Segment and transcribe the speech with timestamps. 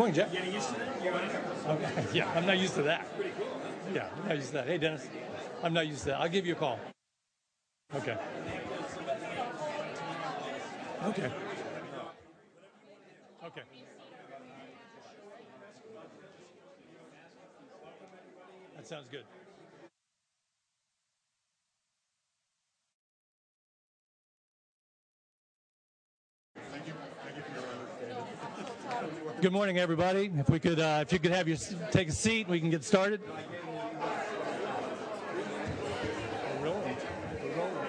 [0.00, 0.32] morning, Jeff.
[0.32, 1.04] Getting used to that?
[1.04, 1.10] You
[1.72, 2.06] Okay.
[2.14, 3.14] Yeah, I'm not used to that.
[3.16, 3.48] Pretty cool.
[3.94, 4.66] Yeah, I'm not used to that.
[4.66, 5.06] Hey, Dennis,
[5.62, 6.20] I'm not used to that.
[6.22, 6.80] I'll give you a call.
[7.94, 8.16] Okay.
[11.04, 11.30] Okay.
[13.44, 13.62] Okay.
[18.76, 19.24] That sounds good.
[29.40, 30.30] Good morning, everybody.
[30.36, 31.56] If we could, uh, if you could have your
[31.90, 33.22] take a seat, we can get started.
[36.58, 36.96] We're rolling.
[37.42, 37.86] We're rolling.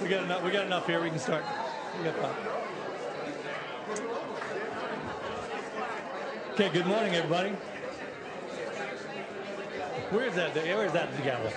[0.00, 0.44] We got enough.
[0.44, 1.02] We got enough here.
[1.02, 1.42] We can start.
[1.98, 2.14] We got.
[6.52, 6.68] Okay.
[6.68, 7.50] Good morning, everybody.
[10.10, 10.54] Where is that?
[10.54, 11.52] Where is that gavel?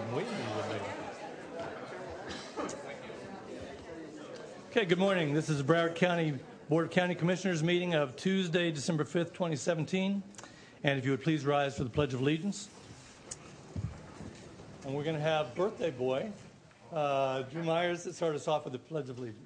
[0.00, 0.80] I'm waiting for you.
[4.76, 5.32] Okay, good morning.
[5.32, 6.34] This is Broward County
[6.68, 10.22] Board of County Commissioners meeting of Tuesday, December 5th, 2017.
[10.84, 12.68] And if you would please rise for the Pledge of Allegiance.
[14.84, 16.30] And we're going to have birthday boy,
[16.92, 19.45] uh, Drew Myers, to start us off with the Pledge of Allegiance.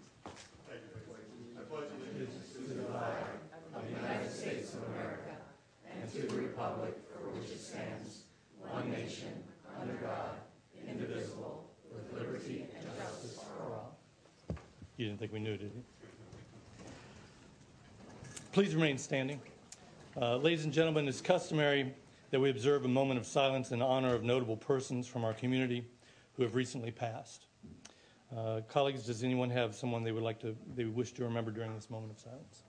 [15.00, 15.82] You didn't think we knew, did you?
[18.52, 19.40] Please remain standing.
[20.20, 21.94] Uh, ladies and gentlemen, it's customary
[22.30, 25.86] that we observe a moment of silence in honor of notable persons from our community
[26.34, 27.46] who have recently passed.
[28.36, 31.74] Uh, colleagues, does anyone have someone they would like to, they wish to remember during
[31.74, 32.64] this moment of silence?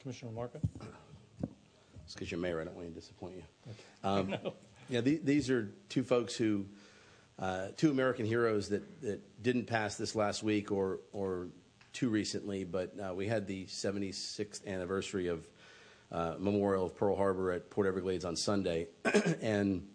[0.00, 0.58] Commissioner Marca?
[2.06, 2.62] It's because you're mayor.
[2.62, 3.42] I don't want to disappoint you.
[4.02, 4.36] Um,
[4.90, 6.64] Yeah, the, these are two folks who,
[7.76, 11.48] two American heroes that, didn't pass this last week or, or
[11.92, 15.48] too recently, but uh, we had the 76th anniversary of
[16.10, 18.88] uh, Memorial of Pearl Harbor at Port Everglades on Sunday.
[19.42, 19.86] and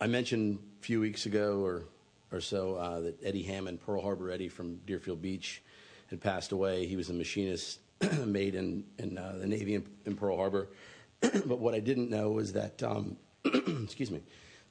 [0.00, 1.84] I mentioned a few weeks ago or,
[2.30, 5.62] or so uh, that Eddie Hammond, Pearl Harbor Eddie from Deerfield Beach,
[6.10, 6.86] had passed away.
[6.86, 7.80] He was a machinist
[8.26, 10.68] made in, in uh, the Navy in, in Pearl Harbor.
[11.20, 14.22] but what I didn't know was that, um, excuse me,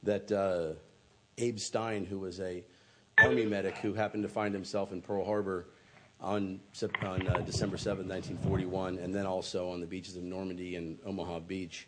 [0.04, 0.74] that uh,
[1.38, 2.64] Abe Stein, who was a
[3.18, 5.68] Army medic who happened to find himself in Pearl Harbor
[6.20, 6.60] on,
[7.02, 11.40] on uh, December 7, 1941, and then also on the beaches of Normandy and Omaha
[11.40, 11.88] Beach,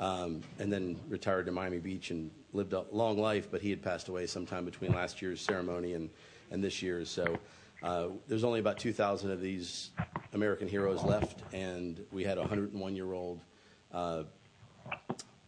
[0.00, 3.82] um, and then retired to Miami Beach and lived a long life, but he had
[3.82, 6.10] passed away sometime between last year's ceremony and,
[6.50, 7.10] and this year's.
[7.10, 7.38] So
[7.82, 9.90] uh, there's only about 2,000 of these
[10.32, 13.40] American heroes left, and we had a 101 year old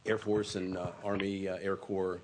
[0.06, 2.20] Air Force and uh, Army uh, Air Corps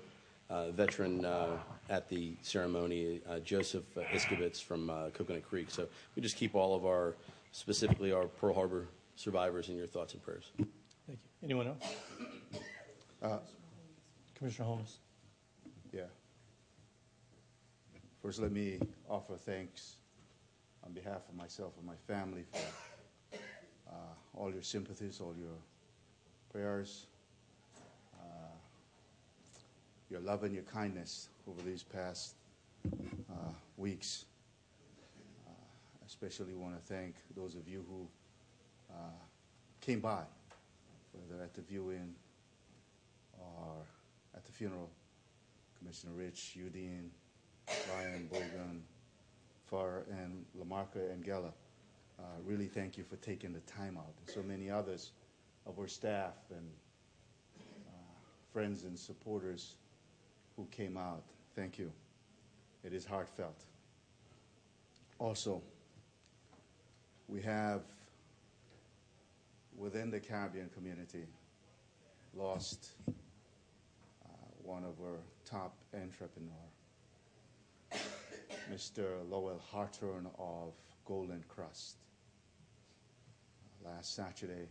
[0.49, 1.57] uh, veteran uh,
[1.89, 5.69] at the ceremony, uh, Joseph uh, Iskovitz from uh, Coconut Creek.
[5.69, 7.15] So we just keep all of our,
[7.51, 10.51] specifically our Pearl Harbor survivors, in your thoughts and prayers.
[10.57, 10.69] Thank
[11.07, 11.17] you.
[11.43, 11.67] Anyone
[13.21, 13.41] else?
[14.35, 14.97] Commissioner Holmes.
[15.91, 16.03] Yeah.
[18.21, 18.79] First, let me
[19.09, 19.97] offer thanks
[20.85, 23.37] on behalf of myself and my family for
[23.89, 23.95] uh,
[24.35, 25.57] all your sympathies, all your
[26.51, 27.05] prayers,
[28.19, 28.51] uh,
[30.13, 32.35] your love and your kindness over these past
[33.31, 34.25] uh, weeks.
[35.47, 35.51] Uh,
[36.05, 38.07] especially want to thank those of you who
[38.93, 39.17] uh,
[39.81, 40.21] came by,
[41.13, 42.13] whether at the viewing
[43.39, 43.73] or
[44.35, 44.87] at the funeral.
[45.79, 47.09] Commissioner Rich, Udine,
[47.93, 48.81] Ryan, Bogen,
[49.65, 51.51] Furr, and Lamarca and Geller.
[52.19, 54.13] Uh, really thank you for taking the time out.
[54.25, 55.11] And so many others
[55.65, 56.69] of our staff and
[57.59, 58.13] uh,
[58.53, 59.73] friends and supporters
[60.55, 61.23] who came out.
[61.55, 61.91] Thank you.
[62.83, 63.57] It is heartfelt.
[65.19, 65.61] Also,
[67.27, 67.81] we have
[69.77, 71.25] within the Caribbean community
[72.35, 73.11] lost uh,
[74.61, 76.51] one of our top entrepreneur,
[78.71, 79.29] Mr.
[79.29, 80.73] Lowell Hawthorne of
[81.05, 81.93] Golden Krust.
[83.83, 84.67] Last Saturday,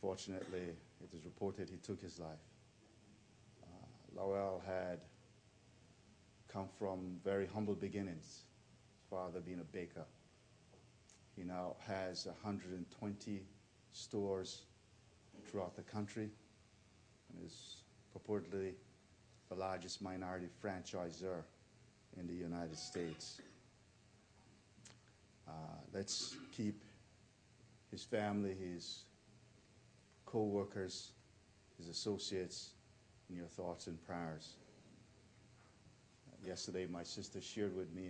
[0.00, 0.72] fortunately,
[1.02, 2.53] it is reported he took his life.
[4.16, 5.00] Lowell had
[6.48, 8.42] come from very humble beginnings,
[8.94, 10.04] his father being a baker.
[11.36, 13.42] He now has 120
[13.92, 14.62] stores
[15.46, 16.30] throughout the country
[17.28, 17.76] and is
[18.14, 18.72] purportedly
[19.48, 21.42] the largest minority franchisor
[22.16, 23.40] in the United States.
[25.48, 25.52] Uh,
[25.92, 26.82] let's keep
[27.90, 29.02] his family, his
[30.24, 31.10] co-workers,
[31.78, 32.70] his associates
[33.30, 34.54] in your thoughts and prayers.
[36.44, 38.08] Yesterday, my sister shared with me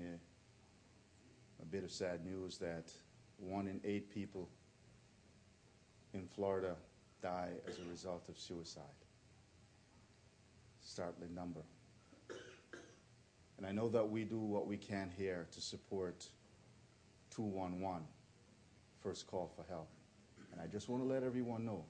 [1.63, 2.91] a bit of sad news that
[3.39, 4.49] one in eight people
[6.13, 6.75] in Florida
[7.23, 8.83] die as a result of suicide.
[10.81, 11.61] Startling number.
[13.57, 16.29] And I know that we do what we can here to support
[17.31, 18.03] 211,
[19.01, 19.89] first call for help.
[20.53, 21.85] And I just want to let everyone know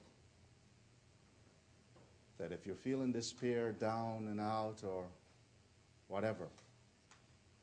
[2.37, 5.05] that if you're feeling despair, down and out, or
[6.07, 6.47] whatever,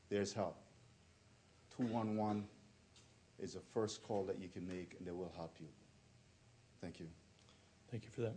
[0.09, 0.57] there's help.
[1.77, 2.45] 211
[3.39, 5.67] is the first call that you can make, and they will help you.
[6.81, 7.07] Thank you.
[7.91, 8.35] Thank you for that.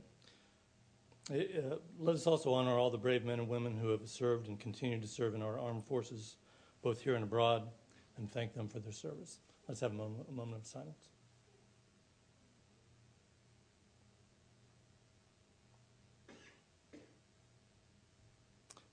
[1.31, 4.59] Uh, let us also honor all the brave men and women who have served and
[4.59, 6.37] continue to serve in our armed forces,
[6.83, 7.67] both here and abroad,
[8.17, 9.39] and thank them for their service.
[9.67, 11.09] Let's have a moment, a moment of silence.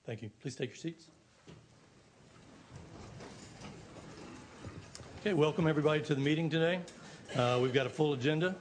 [0.05, 0.29] Thank you.
[0.41, 1.07] Please take your seats.
[5.21, 6.81] Okay, welcome everybody to the meeting today.
[7.37, 8.53] Uh, we've got a full agenda.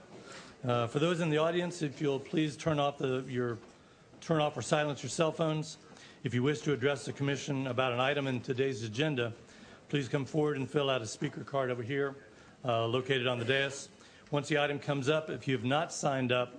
[0.64, 3.58] Uh, for those in the audience, if you'll please turn off the, your
[4.20, 5.78] turn off or silence your cell phones.
[6.22, 9.32] If you wish to address the commission about an item in today's agenda,
[9.88, 12.14] please come forward and fill out a speaker card over here,
[12.64, 13.88] uh, located on the dais.
[14.30, 16.54] Once the item comes up, if you have not signed up,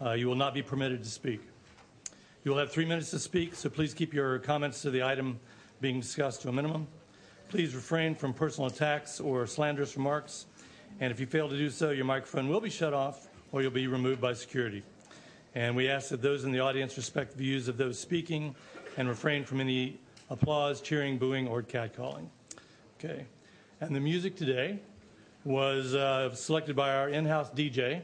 [0.00, 1.49] uh, you will not be permitted to speak.
[2.42, 5.38] You will have three minutes to speak, so please keep your comments to the item
[5.82, 6.86] being discussed to a minimum.
[7.50, 10.46] Please refrain from personal attacks or slanderous remarks.
[11.00, 13.70] And if you fail to do so, your microphone will be shut off or you'll
[13.70, 14.82] be removed by security.
[15.54, 18.54] And we ask that those in the audience respect the views of those speaking
[18.96, 19.98] and refrain from any
[20.30, 22.28] applause, cheering, booing, or catcalling.
[22.98, 23.26] Okay.
[23.82, 24.78] And the music today
[25.44, 28.00] was uh, selected by our in house DJ,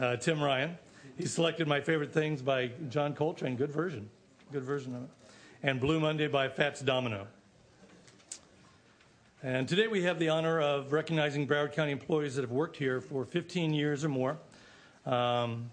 [0.00, 0.78] uh, Tim Ryan.
[1.18, 3.56] He selected My Favorite Things by John Coltrane.
[3.56, 4.08] Good version.
[4.52, 5.08] Good version of it.
[5.64, 7.26] And Blue Monday by Fats Domino.
[9.42, 13.00] And today we have the honor of recognizing Broward County employees that have worked here
[13.00, 14.38] for 15 years or more.
[15.06, 15.68] Um,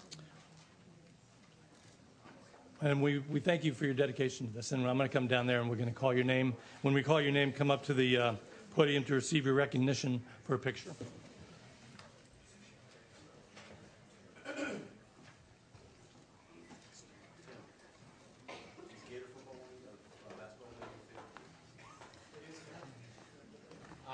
[2.82, 4.72] and we, we thank you for your dedication to this.
[4.72, 6.56] And I'm going to come down there and we're going to call your name.
[6.82, 8.34] When we call your name, come up to the uh,
[8.76, 10.90] podium to receive your recognition for a picture.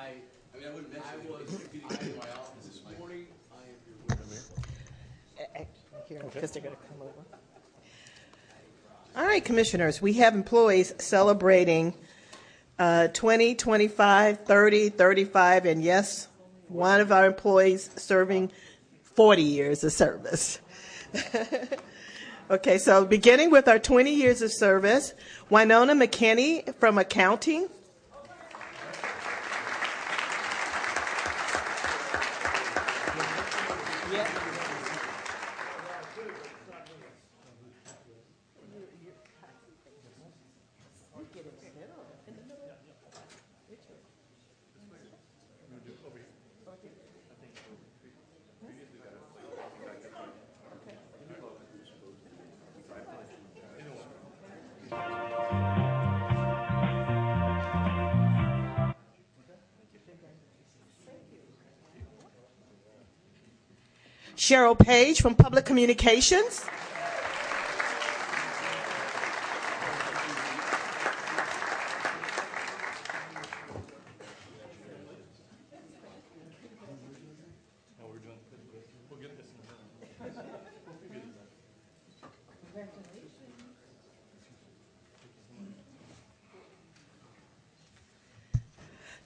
[0.02, 0.08] I,
[0.56, 1.30] I mean, I wouldn't mention it.
[1.30, 3.28] was, I in my office this morning.
[3.54, 3.78] I am
[4.18, 5.68] your
[6.08, 7.12] Here, because they're going to come over.
[9.16, 11.94] All right, commissioners, we have employees celebrating
[12.80, 16.28] uh, 20, 25, 30, 35, and yes,
[16.70, 18.52] one of our employees serving
[19.04, 20.60] 40 years of service.
[22.50, 25.14] okay, so beginning with our 20 years of service,
[25.50, 27.68] Winona McKinney from accounting.
[64.52, 66.66] Cheryl Page from Public Communications.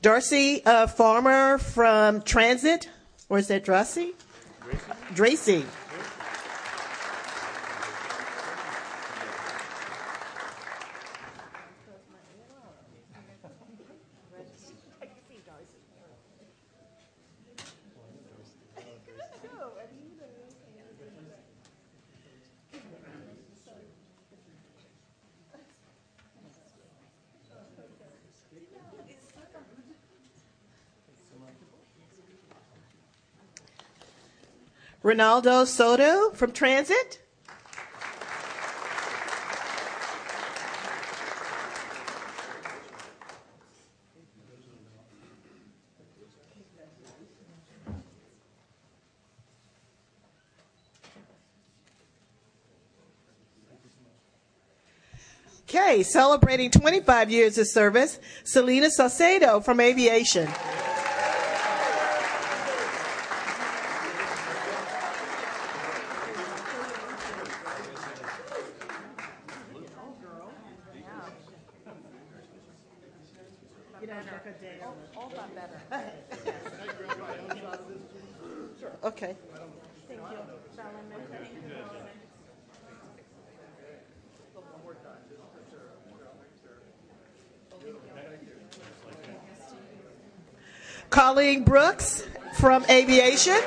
[0.04, 2.90] Darcy uh, Farmer from Transit,
[3.28, 4.14] or is that Dracy?
[5.16, 5.66] Dracy.
[35.06, 37.22] Ronaldo Soto from Transit.
[55.70, 60.48] Okay, celebrating 25 years of service, Selena Saucedo from Aviation.
[79.04, 79.36] Okay.
[91.10, 92.24] Colleen Brooks
[92.58, 92.84] from
[93.36, 93.62] Know.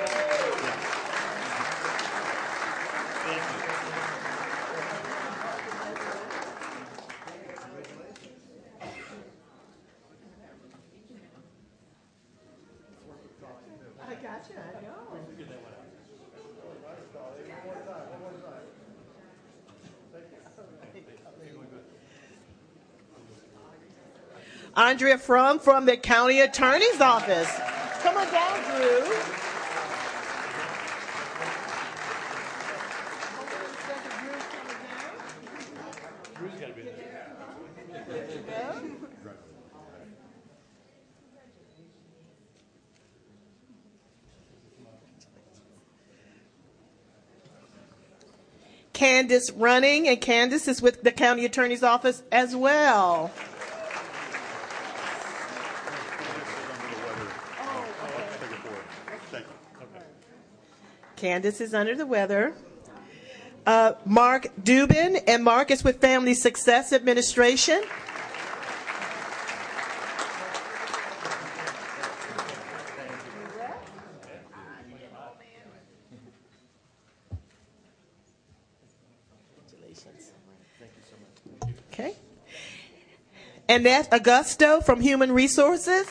[24.75, 27.55] Andrea Frum from the County Attorney's Office.
[28.03, 29.38] Come on down, Drew.
[49.39, 53.31] Candace Running, and Candace is with the County Attorney's Office as well.
[61.15, 62.53] Candace is under the weather.
[63.65, 67.85] Uh, Mark Dubin, and Mark is with Family Success Administration.
[81.99, 82.15] Okay.
[83.69, 86.07] Annette Augusto from Human Resources.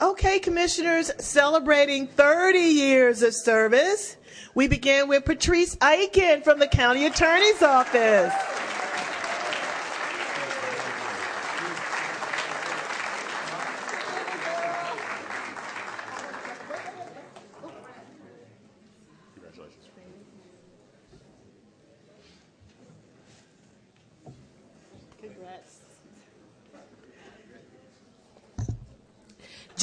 [0.00, 4.16] Okay, commissioners, celebrating 30 years of service.
[4.54, 8.47] We begin with Patrice Aiken from the County Attorney's Office.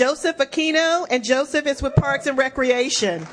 [0.06, 3.26] Joseph Aquino, and Joseph is with Parks and Recreation.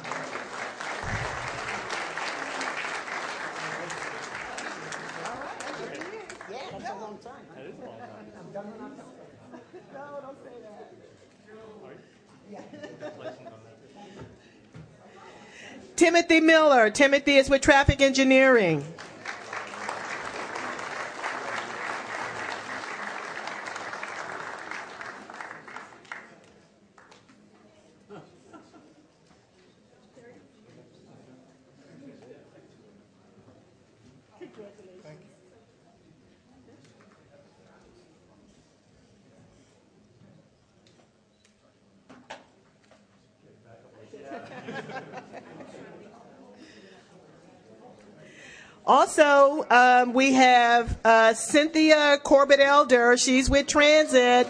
[15.95, 16.89] Timothy Miller.
[16.89, 18.83] Timothy is with Traffic Engineering.
[48.93, 53.17] Also, um, we have uh, Cynthia Corbett Elder.
[53.17, 54.47] She's with Transit.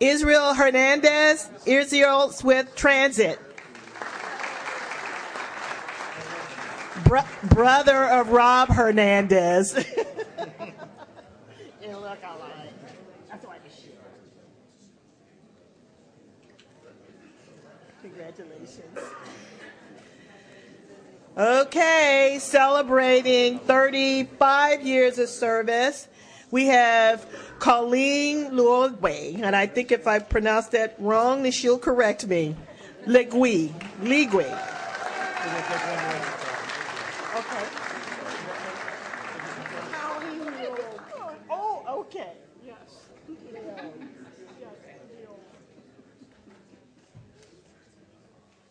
[0.00, 1.48] Israel Hernandez.
[1.64, 3.38] Israel's with Transit.
[7.10, 9.74] Bro- brother of Rob Hernandez.
[11.82, 12.72] you look alike.
[13.28, 13.98] That's why you should.
[18.00, 18.98] Congratulations.
[21.36, 26.06] Okay, celebrating 35 years of service.
[26.52, 27.26] We have
[27.58, 32.54] Colleen Luogwe, and I think if I pronounced that wrong, then she'll correct me.
[33.04, 33.72] Legui.
[34.00, 34.70] Legui.
[37.40, 37.64] Okay.
[41.48, 42.32] Oh, okay.
[42.66, 42.76] Yes.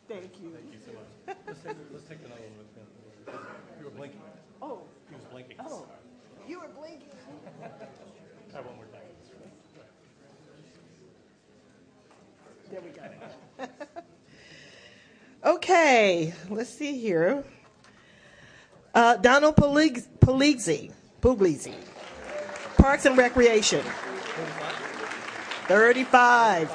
[0.08, 0.58] Thank you.
[1.47, 3.39] Let's take, let's take another one with him.
[3.80, 4.21] You were blinking.
[4.62, 5.56] Oh, He was blinking.
[5.60, 5.86] oh,
[6.47, 7.08] you were blinking.
[8.56, 8.78] I won't
[15.45, 17.45] Okay, let's see here.
[18.93, 21.73] Uh, Donald Pulig- Puglisi, Puglisi,
[22.75, 23.82] Parks and Recreation.
[25.69, 26.69] 35.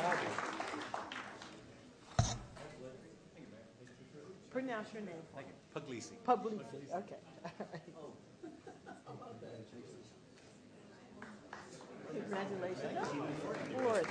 [4.49, 5.13] Pronounce your name.
[5.77, 6.13] Puglisi.
[6.27, 7.17] Puglisi, okay.
[12.15, 13.09] Congratulations.
[13.85, 14.07] Lord.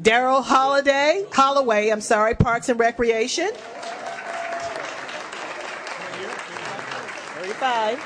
[0.00, 3.50] Daryl Holiday, Holloway, I'm sorry, Parks and Recreation.
[7.64, 7.98] 35.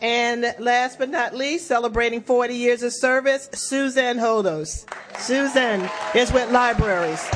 [0.00, 4.84] And last but not least, celebrating 40 years of service, Suzanne Hodos.
[5.18, 7.28] Susan is with libraries.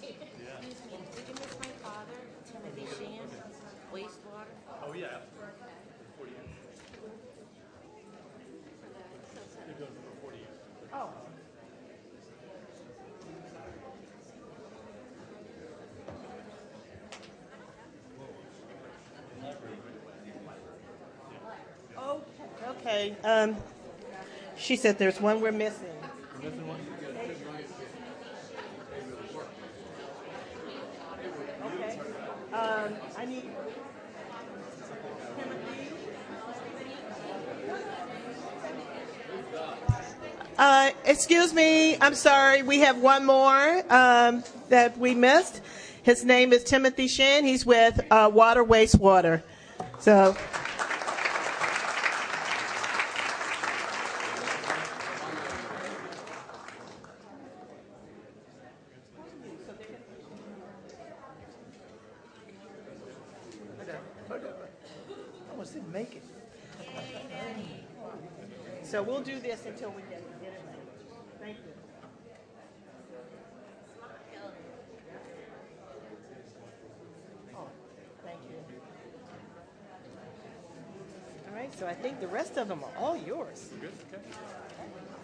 [0.00, 2.18] Did you miss my father,
[2.50, 3.28] Timothy Sheehan,
[3.92, 4.54] wastewater?
[4.84, 5.18] Oh, yeah.
[22.86, 23.16] Okay.
[23.24, 23.56] Um,
[24.74, 25.86] she said there's one we're missing.
[31.64, 32.00] Okay.
[32.52, 33.50] Um, I need.
[40.58, 42.64] Uh, excuse me, I'm sorry.
[42.64, 45.60] We have one more um, that we missed.
[46.02, 47.44] His name is Timothy Shin.
[47.44, 49.40] He's with uh, Water Wastewater.
[50.00, 50.36] So.
[65.50, 66.22] Almost didn't make it.
[68.82, 70.76] So we'll do this until we get, get it right.
[71.40, 71.72] Thank you.
[77.56, 77.68] Oh,
[78.24, 78.56] thank you.
[81.48, 82.92] All right, so I think the rest of them are
[83.54, 83.70] all yours.
[83.80, 84.22] Good, okay.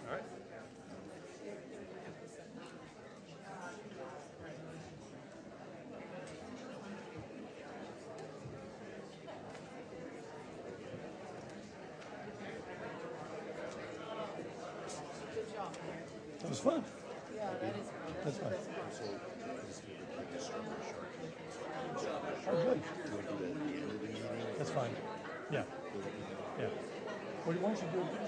[0.07, 0.23] All right.
[16.39, 16.83] That was fun.
[17.35, 18.13] Yeah, that is fun.
[18.23, 18.53] That's fun.
[22.47, 22.81] Oh, good.
[24.57, 24.89] That's fine.
[25.51, 25.63] Yeah.
[26.59, 26.67] Yeah.
[27.43, 28.20] Why don't you do uh,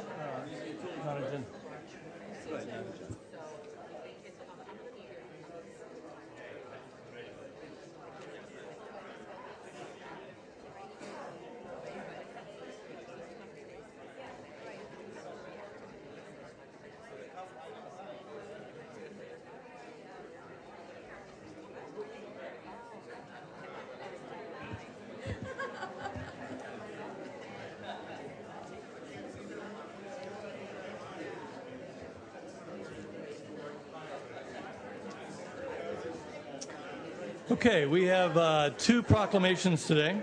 [37.53, 40.19] Okay, we have uh, two proclamations today.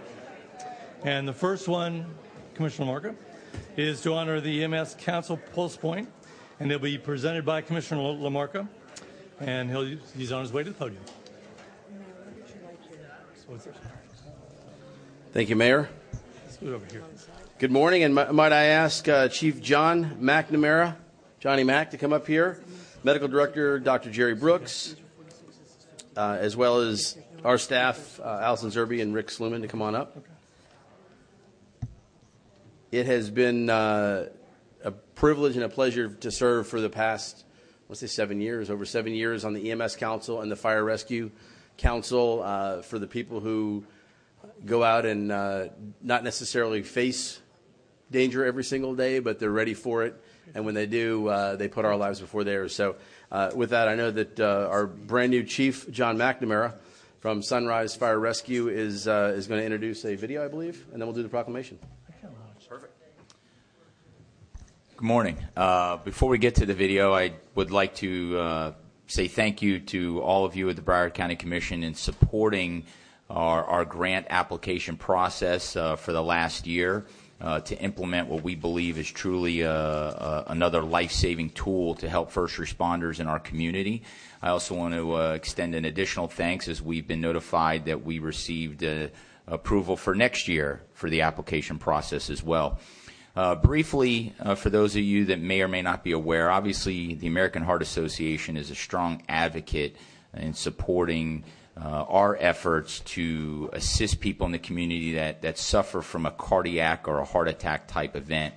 [1.04, 2.04] And the first one,
[2.54, 3.14] Commissioner Lamarca,
[3.76, 6.08] is to honor the EMS Council Pulse Point,
[6.58, 8.66] and they'll be presented by Commissioner Lamarca,
[9.38, 11.00] and he'll, he's on his way to the podium.
[15.32, 15.88] Thank you, Mayor.
[16.44, 17.04] let's it over here.
[17.60, 20.96] Good morning, and mi- might I ask uh, Chief John McNamara,
[21.38, 22.60] Johnny Mac, to come up here,
[23.04, 24.10] Medical Director Dr.
[24.10, 24.96] Jerry Brooks,
[26.16, 29.94] uh, as well as our staff, uh, Allison Zerby and Rick Sluman, to come on
[29.94, 30.16] up.
[32.92, 34.26] It has been uh,
[34.84, 37.44] a privilege and a pleasure to serve for the past,
[37.88, 41.30] let's say, seven years, over seven years on the EMS Council and the Fire Rescue
[41.76, 43.84] Council uh, for the people who
[44.64, 45.68] go out and uh,
[46.02, 47.40] not necessarily face
[48.10, 50.20] danger every single day, but they're ready for it.
[50.54, 52.74] And when they do, uh, they put our lives before theirs.
[52.74, 52.96] So,
[53.54, 56.74] with that, I know that uh, our brand new chief, John McNamara
[57.20, 61.00] from Sunrise Fire Rescue, is, uh, is going to introduce a video, I believe, and
[61.00, 61.78] then we'll do the proclamation.
[62.68, 62.94] Perfect.
[64.96, 65.38] Good morning.
[65.56, 68.72] Uh, before we get to the video, I would like to uh,
[69.06, 72.84] say thank you to all of you at the Broward County Commission in supporting
[73.28, 78.54] our, our grant application process uh, for the last year uh, to implement what we
[78.54, 83.40] believe is truly uh, uh, another life saving tool to help first responders in our
[83.40, 84.02] community.
[84.42, 88.18] I also want to uh, extend an additional thanks as we've been notified that we
[88.18, 89.08] received uh,
[89.46, 92.78] approval for next year for the application process as well.
[93.36, 97.14] Uh, briefly, uh, for those of you that may or may not be aware, obviously
[97.14, 99.96] the American Heart Association is a strong advocate
[100.34, 106.26] in supporting uh, our efforts to assist people in the community that, that suffer from
[106.26, 108.54] a cardiac or a heart attack type event.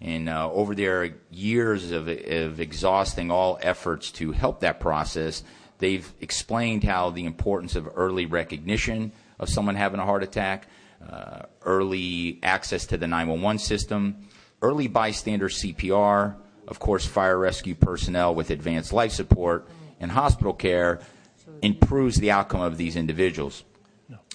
[0.00, 5.42] And uh, over their years of, of exhausting all efforts to help that process,
[5.78, 10.68] they've explained how the importance of early recognition of someone having a heart attack,
[11.08, 14.28] uh, early access to the 911 system,
[14.62, 16.36] early bystander CPR,
[16.68, 19.68] of course, fire rescue personnel with advanced life support,
[19.98, 21.00] and hospital care
[21.62, 23.64] improves the outcome of these individuals.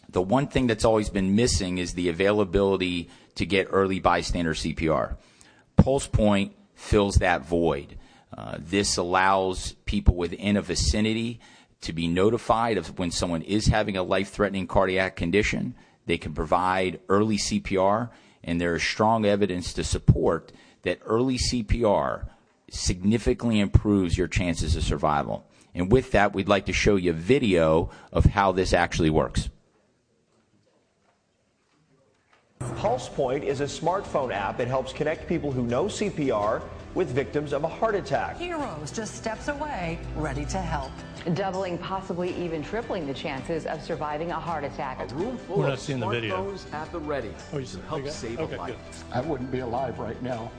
[0.10, 5.18] The one thing that's always been missing is the availability to get early bystander CPR.
[5.76, 7.98] Pulse Point fills that void.
[8.36, 11.40] Uh, this allows people within a vicinity
[11.82, 15.76] to be notified of when someone is having a life threatening cardiac condition.
[16.06, 18.10] They can provide early CPR,
[18.44, 20.52] and there is strong evidence to support
[20.84, 22.28] that early CPR
[22.70, 25.46] significantly improves your chances of survival.
[25.76, 29.50] And with that, we'd like to show you a video of how this actually works.
[32.78, 36.62] Pulse Point is a smartphone app that helps connect people who know CPR
[36.94, 38.38] with victims of a heart attack.
[38.38, 40.92] Heroes just steps away, ready to help.
[41.34, 45.00] Doubling, possibly even tripling the chances of surviving a heart attack.
[45.12, 46.38] A room full We're of not seeing the video.
[46.38, 48.76] smartphones at the ready Oh, you to help okay, save okay, a life.
[48.76, 49.16] good.
[49.18, 50.50] I wouldn't be alive right now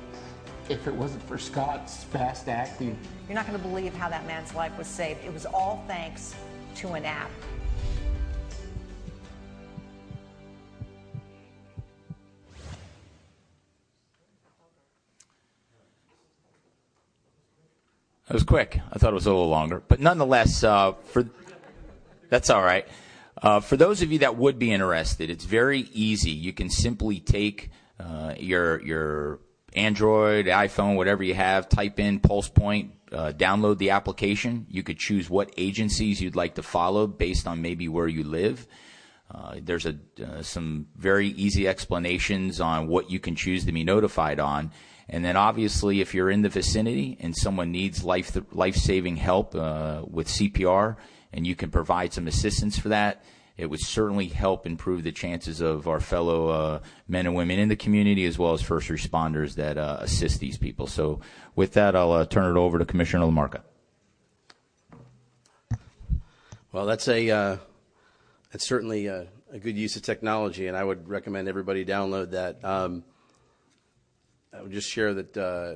[0.69, 2.99] if it wasn't for Scott's fast acting.
[3.29, 5.25] You're not going to believe how that man's life was saved.
[5.25, 6.35] It was all thanks
[6.77, 7.31] to an app.
[18.29, 18.81] It was quick.
[18.93, 21.29] I thought it was a little longer, but nonetheless, uh, for
[22.29, 22.87] that's all right.
[23.41, 26.31] Uh, for those of you that would be interested, it's very easy.
[26.33, 29.39] You can simply take uh, your your
[29.75, 34.67] Android, iPhone, whatever you have, type in Pulse Point, uh, download the application.
[34.69, 38.67] You could choose what agencies you'd like to follow based on maybe where you live.
[39.31, 43.85] Uh, there's a, uh, some very easy explanations on what you can choose to be
[43.85, 44.71] notified on.
[45.09, 49.55] And then obviously, if you're in the vicinity and someone needs life life saving help
[49.55, 50.97] uh, with CPR,
[51.33, 53.25] and you can provide some assistance for that,
[53.57, 57.69] it would certainly help improve the chances of our fellow uh, men and women in
[57.69, 60.87] the community as well as first responders that uh, assist these people.
[60.87, 61.21] So,
[61.55, 63.63] with that, I'll uh, turn it over to Commissioner Lamarca.
[66.73, 67.57] Well, that's a uh,
[68.53, 72.63] that's certainly a, a, good use of technology, and I would recommend everybody download that.
[72.63, 73.05] Um,
[74.53, 75.75] I would just share that uh,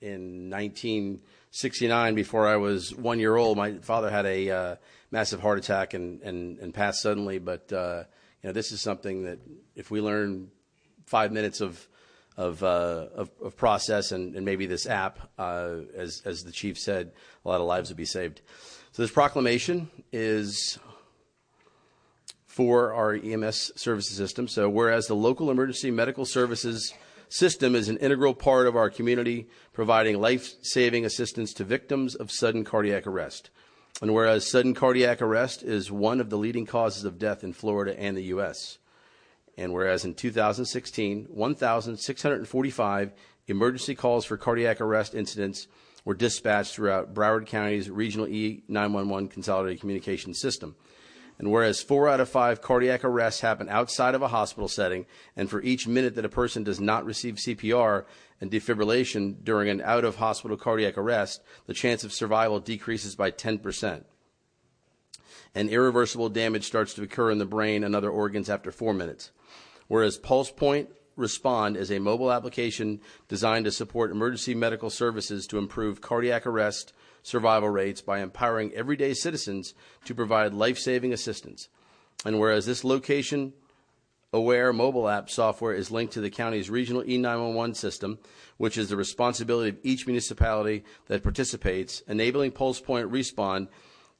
[0.00, 4.76] in 1969, before I was one year old, my father had a uh,
[5.16, 7.38] massive heart attack and, and, and passed suddenly.
[7.38, 8.02] But uh,
[8.42, 9.38] you know, this is something that
[9.74, 10.50] if we learn
[11.06, 11.88] five minutes of
[12.36, 16.78] of, uh, of, of process and, and, maybe this app, uh, as as the chief
[16.78, 18.42] said, a lot of lives would be saved.
[18.92, 20.78] So this proclamation is
[22.46, 24.48] for our EMS services system.
[24.48, 26.92] So whereas the local emergency medical services
[27.30, 32.30] system is an integral part of our community, providing life saving assistance to victims of
[32.30, 33.48] sudden cardiac arrest.
[34.02, 37.98] And whereas sudden cardiac arrest is one of the leading causes of death in Florida
[37.98, 38.78] and the U.S.,
[39.58, 43.12] and whereas in 2016, 1,645
[43.46, 45.66] emergency calls for cardiac arrest incidents
[46.04, 50.76] were dispatched throughout Broward County's regional E911 consolidated communication system.
[51.38, 55.06] And whereas four out of five cardiac arrests happen outside of a hospital setting,
[55.36, 58.04] and for each minute that a person does not receive CPR
[58.40, 63.30] and defibrillation during an out of hospital cardiac arrest, the chance of survival decreases by
[63.30, 64.04] 10%.
[65.54, 69.30] And irreversible damage starts to occur in the brain and other organs after four minutes.
[69.88, 75.56] Whereas Pulse Point Respond is a mobile application designed to support emergency medical services to
[75.56, 79.72] improve cardiac arrest survival rates by empowering everyday citizens
[80.04, 81.70] to provide life saving assistance.
[82.26, 83.54] And whereas this location
[84.36, 88.18] aware mobile app software is linked to the county's regional E911 system,
[88.58, 93.68] which is the responsibility of each municipality that participates, enabling Pulse Point Respond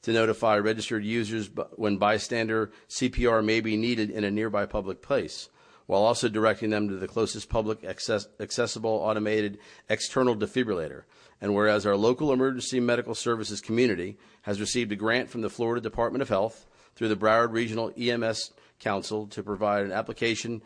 [0.03, 5.49] to notify registered users when bystander CPR may be needed in a nearby public place
[5.87, 11.03] while also directing them to the closest public access- accessible automated external defibrillator.
[11.41, 15.81] And whereas our local emergency medical services community has received a grant from the Florida
[15.81, 20.63] Department of Health through the Broward Regional EMS Council to provide an application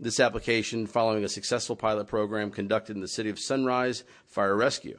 [0.00, 4.98] this application following a successful pilot program conducted in the city of Sunrise Fire Rescue.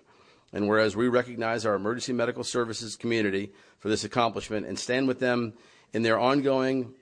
[0.53, 5.19] And whereas we recognize our emergency medical services community for this accomplishment and stand with
[5.19, 5.53] them
[5.91, 6.93] in their ongoing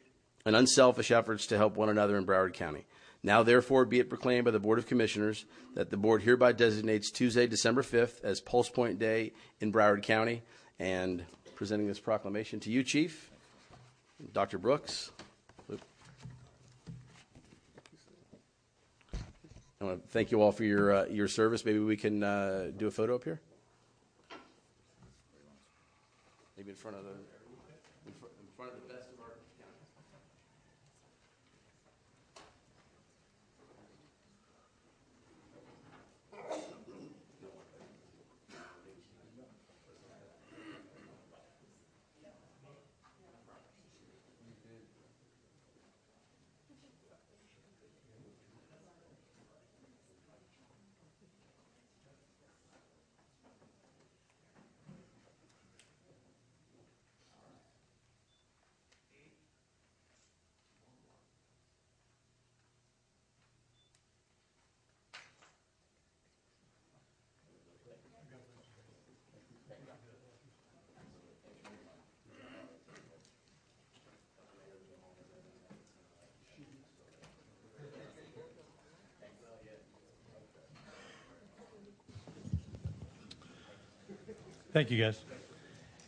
[0.46, 2.86] and unselfish efforts to help one another in Broward County.
[3.22, 7.10] Now, therefore, be it proclaimed by the Board of Commissioners that the Board hereby designates
[7.10, 10.42] Tuesday, December 5th as Pulse Point Day in Broward County.
[10.78, 11.24] And
[11.56, 13.32] presenting this proclamation to you, Chief,
[14.34, 14.58] Dr.
[14.58, 15.12] Brooks.
[19.84, 21.66] I want to thank you all for your uh, your service.
[21.66, 23.42] Maybe we can uh, do a photo up here.
[26.56, 27.10] Maybe in front of the
[84.74, 85.20] Thank you, guys.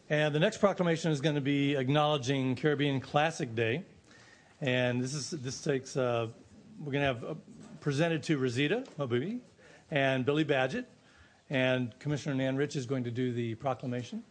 [0.10, 3.84] And the next proclamation is going to be acknowledging Caribbean Classic Day.
[4.60, 6.28] And this is this takes uh,
[6.80, 7.36] we're going to have uh,
[7.80, 9.40] presented to Rosita Mabubi
[9.92, 10.86] and Billy Badgett,
[11.52, 14.24] and Commissioner Nan Rich is going to do the proclamation.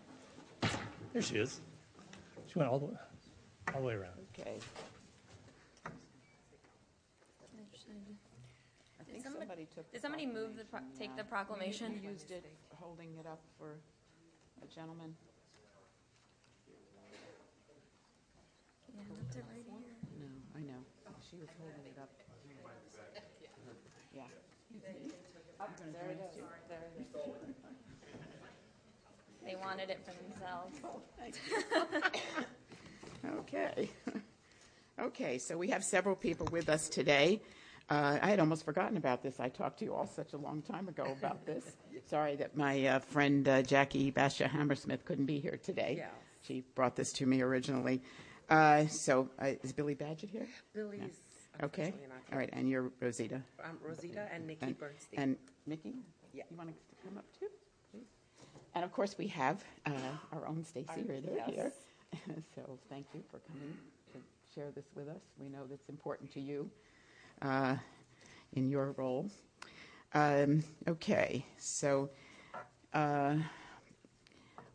[1.13, 1.61] There she is.
[2.49, 2.97] She went all the way,
[3.73, 4.15] all the way around.
[4.37, 4.59] Okay.
[5.87, 5.91] I
[9.05, 9.93] think somebody- somebody took.
[9.93, 12.01] Did somebody move the, pro- take the proclamation?
[12.03, 12.45] You used it,
[12.81, 13.77] holding it up for
[14.65, 15.15] a gentleman.
[18.95, 19.85] Yeah, left it right here.
[20.21, 20.81] No, I know.
[21.29, 22.11] She was holding it up.
[24.15, 24.23] Yeah.
[25.93, 26.43] There it is.
[26.69, 27.07] There it is.
[29.45, 30.81] They wanted it for themselves.
[33.39, 33.89] Okay.
[35.01, 37.41] Okay, so we have several people with us today.
[37.89, 39.41] Uh, I had almost forgotten about this.
[39.41, 41.65] I talked to you all such a long time ago about this.
[42.07, 45.97] Sorry that my uh, friend uh, Jackie Basha Hammersmith couldn't be here today.
[45.99, 46.09] Yeah.
[46.43, 48.03] She brought this to me originally.
[48.51, 50.47] Uh, so uh, is Billy Badgett here?
[50.75, 51.15] Billy's
[51.63, 51.95] Okay.
[52.33, 53.41] All right, and you're Rosita.
[53.65, 55.21] I'm Rosita and Nikki And- Bernstein.
[55.21, 55.37] And
[55.67, 55.95] Mickey?
[56.33, 56.43] Yeah.
[56.51, 56.75] You want to
[57.07, 57.47] come up too,
[57.93, 58.07] please?
[58.75, 59.93] And of course, we have uh,
[60.33, 61.49] our own Stacy Ritter yes.
[61.49, 61.73] here.
[62.55, 63.75] So thank you for coming
[64.13, 64.19] to
[64.55, 65.21] share this with us.
[65.41, 66.71] We know that's important to you
[67.43, 67.77] uh,
[68.53, 69.29] in your role.
[70.15, 72.11] Um, Okay, so
[72.93, 73.37] uh,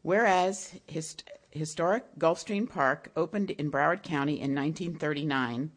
[0.01, 5.71] whereas hist- historic Gulfstream Park opened in Broward County in 1939,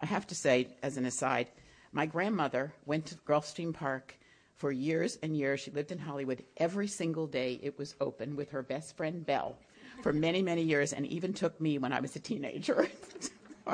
[0.00, 1.48] I have to say, as an aside,
[1.92, 4.16] my grandmother went to Gulfstream Park
[4.54, 5.60] for years and years.
[5.60, 6.44] She lived in Hollywood.
[6.58, 9.56] Every single day it was open with her best friend Belle
[10.02, 12.86] for many, many years, and even took me when I was a teenager.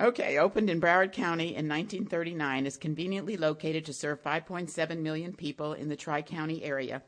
[0.00, 5.74] okay, opened in Broward County in 1939, is conveniently located to serve 5.7 million people
[5.74, 7.02] in the Tri County area.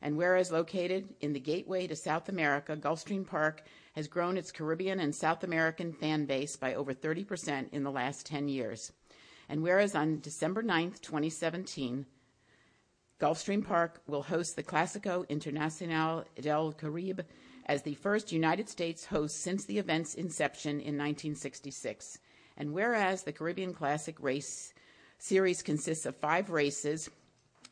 [0.00, 5.00] And whereas located in the gateway to South America, Gulfstream Park has grown its Caribbean
[5.00, 8.92] and South American fan base by over 30% in the last 10 years.
[9.48, 12.06] And whereas on December 9th, 2017,
[13.20, 17.22] Gulfstream Park will host the Clásico Internacional del Caribe
[17.66, 22.18] as the first United States host since the event's inception in 1966.
[22.58, 24.74] And whereas the Caribbean Classic Race
[25.18, 27.08] Series consists of five races,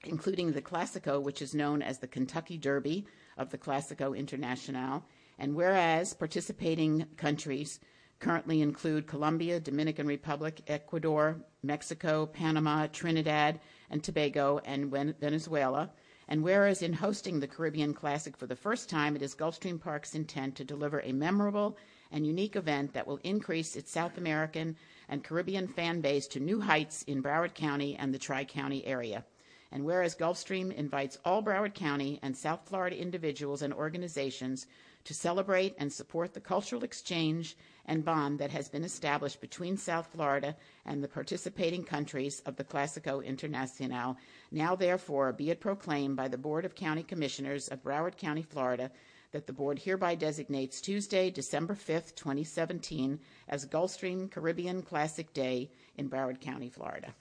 [0.05, 5.03] including the Clásico, which is known as the Kentucky Derby of the Clásico Internacional,
[5.39, 7.81] and whereas participating countries
[8.19, 15.91] currently include Colombia, Dominican Republic, Ecuador, Mexico, Panama, Trinidad and Tobago, and Venezuela.
[16.29, 20.15] And whereas in hosting the Caribbean Classic for the first time, it is Gulfstream Park's
[20.15, 21.77] intent to deliver a memorable
[22.11, 24.77] and unique event that will increase its South American
[25.09, 29.25] and Caribbean fan base to new heights in Broward County and the Tri County area.
[29.73, 34.67] And whereas Gulfstream invites all Broward County and South Florida individuals and organizations
[35.05, 40.09] to celebrate and support the cultural exchange and bond that has been established between South
[40.13, 44.17] Florida and the participating countries of the Clásico Internacional,
[44.51, 48.91] now therefore be it proclaimed by the Board of County Commissioners of Broward County, Florida,
[49.33, 56.09] that the board hereby designates Tuesday, December 5th, 2017, as Gulfstream Caribbean Classic Day in
[56.09, 57.15] Broward County, Florida.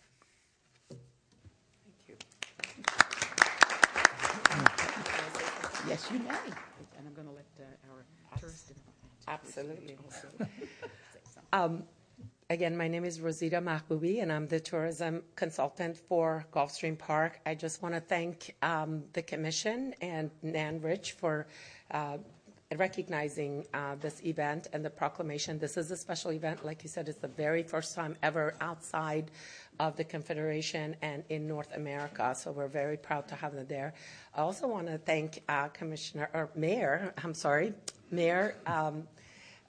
[0.90, 1.00] Thank
[2.08, 2.16] you.
[5.88, 6.30] Yes, you may.
[6.98, 8.06] And I'm going to let uh, our
[8.40, 8.72] tourist.
[9.28, 9.98] Absolutely.
[11.54, 11.84] Um,
[12.50, 17.40] again, my name is Rosita Mahboubi, and I'm the tourism consultant for Gulfstream Park.
[17.46, 21.48] I just want to thank um, the commission and Nan Rich for
[22.78, 25.60] recognizing uh, this event and the proclamation.
[25.60, 26.66] This is a special event.
[26.66, 29.32] Like you said, it's the very first time ever outside
[29.80, 32.34] of the Confederation and in North America.
[32.36, 33.94] So we're very proud to have them there.
[34.34, 37.14] I also want to thank uh, Commissioner or Mayor.
[37.24, 37.74] I'm sorry,
[38.12, 38.56] Mayor.
[38.66, 39.08] Um,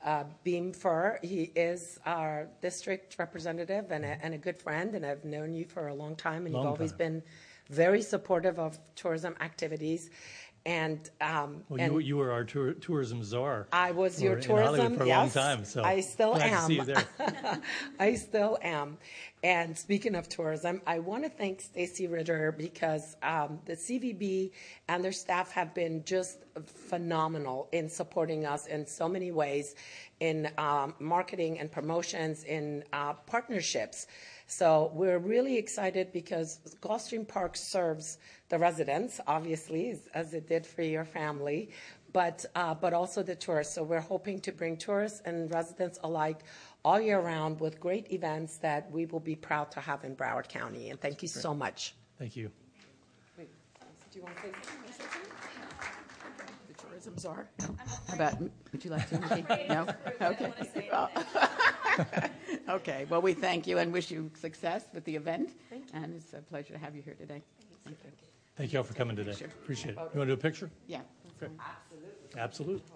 [0.05, 1.19] uh, Beam Furr.
[1.23, 5.65] He is our district representative and a, and a good friend, and I've known you
[5.65, 6.99] for a long time, and Long you've always time.
[6.99, 7.23] been
[7.71, 10.11] very supportive of tourism activities.
[10.67, 13.69] And, um, Well, and you, you were our tour, tourism czar.
[13.73, 14.97] I was your tourism.
[14.97, 15.65] for a yes, long time.
[15.65, 16.51] So I still am.
[16.51, 17.07] To see you there.
[18.01, 18.99] I still am.
[19.45, 24.51] And speaking of tourism, I want to thank Stacy Ritter because um, the CVB
[24.89, 29.77] and their staff have been just phenomenal in supporting us in so many ways,
[30.19, 34.09] in um, marketing and promotions, in uh, partnerships.
[34.47, 40.65] So we're really excited because Gulfstream Park serves the residents, obviously, as- as it did
[40.67, 41.71] for your family,
[42.13, 43.75] but uh, but also the tourists.
[43.75, 46.41] So we're hoping to bring tourists and residents alike
[46.85, 50.49] all year round with great events that we will be proud to have in Broward
[50.49, 50.91] County.
[50.91, 51.95] And thank you so much.
[52.19, 52.51] Thank you.
[53.37, 53.51] Wait,
[54.13, 54.49] do you want to say
[54.97, 55.21] something?
[56.69, 57.49] The tourism czar?
[57.59, 57.75] No.
[58.09, 59.17] How about, would you like to?
[59.69, 59.87] No?
[60.31, 60.53] Okay.
[61.97, 62.07] Well,
[62.69, 65.51] Okay, well, we thank you and wish you success with the event.
[65.95, 67.43] And it's a pleasure to have you here today.
[67.85, 68.11] Thank you.
[68.57, 69.33] Thank you all for coming today.
[69.63, 69.99] Appreciate it.
[70.13, 70.71] You want to do a picture?
[70.89, 71.01] Yeah.
[71.43, 71.53] Okay.
[72.37, 72.83] Absolutely.
[72.83, 72.91] It's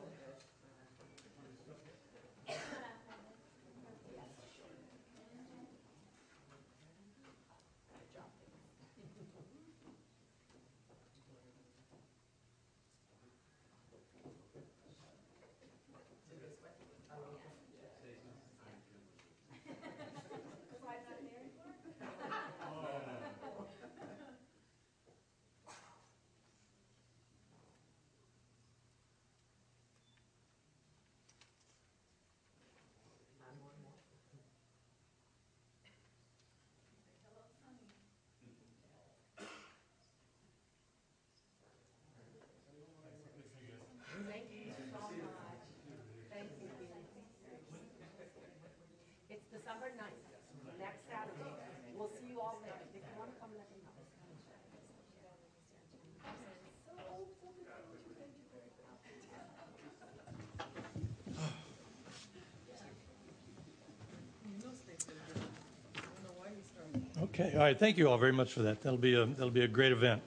[67.41, 68.83] Okay, all right, thank you all very much for that.
[68.83, 70.21] That'll be a, that'll be a great event.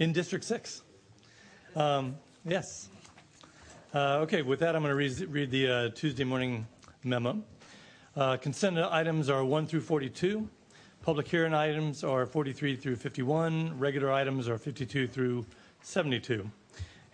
[0.00, 0.82] In District 6?
[1.74, 2.90] Um, Yes.
[3.94, 6.66] Uh, Okay, with that, I'm going to read, read the uh, Tuesday morning
[7.04, 7.42] memo.
[8.14, 10.46] Uh, Consent items are 1 through 42.
[11.00, 13.78] Public hearing items are 43 through 51.
[13.78, 15.46] Regular items are 52 through
[15.80, 16.50] 72.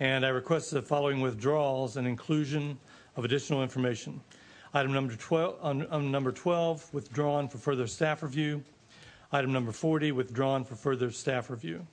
[0.00, 2.76] And I request the following withdrawals and inclusion
[3.14, 4.20] of additional information.
[4.72, 8.60] Item number 12, on, on number 12, withdrawn for further staff review.
[9.34, 11.84] Item number 40, withdrawn for further staff review.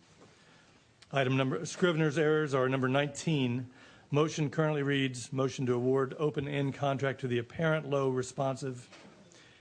[1.11, 3.65] Item number, Scrivener's errors are number 19.
[4.11, 8.87] Motion currently reads, motion to award open-end contract to the apparent low responsive.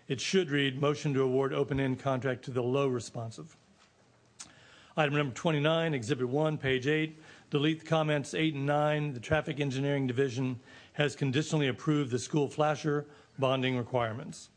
[0.09, 3.57] It should read, motion to award open-end contract to the low responsive.
[4.95, 7.19] Item number 29, Exhibit 1, page 8,
[7.49, 9.15] delete the comments 8 and 9.
[9.15, 10.61] The Traffic Engineering Division
[10.93, 13.07] has conditionally approved the school flasher
[13.39, 14.50] bonding requirements.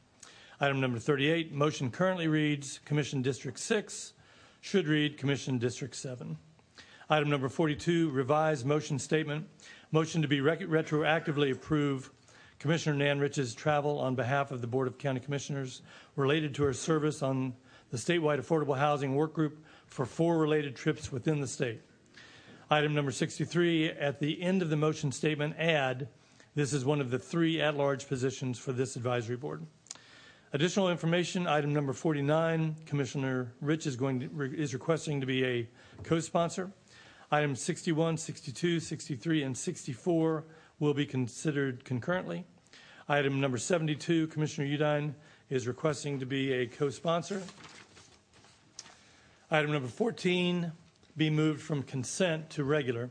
[0.63, 4.13] Item number 38, motion currently reads Commission District 6,
[4.61, 6.37] should read Commission District 7.
[7.09, 9.45] Item number 42, revised motion statement,
[9.91, 12.11] motion to be retroactively approve
[12.59, 15.81] Commissioner Nan Rich's travel on behalf of the Board of County Commissioners
[16.15, 17.53] related to her service on
[17.91, 21.81] the statewide affordable housing work group for four related trips within the state.
[22.69, 26.07] Item number 63, at the end of the motion statement, add,
[26.55, 29.65] this is one of the three at-large positions for this advisory board.
[30.53, 35.67] Additional information, item number 49, Commissioner Rich is going to, is requesting to be a
[36.03, 36.71] co-sponsor.
[37.31, 40.43] Items 61, 62, 63, and 64
[40.79, 42.45] will be considered concurrently.
[43.09, 45.15] Item number 72, Commissioner Udine
[45.49, 47.41] is requesting to be a co-sponsor.
[49.49, 50.71] Item number 14,
[51.17, 53.09] be moved from consent to regular.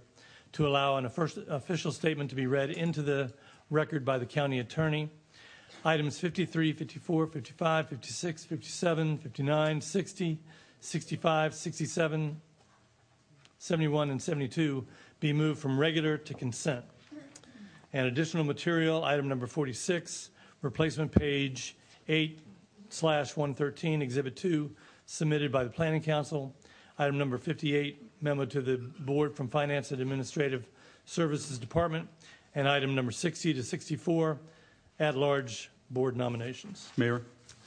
[0.52, 3.32] to allow an offic- official statement to be read into the
[3.70, 5.08] record by the county attorney.
[5.84, 10.38] Items 53, 54, 55, 56, 57, 59, 60,
[10.78, 12.40] 65, 67,
[13.58, 14.86] 71, and 72
[15.18, 16.84] be moved from regular to consent.
[17.92, 20.30] And additional material, item number 46,
[20.62, 21.76] replacement page
[22.08, 22.38] 8
[22.88, 24.70] slash 113, Exhibit 2,
[25.06, 26.54] submitted by the Planning Council.
[26.96, 30.68] Item number 58, memo to the Board from Finance and Administrative
[31.06, 32.08] Services Department.
[32.54, 34.38] And item number 60 to 64,
[35.00, 36.88] at-large board nominations.
[36.96, 37.22] Mayor?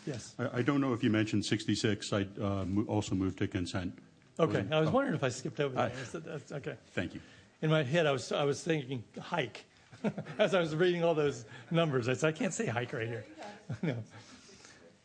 [0.05, 0.33] Yes.
[0.39, 2.13] I I don't know if you mentioned 66.
[2.13, 3.97] I uh, mo- also moved to consent.
[4.39, 5.91] Okay, I was Oh, wondering if I skipped over that.
[5.95, 6.75] I- I said that's- Okay.
[6.93, 7.21] Thank you.
[7.61, 9.63] In my head, I was, I was thinking hike.
[10.39, 13.25] As I was reading all those numbers, I said, I can't say hike right here.
[13.81, 13.95] No.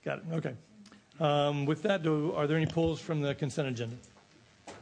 [0.05, 0.55] Got it, okay.
[1.21, 3.97] Um, With that, do, are there any polls from the consent agenda?
[4.67, 4.75] I'm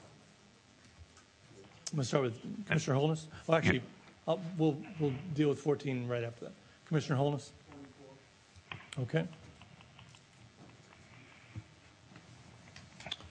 [1.97, 3.27] going to start with Commissioner Holness.
[3.47, 3.83] Well, actually,
[4.27, 6.55] I'll- we'll, we'll deal with 14 right after that.
[6.87, 7.53] Commissioner Holness?
[9.01, 9.25] Okay.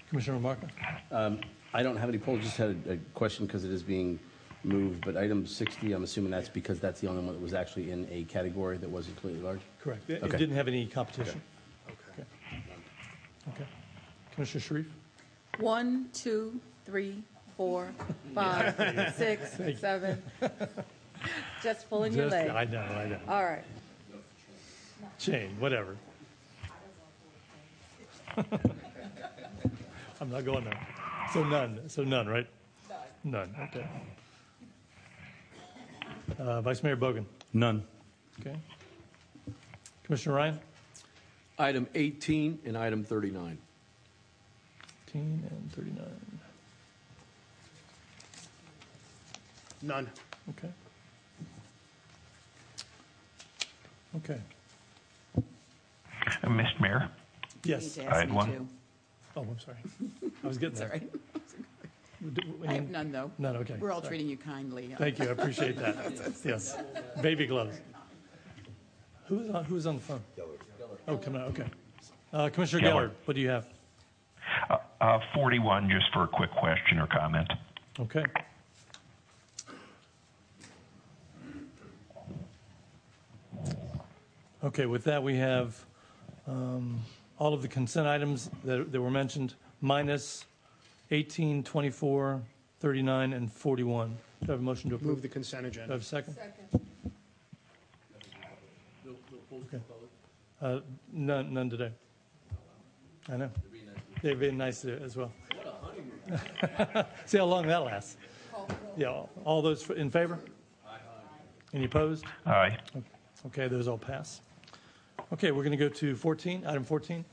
[0.09, 0.69] Commissioner LaMarca?
[1.11, 1.41] Um,
[1.73, 4.17] I don't have any polls, just had a, a question because it is being
[4.63, 7.91] moved, but item 60, I'm assuming that's because that's the only one that was actually
[7.91, 9.59] in a category that wasn't completely large?
[9.81, 10.09] Correct.
[10.09, 10.37] It it Okay.
[10.37, 11.41] didn't have any competition.
[11.87, 12.23] Okay.
[13.49, 13.65] Okay.
[14.33, 14.85] Commissioner Sharief?
[15.61, 17.21] One, two, three,
[17.57, 17.91] four,
[18.35, 20.21] five, six, seven.
[20.39, 20.67] Thank you.
[21.63, 22.49] Just pulling your Just- leg.
[22.49, 23.19] I know, I know.
[23.27, 23.63] All right.
[25.17, 25.97] Shane, whatever.
[30.21, 30.87] I'm not going there.
[31.33, 32.47] So none, so none, right?
[33.23, 33.87] None, okay.
[36.39, 37.25] Uh, Vice Mayor Bogen?
[37.53, 37.83] None.
[38.39, 38.55] Okay.
[40.03, 40.59] Commissioner Ryan?
[41.59, 43.57] Item 18 and item 39.
[45.09, 46.05] 18 and 39.
[49.81, 50.09] None.
[50.49, 50.69] Okay.
[54.17, 54.39] Okay.
[56.43, 56.79] Uh, Mr.
[56.81, 57.09] Mayor?
[57.63, 57.97] Yes.
[57.99, 58.67] I had one.
[59.35, 59.77] Oh, I'm sorry.
[60.43, 60.91] I was getting It's there.
[60.93, 62.67] all right.
[62.69, 63.31] I have none, though.
[63.37, 63.75] None, okay.
[63.79, 64.09] We're all Sorry.
[64.17, 64.93] treating you kindly.
[64.97, 65.95] Thank you, I appreciate that.
[66.43, 66.75] Yes.
[67.21, 67.79] Baby gloves.
[69.27, 70.21] Who's on, who's on the phone?
[71.07, 71.65] Oh, coming out, okay.
[72.33, 72.93] Uh, Commissioner Geller.
[73.09, 73.67] Geller, what do you have?
[74.69, 77.51] Uh, uh, 41, just for a quick question or comment.
[77.99, 78.23] Okay.
[84.63, 85.85] Okay, with that, we have
[86.47, 86.99] um,
[87.39, 90.45] all of the consent items that that were mentioned, minus
[91.11, 92.41] 18, 24,
[92.79, 94.09] 39, and 41.
[94.09, 94.15] Do
[94.47, 95.09] I have a motion to approve?
[95.11, 95.93] Move the consent Do I agenda.
[95.93, 96.35] have a second?
[99.53, 99.79] Okay.
[100.61, 100.79] Uh,
[101.11, 101.91] None, none today.
[103.31, 103.49] I know.
[104.21, 105.31] They've been nice to- as well.
[107.25, 108.17] See how long that lasts.
[108.97, 110.39] Yeah, all those in favor?
[111.73, 112.25] Any opposed?
[112.45, 112.77] Aye.
[113.47, 114.41] Okay, those all pass.
[115.33, 117.25] Okay, we're going to go to 14, item 14.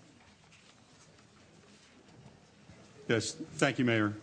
[3.06, 4.14] Yes, thank you, Mayor.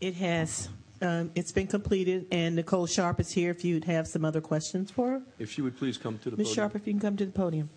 [0.00, 0.68] It has.
[1.02, 4.90] Um, it's been completed, and Nicole Sharp is here if you'd have some other questions
[4.90, 5.22] for her.
[5.38, 6.48] If she would please come to the Ms.
[6.48, 6.54] podium.
[6.54, 7.70] Sharp, if you can come to the podium.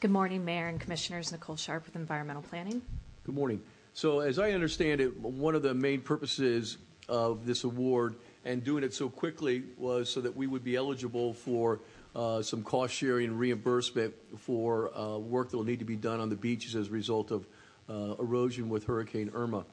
[0.00, 1.30] Good morning, Mayor and Commissioners.
[1.30, 2.80] Nicole Sharp with Environmental Planning.
[3.24, 3.60] Good morning.
[3.92, 8.82] So, as I understand it, one of the main purposes of this award and doing
[8.82, 11.80] it so quickly was so that we would be eligible for
[12.16, 16.30] uh, some cost sharing reimbursement for uh, work that will need to be done on
[16.30, 17.46] the beaches as a result of
[17.90, 19.66] uh, erosion with Hurricane Irma.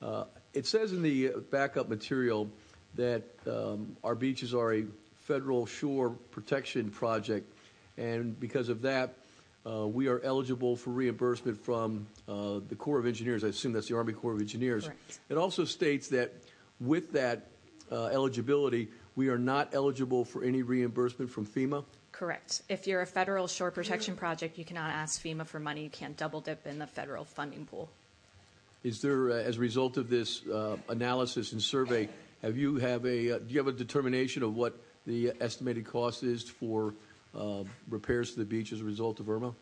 [0.00, 2.48] Uh, it says in the backup material
[2.94, 4.86] that um, our beaches are a
[5.18, 7.52] federal shore protection project,
[7.98, 9.14] and because of that,
[9.86, 13.44] we are eligible for reimbursement from uh, the Corps of Engineers.
[13.44, 14.84] I assume that's the Army Corps of Engineers.
[14.84, 15.20] Correct.
[15.28, 16.32] It also states that
[16.80, 17.48] with that
[17.90, 21.84] uh, eligibility, we are not eligible for any reimbursement from FEMA.
[22.12, 22.62] Correct.
[22.68, 25.84] If you're a federal shore protection project, you cannot ask FEMA for money.
[25.84, 27.88] You can't double dip in the federal funding pool.
[28.84, 32.08] Is there, uh, as a result of this uh, analysis and survey,
[32.42, 36.22] have you have a uh, do you have a determination of what the estimated cost
[36.22, 36.92] is for uh,
[37.88, 39.54] repairs to the beach as a result of Irma?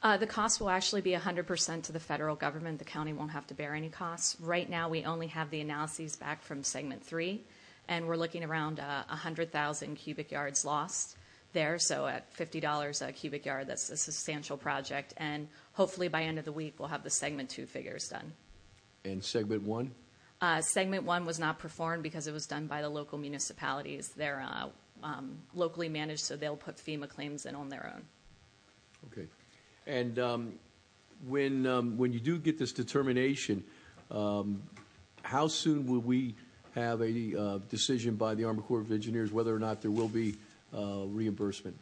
[0.00, 2.78] Uh, the cost will actually be 100% to the federal government.
[2.78, 4.36] The county won't have to bear any costs.
[4.40, 7.42] Right now, we only have the analyses back from segment three,
[7.88, 11.16] and we're looking around uh, 100,000 cubic yards lost
[11.52, 11.78] there.
[11.78, 15.14] So at $50 a cubic yard, that's a substantial project.
[15.16, 18.32] And hopefully by end of the week, we'll have the segment two figures done.
[19.04, 19.92] And segment one?
[20.40, 24.10] Uh, segment one was not performed because it was done by the local municipalities.
[24.16, 24.68] They're uh,
[25.02, 28.02] um, locally managed, so they'll put FEMA claims in on their own.
[29.12, 29.26] Okay.
[29.86, 30.52] And um,
[31.26, 33.64] when um, when you do get this determination,
[34.10, 34.62] um,
[35.22, 36.34] how soon will we
[36.74, 40.08] have a uh, decision by the Army Corps of Engineers whether or not there will
[40.08, 40.36] be
[40.76, 41.76] uh, reimbursement?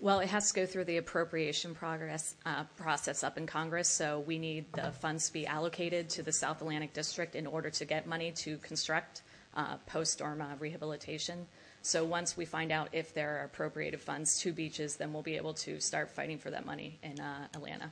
[0.00, 3.88] Well, it has to go through the appropriation progress uh, process up in Congress.
[3.88, 7.70] So we need the funds to be allocated to the South Atlantic District in order
[7.70, 9.22] to get money to construct
[9.54, 11.46] uh, post-storm rehabilitation.
[11.82, 15.36] So once we find out if there are appropriated funds to beaches, then we'll be
[15.36, 17.90] able to start fighting for that money in uh, Atlanta.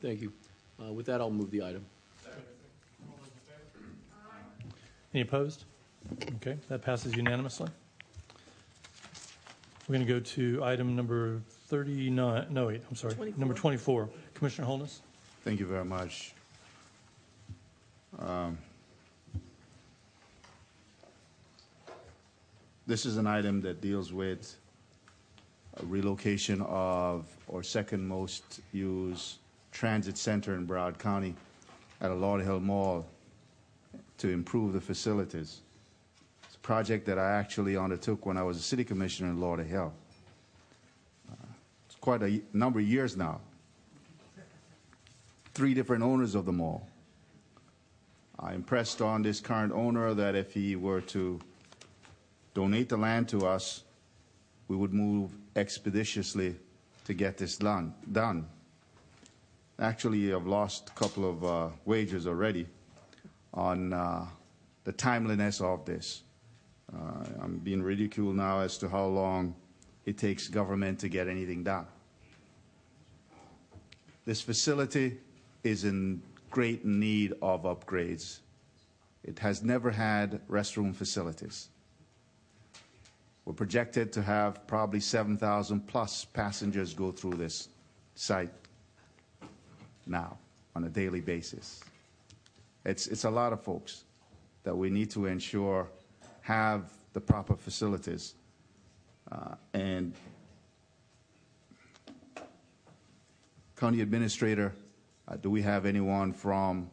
[0.00, 0.32] Thank you.
[0.82, 1.84] Uh, with that, I'll move the item.
[5.12, 5.64] Any opposed?
[6.36, 7.68] Okay, that passes unanimously.
[9.86, 13.38] We're going to go to item number 39, no, wait, I'm sorry, 24.
[13.38, 14.08] number 24.
[14.32, 15.02] Commissioner Holness?
[15.44, 16.32] Thank you very much.
[18.18, 18.58] Um,
[22.86, 24.56] This is an item that deals with
[25.80, 29.38] a relocation of our second most used
[29.72, 31.34] transit center in Broward County
[32.02, 33.06] at a Lauderhill Mall
[34.18, 35.60] to improve the facilities.
[36.44, 39.90] It's a project that I actually undertook when I was a city commissioner in Lauderhill.
[41.30, 41.34] Uh,
[41.86, 43.40] It's quite a number of years now.
[45.54, 46.86] Three different owners of the mall.
[48.38, 51.40] I impressed on this current owner that if he were to
[52.54, 53.82] donate the land to us,
[54.68, 56.56] we would move expeditiously
[57.04, 58.48] to get this done.
[59.78, 62.66] Actually, I've lost a couple of uh, wagers already
[63.52, 64.26] on uh,
[64.84, 66.22] the timeliness of this.
[66.92, 69.54] Uh, I'm being ridiculed now as to how long
[70.06, 71.86] it takes government to get anything done.
[74.26, 75.18] This facility
[75.64, 78.38] is in great need of upgrades.
[79.24, 81.68] It has never had restroom facilities.
[83.44, 87.68] We're projected to have probably 7,000 plus passengers go through this
[88.14, 88.50] site
[90.06, 90.38] now
[90.74, 91.82] on a daily basis.
[92.84, 94.04] It's, it's a lot of folks
[94.62, 95.88] that we need to ensure
[96.40, 98.34] have the proper facilities.
[99.30, 100.14] Uh, and
[103.76, 104.74] County Administrator,
[105.28, 106.90] uh, do we have anyone from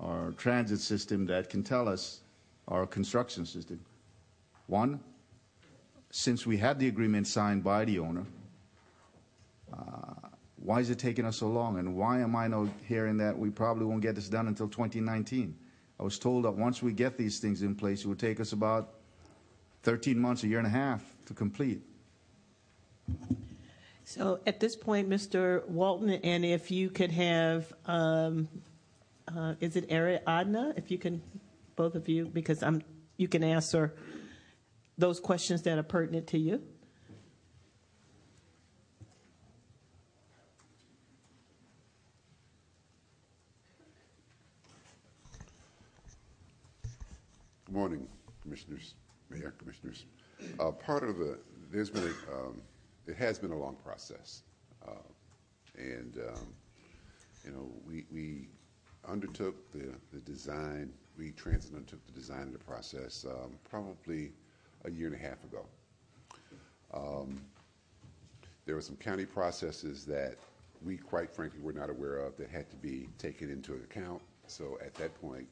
[0.00, 2.20] our transit system that can tell us,
[2.68, 3.80] our construction system?
[4.66, 5.00] One,
[6.10, 8.24] since we had the agreement signed by the owner,
[9.72, 11.78] uh, why is it taking us so long?
[11.78, 15.56] And why am I not hearing that we probably won't get this done until 2019?
[16.00, 18.52] I was told that once we get these things in place, it would take us
[18.52, 18.94] about
[19.82, 21.82] 13 months, a year and a half to complete.
[24.04, 25.66] So at this point, Mr.
[25.68, 28.48] Walton, and if you could have, um,
[29.26, 30.76] uh, is it Ariadna?
[30.78, 31.20] If you can,
[31.76, 32.82] both of you, because I'm,
[33.16, 33.94] you can answer
[34.98, 36.60] those questions that are pertinent to you.
[47.64, 48.08] Good morning,
[48.42, 48.94] Commissioners,
[49.30, 50.06] Mayor, Commissioners.
[50.58, 51.38] Uh, part of the,
[51.70, 52.60] there's been, a, um,
[53.06, 54.42] it has been a long process.
[54.86, 54.92] Uh,
[55.76, 56.46] and, um,
[57.44, 58.48] you know, we, we
[59.06, 64.32] undertook the, the design, we transit undertook the design of the process um, probably
[64.84, 65.64] a year and a half ago.
[66.92, 67.40] Um,
[68.66, 70.36] there were some county processes that
[70.84, 74.20] we quite frankly were not aware of that had to be taken into account.
[74.46, 75.46] So at that point,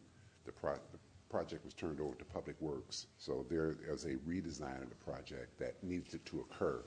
[0.45, 0.99] the, pro- the
[1.29, 3.07] project was turned over to Public Works.
[3.19, 6.81] So there was a redesign of the project that needed to occur.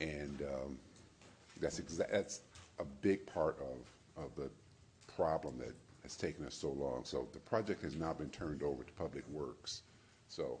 [0.00, 0.78] And um,
[1.60, 2.40] that's, exa- that's
[2.78, 4.50] a big part of, of the
[5.14, 7.02] problem that has taken us so long.
[7.04, 9.82] So the project has now been turned over to Public Works.
[10.28, 10.58] So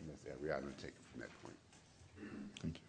[0.00, 1.56] and that's, yeah, we are going to take it from that point.
[2.60, 2.80] Thank you.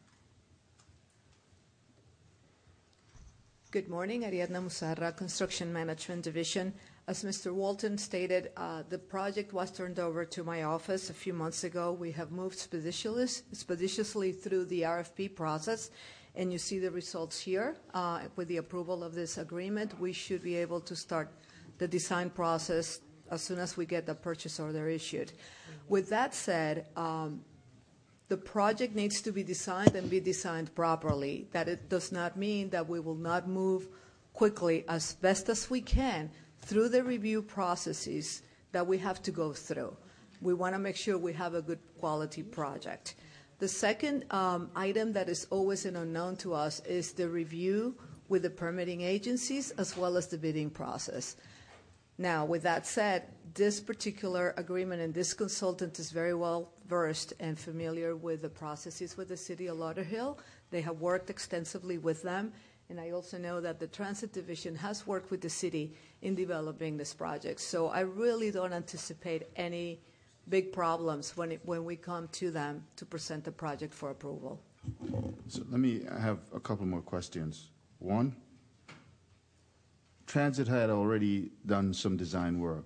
[3.72, 6.74] Good morning, Ariadna Musarra, Construction Management Division.
[7.08, 7.54] As Mr.
[7.54, 11.94] Walton stated, uh, the project was turned over to my office a few months ago.
[11.94, 15.90] We have moved expeditiously, expeditiously through the RFP process,
[16.36, 17.76] and you see the results here.
[17.94, 21.30] Uh, with the approval of this agreement, we should be able to start
[21.78, 23.00] the design process
[23.32, 25.32] as soon as we get the purchase order issued.
[25.88, 27.42] With that said, um,
[28.28, 31.48] the project needs to be designed and be designed properly.
[31.52, 33.88] That it does not mean that we will not move
[34.34, 36.30] quickly as best as we can
[36.62, 39.96] through the review processes that we have to go through.
[40.42, 43.16] We want to make sure we have a good quality project.
[43.60, 47.96] The second um, item that is always an unknown to us is the review
[48.28, 51.36] with the permitting agencies as well as the bidding process.
[52.22, 53.24] Now, with that said,
[53.56, 59.18] this particular agreement and this consultant is very well versed and familiar with the processes
[59.18, 60.38] with the city of Lauderhill.
[60.70, 62.54] They have worked extensively with them,
[62.90, 66.96] and I also know that the transit division has worked with the city in developing
[66.96, 67.60] this project.
[67.60, 70.00] So I really don't anticipate any
[70.48, 74.62] big problems when, it, when we come to them to present the project for approval.
[75.48, 77.72] So let me have a couple more questions.
[77.98, 78.36] One,
[80.32, 82.86] Transit had already done some design work.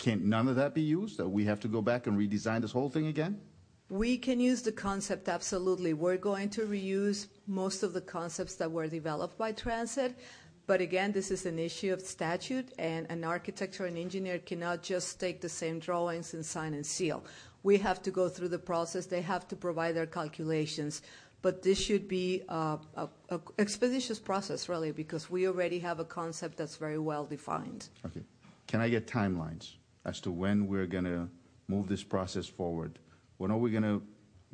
[0.00, 1.16] Can none of that be used?
[1.16, 3.40] That we have to go back and redesign this whole thing again?
[3.88, 5.94] We can use the concept absolutely.
[5.94, 10.18] We're going to reuse most of the concepts that were developed by Transit.
[10.66, 14.82] But again, this is an issue of statute, and an architect or an engineer cannot
[14.82, 17.24] just take the same drawings and sign and seal.
[17.62, 19.06] We have to go through the process.
[19.06, 21.02] They have to provide their calculations.
[21.46, 26.04] But this should be a, a, a expeditious process, really, because we already have a
[26.04, 27.88] concept that's very well defined.
[28.04, 28.24] Okay.
[28.66, 29.74] Can I get timelines
[30.04, 31.28] as to when we're going to
[31.68, 32.98] move this process forward?
[33.36, 34.02] When are we going to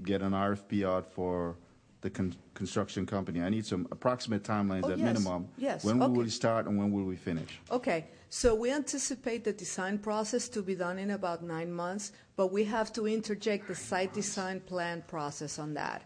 [0.03, 1.57] get an RFP out for
[2.03, 3.41] the con- construction company?
[3.41, 5.07] I need some approximate timelines Oh, at yes.
[5.07, 5.49] minimum.
[5.57, 7.59] Yes, When will we start and when will we finish?
[7.71, 12.53] Okay, so we anticipate the design process to be done in about nine months, but
[12.53, 16.03] we have to interject the site design plan process on that.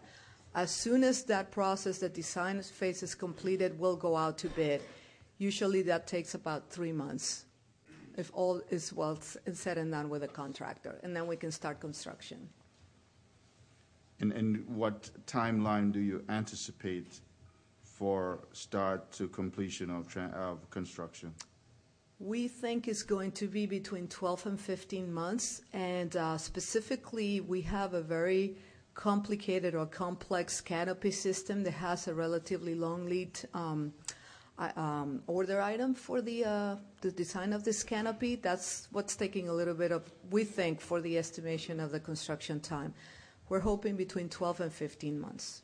[0.57, 4.81] As soon as that process, the design phase is completed, we'll go out to bid.
[5.37, 7.45] Usually that takes about three months
[8.17, 9.19] if all is well
[9.53, 12.49] said and done with the contractor, and then we can start construction.
[14.19, 17.21] And, and what timeline do you anticipate
[17.83, 21.35] for start to completion of construction?
[22.19, 27.61] We think it's going to be between 12 and 15 months, and uh, specifically, we
[27.61, 28.55] have a very
[28.97, 33.93] complicated or complex canopy system that has a relatively long lead um,
[34.75, 38.35] um, order item for the uh, the design of this canopy.
[38.35, 42.59] That's what's taking a little bit of, we think, for the estimation of the construction
[42.59, 42.91] time.
[43.49, 45.61] We're hoping between 12 and 15 months.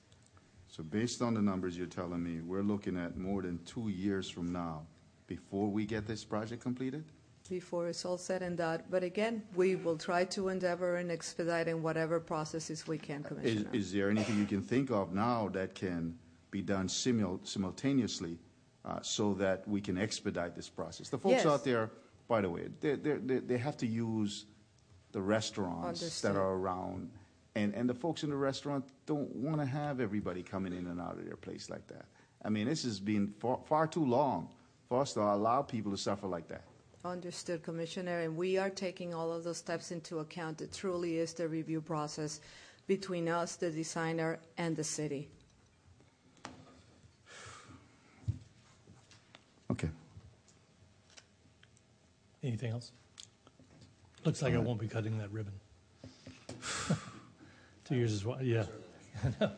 [0.68, 4.30] So based on the numbers you're telling me, we're looking at more than two years
[4.30, 4.86] from now
[5.26, 7.04] before we get this project completed?
[7.50, 8.82] Before it's all said and done.
[8.89, 13.22] But again, we will try to endeavor and expedite in expediting whatever processes we can,
[13.22, 13.70] Is, Commissioner.
[13.74, 16.18] is there anything you can think of now that can
[16.52, 18.38] be done simul- simultaneously
[18.86, 21.10] uh, so that we can expedite this process?
[21.10, 21.46] The folks Yes.
[21.46, 21.89] out there,
[22.28, 24.46] by the way, they, they, they they have to use
[25.12, 26.32] the restaurants Understood.
[26.36, 27.12] that are around.
[27.56, 31.00] And, and the folks in the restaurant don't want to have everybody coming in and
[31.00, 32.06] out of their place like that.
[32.44, 34.50] I mean, this has been far, far too long
[34.89, 36.64] for us to allow people to suffer like that.
[37.06, 40.62] Understood, Commissioner, and we are taking all of those steps into account.
[40.62, 42.39] It truly is the review process
[42.88, 45.28] between us, the designer, and the city.
[49.70, 49.89] Okay.
[52.41, 52.93] Anything else?
[54.24, 55.54] Looks like I uh, won't be cutting that ribbon.
[57.84, 58.64] Two years is what, yeah.
[59.41, 59.49] It'll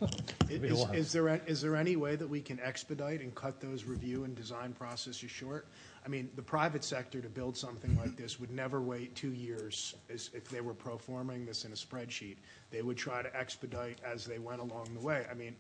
[0.49, 0.91] be a Is, while.
[0.93, 4.23] is there, a- is there any way that we can expedite and cut those review
[4.23, 5.67] and design processes short?
[6.05, 9.95] I mean, the private sector to build something like this would never wait two years
[10.07, 12.37] if they were pro-forming this in a spreadsheet.
[12.69, 15.25] They would try to expedite as they went along the way.
[15.29, 15.55] I mean,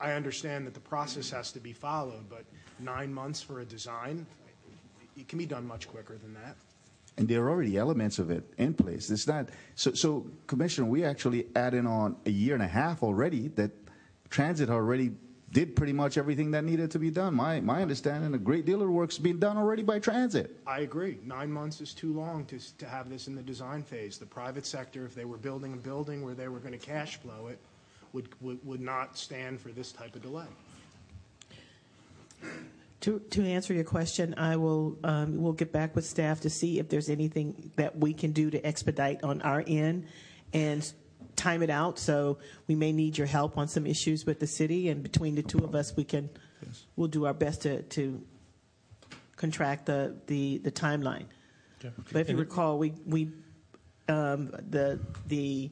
[0.00, 2.44] I understand that the process has to be followed, but
[2.78, 4.24] nine months for a design,
[5.16, 6.56] it can be done much quicker than that.
[7.16, 9.10] And there are already elements of it in place.
[9.10, 9.92] It's not so.
[9.92, 13.72] So, Commissioner, we actually adding on a year and a half already that
[14.30, 15.10] transit already
[15.52, 17.34] did pretty much everything that needed to be done.
[17.34, 20.60] My, my understanding, a great deal of work's being done already by transit.
[20.66, 21.18] I agree.
[21.24, 24.18] Nine months is too long to, to have this in the design phase.
[24.18, 27.16] The private sector, if they were building a building where they were going to cash
[27.16, 27.58] flow it,
[28.12, 30.46] would, would, would not stand for this type of delay.
[33.00, 36.78] To, to answer your question, I will, um, we'll get back with staff to see
[36.78, 40.06] if there's anything that we can do to expedite on our end
[40.52, 40.90] and
[41.38, 41.98] time it out.
[41.98, 45.42] So we may need your help on some issues with the city, and between the
[45.42, 46.28] two of us, we can,
[46.66, 46.84] yes.
[46.96, 48.20] we'll do our best to, to
[49.36, 51.26] contract the, the, the timeline.
[51.84, 51.94] Okay.
[52.12, 53.30] But if you And- recall, we, we,
[54.08, 55.70] um, the, the,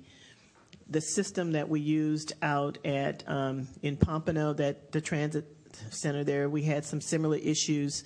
[0.89, 5.45] the system that we used out at, um, in Pompano, that the transit
[5.91, 8.05] center there, we had some similar issues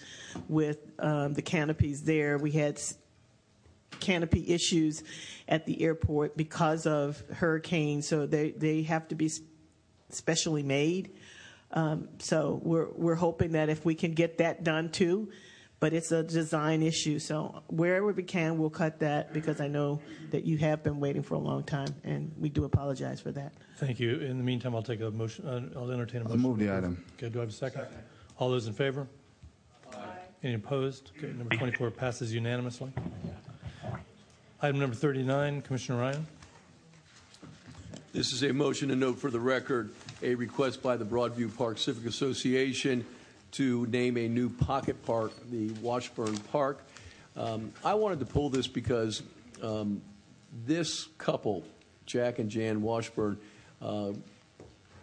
[0.49, 2.39] with, um, the canopies there.
[2.39, 2.95] We had s-
[3.99, 5.03] canopy issues
[5.49, 9.31] at the airport because of hurricanes, so they, they have to be
[10.11, 11.13] specially made.
[11.73, 15.31] Um, so we're, we're hoping that if we can get that done too,
[15.79, 17.19] but it's a design issue.
[17.19, 21.23] So wherever we can, we'll cut that because I know that you have been waiting
[21.23, 23.53] for a long time, and we do apologize for that.
[23.77, 24.17] Thank you.
[24.19, 26.43] In the meantime, I'll take a motion, uh, I'll entertain a I'll motion.
[26.43, 27.03] move the item.
[27.17, 27.87] Okay, do I have a second?
[28.39, 29.07] All those in favor?
[29.93, 29.97] Aye.
[30.43, 31.13] Any opposed?
[31.19, 32.93] Okay, number 24 passes unanimously.
[34.63, 36.27] Item number 39, Commissioner Ryan.
[38.13, 39.91] This is a motion to note for the record
[40.23, 43.07] a request by the Broadview Park Civic Association
[43.53, 46.83] to name a new pocket park, the Washburn Park.
[47.39, 49.23] Um, I wanted to pull this because
[49.63, 50.03] um,
[50.67, 51.65] this couple,
[52.05, 53.39] Jack and Jan Washburn,
[53.81, 54.13] uh,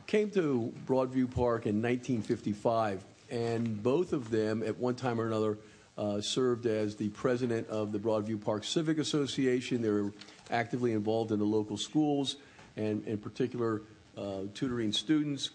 [0.06, 5.58] came to Broadview Park in 1955, and both of them, at one time or another,
[5.98, 9.82] uh, served as the president of the Broadview Park Civic Association.
[9.82, 10.12] They're
[10.52, 12.38] actively involved in the local schools,
[12.76, 13.82] and in particular,
[14.18, 15.52] uh, tutoring students.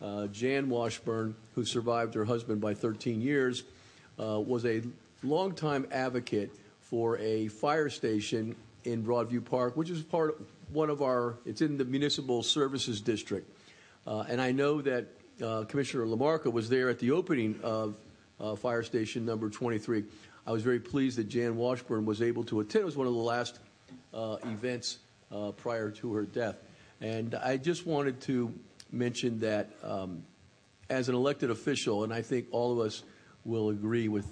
[0.00, 3.64] Uh, Jan Washburn, who survived her husband by 13 years,
[4.20, 4.82] uh, was a
[5.22, 11.02] longtime advocate for a fire station in Broadview Park, which is part of one of
[11.02, 11.36] our.
[11.46, 13.50] It's in the municipal services district,
[14.06, 15.06] uh, and I know that
[15.42, 17.96] uh, Commissioner LaMarca was there at the opening of
[18.56, 20.04] Fire Station Number 23.
[20.46, 22.82] I was very pleased that Jan Washburn was able to attend.
[22.82, 23.58] It was one of the last
[24.14, 24.98] uh, events
[25.32, 26.56] uh, prior to her death,
[27.00, 28.52] and I just wanted to
[28.92, 30.22] mention that um,
[30.88, 33.02] as an elected official, and I think all of us
[33.44, 34.26] will agree with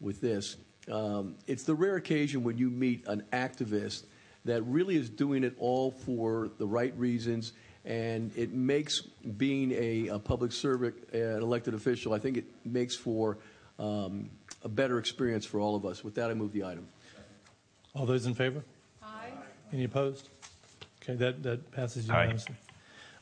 [0.00, 0.56] with this.
[0.90, 4.04] Um, it's the rare occasion when you meet an activist
[4.44, 7.52] that really is doing it all for the right reasons,
[7.86, 9.00] and it makes
[9.38, 13.38] being a, a public servant, an elected official, I think it makes for
[13.78, 14.28] um,
[14.64, 16.02] a better experience for all of us.
[16.02, 16.88] With that, I move the item.
[17.94, 18.62] All those in favor?
[19.02, 19.30] Aye.
[19.72, 20.28] Any opposed?
[21.02, 22.56] Okay, that, that passes unanimously.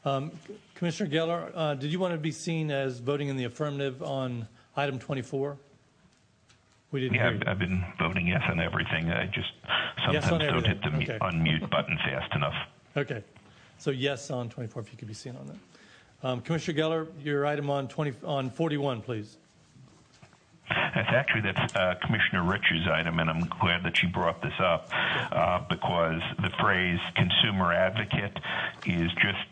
[0.07, 0.33] Um,
[0.75, 4.49] Commissioner Geller, uh, did you want to be seen as voting in the affirmative on
[4.77, 5.57] item 24?
[6.91, 7.49] We didn't Yeah, hear I've.
[7.49, 9.11] I've been voting yes on everything.
[9.11, 9.49] I just
[10.13, 11.19] Yes sometimes on don't hit the mu- Okay.
[11.21, 12.55] unmute button fast enough.
[12.97, 13.23] Okay.
[13.85, 16.27] So yes on 24, if you could be seen on that.
[16.27, 19.37] Um, Commissioner Geller, your item on 20, on 41, please.
[20.71, 24.89] That's actually that's uh, Commissioner Rich's item, and I'm glad that she brought this up
[24.91, 28.39] uh, because the phrase "consumer advocate"
[28.87, 29.45] is just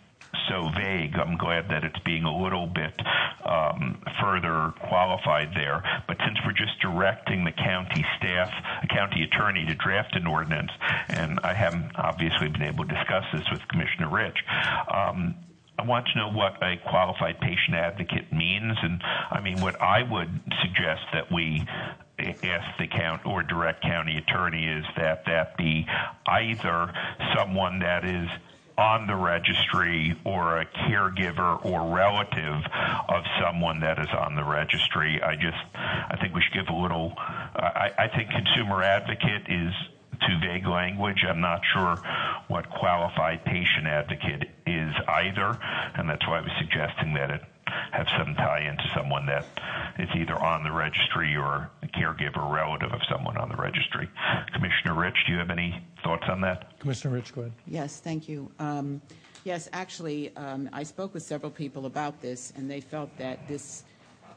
[0.49, 1.17] so vague.
[1.17, 2.95] I'm glad that it's being a little bit
[3.45, 5.83] um, further qualified there.
[6.07, 8.53] But since we're just directing the county staff,
[8.83, 10.71] a county attorney to draft an ordinance,
[11.09, 14.39] and I haven't obviously been able to discuss this with Commissioner Rich.
[14.93, 15.35] Um,
[15.79, 20.03] I want to know what a qualified patient advocate means, and I mean what I
[20.03, 21.67] would suggest that we
[22.19, 25.87] ask the count or direct county attorney is that that be
[26.27, 26.93] either
[27.35, 28.29] someone that is
[28.79, 32.63] on the registry or a caregiver or relative
[33.09, 35.21] of someone that is on the registry.
[35.23, 37.13] I just I think we should give a little.
[37.17, 39.73] I, I think consumer advocate is
[40.27, 41.25] too vague language.
[41.29, 41.97] I'm not sure
[42.49, 45.59] what qualified patient advocate is either,
[45.97, 47.43] and that's why I was suggesting that it
[47.93, 49.45] have some tie into someone that
[49.99, 54.09] is either on the registry or a caregiver or relative of someone on the registry.
[54.53, 56.79] Commissioner Rich, do you have any thoughts on that?
[56.79, 57.53] Commissioner Rich, go ahead.
[57.67, 58.51] Yes, thank you.
[58.59, 59.01] Um,
[59.45, 63.85] yes, actually, um, I spoke with several people about this, and they felt that this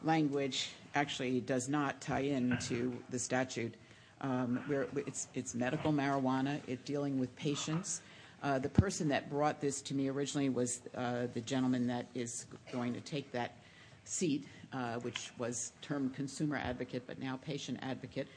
[0.03, 3.75] language actually does not tie into the statute.
[4.21, 8.01] Um, where it's, it's medical marijuana, it's dealing with patients.
[8.45, 12.45] Uh, the person that brought this to me originally was uh, the gentleman that is
[12.71, 13.55] going to take that
[14.03, 18.27] seat, uh, which was termed consumer advocate, but now patient advocate.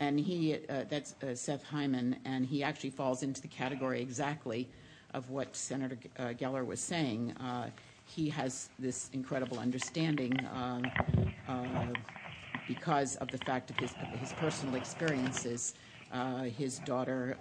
[0.00, 4.68] And he, that's Seth Hyman, and he actually falls into the category exactly
[5.14, 7.34] of what Senator Geller was saying.
[8.04, 10.82] He has this incredible understanding uh,
[12.68, 13.94] because of the fact of his,
[14.34, 15.74] personal experiences.
[16.58, 17.38] His daughter,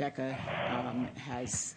[0.00, 1.74] Becca, um, has,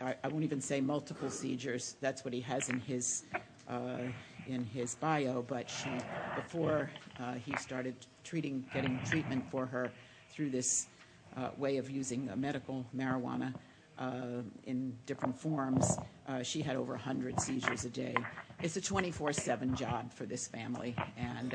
[0.00, 1.94] I, I won't even say multiple seizures.
[2.00, 3.22] That's what he has in his,
[3.68, 3.98] uh,
[4.44, 6.00] in his bio, but she,
[6.34, 7.94] before uh, he started
[8.24, 9.92] treating, getting treatment for her
[10.30, 10.88] through this
[11.36, 13.54] uh, way of using uh, medical marijuana
[13.96, 15.96] uh, in different forms,
[16.26, 18.16] uh, she had over 100 seizures a day.
[18.62, 21.54] It's a 24/7 job for this family, and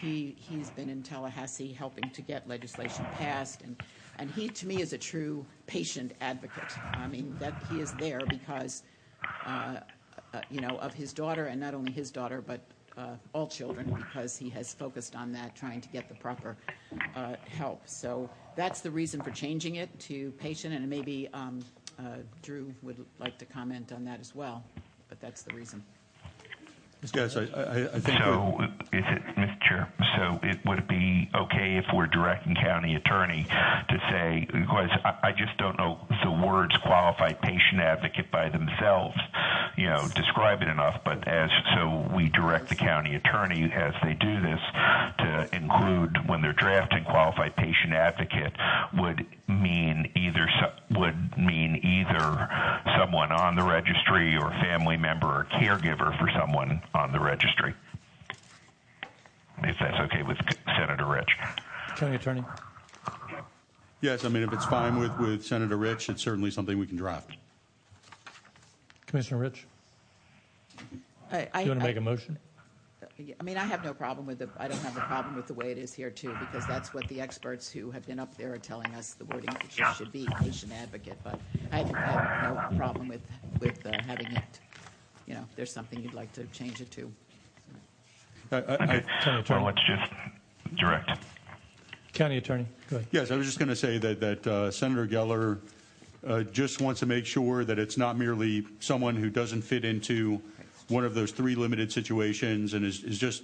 [0.00, 4.98] he's been in Tallahassee helping to get legislation passed, and, he, to me, is a
[4.98, 6.72] true patient advocate.
[6.94, 8.82] I mean, that he is there because,
[9.46, 9.80] uh,
[10.34, 12.60] uh, you know, of his daughter, and not only his daughter, but
[12.96, 16.56] uh, all children, because he has focused on that, trying to get the proper
[17.48, 17.82] help.
[17.86, 21.64] So that's the reason for changing it to patient, and maybe um,
[22.42, 24.64] Drew would like to comment on that as well,
[25.08, 25.82] but that's the reason.
[27.14, 28.18] Yes, I, I, I think.
[28.18, 28.58] So,
[28.92, 29.60] is it, Mr.
[29.68, 29.92] Chair?
[30.16, 35.28] So, it would it be okay if we're directing county attorney to say because I,
[35.28, 39.16] I just don't know the words "qualified patient advocate" by themselves,
[39.78, 41.00] you know, describe it enough.
[41.04, 44.60] But as so, we direct the county attorney as they do this
[45.18, 48.52] to include when they're drafting qualified patient advocate
[48.98, 50.48] would mean either
[50.90, 52.48] would mean either
[52.98, 57.72] someone on the registry or family member or caregiver for someone on the registry.
[59.62, 60.38] If that's okay with
[60.76, 61.30] Senator Rich.
[61.96, 62.44] County Attorney.
[64.00, 66.96] Yes, I mean, if it's fine with, with Senator Rich, it's certainly something we can
[66.96, 67.36] draft.
[69.08, 69.66] Commissioner Rich,
[71.32, 72.38] I, I, do you want to make a motion?
[73.40, 75.54] I mean, I have no problem with the, I don't have a problem with the
[75.54, 78.52] way it is here too, because that's what the experts who have been up there
[78.52, 81.40] are telling us the wording should- should be, patient advocate, but
[81.72, 83.22] I have, I have no problem with,
[83.60, 84.60] with uh, having it,
[85.26, 87.10] you know, if there's something you'd like to change it to.
[88.52, 89.64] I, I, I, County Attorney.
[89.64, 90.12] Well, let's just
[90.78, 91.10] direct.
[92.12, 93.08] County Attorney, go ahead.
[93.10, 95.58] Yes, I was just going to say that, that uh, Senator Geller
[96.26, 100.40] uh, just wants to make sure that it's not merely someone who doesn't fit into
[100.88, 103.42] one of those three limited situations and is, is just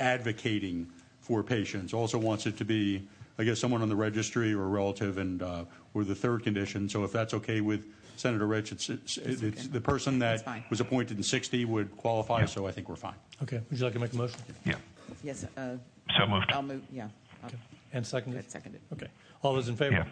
[0.00, 0.86] advocating
[1.20, 1.92] for patients.
[1.92, 3.06] Also wants it to be,
[3.38, 5.64] I guess, someone on the registry or a relative and uh,
[5.94, 6.88] or the third condition.
[6.88, 7.84] So if that's okay with
[8.16, 12.44] Senator Rich, it's, it's, it's the person that was appointed in 60 would qualify.
[12.46, 13.14] So I think we're fine.
[13.42, 14.40] Okay, would you like to make a motion?
[14.64, 14.74] Yeah.
[15.22, 15.76] Yes, uh.
[16.18, 16.46] So moved.
[16.50, 17.08] I'll move, yeah.
[17.44, 17.50] I'll-
[17.92, 18.50] And seconded?
[18.50, 18.80] Seconded.
[18.92, 19.08] Okay.
[19.42, 20.06] All those in favor?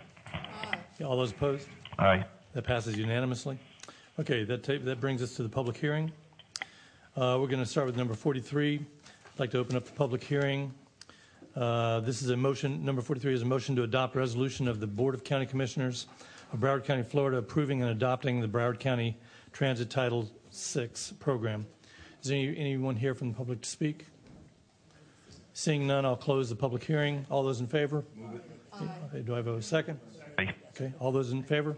[1.01, 1.07] Yeah.
[1.07, 1.69] All those opposed?
[1.99, 2.25] Aye.
[2.53, 3.59] That passes unanimously.
[4.19, 6.11] Okay, that, ta- that brings us to the public hearing.
[7.17, 8.77] Uh, We're going to start with number 43.
[8.77, 10.73] I'd like to open up the public hearing.
[11.55, 14.87] Uh, This is a motion, number 43 is a motion to adopt resolution of the
[14.87, 16.07] Board of County Commissioners
[16.53, 19.17] of Broward County, Florida, approving and adopting the Broward County
[19.53, 20.89] Transit Title VI
[21.19, 21.67] program.
[22.23, 24.07] Is there any- anyone here from the public to speak?
[25.55, 27.25] Seeing none, I'll close the public hearing.
[27.31, 28.05] All those in favor?
[29.11, 29.99] Okay, Do I have a second?
[30.39, 30.55] Aye.
[30.71, 31.77] Okay, all those in favor?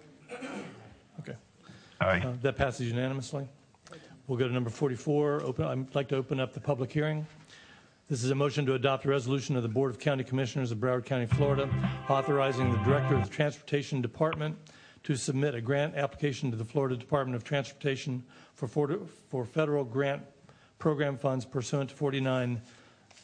[1.21, 1.37] Okay.
[2.01, 2.21] Aye.
[2.21, 3.49] Uh, That passes unanimously.
[4.27, 5.43] We'll go to number 44.
[5.43, 7.27] Open, I'd like to open up the public hearing.
[8.09, 10.79] This is a motion to adopt a resolution of the Board of County Commissioners of
[10.79, 11.69] Broward County, Florida,
[12.09, 14.57] authorizing the Director of the Transportation Department
[15.05, 18.23] to submit a grant application to the Florida Department of Transportation
[18.55, 18.99] for, for
[19.31, 20.23] for federal grant
[20.79, 22.61] program funds pursuant to 49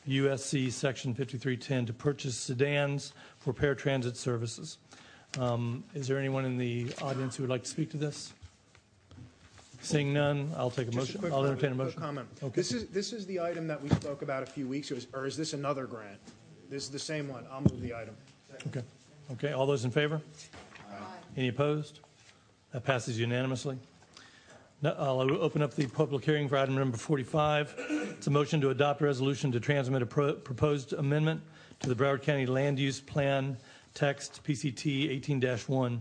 [0.08, 4.78] USC Section 5310 to purchase sedans for paratransit services.
[5.38, 8.32] Um, Is there anyone in the audience who would like to speak to this?
[9.80, 11.20] Seeing none, I'll take a Just motion.
[11.20, 12.00] quick I'll entertain a quick motion.
[12.00, 12.28] comment.
[12.42, 12.52] Okay.
[12.54, 15.26] This is, this is the item that we spoke about a few weeks ago, or
[15.26, 16.18] is this another grant?
[16.70, 17.44] This is the same one.
[17.52, 18.14] I'll move the item.
[18.68, 18.82] Okay.
[19.32, 20.20] Okay, all those in favor?
[21.36, 22.00] Any opposed?
[22.72, 23.76] That passes unanimously.
[24.80, 27.74] Now, I'll open up the public hearing for item number 45.
[28.16, 31.40] It's a motion to adopt a resolution to transmit a pro- proposed amendment
[31.80, 33.56] to the Broward County Land Use Plan
[33.98, 36.00] text PCT 18-1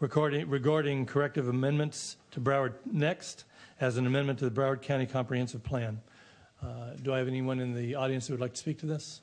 [0.00, 3.44] regarding regarding corrective amendments to Broward Next
[3.80, 6.00] as an amendment to the Broward County Comprehensive Plan.
[6.62, 9.20] Uh, Do I have anyone in the audience who would like to speak to this?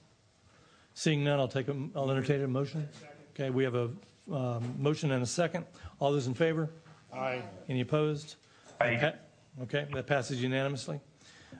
[0.93, 2.87] Seeing none, I'll take a, I'll entertain a motion.
[3.33, 3.89] Okay, we have a
[4.29, 5.65] um, motion and a second.
[5.99, 6.69] All those in favor?
[7.13, 7.41] Aye.
[7.69, 8.35] Any opposed?
[8.81, 9.13] Aye.
[9.61, 10.99] Okay, that passes unanimously.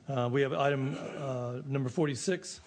[0.10, 2.60] Uh, We have item uh, number 46.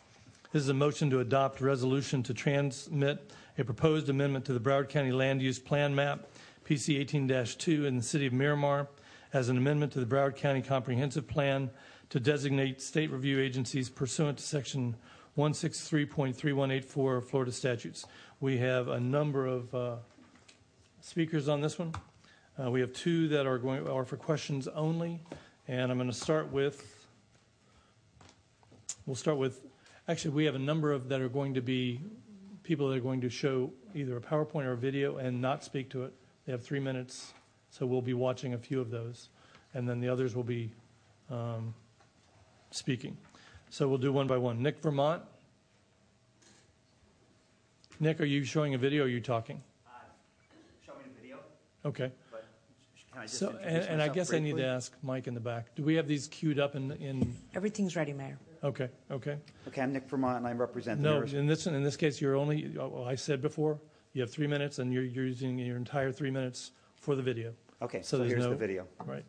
[0.53, 4.89] This is a motion to adopt resolution to transmit a proposed amendment to the Broward
[4.89, 6.27] County Land Use Plan Map,
[6.65, 8.89] PC 18-2, in the city of Miramar
[9.33, 11.71] as an amendment to the Broward County Comprehensive Plan
[12.09, 14.97] to designate state review agencies pursuant to Section
[15.37, 18.07] 163.3184 Florida statutes.
[18.41, 19.97] We have a number of uh,
[21.01, 21.95] speakers on this one.
[22.63, 25.21] Uh, we have two that are going are for questions only,
[25.69, 27.07] and I'm going to start with.
[29.07, 29.61] We'll start with.
[30.07, 32.01] Actually, we have a number of that are going to be
[32.73, 35.91] people that are going to show either a PowerPoint or a video and not speak
[35.91, 36.15] to it.
[36.47, 37.35] They have three minutes,
[37.69, 39.29] so we'll be watching a few of those,
[39.75, 40.73] and then the others will be
[41.31, 41.75] um,
[42.71, 43.19] speaking.
[43.69, 44.63] So we'll do one by one.
[44.63, 45.23] Nick Vermont.
[48.01, 49.61] Nick, are you showing a video or are you talking?
[50.87, 51.41] Show me the video.
[51.85, 52.11] Okay.
[52.31, 52.47] But
[53.13, 55.35] can I just So, and, and I myself guess I need to ask Mike in
[55.35, 55.75] the back.
[55.75, 58.39] Do we have these queued up in, in, Everything's ready, Mayor.
[58.65, 59.37] Okay, okay.
[59.69, 62.21] Okay, I'm Nick Vermont, and I represent the No, Mayor's- in this, in this case,
[62.21, 63.81] you're only, oh, I said before,
[64.13, 67.55] you have three minutes and you're, you're using your entire three minutes for the video.
[67.81, 68.87] Okay, so there's here's no- the video.
[69.05, 69.25] Right.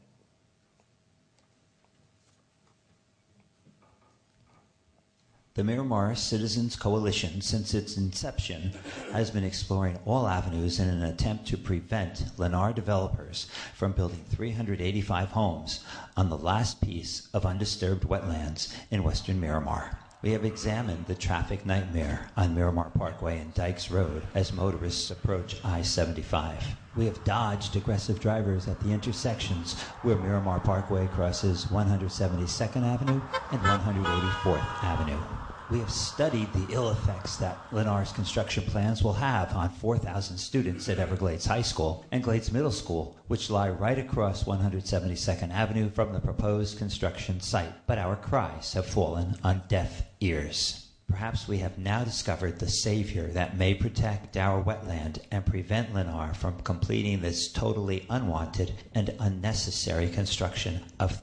[5.55, 8.71] The Miramar Citizens Coalition, since its inception,
[9.11, 13.45] has been exploring all avenues in an attempt to prevent Lennar developers
[13.75, 15.85] from building 385 homes
[16.17, 19.99] on the last piece of undisturbed wetlands in western Miramar.
[20.23, 25.63] We have examined the traffic nightmare on Miramar Parkway and Dykes Road as motorists approach
[25.63, 26.65] I 75.
[26.95, 33.61] We have dodged aggressive drivers at the intersections where Miramar Parkway crosses 172nd Avenue and
[33.61, 35.42] 184th Avenue.
[35.69, 40.89] We have studied the ill effects that Lennar's construction plans will have on 4,000 students
[40.89, 46.11] at Everglades High School and Glades Middle School, which lie right across 172nd Avenue from
[46.11, 47.73] the proposed construction site.
[47.87, 50.89] But our cries have fallen on deaf ears.
[51.07, 56.35] Perhaps we have now discovered the savior that may protect our wetland and prevent Lennar
[56.35, 61.21] from completing this totally unwanted and unnecessary construction of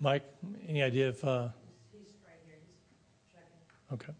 [0.00, 0.24] Mike,
[0.68, 1.48] any idea if, uh,
[3.92, 4.12] okay.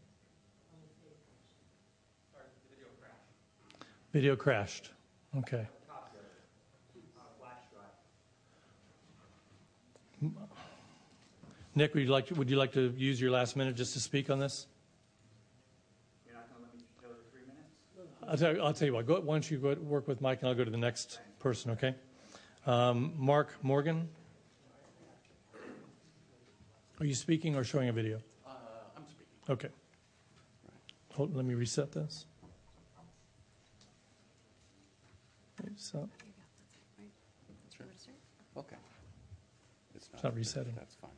[4.13, 4.91] Video crashed.
[5.37, 5.67] Okay.
[11.75, 14.01] Nick, would you like to, would you like to use your last minute just to
[14.01, 14.67] speak on this?
[18.27, 19.07] I'll tell, you- I'll tell you what.
[19.07, 21.73] Go, why don't you go work with Mike, and I'll go to the next person.
[21.73, 21.95] Okay.
[22.67, 24.09] Um, Mark Morgan.
[26.99, 28.19] Are you speaking or showing a video?
[28.47, 28.51] Uh,
[28.97, 29.27] I'm speaking.
[29.51, 29.69] Okay.
[31.15, 32.27] Hold, let me reset this.
[35.77, 36.09] So
[38.57, 38.77] Okay.
[39.95, 40.75] It's not resetting.
[40.77, 41.11] That's fine.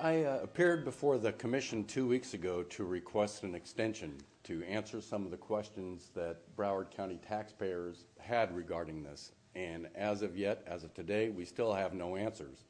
[0.00, 4.14] I uh, appeared before the commission two weeks ago to request an extension
[4.44, 9.32] to answer some of the questions that Broward County taxpayers had regarding this.
[9.56, 12.64] And as of yet, as of today, we still have no answers.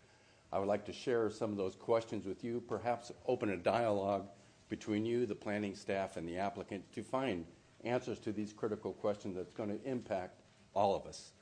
[0.54, 4.28] I would like to share some of those questions with you, perhaps open a dialogue
[4.68, 7.44] between you, the planning staff, and the applicant to find
[7.82, 10.42] answers to these critical questions that's going to impact
[10.72, 11.32] all of us.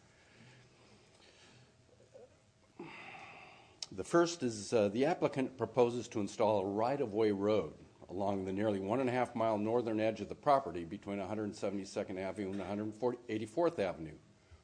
[3.94, 7.74] The first is uh, the applicant proposes to install a right-of-way road
[8.08, 12.18] along the nearly one and a half mile northern edge of the property between 172nd
[12.18, 14.16] Avenue and 184th Avenue.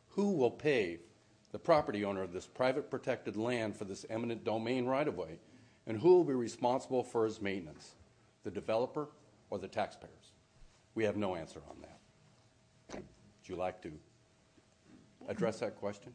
[0.09, 1.01] Who will pay
[1.53, 5.39] the property owner of this private protected land for this eminent domain right-of-way,
[5.87, 7.95] and who will be responsible for its maintenance,
[8.45, 9.09] the developer
[9.51, 10.33] or the taxpayers?
[10.95, 11.99] We have no answer on that.
[12.95, 13.93] Would you like to
[15.29, 16.13] address that question?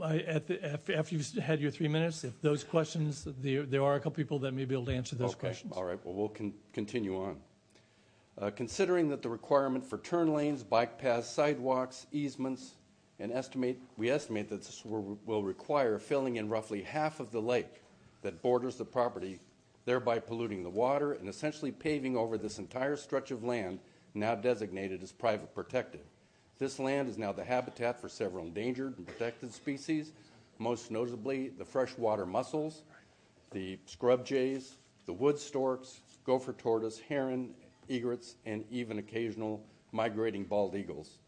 [0.00, 3.82] I, at the, af- after you've had your three minutes, if those questions, there, there
[3.82, 5.72] are a couple people that may be able to answer those questions.
[5.74, 7.36] All right, well, we'll continue on.
[8.38, 12.74] Uh, Considering that the requirement for turn lanes, bike paths, sidewalks, easements,
[13.20, 17.82] and estimate, we estimate that this will require filling in roughly half of the lake
[18.22, 19.38] that borders the property,
[19.84, 23.78] thereby polluting the water and essentially paving over this entire stretch of land
[24.14, 26.00] now designated as private protected.
[26.58, 30.12] This land is now the habitat for several endangered and protected species,
[30.58, 32.82] most notably the freshwater mussels,
[33.50, 37.54] the scrub jays, the wood storks, gopher tortoise, heron,
[37.88, 41.18] egrets, and even occasional migrating bald eagles.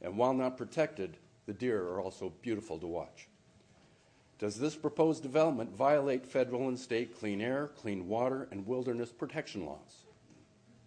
[0.00, 3.28] And while not protected, the deer are also beautiful to watch.
[4.38, 9.66] Does this proposed development violate federal and state clean air, clean water, and wilderness protection
[9.66, 10.04] laws?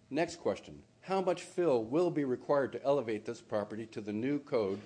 [0.08, 4.38] Next question How much fill will be required to elevate this property to the new
[4.38, 4.80] code,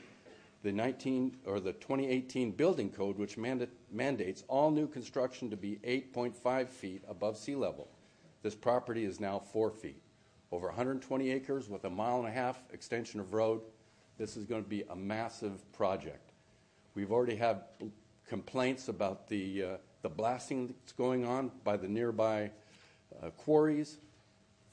[0.65, 5.79] the 19 or the 2018 building code, which manda- mandates all new construction to be
[5.85, 7.89] 8.5 feet above sea level?
[8.43, 10.03] This property is now 4 feet.
[10.51, 13.61] Over 120 acres with a mile and a half extension of road.
[14.19, 16.33] This is going to be a massive project.
[16.95, 17.63] We've already had
[18.27, 22.51] complaints about the, uh, the blasting that's going on by the nearby
[23.23, 23.99] uh, quarries.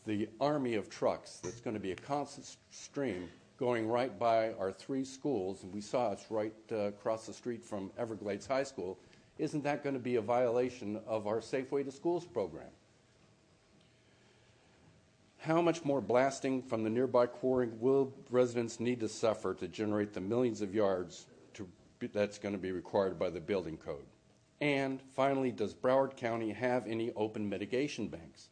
[0.06, 4.72] The army of trucks that's going to be a constant stream going right by our
[4.72, 8.98] three schools, and we saw it's right uh, across the street from Everglades High School.
[9.38, 12.70] Isn't that going to be a violation of our Safeway to Schools program?
[15.44, 20.14] How much more blasting from the nearby quarry will residents need to suffer to generate
[20.14, 21.26] the millions of yards
[21.56, 21.68] to,
[22.14, 24.06] that's going to be required by the building code?
[24.62, 28.48] And finally, does Broward County have any open mitigation banks?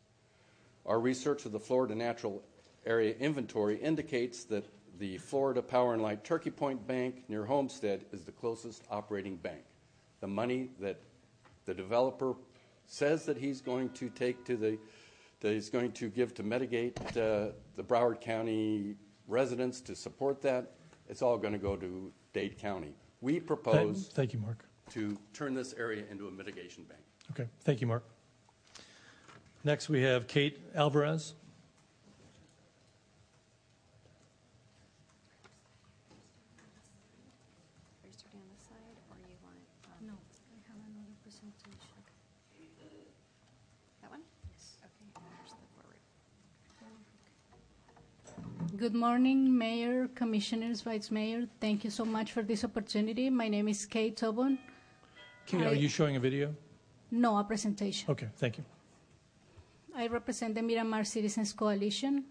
[0.86, 2.44] Our research of the Florida Natural
[2.86, 4.66] Area Inventory indicates that
[5.00, 9.64] the Florida Power and Light Turkey Point Bank near Homestead is the closest operating bank.
[10.20, 11.00] The money that
[11.64, 12.34] the developer
[12.86, 14.78] says that he's going to take to the
[15.42, 18.96] that he's going to give to mitigate uh, the Broward County
[19.28, 20.72] residents to support that,
[21.10, 22.94] it's all going to go to Dade County.
[23.22, 24.66] We propose Thank you, Mark.
[24.92, 27.02] to turn this area into a mitigation bank.
[27.32, 28.04] Okay, thank you, Mark.
[29.64, 31.34] Next, we have Kate Alvarez.
[38.04, 39.66] Are you starting on this side, or you want it?
[39.86, 41.78] um, No, I have another presentation.
[44.02, 44.22] That one?
[44.50, 44.82] Yes.
[44.82, 46.02] Okay, there's the forward.
[48.82, 51.46] Good morning, Mayor, Commissioners, Vice Mayor.
[51.60, 53.30] Thank you so much for this opportunity.
[53.30, 54.58] My name is Kate Tobon.
[55.46, 56.56] Kate, are I- you showing a video?
[57.12, 58.10] No, a presentation.
[58.10, 58.66] Okay, thank you.
[59.96, 62.24] I represent the Miramar Citizens Coalition.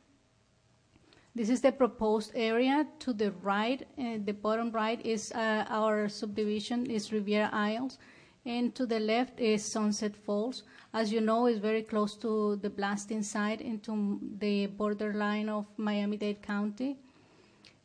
[1.37, 2.85] This is the proposed area.
[2.99, 7.99] To the right, uh, the bottom right is uh, our subdivision is Riviera Isles,
[8.45, 10.63] and to the left is Sunset Falls.
[10.93, 16.43] As you know, it's very close to the blasting site into the borderline of Miami-Dade
[16.43, 16.97] County.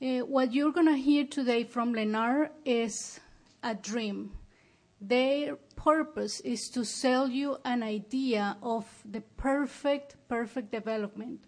[0.01, 3.19] Uh, what you're going to hear today from Lennar is
[3.63, 4.31] a dream.
[5.01, 11.41] Their purpose is to sell you an idea of the perfect, perfect development.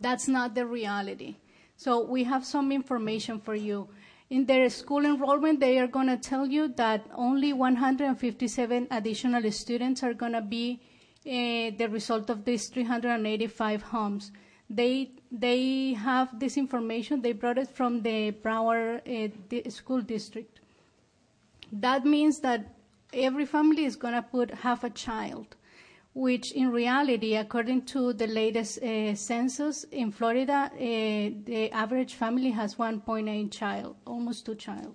[0.00, 1.36] That's not the reality.
[1.76, 3.88] So we have some information for you.
[4.30, 10.02] In their school enrollment, they are going to tell you that only 157 additional students
[10.02, 10.80] are going to be
[11.26, 14.30] uh, the result of these 385 homes.
[14.70, 17.22] They they have this information.
[17.22, 20.60] They brought it from the Broward uh, di- school district.
[21.72, 22.74] That means that
[23.12, 25.56] every family is going to put half a child,
[26.14, 32.50] which in reality, according to the latest uh, census in Florida, uh, the average family
[32.50, 34.94] has 1.8 child, almost two child,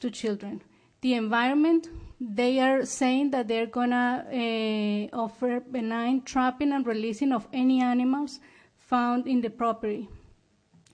[0.00, 0.62] two children.
[1.02, 1.88] The environment,
[2.20, 8.40] they are saying that they're to uh, offer benign trapping and releasing of any animals
[8.76, 10.08] found in the property.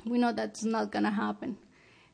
[0.04, 1.56] We know that's not to happen.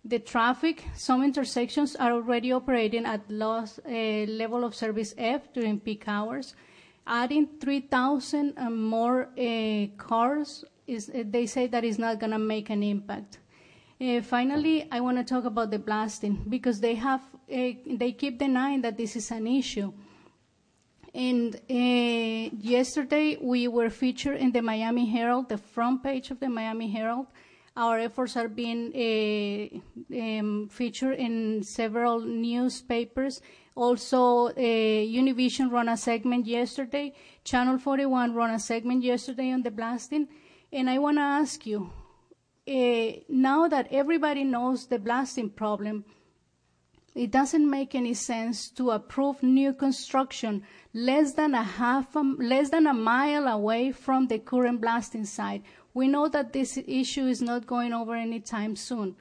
[0.05, 5.81] The traffic, some intersections are already operating at loss uh, level of service F during
[5.81, 6.55] peak hours.
[7.11, 12.71] Adding 3,000 more uh, cars, is, uh, they say that is not going to make
[12.71, 13.39] an impact.
[14.01, 17.21] Uh, finally, I want to talk about the blasting because they have
[17.51, 19.93] uh, they keep denying that this is an issue.
[21.15, 26.49] And uh, yesterday we were featured in the Miami Herald, the front page of the
[26.49, 27.27] Miami Herald.
[27.77, 33.41] Our efforts are being uh, um, featured in several newspapers.
[33.79, 34.53] Also, uh,
[35.21, 37.13] Univision ran a segment yesterday.
[37.45, 40.27] Channel 41 ran a segment yesterday on the blasting.
[40.73, 41.89] And I want to ask you,
[42.67, 46.05] uh, now that everybody knows the blasting problem,
[47.15, 52.71] it doesn't make any sense to approve new construction less than a half, a, less
[52.71, 55.63] than a mile away from the current blasting site.
[55.95, 59.15] We know that this issue is not going over anytime soon.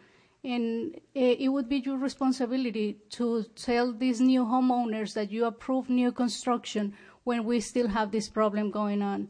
[0.47, 6.13] And it would be your responsibility to tell these new homeowners that you approve new
[6.13, 6.93] construction
[7.25, 9.27] when we still have this problem going on.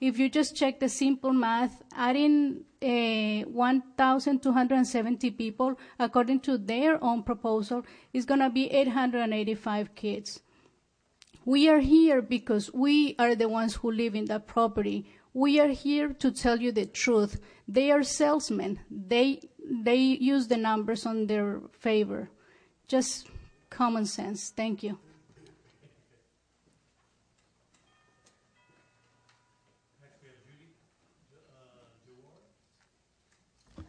[0.00, 7.22] If you just check the simple math, adding uh, 1,270 people, according to their own
[7.22, 10.40] proposal, is going to be 885 kids.
[11.44, 15.06] We are here because we are the ones who live in that property.
[15.36, 17.38] We are here to tell you the truth.
[17.68, 18.80] They are salesmen.
[18.90, 22.30] They they use the numbers on their favor.
[22.88, 23.28] Just
[23.68, 24.48] common sense.
[24.56, 24.98] Thank you.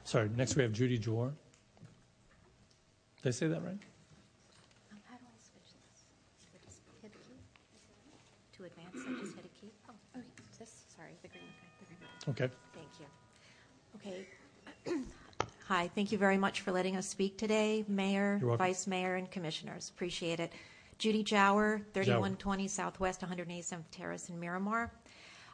[0.04, 1.32] Sorry, next we have Judy Jawar.
[3.24, 3.80] Did I say that right?
[4.92, 6.04] Um, how do I switch this?
[6.52, 7.40] I just hit the key?
[8.58, 9.72] To advance, I just hit a key?
[9.90, 10.37] Oh, okay, this,
[10.98, 11.44] sorry, the green,
[11.84, 11.96] okay,
[12.26, 12.50] the green.
[12.50, 12.54] Okay.
[12.74, 14.24] Thank
[14.86, 14.92] you.
[14.92, 15.04] Okay.
[15.68, 18.66] Hi, thank you very much for letting us speak today, Mayor, You're welcome.
[18.66, 19.90] Vice Mayor, and Commissioners.
[19.90, 20.52] Appreciate it.
[20.98, 24.92] Judy Jower, 3120 Southwest 187th Terrace in Miramar.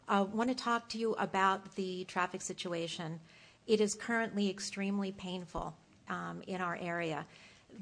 [0.08, 3.20] I want to talk to you about the traffic situation.
[3.68, 5.76] It is currently extremely painful
[6.10, 7.26] um, in our area.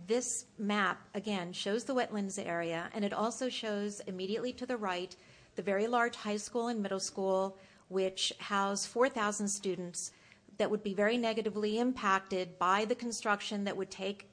[0.08, 5.16] This map, again, shows the wetlands area, and it also shows immediately to the right
[5.56, 7.58] the very large high school and middle school,
[7.90, 10.12] which house 4,000 students
[10.58, 14.30] that would be very negatively impacted by the construction that would take,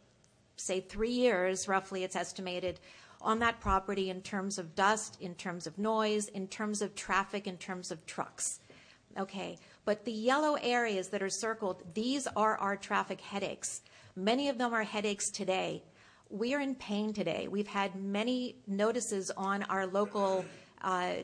[0.57, 2.81] say, three years, roughly, it's estimated,
[3.21, 7.47] on that property in terms of dust, in terms of noise, in terms of traffic,
[7.47, 8.61] in terms of trucks.
[9.19, 13.83] Okay, but the yellow areas that are circled, these are our traffic headaches.
[14.15, 15.83] Many of them are headaches today.
[16.31, 17.49] We are in pain today.
[17.49, 20.45] We've had many notices on our local
[20.83, 21.15] uh,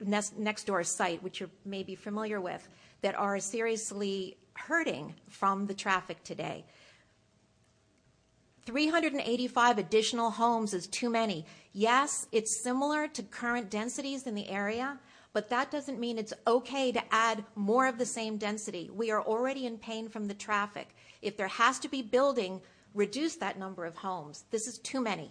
[0.00, 2.68] next, next door site, which you may be familiar with,
[3.02, 6.64] that are seriously hurting from the traffic today.
[8.66, 11.44] 385 additional homes is too many.
[11.72, 14.98] Yes, it's similar to current densities in the area,
[15.32, 18.90] but that doesn't mean it's okay to add more of the same density.
[18.92, 20.94] We are already in pain from the traffic.
[21.22, 22.60] If there has to be building,
[22.94, 24.44] reduce that number of homes.
[24.50, 25.30] This is too many.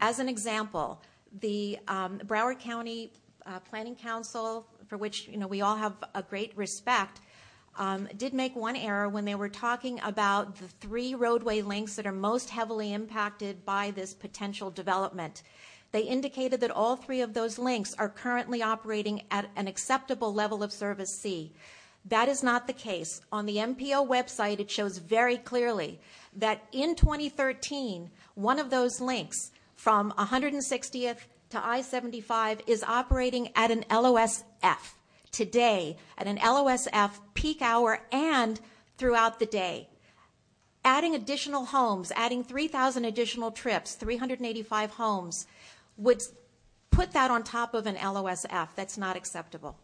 [0.00, 1.02] As an example,
[1.40, 3.12] the um, Broward County
[3.46, 7.20] uh, Planning Council, for which you know we all have a great respect,
[7.76, 12.06] um, did make one error when they were talking about the three roadway links that
[12.06, 15.42] are most heavily impacted by this potential development.
[15.90, 20.62] They indicated that all three of those links are currently operating at an acceptable level
[20.62, 21.52] of service C.
[22.04, 23.20] That is not the case.
[23.32, 26.00] On the MPO website, it shows very clearly
[26.36, 31.18] that in 2013, one of those links from 160th
[31.50, 34.94] to I 75 is operating at an LOSF
[35.30, 38.60] today, at an LOSF peak hour and
[38.98, 39.88] throughout the day.
[40.84, 45.46] Adding additional homes, adding 3,000 additional trips, 385 homes,
[45.96, 46.24] would
[46.90, 48.70] put that on top of an LOSF.
[48.74, 49.78] That's not acceptable.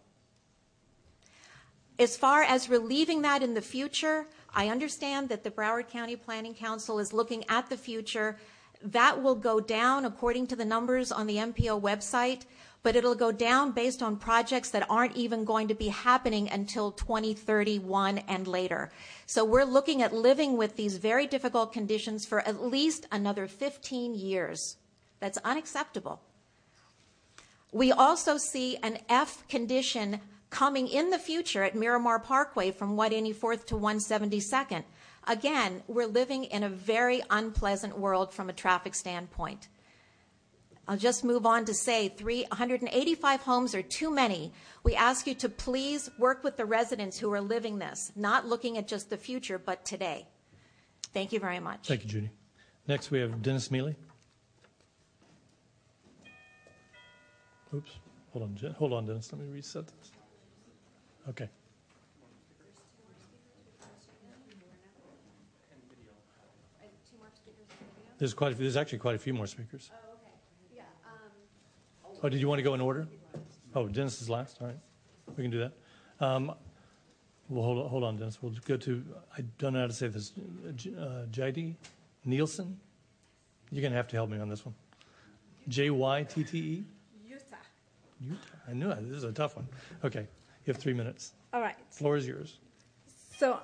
[2.00, 6.54] As far as relieving that in the future, I understand that the Broward County Planning
[6.54, 8.36] Council is looking at the future.
[8.84, 12.42] That will go down according to the numbers on the MPO website,
[12.82, 16.92] but it'll go down based on projects that aren't even going to be happening until
[16.92, 18.92] 2031 and later.
[19.24, 24.14] So we're looking at living with these very difficult conditions for at least another 15
[24.14, 24.76] years.
[25.18, 26.20] That's unacceptable.
[27.72, 30.20] We also see an F condition
[30.50, 34.84] coming in the future at Miramar Parkway from 184th to 172nd.
[35.26, 39.68] Again, we're living in a very unpleasant world from a traffic standpoint.
[40.86, 44.52] I'll just move on to say 385 homes are too many.
[44.82, 48.76] We ask you to please work with the residents who are living this, not looking
[48.76, 50.26] at just the future, but today.
[51.14, 51.88] Thank you very much.
[51.88, 52.30] Thank you, Judy.
[52.86, 53.96] Next, we have Dennis Mealy.
[57.74, 57.90] Oops.
[58.32, 59.32] Hold on, hold on, Dennis.
[59.32, 60.12] Let me reset this.
[61.30, 61.48] Okay.
[68.18, 69.90] There's quite a few, there's actually quite a few more speakers.
[72.22, 73.06] Oh, did you want to go in order?
[73.74, 74.58] Oh, Dennis is last.
[74.60, 74.78] All right,
[75.36, 75.72] we can do that.
[76.24, 76.54] Um,
[77.48, 78.38] well, hold on, hold on, Dennis.
[78.40, 79.04] We'll go to.
[79.36, 80.32] I don't know how to say this.
[80.66, 81.76] Uh, Uh, J.D.
[82.24, 82.78] Nielsen.
[83.70, 84.74] You're gonna have to help me on this one.
[85.68, 86.84] J Y T T E.
[87.28, 87.56] Utah.
[88.20, 88.38] Utah.
[88.68, 89.08] I knew it.
[89.08, 89.66] This is a tough one.
[90.04, 91.32] Okay, you have three minutes.
[91.52, 91.76] All right.
[91.90, 92.58] Floor is yours.
[93.36, 93.58] So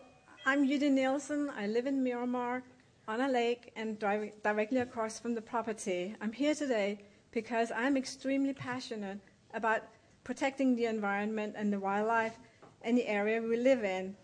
[0.44, 1.50] I'm Judy Nielsen.
[1.56, 2.62] I live in Miramar
[3.08, 6.14] on a lake and drive directly across from the property.
[6.20, 6.98] I'm here today
[7.32, 9.18] because I'm extremely passionate
[9.54, 9.82] about
[10.24, 12.38] protecting the environment and the wildlife
[12.82, 14.16] and the area we live in.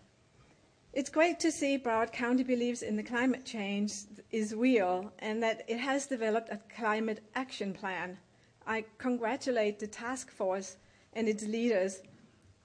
[0.93, 3.93] It's great to see Broward County believes in the climate change
[4.31, 8.17] is real and that it has developed a climate action plan.
[8.65, 10.77] I congratulate the task force
[11.13, 12.01] and its leaders,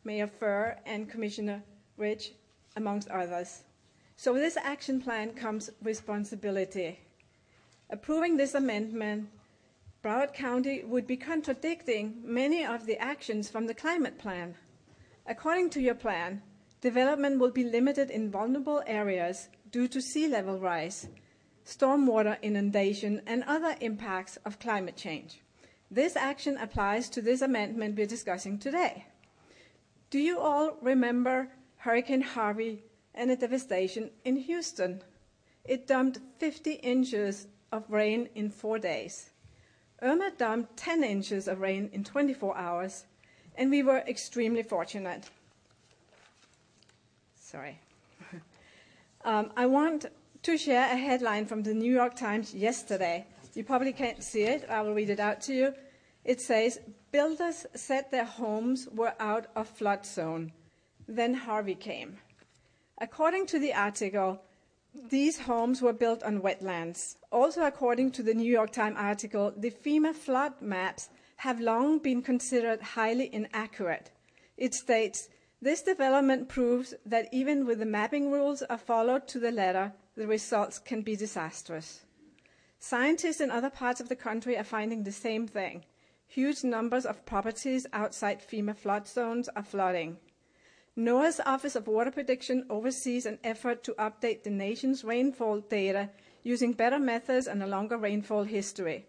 [0.04, 1.62] Mayor Furr and Commissioner
[1.96, 2.32] Rich,
[2.76, 3.64] amongst others.
[4.16, 7.00] So with this action plan comes responsibility.
[7.90, 9.28] Approving this amendment,
[10.02, 14.54] Broward County would be contradicting many of the actions from the climate plan.
[15.26, 16.42] According to your plan,
[16.80, 21.08] development will be limited in vulnerable areas due to sea level rise,
[21.64, 25.40] stormwater inundation, and other impacts of climate change.
[25.90, 29.06] This action applies to this amendment we're discussing today.
[30.10, 32.82] Do you all remember Hurricane Harvey
[33.14, 35.02] and the devastation in Houston?
[35.64, 39.30] It dumped 50 inches of rain in four days.
[40.02, 43.04] Irma dumped 10 inches of rain in 24 hours,
[43.56, 45.28] and we were extremely fortunate.
[47.36, 47.78] Sorry.
[49.24, 50.06] Um, I want
[50.42, 53.24] to share a headline from the New York Times yesterday.
[53.54, 54.68] You probably can't see it.
[54.68, 55.74] I will read it out to you.
[56.24, 56.80] It says
[57.12, 60.50] Builders said their homes were out of flood zone.
[61.06, 62.18] Then Harvey came.
[63.02, 64.40] According to the article,
[64.94, 67.16] these homes were built on wetlands.
[67.32, 72.22] Also, according to the New York Times article, the FEMA flood maps have long been
[72.22, 74.12] considered highly inaccurate.
[74.56, 75.28] It states
[75.60, 80.28] this development proves that even when the mapping rules are followed to the letter, the
[80.28, 82.02] results can be disastrous.
[82.78, 85.84] Scientists in other parts of the country are finding the same thing.
[86.28, 90.18] Huge numbers of properties outside FEMA flood zones are flooding.
[90.96, 96.10] NOAA's Office of Water Prediction oversees an effort to update the nation's rainfall data
[96.42, 99.06] using better methods and a longer rainfall history.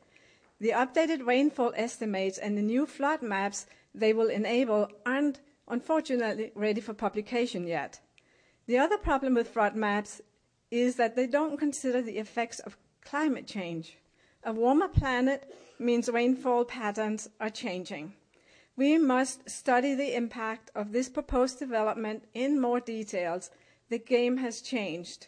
[0.62, 6.80] The updated rainfall estimates and the new flood maps they will enable aren't unfortunately ready
[6.80, 8.00] for publication yet.
[8.66, 10.22] The other problem with flood maps
[10.72, 13.98] is that they don't consider the effects of climate change.
[14.46, 18.14] A warmer planet means rainfall patterns are changing.
[18.76, 23.52] We must study the impact of this proposed development in more details.
[23.90, 25.28] The game has changed.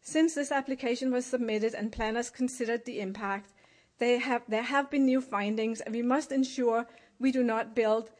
[0.00, 3.52] Since this application was submitted and planners considered the impact,
[4.00, 6.86] have, there have been new findings, and we must ensure
[7.18, 8.10] we do not build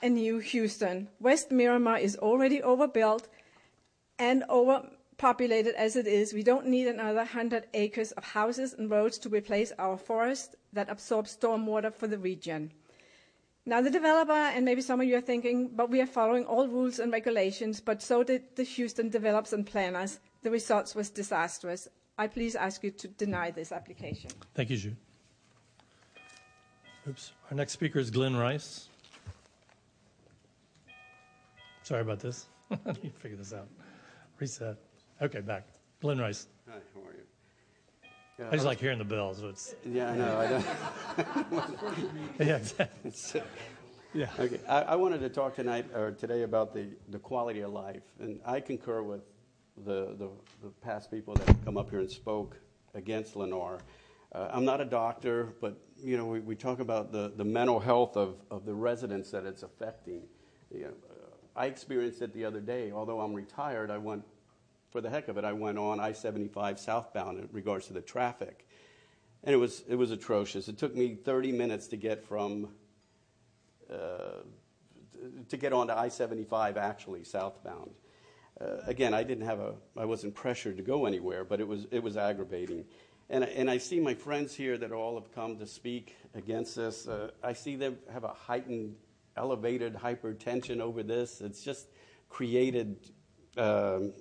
[0.00, 1.08] a new Houston.
[1.20, 3.28] West Miramar is already overbuilt
[4.18, 6.32] and overpopulated as it is.
[6.32, 10.88] We don't need another 100 acres of houses and roads to replace our forest that
[10.88, 12.72] absorb stormwater for the region.
[13.68, 16.68] Now, the developer, and maybe some of you are thinking, but we are following all
[16.68, 20.20] rules and regulations, but so did the Houston developers and planners.
[20.42, 21.88] The results was disastrous.
[22.16, 24.30] I please ask you to deny this application.
[24.54, 24.96] Thank you, Jude.
[27.08, 27.32] Oops.
[27.50, 28.88] Our next speaker is Glenn Rice.
[31.82, 32.46] Sorry about this.
[32.84, 33.68] Let me figure this out.
[34.38, 34.76] Reset.
[35.20, 35.66] Okay, back.
[36.00, 36.46] Glenn Rice.
[36.68, 37.25] Hi, how are you?
[38.38, 39.38] Yeah, I just like hearing the bells.
[39.38, 40.38] So it's Yeah, I know.
[40.38, 41.78] I don't.
[42.38, 43.10] yeah, exactly.
[43.10, 43.42] So-
[44.12, 44.28] Yeah.
[44.38, 44.60] Okay.
[44.68, 48.40] I, I wanted to talk tonight or today about the, the quality of life, and
[48.46, 49.20] I concur with
[49.84, 50.28] the, the,
[50.62, 52.56] the past people that have come up here and spoke
[52.94, 53.80] against Lennar.
[54.32, 57.78] Uh, I'm not a doctor, but you know we, we talk about the, the mental
[57.80, 60.22] health of, of the residents that it's affecting.
[60.74, 62.92] You know, uh, I experienced it the other day.
[62.92, 64.24] Although I'm retired, I went
[64.90, 65.44] for the heck of it.
[65.44, 68.66] I went on I-75 southbound in regards to the traffic,
[69.44, 70.68] and it was it was atrocious.
[70.68, 72.68] It took me 30 minutes to get from
[73.90, 74.42] uh,
[75.48, 77.90] to get onto I-75 actually southbound.
[78.60, 81.86] Uh, again, I didn't have a, I wasn't pressured to go anywhere, but it was
[81.90, 82.84] it was aggravating.
[83.28, 87.06] And and I see my friends here that all have come to speak against this.
[87.06, 88.96] Uh, I see them have a heightened,
[89.36, 91.40] elevated hypertension over this.
[91.40, 91.88] It's just
[92.28, 92.96] created.
[93.58, 94.12] Um,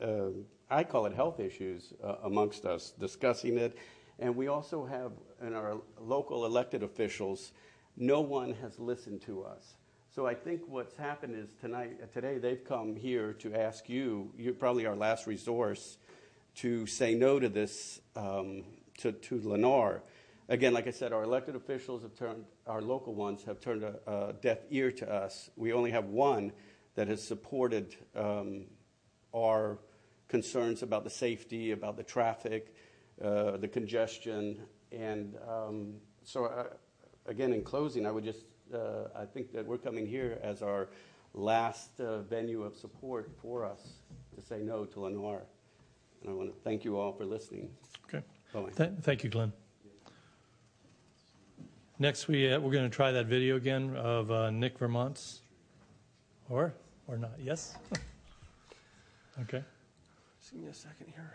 [0.00, 0.30] uh,
[0.70, 3.76] I call it health issues uh, amongst us discussing it,
[4.18, 7.52] and we also have in our local elected officials
[7.96, 9.74] no one has listened to us.
[10.14, 14.30] So I think what's happened is tonight, uh, today, they've come here to ask you.
[14.36, 15.96] You're probably our last resource
[16.56, 18.64] to say no to this um,
[18.98, 20.00] to, to Lennar.
[20.48, 23.94] Again, like I said, our elected officials have turned, our local ones have turned a,
[24.06, 25.50] a deaf ear to us.
[25.56, 26.52] We only have one
[26.94, 28.64] that has supported um,
[29.34, 29.78] our
[30.28, 32.74] concerns about the safety, about the traffic,
[33.22, 34.58] uh, the congestion,
[34.90, 35.94] and um,
[36.24, 36.46] so.
[36.46, 36.76] I,
[37.26, 40.88] again, in closing, I would just, uh, I think that we're coming here as our
[41.34, 43.94] last uh, venue of support for us
[44.34, 45.40] to say no to Lennar.
[46.22, 47.70] And I want to thank you all for listening.
[48.06, 48.22] Okay.
[48.76, 49.52] Th- thank you, Glenn.
[51.98, 55.42] Next, we uh, we're going to try that video again of uh, Nick Vermont's,
[56.50, 56.74] or
[57.06, 57.32] or not?
[57.38, 57.76] Yes.
[59.40, 59.64] okay.
[60.40, 61.32] Just give me a second here.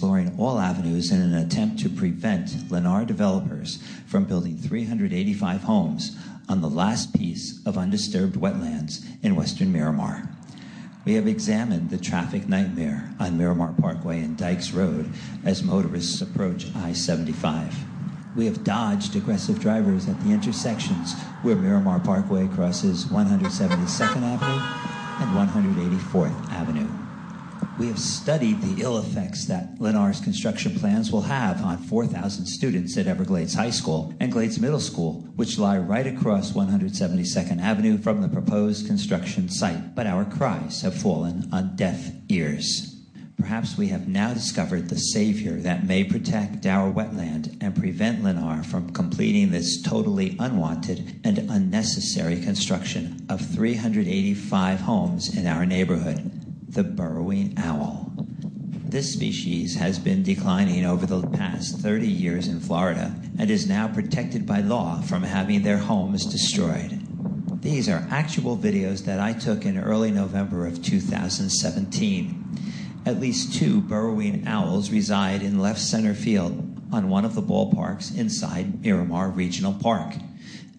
[0.00, 6.16] exploring all avenues in an attempt to prevent Lennar developers from building 385 homes
[6.48, 10.26] on the last piece of undisturbed wetlands in western Miramar.
[11.06, 15.10] We have examined the traffic nightmare on Miramar Parkway and Dykes Road
[15.44, 17.74] as motorists approach I 75.
[18.36, 24.60] We have dodged aggressive drivers at the intersections where Miramar Parkway crosses 172nd Avenue
[25.20, 26.99] and 184th Avenue.
[27.80, 32.98] We have studied the ill effects that Lennar's construction plans will have on 4,000 students
[32.98, 38.20] at Everglades High School and Glades Middle School, which lie right across 172nd Avenue from
[38.20, 39.94] the proposed construction site.
[39.94, 43.02] But our cries have fallen on deaf ears.
[43.38, 48.62] Perhaps we have now discovered the savior that may protect our wetland and prevent Lennar
[48.62, 56.84] from completing this totally unwanted and unnecessary construction of 385 homes in our neighborhood, the
[56.84, 58.12] burrowing owl.
[58.90, 63.88] This species has been declining over the past 30 years in Florida and is now
[63.88, 67.00] protected by law from having their homes destroyed.
[67.60, 72.58] These are actual videos that I took in early November of 2017.
[73.04, 76.52] At least two burrowing owls reside in left center field
[76.92, 80.14] on one of the ballparks inside Miramar Regional Park.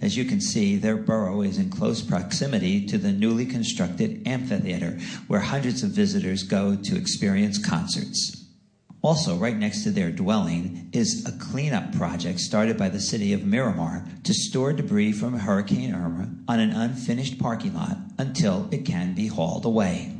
[0.01, 4.97] As you can see, their burrow is in close proximity to the newly constructed amphitheater
[5.27, 8.41] where hundreds of visitors go to experience concerts.
[9.03, 13.45] Also, right next to their dwelling is a cleanup project started by the city of
[13.45, 19.13] Miramar to store debris from Hurricane Irma on an unfinished parking lot until it can
[19.13, 20.15] be hauled away.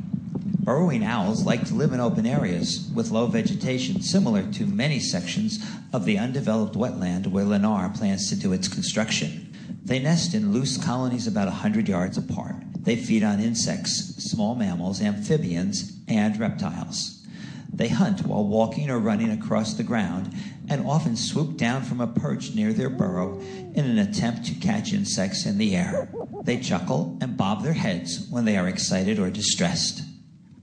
[0.64, 5.64] Burrowing owls like to live in open areas with low vegetation, similar to many sections
[5.92, 9.51] of the undeveloped wetland where Lennar plans to do its construction.
[9.84, 12.56] They nest in loose colonies about 100 yards apart.
[12.78, 17.26] They feed on insects, small mammals, amphibians, and reptiles.
[17.72, 20.34] They hunt while walking or running across the ground
[20.68, 24.92] and often swoop down from a perch near their burrow in an attempt to catch
[24.92, 26.08] insects in the air.
[26.44, 30.02] They chuckle and bob their heads when they are excited or distressed.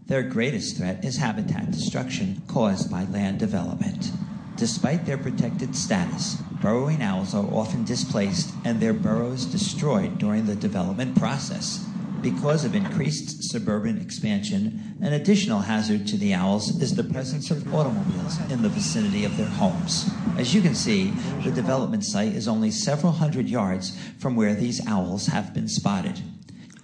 [0.05, 4.11] Their greatest threat is habitat destruction caused by land development.
[4.59, 10.55] Despite their protected status, burrowing owls are often displaced and their burrows destroyed during the
[10.55, 11.85] development process.
[12.21, 17.73] Because of increased suburban expansion, an additional hazard to the owls is the presence of
[17.73, 20.11] automobiles in the vicinity of their homes.
[20.37, 21.11] As you can see,
[21.45, 26.19] the development site is only several hundred yards from where these owls have been spotted.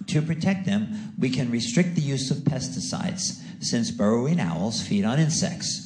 [0.06, 5.18] To protect them, we can restrict the use of pesticides, since burrowing owls feed on
[5.18, 5.85] insects.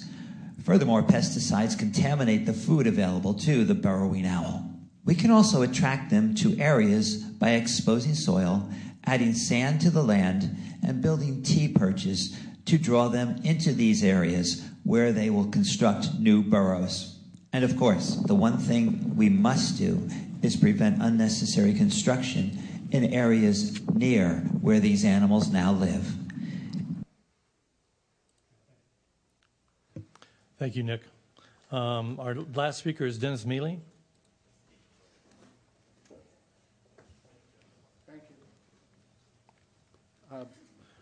[0.71, 4.71] Furthermore, pesticides contaminate the food available to the burrowing owl.
[5.05, 8.71] We can also attract them to areas by exposing soil,
[9.03, 10.57] adding sand to the land,
[10.87, 16.41] and building T perches to draw them into these areas where they will construct new
[16.41, 17.19] burrows.
[17.53, 20.09] And of course, the one thing we must do
[20.41, 26.20] is prevent unnecessary construction in areas near where these animals now live.
[30.61, 31.01] Thank you, Nick.
[31.73, 33.81] Um, our last speaker is Dennis Mealy.
[38.07, 38.37] Thank you.
[40.31, 40.45] Uh,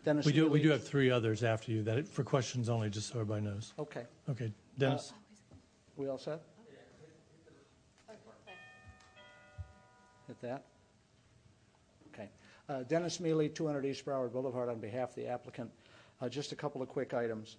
[0.04, 3.08] Dennis we do we do have three others after you that for questions only, just
[3.08, 3.72] so everybody knows.
[3.80, 4.04] Okay.
[4.30, 5.12] Okay, Dennis.
[5.12, 5.56] Uh,
[5.96, 6.40] we all set?
[10.28, 10.66] Hit that.
[12.14, 12.28] Okay.
[12.68, 15.68] Uh, Dennis Mealy, 200 East Broward Boulevard, on behalf of the applicant.
[16.20, 17.56] Uh, just a couple of quick items.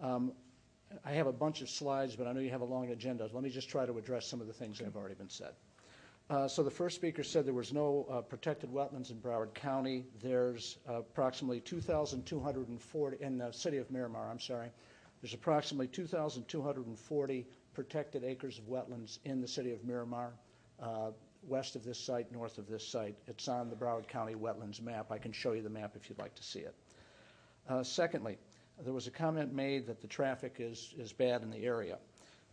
[0.00, 0.30] Um,
[1.04, 3.28] I have a bunch of slides, but I know you have a long agenda.
[3.32, 5.52] Let me just try to address some of the things that have already been said.
[6.28, 10.04] Uh, so the first speaker said there was no uh, protected wetlands in Broward County.
[10.22, 14.30] There's uh, approximately 2,240 in the city of Miramar.
[14.30, 14.70] I'm sorry.
[15.22, 20.32] There's approximately 2,240 protected acres of wetlands in the city of Miramar,
[20.82, 21.10] uh,
[21.42, 23.16] west of this site, north of this site.
[23.26, 25.10] It's on the Broward County wetlands map.
[25.10, 26.74] I can show you the map if you'd like to see it.
[27.68, 28.38] Uh, secondly,
[28.84, 31.98] there was a comment made that the traffic is, is bad in the area.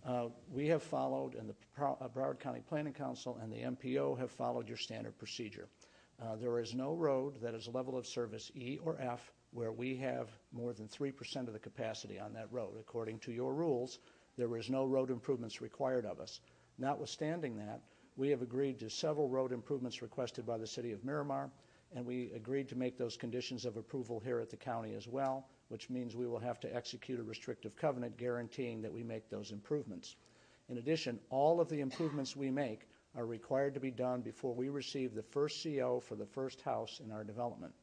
[0.06, 4.32] Uh, we have followed, and the uh, Broward County Planning Council and the MPO have
[4.32, 5.68] followed your standard procedure.
[6.22, 9.96] Uh, there is no road that is level of service E or F where we
[9.96, 12.74] have more than 3% of the capacity on that road.
[12.80, 14.00] According to your rules,
[14.38, 16.42] there is no road improvements required of us.
[16.78, 17.82] Notwithstanding that,
[18.18, 21.50] we have agreed to several road improvements requested by the City of Miramar,
[21.96, 25.48] and we agreed to make those conditions of approval here at the county as well,
[25.70, 29.52] which means we will have to execute a restrictive covenant guaranteeing that we make those
[29.52, 30.16] improvements.
[30.70, 34.70] In addition, all of the improvements we make are required to be done before we
[34.70, 37.74] receive the first CO for the first house in our development.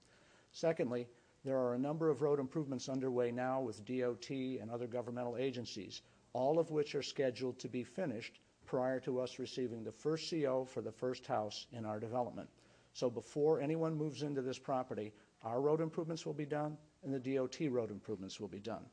[0.52, 1.06] Secondly,
[1.44, 6.02] there are a number of road improvements underway now with DOT and other governmental agencies,
[6.32, 10.64] all of which are scheduled to be finished prior to us receiving the first CO
[10.64, 12.48] for the first house in our development.
[12.94, 15.12] So before anyone moves into this property,
[15.42, 18.84] our road improvements will be done and the DOT road improvements will be done.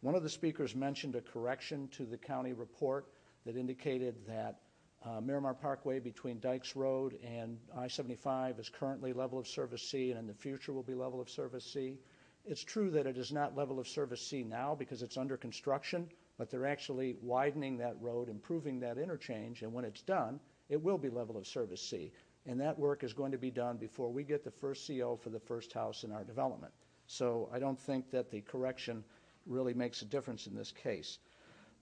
[0.00, 3.12] One of the speakers mentioned a correction to the county report
[3.44, 4.60] that indicated that
[5.04, 10.18] uh, Miramar Parkway between Dykes Road and I-75 is currently level of service C and
[10.18, 11.98] in the future will be level of service C.
[12.46, 16.08] It's true that it is not level of service C now because it's under construction,
[16.38, 20.98] but they're actually widening that road, improving that interchange, and when it's done, it will
[20.98, 22.12] be level of service C.
[22.46, 25.28] And that work is going to be done before we get the first CO for
[25.28, 26.72] the first house in our development.
[27.10, 29.02] So I don't think that the correction
[29.44, 31.18] really makes a difference in this case.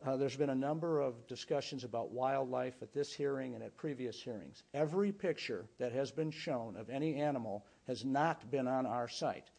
[0.02, 4.18] Uh, there's been a number of discussions about wildlife at this hearing and at previous
[4.22, 4.62] hearings.
[4.72, 9.50] Every picture that has been shown of any animal has not been on our site.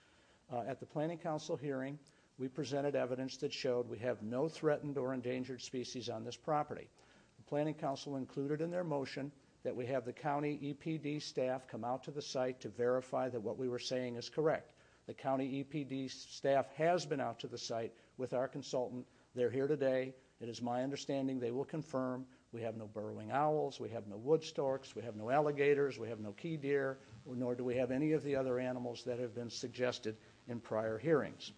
[0.51, 1.99] Uh, at the Planning Council hearing,
[2.39, 6.89] we presented evidence that showed we have no threatened or endangered species on this property.
[7.37, 9.31] The Planning Council included in their motion
[9.63, 13.43] that we have the county EPD staff come out to the site to verify that
[13.43, 14.73] what we were saying is correct.
[15.09, 19.07] The county EPD staff has been out to the site with our consultant.
[19.33, 20.13] They're here today.
[20.39, 24.17] It is my understanding they will confirm we have no burrowing owls, we have no
[24.17, 27.89] wood storks, we have no alligators, we have no key deer, nor do we have
[27.89, 30.15] any of the other animals that have been suggested
[30.47, 31.53] in prior hearings.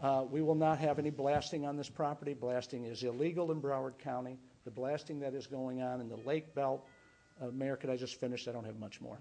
[0.00, 2.32] Uh, we will not have any blasting on this property.
[2.32, 4.38] Blasting is illegal in Broward County.
[4.64, 6.86] The blasting that is going on in the lake belt,
[7.42, 8.46] uh, Mayor, could I just finish?
[8.46, 9.18] I don't have much more.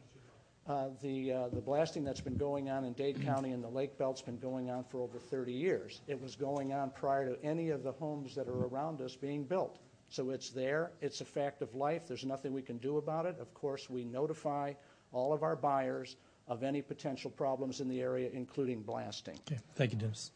[0.68, 3.98] Uh, the, uh, the blasting that's been going on in Dade County and the Lake
[3.98, 6.02] Belt's been going on for over 30 years.
[6.08, 9.46] It was going on prior to any of the homes that are around us being
[9.46, 9.80] built.
[10.10, 10.92] So it's there.
[11.00, 12.10] It's a fact of life.
[12.10, 13.38] There's nothing we can do about it.
[13.40, 14.74] Of course, we notify
[15.14, 16.18] all of our buyers
[16.50, 19.40] of any potential problems in the area, including blasting.
[19.50, 20.32] Okay, thank you, Dennis.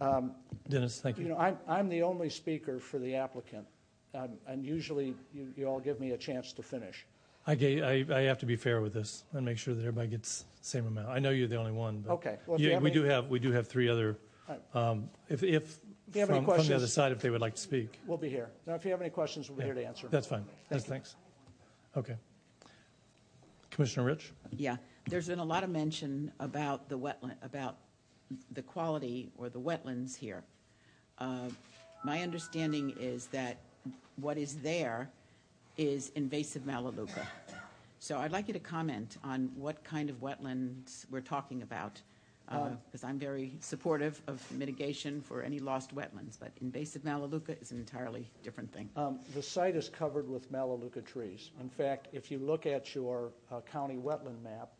[0.00, 0.32] Um,
[0.68, 1.24] Dennis, thank you.
[1.24, 3.66] You know, I'm, I'm the only speaker for the applicant,
[4.14, 7.06] um, and usually you, you all give me a chance to finish.
[7.46, 10.08] I, gave, I, I have to be fair with this and make sure that everybody
[10.08, 11.08] gets the same amount.
[11.08, 12.38] I know you're the only one, but Okay.
[12.46, 14.16] Well, if yeah, you have we any- do have we do have three other.
[14.48, 14.58] All
[14.90, 17.30] Um, if if, If you have any from, from the questions- other side, if they
[17.30, 18.50] would like to speak, We'll be here.
[18.66, 20.08] Now, if you have any questions, we'll be here to answer.
[20.08, 20.44] that's fine.
[20.68, 21.16] That's thanks.
[21.96, 22.16] Okay.
[23.70, 24.32] Commissioner Rich.
[24.56, 24.76] Yeah,
[25.08, 27.76] there's been a lot of mention about the wetland, about
[28.52, 30.42] the quality or the wetlands here.
[31.18, 31.48] Uh,
[32.04, 33.58] My understanding is that
[34.16, 35.10] what is there
[35.80, 37.26] is invasive Melaleuca.
[38.00, 42.02] So I'd like you to comment on what kind of wetlands we're talking about,
[42.48, 47.70] Um, because I'm very supportive of mitigation for any lost wetlands, but invasive Melaleuca is
[47.70, 48.90] an entirely different thing.
[48.96, 51.52] Um, The site is covered with Melaleuca trees.
[51.60, 54.72] In fact, if you look at your uh, county wetland map,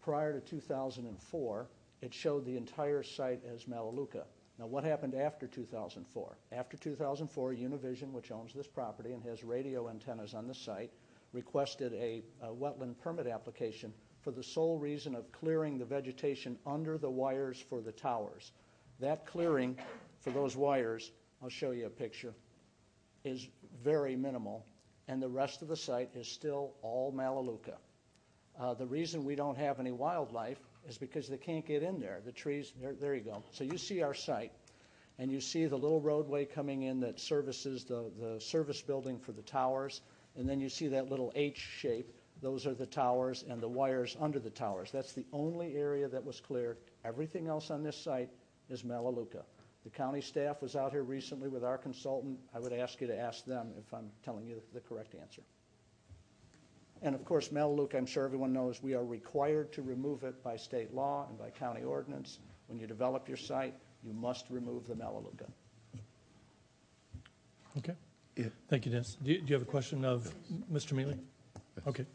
[0.00, 1.68] prior to 2004,
[2.00, 4.24] it showed the entire site as Melaleuca.
[4.60, 6.36] Now, what happened after 2004?
[6.52, 10.92] After 2004, Univision, which owns this property and has radio antennas on the site,
[11.32, 16.98] requested a, a wetland permit application for the sole reason of clearing the vegetation under
[16.98, 18.52] the wires for the towers.
[18.98, 19.78] That clearing
[20.20, 21.10] for those wires,
[21.42, 22.34] I'll show you a picture,
[23.24, 23.48] is
[23.82, 24.66] very minimal,
[25.08, 27.78] and the rest of the site is still all Melaleuca.
[28.58, 32.20] Uh, the reason we don't have any wildlife is because they can't get in there.
[32.24, 33.42] The trees, there, there you go.
[33.52, 34.52] So you see our site,
[35.18, 39.32] and you see the little roadway coming in that services the, the service building for
[39.32, 40.00] the towers,
[40.36, 42.12] and then you see that little H shape.
[42.40, 44.90] Those are the towers and the wires under the towers.
[44.90, 46.78] That's the only area that was cleared.
[47.04, 48.30] Everything else on this site
[48.70, 49.44] is Melaleuca.
[49.84, 52.38] The county staff was out here recently with our consultant.
[52.54, 55.42] I would ask you to ask them if I'm telling you the correct answer.
[57.02, 60.56] And of course, Melaleuca, I'm sure everyone knows, we are required to remove it by
[60.56, 62.38] state law and by county ordinance.
[62.66, 63.74] When you develop your site,
[64.04, 65.46] you must remove the Melaleuca.
[67.78, 67.94] Okay.
[68.36, 68.46] Yeah.
[68.68, 69.16] Thank you, Dennis.
[69.22, 70.32] Do you, do you have a question of
[70.72, 70.92] Mr.
[70.92, 71.14] Mele?
[71.86, 72.06] Okay.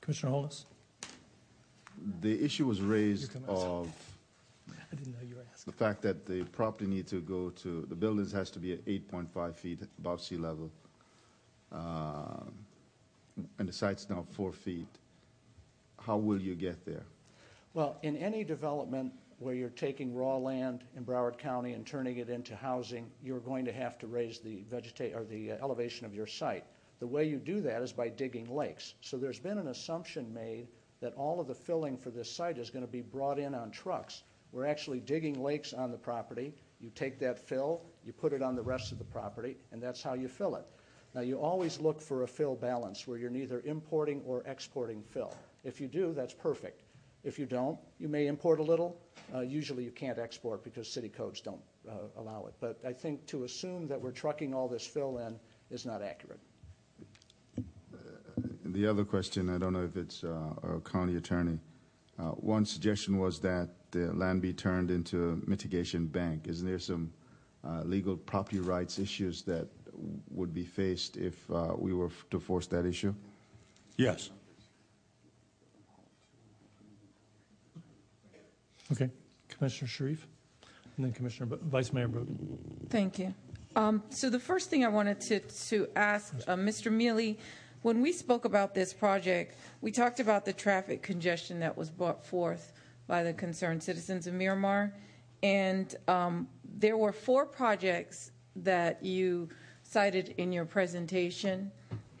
[0.00, 0.66] Commissioner Holness.
[2.20, 3.88] The issue was raised of
[4.68, 5.72] I didn't know you were asking.
[5.72, 8.84] the fact that the property needs to go to, the buildings has to be at
[8.84, 10.70] 8.5 feet above sea level.
[11.72, 12.44] Uh,
[13.58, 14.88] And the site's now four feet.
[16.00, 17.04] How will you get there?
[17.74, 22.30] Well, in any development where you're taking raw land in Broward County and turning it
[22.30, 24.64] into housing, you're going to have to raise the
[25.14, 26.64] or the uh, elevation of your site.
[27.00, 28.94] The way you do that is by digging lakes.
[29.02, 30.68] So there's been an assumption made
[31.00, 33.70] that all of the filling for this site is going to be brought in on
[33.70, 34.22] trucks.
[34.52, 36.54] We're actually digging lakes on the property.
[36.80, 40.02] You take that fill, you put it on the rest of the property, and that's
[40.02, 40.66] how you fill it.
[41.16, 45.34] Now, you always look for a fill balance where you're neither importing or exporting fill.
[45.64, 46.82] If you do, that's perfect.
[47.24, 49.00] If you don't, you may import a little.
[49.34, 52.54] Uh, usually you can't export because city codes don't uh, allow it.
[52.60, 55.40] But I think to assume that we're trucking all this fill in
[55.70, 56.38] is not accurate.
[57.56, 61.58] And The other question, I don't know if it's uh, our county attorney.
[62.18, 66.46] Uh, One suggestion was that the land be turned into a mitigation bank.
[66.46, 67.10] Isn't there some
[67.64, 69.66] uh, legal property rights issues that
[70.30, 73.14] would be faced if uh, we were to force that issue?
[73.96, 74.30] Yes.
[78.92, 79.10] Okay.
[79.48, 80.18] Commissioner Sharief,
[80.96, 82.36] and then Commissioner Vice Mayor Bogen.
[82.90, 83.34] Thank you.
[83.74, 86.90] Um, so the first thing I wanted to, to ask uh, Mr.
[86.90, 87.36] Mele,
[87.82, 92.24] when we spoke about this project, we talked about the traffic congestion that was brought
[92.24, 92.72] forth
[93.06, 94.94] by the concerned citizens of Miramar,
[95.42, 99.48] and um, there were four projects that you
[99.96, 101.72] cited in your presentation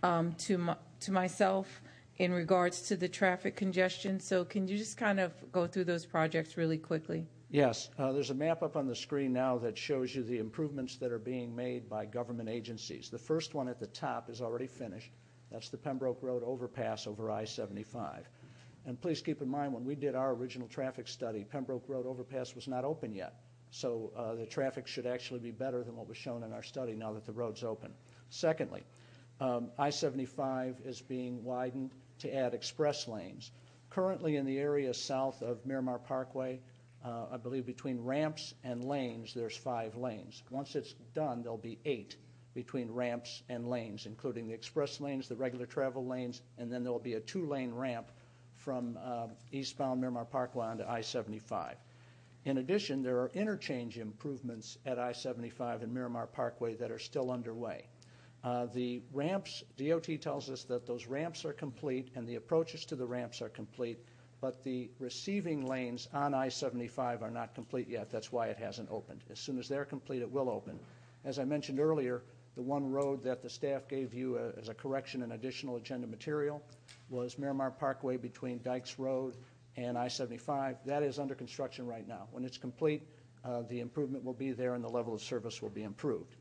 [0.02, 1.82] um, to to myself
[2.16, 4.18] in regards to the traffic congestion.
[4.18, 7.26] So can you just kind of go through those projects really quickly?
[7.50, 10.96] Yes, uh, there's a map up on the screen now that shows you the improvements
[10.96, 13.10] that are being made by government agencies.
[13.10, 15.12] The first one at the top is already finished.
[15.52, 18.22] That's the Pembroke Road overpass over I-75.
[18.86, 22.54] And please keep in mind, when we did our original traffic study, Pembroke Road overpass
[22.54, 23.34] was not open yet.
[23.70, 26.94] So uh, the traffic should actually be better than what was shown in our study
[26.94, 27.92] now that the road's open.
[28.30, 28.84] Secondly,
[29.40, 31.90] um, I-75 is being widened
[32.20, 33.50] to add express lanes.
[33.90, 36.60] Currently in the area south of Miramar Parkway,
[37.04, 40.42] uh, I believe between ramps and lanes, there's five lanes.
[40.50, 42.16] Once it's done, there'll be eight
[42.54, 46.98] between ramps and lanes, including the express lanes, the regular travel lanes, and then there'll
[46.98, 48.10] be a two-lane ramp
[48.54, 51.74] from uh, eastbound Miramar Parkway onto I-75.
[52.46, 57.88] In addition, there are interchange improvements at I-75 and Miramar Parkway that are still underway.
[58.44, 62.94] Uh, the ramps, DOT tells us that those ramps are complete and the approaches to
[62.94, 63.98] the ramps are complete,
[64.40, 68.12] but the receiving lanes on I-75 are not complete yet.
[68.12, 69.24] That's why it hasn't opened.
[69.28, 70.78] As soon as they're complete, it will open.
[71.24, 72.22] As I mentioned earlier,
[72.54, 76.06] the one road that the staff gave you uh, as a correction and additional agenda
[76.06, 76.62] material
[77.10, 79.36] was Miramar Parkway between Dykes Road
[79.76, 80.76] and I-75.
[80.84, 82.28] That is under construction right now.
[82.30, 83.02] When it's complete,
[83.44, 86.36] uh, the improvement will be there and the level of service will be improved.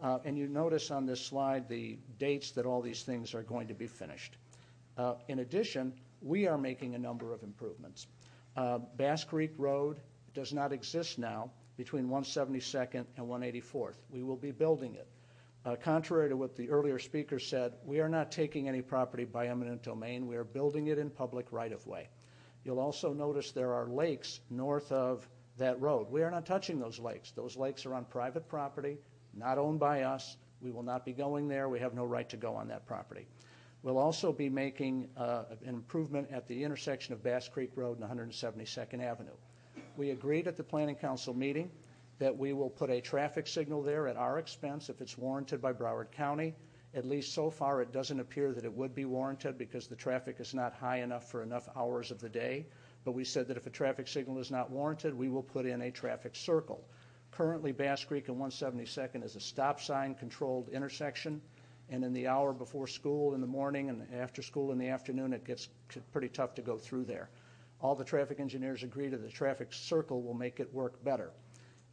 [0.00, 3.66] Uh, and you notice on this slide the dates that all these things are going
[3.66, 4.36] to be finished.
[4.96, 5.92] Uh, in addition,
[6.22, 8.06] we are making a number of improvements.
[8.56, 10.00] Uh, Bass Creek Road
[10.34, 13.96] does not exist now between 172nd and 184th.
[14.10, 15.08] We will be building it.
[15.64, 19.48] Uh, contrary to what the earlier speaker said, we are not taking any property by
[19.48, 20.26] eminent domain.
[20.26, 22.08] We are building it in public right of way.
[22.68, 25.26] You'll also notice there are lakes north of
[25.56, 26.10] that road.
[26.10, 27.30] We are not touching those lakes.
[27.30, 28.98] Those lakes are on private property,
[29.32, 30.36] not owned by us.
[30.60, 31.70] We will not be going there.
[31.70, 33.26] We have no right to go on that property.
[33.82, 38.30] We'll also be making uh, an improvement at the intersection of Bass Creek Road and
[38.30, 39.30] 172nd Avenue.
[39.96, 41.70] We agreed at the Planning Council meeting
[42.18, 45.72] that we will put a traffic signal there at our expense if it's warranted by
[45.72, 46.54] Broward County.
[46.94, 50.40] At least so far, it doesn't appear that it would be warranted because the traffic
[50.40, 52.66] is not high enough for enough hours of the day.
[53.04, 55.82] But we said that if a traffic signal is not warranted, we will put in
[55.82, 56.82] a traffic circle.
[57.30, 61.42] Currently, Bass Creek and 172nd is a stop sign controlled intersection.
[61.90, 65.32] And in the hour before school in the morning and after school in the afternoon,
[65.32, 65.68] it gets
[66.12, 67.28] pretty tough to go through there.
[67.80, 71.30] All the traffic engineers agree that the traffic circle will make it work better.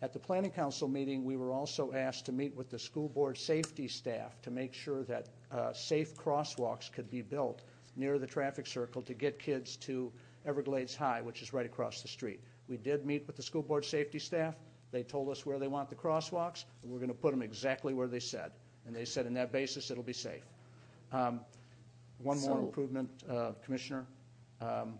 [0.01, 3.37] At the Planning Council meeting, we were also asked to meet with the school board
[3.37, 7.61] safety staff to make sure that uh, safe crosswalks could be built
[7.95, 10.11] near the traffic circle to get kids to
[10.45, 12.41] Everglades High, which is right across the street.
[12.67, 14.55] We did meet with the school board safety staff.
[14.91, 17.93] They told us where they want the crosswalks, and we're going to put them exactly
[17.93, 18.51] where they said.
[18.85, 20.43] And they said, in that basis, it'll be safe.
[21.11, 21.39] Um,
[22.19, 24.05] one more So- improvement, uh, Commissioner.
[24.61, 24.99] Um,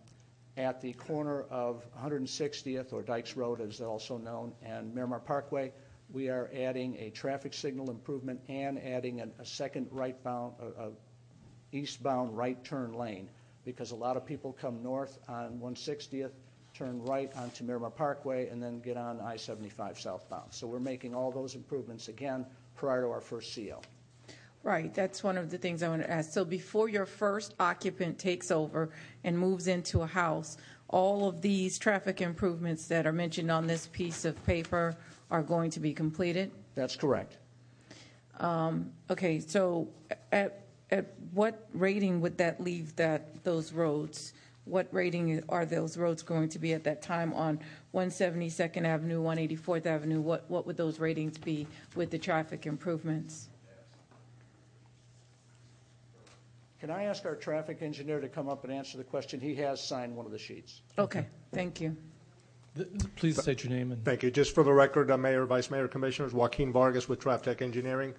[0.58, 5.72] at the corner of 160th, or Dykes Road as also known, and Miramar Parkway,
[6.12, 10.92] we are adding a traffic signal improvement and adding a, a second right-bound, a, a
[11.72, 13.28] eastbound right turn lane,
[13.66, 16.32] because a lot of people come north on 160th,
[16.74, 20.54] turn right onto Miramar Parkway, and then get on I-75 southbound.
[20.54, 22.46] So we're making all those improvements again
[22.76, 23.82] prior to our first CO.
[24.66, 26.32] Right, that's one of the things I want to ask.
[26.32, 28.90] So before your first occupant takes over
[29.24, 33.86] and moves into a house, all of these traffic improvements that are mentioned on this
[33.86, 34.96] piece of paper
[35.30, 36.50] are going to be completed?
[36.74, 37.38] That's correct.
[38.40, 39.88] Um, Okay, so
[40.32, 44.34] at, at what rating would that leave that, those roads?
[44.64, 47.60] What rating are those roads going to be at that time on
[47.94, 50.22] 172nd Avenue, 184th Avenue?
[50.22, 53.50] What, what would those ratings be with the traffic improvements?
[56.86, 59.40] Can I ask our traffic engineer to come up and answer the question?
[59.40, 60.82] He has signed one of the sheets.
[61.00, 61.98] Okay, thank you.
[63.16, 64.06] Please state your name and.
[64.06, 64.30] Thank you.
[64.30, 68.14] Just for the record, uh, Mayor, Vice Mayor, Commissioners, Joaquin Vargas with Tech Engineering.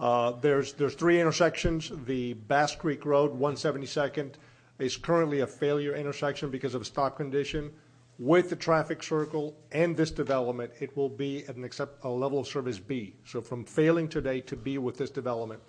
[0.00, 1.92] Uh, There's, there's three intersections.
[2.04, 4.34] The Bass Creek Road, 172nd,
[4.80, 7.70] is currently a failure intersection because of a stop condition.
[8.18, 12.40] With the traffic circle and this development, it will be at an accept, a level
[12.40, 13.14] of service B.
[13.24, 15.62] So from failing today to B with this development.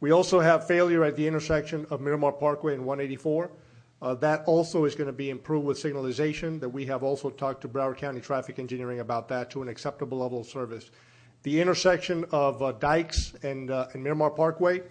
[0.00, 3.50] We also have failure at the intersection of Miramar Parkway and 184.
[4.02, 7.62] Uh, That also is going to be improved with signalization, that we have also talked
[7.62, 10.90] to Broward County Traffic Engineering about that to an acceptable level of service.
[11.44, 14.82] The intersection of uh, Dykes and uh, and Miramar Parkway,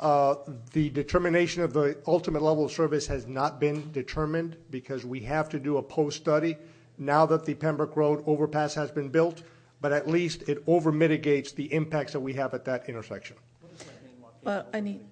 [0.00, 5.48] the determination of the ultimate level of service has not been determined because we have
[5.50, 6.56] to do a post-study.
[6.98, 9.42] Now that the Pembroke Road overpass has been built,
[9.80, 13.36] but at least it over mitigates the impacts that we have at that intersection.
[14.48, 15.04] Well, I need,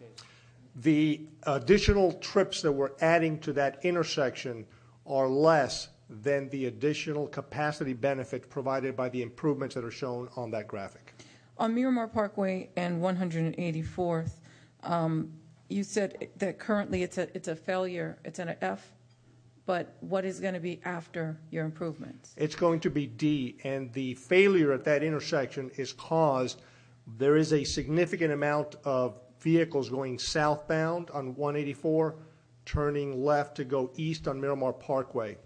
[0.76, 4.64] The additional trips that we're adding to that intersection
[5.06, 10.50] are less than the additional capacity benefit provided by the improvements that are shown on
[10.52, 11.12] that graphic.
[11.58, 14.40] on Miramar Parkway and 184th,
[14.84, 15.30] um,
[15.68, 18.90] you said that currently it's a, it's a failure, it's an F,
[19.66, 22.32] but what is going to be after your improvements?
[22.38, 26.62] It's going to be D, and the failure at that intersection is caused,
[27.18, 29.20] there is a significant amount of
[29.50, 32.16] vehicles going southbound on 184,
[32.64, 35.38] turning left to go east on Miramar Parkway.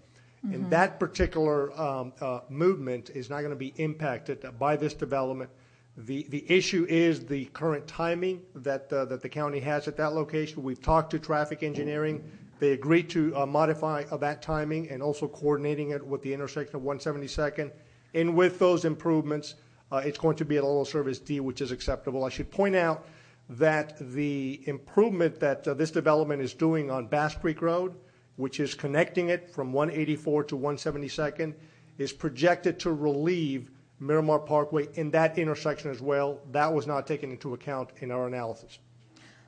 [0.42, 0.70] And Mhm.
[0.70, 5.50] that particular um, uh, movement is not going to be impacted by this development.
[5.98, 10.14] The, the issue is the current timing that, uh, that the county has at that
[10.14, 10.62] location.
[10.62, 12.24] We've talked to traffic engineering.
[12.58, 16.74] They agreed to uh, modify uh, that timing and also coordinating it with the intersection
[16.76, 17.70] of 172nd.
[18.14, 19.56] And with those improvements,
[19.92, 22.24] uh, it's going to be at a level of service D, which is acceptable.
[22.24, 23.04] I should point out
[23.50, 27.94] that the improvement that uh, this development is doing on Bass Creek Road,
[28.36, 31.54] which is connecting it from 184 to 172nd,
[31.98, 36.40] is projected to relieve Miramar Parkway in that intersection as well.
[36.52, 38.78] That was not taken into account in our analysis.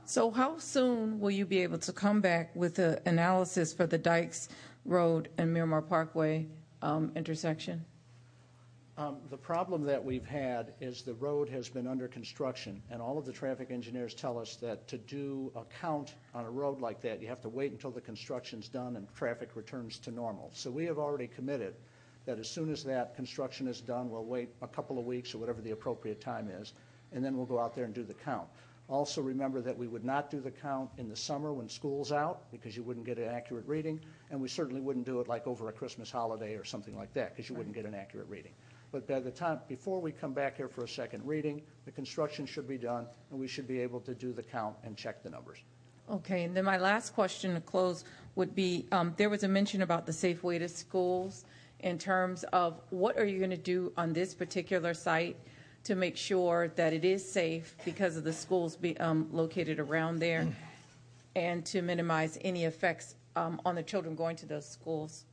[0.04, 3.98] So how soon will you be able to come back with the analysis for the
[3.98, 4.48] Dykes
[4.84, 6.48] Road and Miramar Parkway
[6.82, 7.84] um, intersection?
[8.98, 13.16] Um, The problem that we've had is the road has been under construction, and all
[13.16, 17.00] of the traffic engineers tell us that to do a count on a road like
[17.00, 20.50] that, you have to wait until the construction's done and traffic returns to normal.
[20.52, 21.74] So we have already committed
[22.26, 25.38] that as soon as that construction is done, we'll wait a couple of weeks or
[25.38, 26.74] whatever the appropriate time is,
[27.12, 28.46] and then we'll go out there and do the count.
[28.88, 32.50] Also, remember that we would not do the count in the summer when school's out,
[32.52, 33.98] because you wouldn't get an accurate reading,
[34.30, 37.34] and we certainly wouldn't do it like over a Christmas holiday or something like that,
[37.34, 38.52] because you wouldn't get an accurate reading.
[38.92, 42.44] But by the time, before we come back here for a second reading, the construction
[42.44, 45.30] should be done, and we should be able to do the count and check the
[45.30, 45.58] numbers.
[46.10, 48.04] Okay, and then my last question to close
[48.34, 51.44] would be, um, there was a mention about the safe way to schools
[51.80, 55.36] in terms of what are you going to do on this particular site
[55.84, 60.18] to make sure that it is safe because of the schools be, um, located around
[60.18, 60.46] there
[61.34, 65.24] and to minimize any effects um, on the children going to those schools?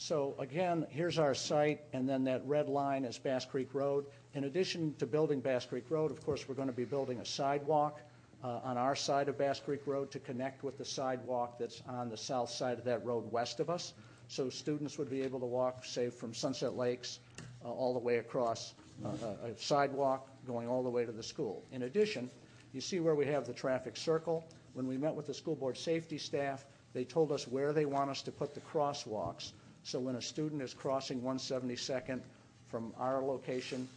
[0.00, 4.06] So again, here's our site, and then that red line is Bass Creek Road.
[4.34, 7.24] In addition to building Bass Creek Road, of course, we're going to be building a
[7.24, 8.00] sidewalk
[8.44, 12.08] uh, on our side of Bass Creek Road to connect with the sidewalk that's on
[12.08, 13.92] the south side of that road west of us.
[14.28, 17.18] So students would be able to walk, say, from Sunset Lakes
[17.64, 19.08] uh, all the way across uh,
[19.42, 21.64] a a sidewalk going all the way to the school.
[21.72, 22.30] In addition,
[22.72, 24.46] you see where we have the traffic circle.
[24.74, 28.10] When we met with the school board safety staff, they told us where they want
[28.10, 29.52] us to put the crosswalks.
[29.88, 32.20] So when a student is crossing 172nd
[32.66, 33.88] from our location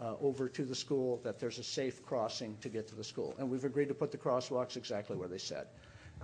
[0.00, 3.34] uh, over to the school, that there's a safe crossing to get to the school.
[3.36, 5.66] And we've agreed to put the crosswalks exactly where they said.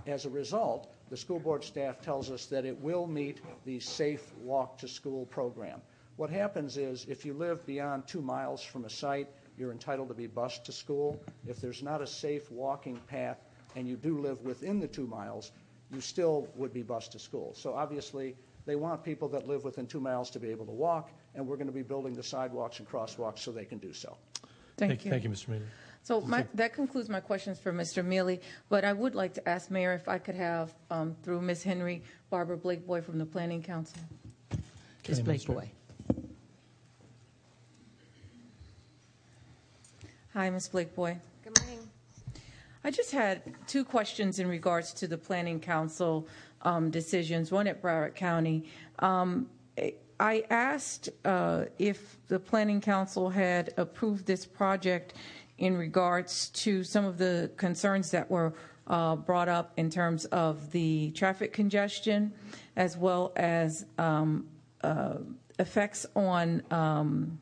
[0.05, 4.33] As a result, the school board staff tells us that it will meet the Safe
[4.43, 5.81] Walk to School program.
[6.15, 9.27] What happens is, if you live beyond two miles from a site,
[9.57, 11.21] you're entitled to be bused to school.
[11.45, 13.43] If there's not a safe walking path
[13.75, 15.51] and you do live within the two miles,
[15.91, 17.53] you still would be bused to school.
[17.55, 18.35] So obviously,
[18.67, 21.55] they want people that live within two miles to be able to walk, and we're
[21.55, 24.15] going to be building the sidewalks and crosswalks so they can do so.
[24.75, 25.09] Thank you.
[25.09, 25.47] Thank you, Mr.
[25.47, 25.61] Mele.
[26.03, 28.05] So my, that concludes my questions for Mr.
[28.05, 28.37] Mele,
[28.69, 31.63] but I would like to ask Mayor if I could have, um, through Ms.
[31.63, 33.99] Henry, Barbara Blake Boy from the Planning Council.
[35.07, 35.21] Ms.
[35.21, 35.69] Blake Boy.
[40.33, 40.67] Hi, Ms.
[40.67, 41.17] Blake Boy.
[42.87, 46.25] I just had two questions in regards to the Planning Council
[46.61, 48.63] um, decisions, one at Broward County.
[48.99, 49.49] Um,
[50.21, 55.15] I asked uh, if the Planning Council had approved this project
[55.57, 58.53] in regards to some of the concerns that were
[58.87, 62.31] uh, brought up in terms of the traffic congestion
[62.77, 64.47] as well as um,
[64.81, 65.15] uh,
[65.59, 67.37] effects on um,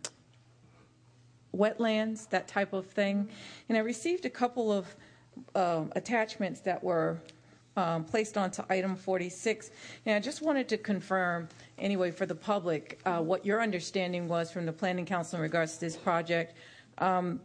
[1.56, 3.30] wetlands, that type of thing.
[3.70, 4.96] And I received a couple of
[5.56, 7.20] um, attachments that were
[7.78, 9.72] um, placed onto item 46.
[10.06, 14.52] And I just wanted to confirm, anyway, for the public, uh, what your understanding was
[14.52, 16.56] from the Planning Council in regards to this project.
[17.00, 17.42] Um,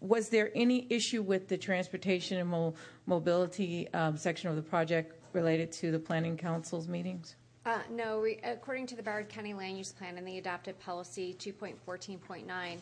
[0.00, 2.74] was there any issue with the transportation and mo-
[3.06, 7.36] mobility section of the project related to the Planning Council's meetings?
[7.64, 12.42] Uh, no, according to the Broward County Land Use Plan and the adopted policy 2.14.9,
[12.50, 12.78] Um,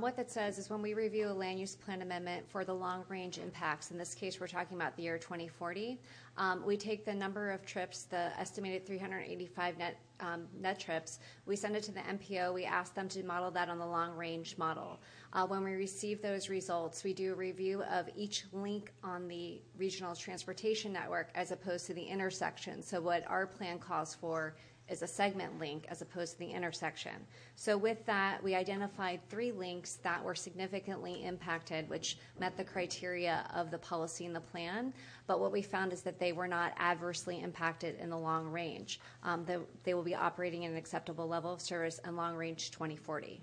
[0.00, 3.04] what that says is when we review a land use plan amendment for the long
[3.08, 5.98] range impacts, in this case we're talking about the year 2040,
[6.36, 11.56] um, we take the number of trips, the estimated 385 net um, net trips, we
[11.56, 12.54] send it to the MPO.
[12.54, 15.00] We ask them to model that on the long range model.
[15.32, 19.60] Uh, when we receive those results, we do a review of each link on the
[19.76, 22.82] regional transportation network as opposed to the intersection.
[22.82, 24.54] So, what our plan calls for
[24.92, 27.12] is a segment link as opposed to the intersection.
[27.56, 33.44] So with that, we identified three links that were significantly impacted, which met the criteria
[33.54, 34.92] of the policy and the plan.
[35.26, 39.00] But what we found is that they were not adversely impacted in the long range.
[39.24, 42.70] Um, they, they will be operating at an acceptable level of service in long range
[42.70, 43.40] 2040.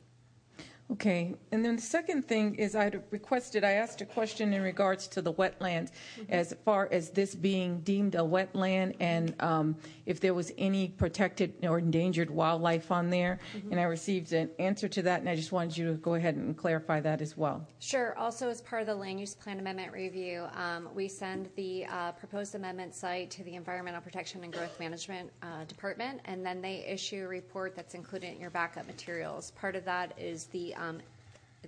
[0.91, 5.07] Okay, and then the second thing is I requested, I asked a question in regards
[5.09, 6.33] to the wetlands, Mm-hmm.
[6.33, 9.75] as far as this being deemed a wetland and um,
[10.05, 13.39] if there was any protected or endangered wildlife on there.
[13.55, 13.71] Mhm.
[13.71, 16.35] And I received an answer to that, and I just wanted you to go ahead
[16.35, 17.65] and clarify that as well.
[17.79, 18.17] Sure.
[18.17, 22.11] Also, as part of the land use plan amendment review, um, we send the uh,
[22.13, 26.83] proposed amendment site to the Environmental Protection and Growth Management uh, Department, and then they
[26.85, 29.51] issue a report that's included in your backup materials.
[29.51, 30.73] Part of that is the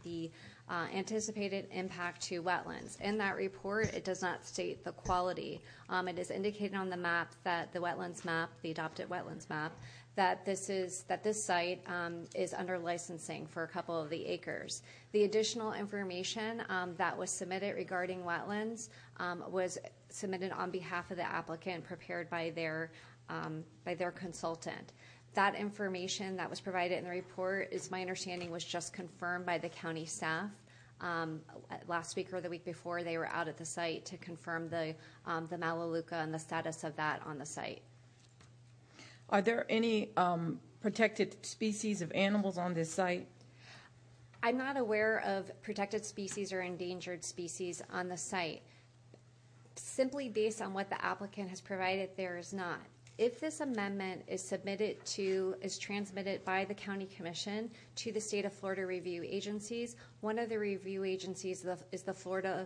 [0.04, 0.32] the
[0.70, 3.00] uh, anticipated impact to wetlands.
[3.02, 5.62] In that report, it does not state the quality.
[5.90, 9.74] Um, it is indicated on the map that the wetlands map, the adopted wetlands map,
[10.16, 14.26] that this is that this site um, is under licensing for a couple of the
[14.26, 14.82] acres.
[15.14, 19.78] The additional information um, that was submitted regarding wetlands um, was
[20.10, 22.92] submitted on behalf of the applicant, prepared by their
[23.30, 24.94] um, by their consultant.
[25.34, 29.58] That information that was provided in the report, is my understanding, was just confirmed by
[29.58, 30.49] the county staff.
[30.99, 31.41] Um,
[31.88, 34.94] last week or the week before, they were out at the site to confirm the
[35.26, 37.82] um, the Melaleuca and the status of that on the site.
[39.30, 43.28] Are there any um, protected species of animals on this site?
[44.44, 48.62] I'm not aware of protected species or endangered species on the site.
[49.76, 52.80] Simply based on what the applicant has provided, there is not.
[53.22, 58.45] If this amendment is submitted to, is transmitted by the county commission to the state
[58.45, 62.65] of Florida review agencies, one of the review agencies is the Florida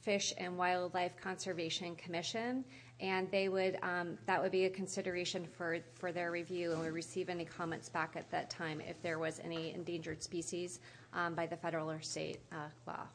[0.00, 2.64] Fish and Wildlife Conservation Commission,
[3.00, 6.90] and they would, um, that would be a consideration for, for their review, and we
[6.90, 10.78] receive any comments back at that time if there was any endangered species
[11.14, 13.08] um, by the federal or state uh, law.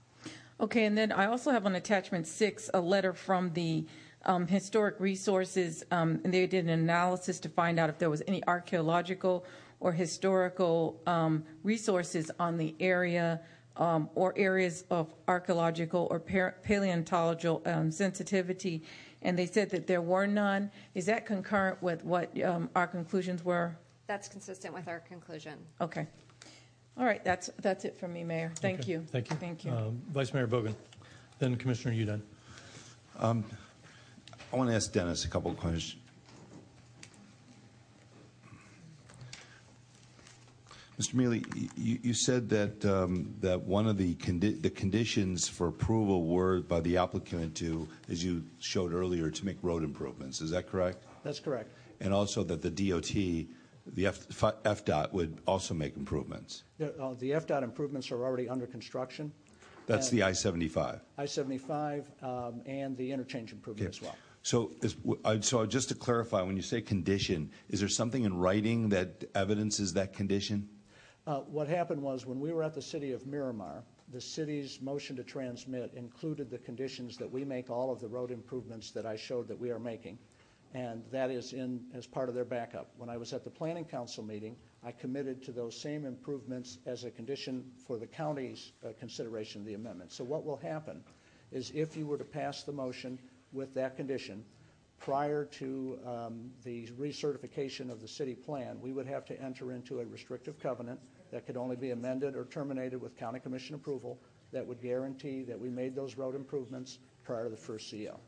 [0.60, 3.86] Okay, and then I also have on attachment six a letter from the
[4.26, 8.24] um, historic resources, um, and they did an analysis to find out if there was
[8.28, 9.46] any archaeological
[9.80, 13.42] or historical um, resources on the area
[13.78, 18.84] um, or areas of archaeological or paleontological um, sensitivity.
[19.22, 20.72] And they said that there were none.
[20.94, 23.78] Is that concurrent with what um, our conclusions were?
[24.08, 25.54] That's consistent with our conclusion.
[25.82, 26.08] Okay.
[26.98, 28.54] All right, that's that's it from me, Mayor.
[28.56, 29.06] Thank Okay, you.
[29.12, 29.36] Thank you.
[29.36, 29.72] Thank you.
[29.72, 30.74] Um, Vice Mayor Bogen,
[31.40, 32.22] then Commissioner Udine.
[34.54, 36.02] I want to ask Dennis a couple of questions.
[41.00, 41.14] Mr.
[41.16, 41.42] Mele,
[41.76, 46.62] you, you said that um, that one of the condi- the conditions for approval were
[46.62, 50.40] by the applicant to, as you showed earlier, to make road improvements.
[50.40, 51.04] Is that correct?
[51.24, 51.70] That's correct.
[52.00, 56.64] And also that the DOT, the F, FDOT, would also make improvements.
[56.78, 59.34] The, uh, the FDOT improvements are already under construction.
[59.88, 61.00] That's the I-75.
[61.18, 64.16] I-75 um, and the interchange improvement as well.
[64.46, 69.94] So, just to clarify, when you say condition, is there something in writing that evidences
[69.94, 70.70] that condition?
[71.26, 75.16] Uh, What happened was, when we were at the city of Miramar, the city's motion
[75.16, 79.16] to transmit included the conditions that we make all of the road improvements that I
[79.16, 80.20] showed that we are making,
[80.76, 82.92] and that is in, as part of their backup.
[82.98, 87.04] When I was at the planning council meeting, I committed to those same improvements as
[87.04, 90.12] a condition for the county's uh, consideration of the amendment.
[90.12, 91.04] So what will happen
[91.52, 93.18] is if you were to pass the motion
[93.54, 94.44] with that condition,
[95.00, 100.00] prior to um, the recertification of the city plan, we would have to enter into
[100.00, 101.00] a restrictive covenant
[101.32, 104.20] that could only be amended or terminated with county commission approval
[104.52, 108.20] that would guarantee that we made those road improvements prior to the first CO.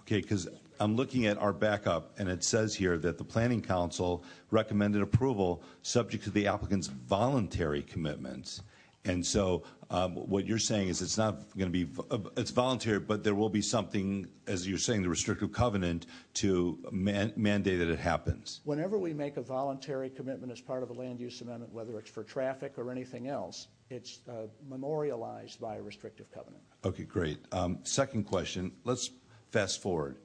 [0.00, 0.48] Okay, because
[0.80, 5.62] I'm looking at our backup, and it says here that the Planning Council recommended approval
[5.80, 8.60] subject to the applicant's voluntary commitments.
[9.06, 11.88] And so um, what you're saying is it's not going to be,
[12.36, 17.32] it's voluntary, but there will be something, as you're saying, the restrictive covenant to man-
[17.36, 18.60] mandate that it happens.
[18.64, 22.10] Whenever we make a voluntary commitment as part of a land use amendment, whether it's
[22.10, 26.62] for traffic or anything else, it's uh, memorialized by a restrictive covenant.
[26.84, 27.38] Okay, great.
[27.52, 29.10] Um, second question, let's
[29.50, 30.16] fast forward.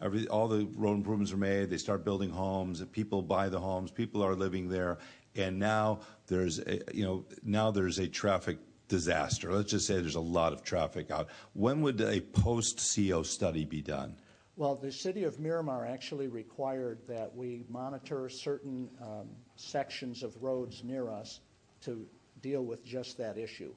[0.00, 3.90] Every, all the road improvements are made, they start building homes, people buy the homes,
[3.90, 4.98] people are living there,
[5.38, 8.58] and now there's a, you know now there's a traffic
[8.88, 9.52] disaster.
[9.52, 11.28] Let's just say there's a lot of traffic out.
[11.52, 14.16] When would a post CO study be done?
[14.56, 20.82] Well, the city of Miramar actually required that we monitor certain um, sections of roads
[20.82, 21.40] near us
[21.82, 22.04] to
[22.42, 23.72] deal with just that issue.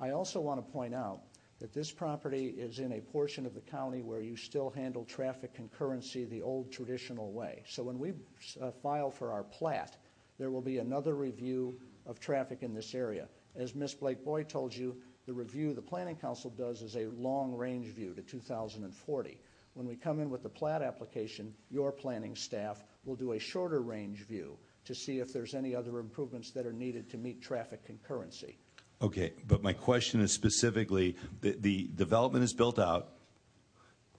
[0.00, 1.22] I also want to point out
[1.60, 5.50] that this property is in a portion of the county where you still handle traffic
[5.56, 7.62] concurrency the old traditional way.
[7.66, 8.12] So when we
[8.60, 9.96] uh, file for our plat,
[10.38, 13.28] there will be another review of traffic in this area.
[13.56, 13.94] As Ms.
[13.94, 14.96] Blake Boy told you,
[15.26, 19.40] the review the Planning Council does is a long range view to 2040.
[19.74, 23.80] When we come in with the plat application, your planning staff will do a shorter
[23.80, 24.56] range view
[24.86, 28.56] to see if there's any other improvements that are needed to meet traffic concurrency.
[29.02, 33.10] Okay, but my question is specifically, the, the development is built out,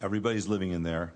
[0.02, 1.14] everybody's living in there,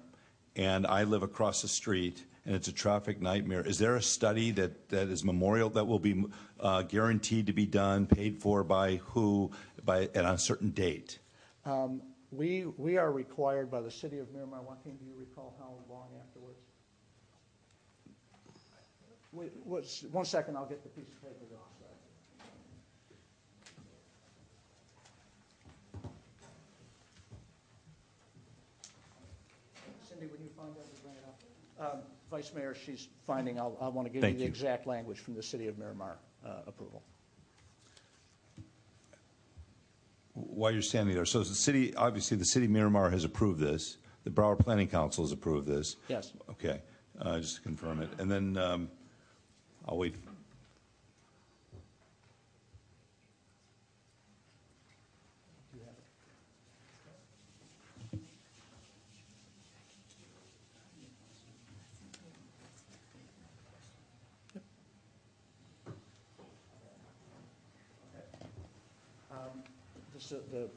[0.56, 3.62] and I live across the street, and it's a traffic nightmare.
[3.62, 6.26] Is there a study that, that is memorial, that will be
[6.60, 9.52] uh, guaranteed to be done, paid for by who,
[9.84, 11.20] by, at a certain date?
[11.66, 12.02] Um,
[12.32, 16.08] we, we are required by the city of Miramar, Joaquin, do you recall how long
[16.20, 16.60] afterwards?
[19.32, 21.58] Wait, one second, I'll get the piece of paper that.
[30.08, 31.53] Cindy, when you find that, bring it up.
[31.80, 31.88] Um,
[32.30, 34.48] Vice Mayor, she's finding, I'll, I want to give you Thank the you.
[34.50, 37.04] exact language from the city of Miramar uh, approval.
[40.34, 43.98] While you're standing there, so the city, obviously, the city of Miramar has approved this,
[44.24, 45.98] the Broward Planning Council has approved this.
[46.08, 46.34] Yes.
[46.50, 46.82] Okay,
[47.20, 48.90] uh, just to confirm it, and then um,
[49.88, 50.16] I'll wait.
[69.32, 69.64] Um,
[70.14, 70.70] this, uh, The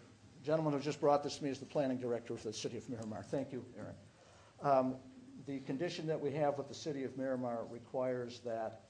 [0.47, 2.89] gentleman who just brought this to me is the planning director for the city of
[2.89, 3.23] Miramar.
[3.25, 3.95] Thank you, Aaron.
[4.63, 4.95] Um,
[5.47, 8.81] The condition that we have with the city of Miramar requires that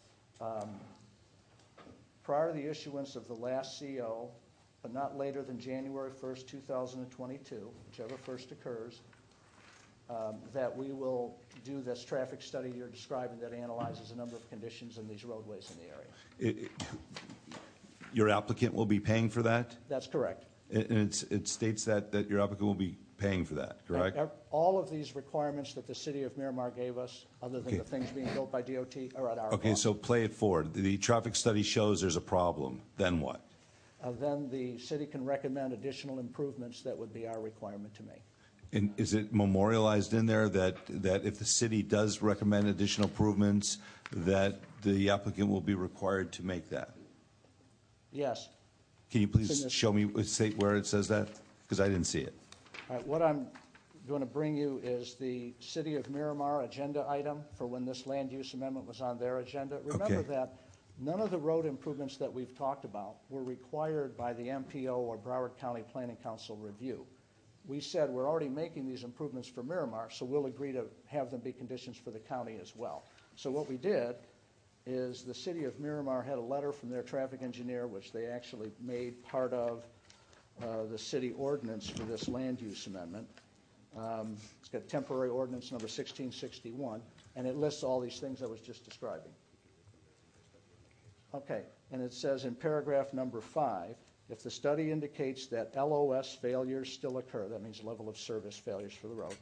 [0.41, 0.71] um,
[2.23, 4.31] prior to the issuance of the last CO,
[4.83, 9.01] but not later than January 1st, 2022, whichever first occurs,
[10.09, 14.49] um, that we will do this traffic study you're describing that analyzes a number of
[14.49, 16.13] conditions in these roadways in the area.
[16.39, 16.71] It- it-
[18.13, 19.77] Your applicant will be paying for that?
[19.89, 20.47] That's correct.
[20.71, 24.17] And it's, it states that, that your applicant will be paying for that, correct?
[24.17, 27.77] Ev- All of these requirements that the city of Miramar gave us, other than Okay.
[27.79, 29.83] the things being built by DOT, are at our Okay, cost.
[29.83, 30.75] so play it forward.
[30.75, 33.41] The traffic study shows there's a problem, then what?
[34.03, 38.23] Uh, Then the city can recommend additional improvements that would be our requirement to make.
[38.73, 43.79] And is it memorialized in there that, that if the city does recommend additional improvements,
[44.13, 46.91] that the applicant will be required to make that?
[48.13, 48.49] Yes.
[49.11, 51.29] Can you please show me, uh, say where it says that?
[51.65, 52.35] Because I didn't see it.
[52.91, 53.47] All right, what I'm
[54.09, 58.31] going to bring you is the City of Miramar agenda item for when this land
[58.33, 59.79] use amendment was on their agenda.
[59.85, 60.29] Remember Okay.
[60.29, 60.55] that
[60.99, 65.17] none of the road improvements that we've talked about were required by the MPO or
[65.17, 67.07] Broward County Planning Council review.
[67.67, 71.41] We said, we're already making these improvements for Miramar, so we'll agree to have them
[71.41, 73.05] be conditions for the county as well.
[73.35, 74.15] So what we did
[74.87, 78.71] is the city of Miramar had a letter from their traffic engineer, which they actually
[78.81, 79.85] made part of
[80.63, 83.29] uh, the city ordinance for this land use amendment.
[83.97, 87.03] Um, It's got temporary ordinance number 1661,
[87.35, 89.33] and it lists all these things I was just describing.
[91.35, 93.97] Okay, and it says in paragraph number five,
[94.29, 98.93] if the study indicates that LOS failures still occur, that means level of service failures
[98.93, 99.37] for the road,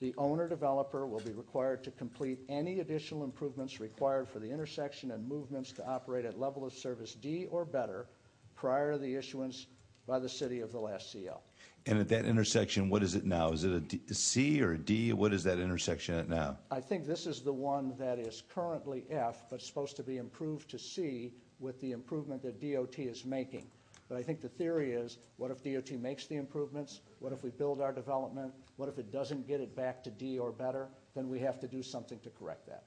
[0.00, 5.12] the owner developer will be required to complete any additional improvements required for the intersection
[5.12, 8.06] and movements to operate at level of service D or better
[8.54, 9.66] prior to the issuance
[10.06, 11.40] by the city of the last CO.
[11.86, 13.52] And at that intersection, what is it now?
[13.52, 15.12] Is it a D- a C or a D?
[15.12, 16.58] What is that intersection at now?
[16.70, 20.70] I think this is the one that is currently F, but supposed to be improved
[20.70, 23.66] to C with the improvement that DOT is making.
[24.08, 27.00] But I think the theory is, what if DOT makes the improvements?
[27.20, 28.52] What if we build our development?
[28.76, 30.88] What if it doesn't get it back to D or better?
[31.14, 32.84] Then we have to do something to correct that.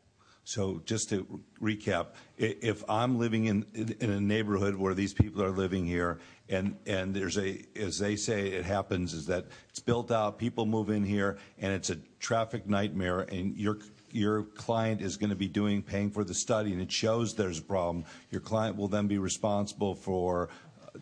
[0.47, 2.07] So just to recap,
[2.37, 3.65] if I'm living in,
[3.99, 8.15] in a neighborhood where these people are living here, and, and there's a, as they
[8.15, 11.97] say, it happens, is that it's built out, people move in here, and it's a
[12.21, 13.79] traffic nightmare, and your,
[14.13, 17.59] your client is going to be doing, paying for the study, and it shows there's
[17.59, 20.47] a problem, your client will then be responsible for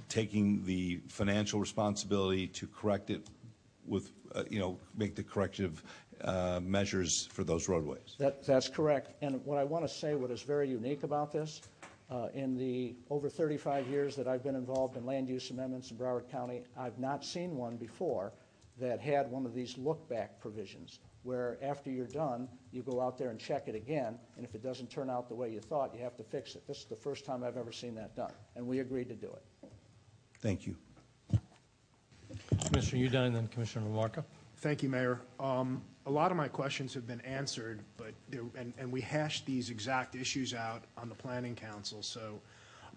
[0.09, 3.27] taking the financial responsibility to correct it
[3.85, 5.83] with, uh, you know, make the corrective
[6.23, 8.15] uh, measures for those roadways.
[8.17, 9.11] That's correct.
[9.21, 11.61] And what I want to say, what is very unique about this,
[12.09, 15.97] Uh, In the over 35 years that I've been involved in land use amendments in
[15.97, 18.31] Broward County, I've not seen one before
[18.77, 23.31] that had one of these look-back provisions, where after you're done, you go out there
[23.31, 26.01] and check it again, and if it doesn't turn out the way you thought, you
[26.03, 26.67] have to fix it.
[26.67, 29.27] This is the first time I've ever seen that done, and we agreed to do
[29.27, 29.41] it.
[30.45, 30.75] Thank you.
[32.67, 34.23] Commissioner Udine, then Commissioner LaMarca.
[34.57, 35.19] Thank you, Mayor.
[35.39, 39.47] Um, A lot of my questions have been answered, but, there- and, and we hashed
[39.47, 42.39] these exact issues out on the Planning Council, so,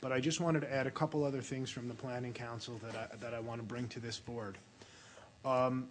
[0.02, 2.94] but I just wanted to add a couple other things from the Planning Council that
[2.94, 4.58] I, that I want to bring to this board.
[5.42, 5.88] Um,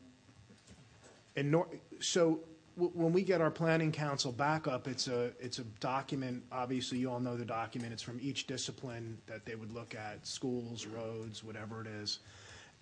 [1.35, 1.65] And nor,
[1.99, 2.43] so, w-
[2.77, 7.09] when we get our Planning Council back up, it's a, it's a document, obviously, you
[7.09, 11.43] all know the document, it's from each discipline that they would look at, schools, roads,
[11.43, 12.19] whatever it is.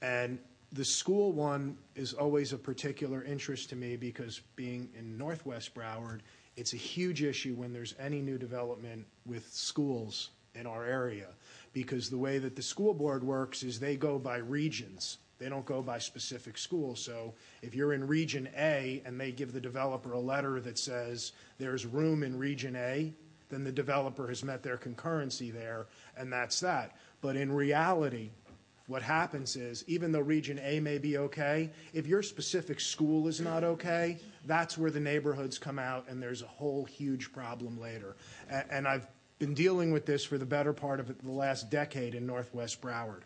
[0.01, 0.37] And
[0.73, 6.19] the school one is always of particular interest to me because being in Northwest Broward,
[6.57, 11.27] it's a huge issue when there's any new development with schools in our area.
[11.71, 15.19] Because the way that the school board works is they go by regions.
[15.45, 16.99] They don't go by specific schools.
[16.99, 21.33] So if you're in Region A and they give the developer a letter that says
[21.59, 23.13] there's room in Region A,
[23.49, 25.85] then the developer has met their concurrency there,
[26.17, 26.97] and that's that.
[27.21, 28.31] But in reality,
[28.87, 33.39] what happens is, even though Region A may be okay, if your specific school is
[33.39, 34.17] not okay,
[34.47, 38.15] that's where the neighborhoods come out, and there's a whole huge problem later.
[38.49, 39.05] And I've
[39.37, 43.21] been dealing with this for the better part of the last decade in Northwest Broward.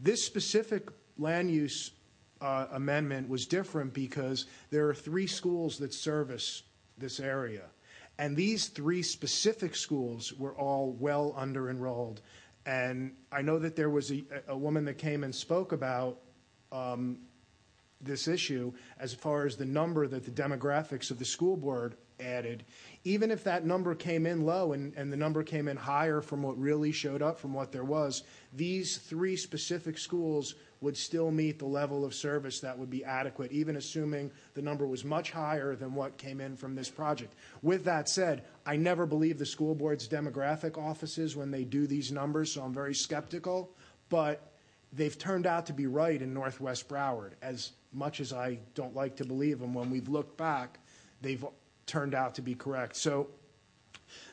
[0.00, 0.88] This specific
[1.22, 1.92] land use
[2.40, 6.64] uh, amendment was different because there are three schools that service
[6.98, 7.64] this area.
[8.18, 12.20] And these three specific schools were all well under enrolled.
[12.66, 16.18] And I know that there was a, a woman that came and spoke about
[16.70, 17.18] um,
[18.00, 22.64] this issue as far as the number that the demographics of the school board added.
[23.04, 26.42] Even if that number came in low and, and the number came in higher from
[26.42, 28.22] what really showed up from what there was,
[28.52, 33.52] these three specific schools would still meet the level of service that would be adequate,
[33.52, 37.34] even assuming the number was much higher than what came in from this project.
[37.62, 42.10] With that said, I never believe the school board's demographic offices when they do these
[42.10, 43.70] numbers, so I'm very skeptical.
[44.08, 44.52] But
[44.92, 47.32] they've turned out to be right in Northwest Broward.
[47.40, 50.80] As much as I don't like to believe them, when we've looked back,
[51.20, 51.44] they've
[51.86, 52.96] turned out to be correct.
[52.96, 53.28] So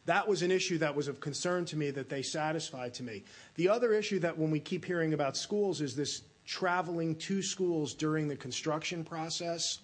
[0.05, 3.23] that was an issue that was of concern to me that they satisfied to me.
[3.55, 7.93] The other issue that when we keep hearing about schools is this traveling to schools
[7.93, 9.79] during the construction process.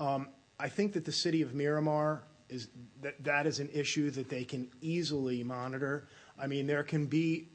[0.00, 2.68] Um, I think that the city of Miramar is
[3.00, 6.08] that that is an issue that they can easily monitor.
[6.36, 7.48] I mean, there can be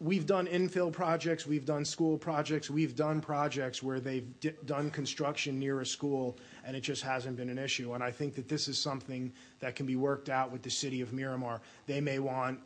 [0.00, 4.90] we've done infill projects, we've done school projects, we've done projects where they've d- done
[4.90, 7.94] construction near a school and it just hasn't been an issue.
[7.94, 11.00] And I think that this is something that can be worked out with the city
[11.00, 11.60] of Miramar.
[11.86, 12.58] They may want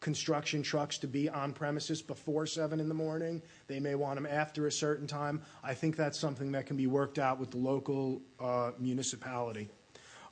[0.00, 3.42] construction trucks to be on premises before seven in the morning.
[3.66, 5.42] They may want them after a certain time.
[5.64, 9.68] I think that's something that can be worked out with the local uh, municipality.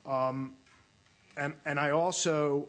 [0.05, 0.53] Um,
[1.35, 2.67] and, and I also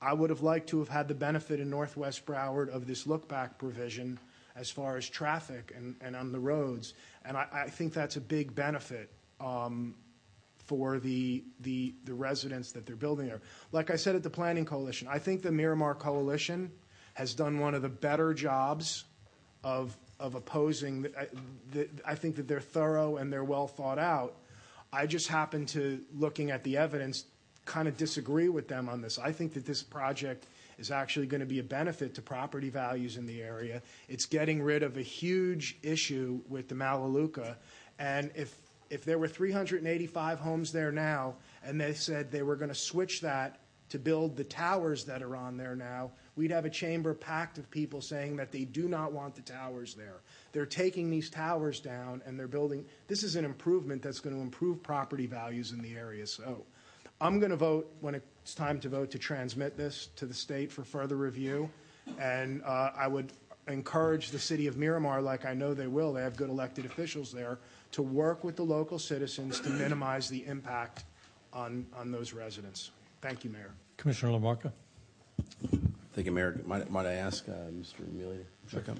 [0.00, 3.58] I would have liked to have had the benefit in Northwest Broward of this look-back
[3.58, 4.18] provision
[4.54, 6.94] as far as traffic and, and on the roads.
[7.24, 9.94] And I, I think that's a big benefit um,
[10.68, 11.42] for the,
[12.06, 13.40] residents that they're building there.
[13.72, 16.70] Like I said at the Planning Coalition, I think the Miramar Coalition
[17.14, 19.04] has done one of the better jobs
[19.64, 21.06] of, opposing.
[21.16, 21.24] Uh,
[21.72, 24.36] the, I think that they're thorough and they're well thought out.
[24.92, 27.24] I just happen to, looking at the evidence,
[27.64, 29.18] kind of disagree with them on this.
[29.18, 30.46] I think that this project
[30.78, 33.80] is actually going to be a benefit to property values in the area.
[34.08, 37.56] It's getting rid of a huge issue with the Melaleuca.
[37.98, 38.54] And if,
[38.90, 43.20] if there were 385 homes there now, and they said they were going to switch
[43.20, 43.60] that
[43.90, 47.70] to build the towers that are on there now, we'd have a chamber packed of
[47.70, 50.20] people saying that they do not want the towers there.
[50.52, 54.42] They're taking these towers down and they're building, this is an improvement that's going to
[54.42, 56.26] improve property values in the area.
[56.26, 56.64] So
[57.20, 60.70] I'm going to vote when it's time to vote to transmit this to the state
[60.70, 61.70] for further review.
[62.18, 63.32] And uh, I would
[63.68, 67.32] encourage the city of Miramar, like I know they will, they have good elected officials
[67.32, 67.58] there,
[67.92, 71.04] to work with the local citizens to minimize the impact
[71.52, 72.90] on, on those residents.
[73.20, 73.70] Thank you, Mayor.
[73.96, 74.72] Commissioner LaMarca.
[76.14, 76.60] Thank you, Mayor.
[76.66, 78.06] Might, might I ask uh, Mr.
[78.12, 78.36] Mele
[78.68, 78.98] to check up?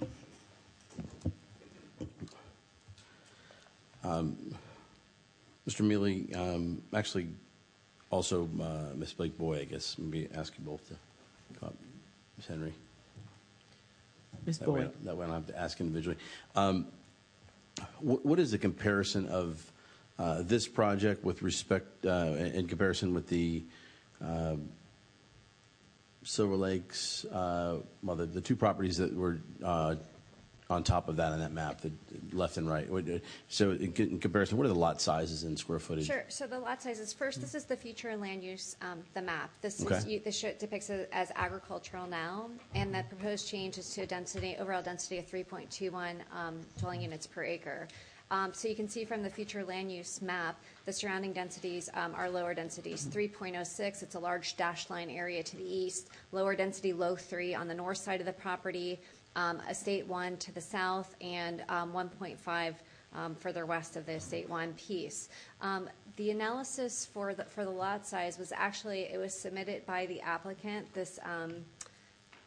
[4.05, 4.37] Um,
[5.69, 5.81] Mr.
[5.83, 7.29] Mele, um, actually,
[8.11, 9.13] also uh, Ms.
[9.13, 10.95] Blake Boy, I guess, maybe ask you both to
[11.59, 11.77] come up.
[12.39, 12.47] Ms.
[12.47, 12.73] Henry.
[14.47, 14.59] Ms.
[14.59, 16.17] That way- That way I don't have to ask individually.
[16.55, 16.98] Um, wh-
[18.01, 19.73] What is the comparison of
[20.19, 23.63] uh, this project with respect, uh, in comparison with the
[24.25, 24.57] uh,
[26.25, 29.39] Silver Lakes, well, the, two properties that were
[30.71, 31.91] on top of that on that map, the
[32.33, 32.87] left and right.
[32.91, 33.19] Uh,
[33.49, 36.07] So in, comparison, what are the lot sizes and square footage?
[36.07, 36.25] Sure.
[36.29, 39.51] So the lot sizes, first, this is the future and land use, um, the map.
[39.63, 40.01] This is, Okay.
[40.11, 44.07] you- this show- depicts it as agricultural now, and the proposed change is to a
[44.07, 47.89] density, overall density of 3.21 um, dwelling units per acre.
[48.31, 52.15] Um, So you can see from the future land use map, the surrounding densities um,
[52.15, 56.93] are lower densities, 3.06, it's a large dashed line area to the east, lower density,
[56.93, 59.01] low three on the north side of the property,
[59.39, 62.75] um, Estate 1 to the south, and um, 1.5
[63.15, 65.29] um, further west of the Estate 1 piece.
[65.61, 70.07] Um, The analysis for the, for the lot size was actually, it was submitted by
[70.07, 71.53] the applicant, this, um,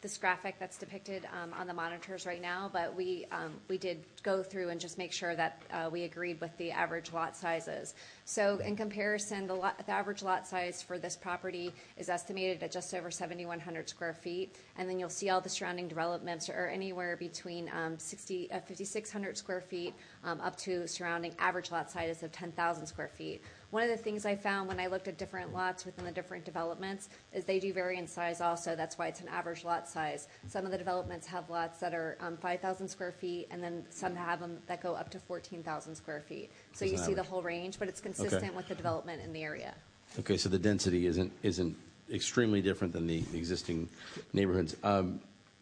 [0.02, 4.04] this graphic that's depicted um, on the monitors right now, but we, um, we did
[4.24, 7.94] go through and just make sure that uh, we agreed with the average lot sizes.
[8.24, 12.72] So in comparison, the lot, the average lot size for this property is estimated at
[12.72, 14.56] just over 7,100 square feet.
[14.76, 19.38] And then you'll see all the surrounding developments are anywhere between um, 60, uh, 5,600
[19.38, 23.40] square feet um, up to surrounding average lot sizes of 10,000 square feet.
[23.72, 26.44] One of the things I found when I looked at different lots within the different
[26.44, 28.76] developments is they do vary in size also.
[28.76, 30.28] That's why it's an average lot size.
[30.46, 34.14] Some of the developments have lots that are um, 5,000 square feet, and then some
[34.14, 36.50] have them that go up to 14,000 square feet.
[36.74, 37.30] So That's you an see the average.
[37.30, 39.72] whole range, but it's consistent with the development in the area.
[40.18, 41.74] Okay, so the density isn't, isn't
[42.12, 43.88] extremely different than the existing
[44.34, 44.76] neighborhoods.
[44.84, 45.18] Um,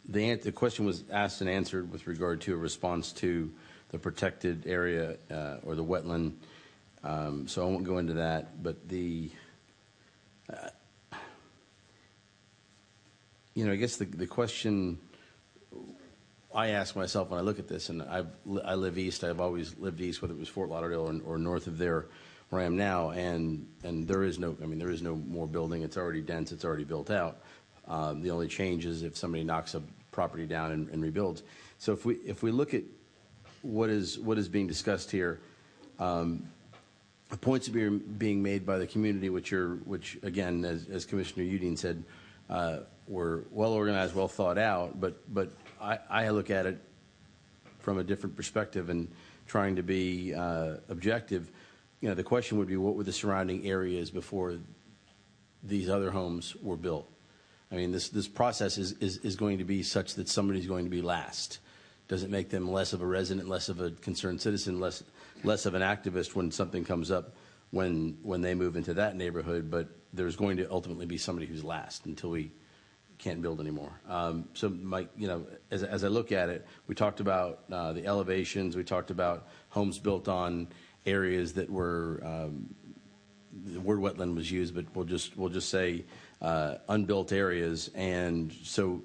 [0.09, 3.53] The, an- the question was asked and answered with regard to a response to
[3.91, 6.32] the protected area uh, or the wetland,
[7.02, 9.31] Um, so I won't go into that, but the,
[10.52, 10.68] uh,
[13.55, 14.98] you know, I guess the, the question
[16.55, 18.28] I ask myself when I look at this, and I've,
[18.64, 21.66] I live east, I've always lived east, whether it was Fort Lauderdale or, or north
[21.68, 22.06] of there,
[22.51, 25.47] where I am now, and, and there is no, I mean, there is no more
[25.47, 27.39] building, it's already dense, it's already built out.
[27.86, 31.44] Um, the only change is if somebody knocks a property down and, and rebuilds.
[31.78, 32.82] So if we, if we look at
[33.62, 35.40] what is, what is being discussed here,
[35.98, 36.48] um,
[37.36, 42.02] points being made by the community, which are, which again, as, as Commissioner Udine said,
[42.48, 45.51] uh, were well organized, well thought out, but, but
[45.81, 46.81] I, I look at it
[47.78, 49.09] from a different perspective and
[49.47, 51.51] trying to be uh, objective.
[52.01, 54.57] You know, the question would be, what were the surrounding areas before
[55.62, 57.11] these other homes were built?
[57.73, 60.85] I mean, this, this process is, is, is going to be such that somebody's going
[60.85, 61.61] to be last.
[62.09, 65.05] Does it make them less of a resident, less of a concerned citizen, less,
[65.44, 67.34] less of an activist when something comes up
[67.70, 69.70] when, when they move into that neighborhood?
[69.70, 72.52] But there's going to ultimately be somebody who's last until we
[73.18, 73.92] can't build anymore.
[74.08, 77.92] Um, so, Mike, you know, as, as I look at it, we talked about uh,
[77.92, 80.68] the elevations, we talked about homes built on
[81.06, 82.74] areas that were um,
[83.52, 86.04] the word wetland was used, but we'll just we'll just say
[86.40, 87.90] uh, unbuilt areas.
[87.94, 89.02] And so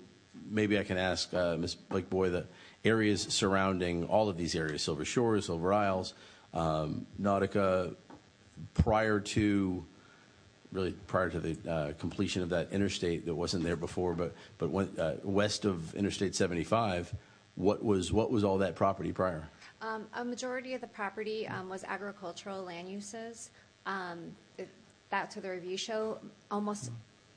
[0.50, 1.76] maybe I can ask uh, Ms.
[1.76, 2.46] Blake Boy the
[2.86, 6.14] areas surrounding all of these areas: Silver Shores, Silver Isles,
[6.54, 7.96] um, Nautica,
[8.74, 9.86] prior to
[10.72, 15.00] really prior to the uh, completion of that interstate that wasn't there before, but but
[15.00, 17.14] uh, west of Interstate 75.
[17.56, 19.48] What was what was all that property prior?
[19.82, 23.52] Um, a majority of the property um, was agricultural land uses.
[23.86, 24.68] Um, it,
[25.10, 26.20] that's what the review show.
[26.52, 26.92] Almost,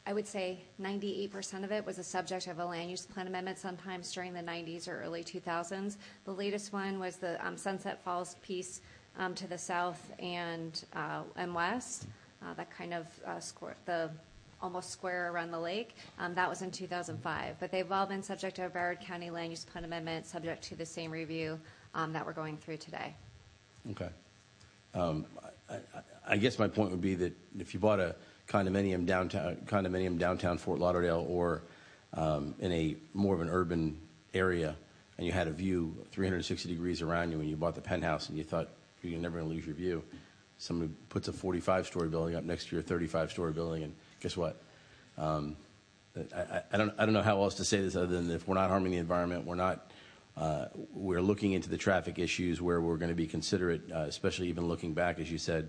[0.08, 3.58] I would say, 98% of it was a subject of a land use plan amendment
[3.58, 5.98] sometimes during the 90s or early 2000s.
[6.24, 8.80] The latest one was the um, Sunset Falls piece
[9.18, 12.06] um, to the south and uh, and west.
[12.42, 14.10] Uh, that kind of uh, square, the
[14.62, 15.94] almost square around the lake.
[16.18, 17.56] Um, that was in 2005.
[17.60, 20.74] But they've all been subject to a Broward County land use plan amendment, subject to
[20.74, 21.60] the same review
[21.94, 23.14] um, that we're going through today.
[23.90, 24.08] Okay.
[24.94, 25.26] Um,
[25.68, 25.80] I, I,
[26.28, 28.16] I guess my point would be that if you bought a
[28.48, 31.62] condominium downtown, condominium downtown Fort Lauderdale, or
[32.14, 34.00] um, in a more of an urban
[34.34, 34.74] area,
[35.16, 38.38] and you had a view 360 degrees around you, and you bought the penthouse, and
[38.38, 38.68] you thought
[39.02, 40.02] you're never going to lose your view,
[40.58, 44.60] somebody puts a 45-story building up next to your 35-story building, and guess what?
[45.16, 45.56] Um,
[46.16, 48.48] I, I, I don't, I don't know how else to say this other than if
[48.48, 49.90] we're not harming the environment, we're not
[50.38, 54.48] uh, we're looking into the traffic issues where we're going to be considerate, uh, especially
[54.48, 55.68] even looking back, as you said.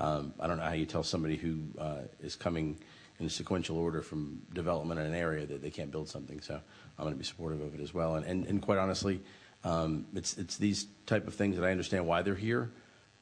[0.00, 2.78] Um, I don't know how you tell somebody who uh, is coming
[3.20, 6.40] in a sequential order from development in an area that they can't build something.
[6.40, 8.16] So I'm going to be supportive of it as well.
[8.16, 9.20] And, quite honestly,
[9.62, 12.70] um, it's, these type of things that I understand why they're here,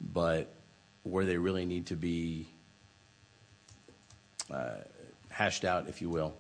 [0.01, 0.55] but
[1.03, 2.47] where they really need to be
[4.53, 4.77] uh,
[5.31, 6.33] hashed out, if you will.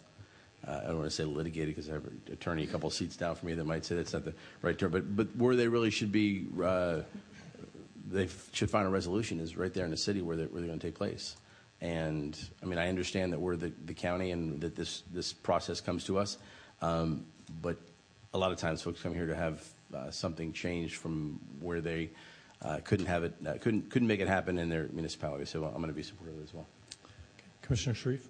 [0.67, 3.17] Uh, I don't want to say litigated because I have an attorney a couple seats
[3.17, 5.91] down from me that might say that's not the right term, but where they really
[5.91, 6.47] should be,
[8.11, 10.69] they should find a resolution is right there in the city where they're, where they're
[10.69, 11.37] going to take place.
[11.81, 15.81] And, I mean, I understand that we're the, the county and that this, this process
[15.81, 16.39] comes to us.
[16.83, 17.27] Um,
[17.63, 17.77] But
[18.35, 19.65] a lot of times folks come here to have
[19.95, 22.11] uh, something changed from where they
[22.61, 25.45] uh, couldn't have it, uh, couldn't, couldn't make it happen in their municipality.
[25.47, 26.67] So I'm going to be supportive as well.
[27.63, 28.21] Commissioner Sharief?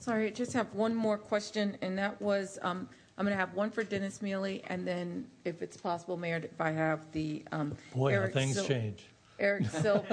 [0.00, 3.54] Sorry, I just have one more question, and that was, um, I'm going to have
[3.54, 7.76] one for Dennis Mele, and then if it's possible, Mayor, if I have the um,
[7.94, 9.06] Boy, how Eric things Sil- change.
[9.38, 10.04] Eric Sil.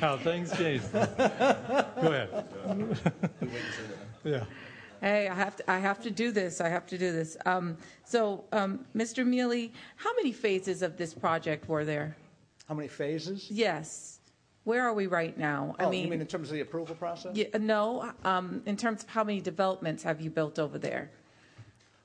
[0.00, 0.82] How things change.
[0.92, 1.08] Go
[2.02, 2.46] ahead.
[4.24, 4.44] Yeah.
[5.00, 6.60] Hey, I have to, I have to do this.
[6.60, 7.36] I have to do this.
[7.44, 9.26] Um, so, um, Mr.
[9.26, 12.16] Mele, how many phases of this project were there?
[12.68, 13.50] How many phases?
[13.50, 14.13] Yes.
[14.64, 15.76] Where are we right now?
[15.78, 17.36] Oh, you mean in terms of the approval process?
[17.36, 21.10] Yeah, no, um, in terms of how many developments have you built over there?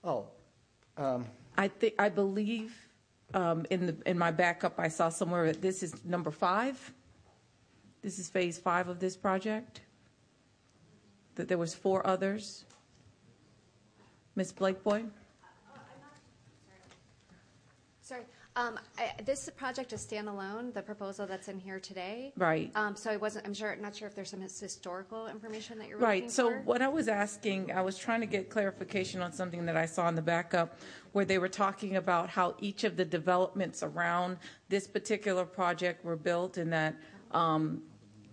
[0.04, 0.26] Oh,
[0.98, 1.26] um,
[1.58, 2.76] I think, I believe,
[3.34, 6.94] um, in the, in my backup, I saw somewhere that this is number five.
[8.02, 9.82] This is phase five of this project?
[11.36, 12.66] That there was four others?
[14.36, 14.52] Ms.
[14.52, 15.06] Blake Boy?
[18.02, 18.24] Sorry.
[18.60, 22.34] Um, I, this project is standalone, the proposal that's in here today.
[22.36, 22.70] Right.
[22.76, 25.98] Um, so I wasn't, I'm sure, not sure if there's some historical information that you're
[25.98, 26.60] looking Right, so for.
[26.64, 30.10] what I was asking, I was trying to get clarification on something that I saw
[30.10, 30.78] in the backup,
[31.14, 34.38] where they were talking about how each of the developments around
[34.68, 36.96] this particular project were built, and that
[37.32, 37.82] um,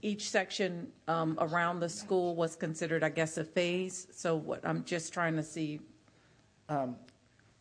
[0.03, 4.09] each section um, around the school was considered, I guess, a phase.
[4.11, 5.79] So what, I'm just trying to see,
[6.69, 6.97] Um,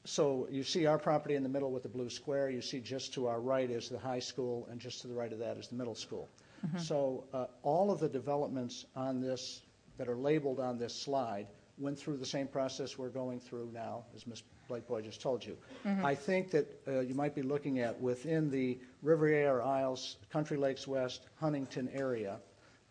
[0.06, 2.50] So you see our property in the middle with the blue square.
[2.50, 5.34] You see just to our right is the high school, and just to the right
[5.34, 6.30] of that is the middle school.
[6.66, 6.80] Mhm.
[6.80, 9.62] So uh, all of the developments on this,
[9.98, 14.06] that are labeled on this slide, went through the same process we're going through now,
[14.16, 14.44] as Ms.
[14.68, 15.58] Blake Boy just told you.
[15.84, 16.04] Mhm.
[16.04, 20.88] I think that uh, you might be looking at within the Riviera Isles, Country Lakes
[20.88, 22.40] West, Huntington area,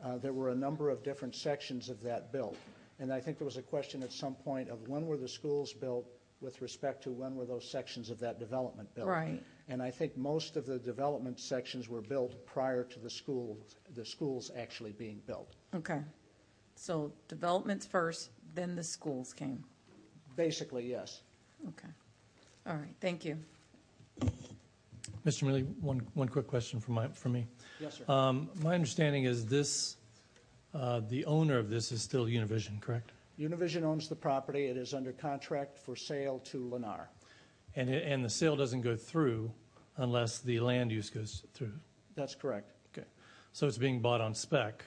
[0.03, 2.57] uh, there were a number of different sections of that built.
[2.99, 5.73] And I think there was a question at some point of when were the schools
[5.73, 6.07] built
[6.45, 9.09] with respect to when were those sections of that development built?
[9.09, 9.43] Right.
[9.69, 14.05] And I think most of the development sections were built prior to the schools, the
[14.05, 15.55] schools actually being built.
[15.75, 16.03] okay.
[16.77, 19.63] So developments first, then the schools came.
[20.35, 21.21] Basically, yes.
[21.69, 21.89] Okay.
[22.67, 23.39] All right, thank you.
[25.25, 25.45] Mr.
[25.45, 27.47] Mele, one, one quick question from my, from me.
[27.79, 28.13] Yes, sir.
[28.13, 29.97] Um, My understanding is this,
[30.75, 33.13] uh, the owner of this is still Univision, correct?
[33.39, 34.67] Univision owns the property.
[34.67, 37.07] It is under contract for sale to Lennar.
[37.77, 39.53] And, it- and the sale doesn't go through
[39.97, 41.73] unless the land use goes through?
[42.15, 42.73] That's correct.
[42.97, 43.07] Okay.
[43.53, 44.85] So it's being bought on spec?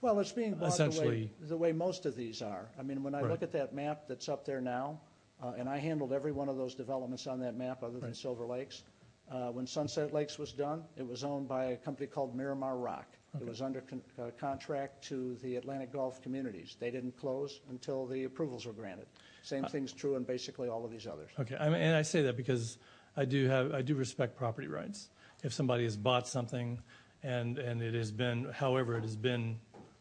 [0.00, 2.68] Well, it's being bought the way, Essentially- the way most of these are.
[2.78, 3.30] I mean, when I Right.
[3.30, 5.00] look at that map that's up there now,
[5.42, 8.14] uh, and I handled every one of those developments on that map other than.
[8.14, 8.84] Silver Lakes,
[9.30, 13.06] uh, when Sunset Lakes was done, it was owned by a company called Miramar Rock.
[13.40, 16.76] It was under con- uh, contract to the Atlantic Gulf Communities.
[16.78, 19.06] They didn't close until the approvals were granted.
[19.42, 21.30] Same Uh, thing's true in basically all of these others.
[21.38, 22.78] Okay, I mean, and I say that because
[23.16, 25.10] I do have, I do respect property rights.
[25.42, 26.80] If somebody has bought something
[27.22, 29.58] and, and it has been, however it has been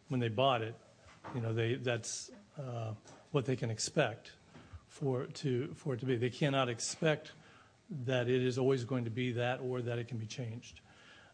[0.07, 0.75] when they bought it,
[1.33, 2.93] you know, they, that's uh,
[3.31, 4.31] what they can expect
[4.87, 6.15] for, to, for it to be.
[6.15, 7.33] They cannot expect
[8.05, 10.81] that it is always going to be that or that it can be changed.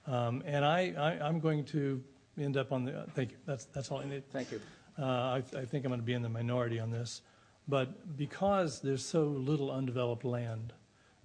[0.07, 2.03] Um, And I, I, I'm going to
[2.39, 4.23] end up on the, thank you, that's, that's all I need.
[4.31, 4.59] Thank you.
[4.99, 7.21] Uh, I, I think I'm going to be in the minority on this.
[7.67, 10.73] But because there's so little undeveloped land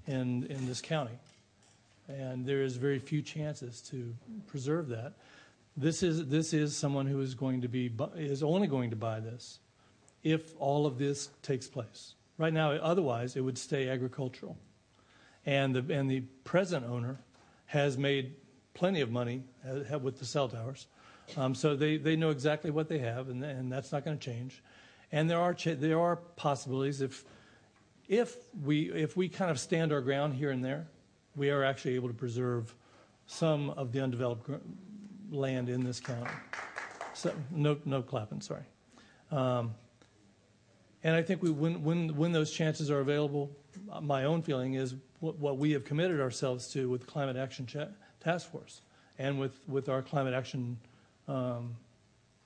[0.06, 1.18] in, in this county,
[2.08, 4.14] and there is very few chances to
[4.46, 5.14] preserve that,
[5.76, 9.20] this is, this is someone who is going to be, is only going to buy
[9.20, 9.58] this
[10.22, 12.14] if all of this takes place.
[12.38, 14.56] Right now, otherwise, it would stay agricultural.
[15.44, 17.18] And the, and the present owner
[17.66, 18.34] has made
[18.76, 20.86] plenty of money uh, with the cell towers.
[21.36, 24.62] Um, so they, know exactly what they have, and, that's not going to change.
[25.10, 27.24] And there are, possibilities if,
[28.62, 30.86] we, kind of stand our ground here and there,
[31.34, 32.74] we are actually able to preserve
[33.26, 34.48] some of the undeveloped
[35.30, 36.30] land in this county.
[37.14, 38.62] So, no, clapping, sorry.
[39.32, 39.74] Um,
[41.02, 43.50] and I think when, those chances are available,
[43.90, 47.66] uh, my own feeling is what, we have committed ourselves to with Climate Action
[48.26, 48.80] Task Force
[49.20, 50.76] and with, with our climate action
[51.28, 51.76] um,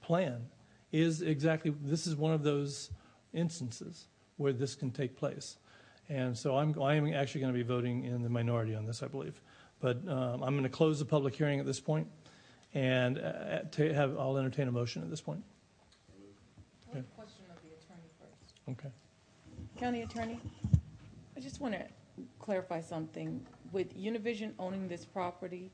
[0.03, 0.47] plan
[0.93, 2.91] is exactly, this is one of those
[3.33, 5.57] instances where this can take place.
[6.11, 9.03] And so I'm, I am actually going to be voting in the minority on this,
[9.03, 9.41] I believe.
[9.81, 12.07] But um, I'm going to close the public hearing at this point,
[12.75, 15.43] and uh, to have, I'll entertain a motion at this point.
[16.91, 17.03] Okay.
[17.17, 18.55] Question of the attorney first.
[18.69, 18.93] Okay.
[19.79, 20.41] County Attorney,
[21.37, 21.87] I just want to
[22.39, 23.47] clarify something.
[23.73, 25.71] With Univision owning this property,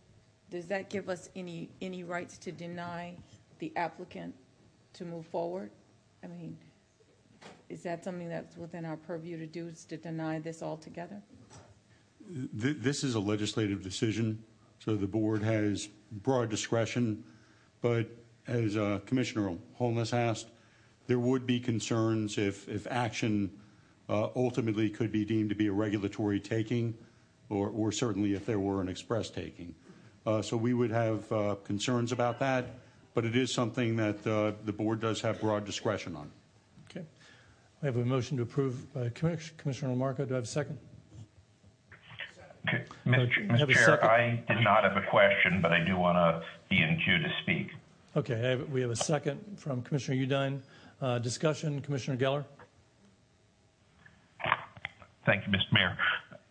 [0.50, 3.16] does that give us any, any rights to deny
[3.58, 4.34] the applicant
[4.94, 5.70] to move forward?
[6.22, 6.58] I mean,
[7.68, 11.22] is that something that's within our purview to do, is to deny this altogether?
[12.60, 14.42] Th- This is a legislative decision,
[14.78, 17.24] so the board has broad discretion,
[17.80, 18.08] but
[18.46, 20.48] as uh, Commissioner Holness asked,
[21.06, 23.50] there would be concerns if, if action
[24.08, 26.94] uh, ultimately could be deemed to be a regulatory taking,
[27.48, 29.74] or, or certainly if there were an express taking.
[30.26, 32.66] Uh, So we would have uh, concerns about that,
[33.14, 36.30] but it is something that uh, the board does have broad discretion on.
[36.90, 37.04] Okay.
[37.82, 40.26] We have a motion to approve Commissioner LaMarca.
[40.28, 40.78] Do I have a second?
[43.06, 43.48] Mr.
[43.48, 43.70] Mr.
[43.72, 44.04] Chair.
[44.04, 47.28] I did not have a question, but I do want to be in queue to
[47.42, 47.68] speak.
[48.16, 50.60] Okay, we have a second from Commissioner Udine.
[51.00, 52.44] Uh, Discussion, Commissioner Geller?
[55.26, 55.72] Thank you, Mr.
[55.72, 55.96] Mayor.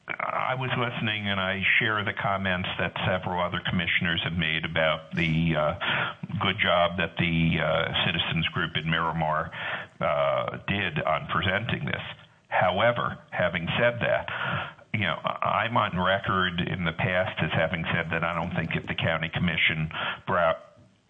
[0.07, 5.11] I was listening and I share the comments that several other commissioners have made about
[5.15, 5.73] the uh,
[6.39, 9.49] good job that the uh, citizens group in Miramar
[9.99, 12.03] uh, did on presenting this.
[12.49, 14.29] However, having said that,
[14.93, 18.75] you know, I'm on record in the past as having said that I don't think
[18.75, 19.89] if the county commission
[20.27, 20.59] brought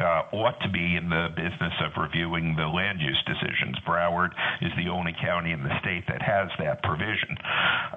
[0.03, 3.77] ought to be in the business of reviewing the land use decisions.
[3.87, 4.31] Broward
[4.61, 7.37] is the only county in the state that has that provision.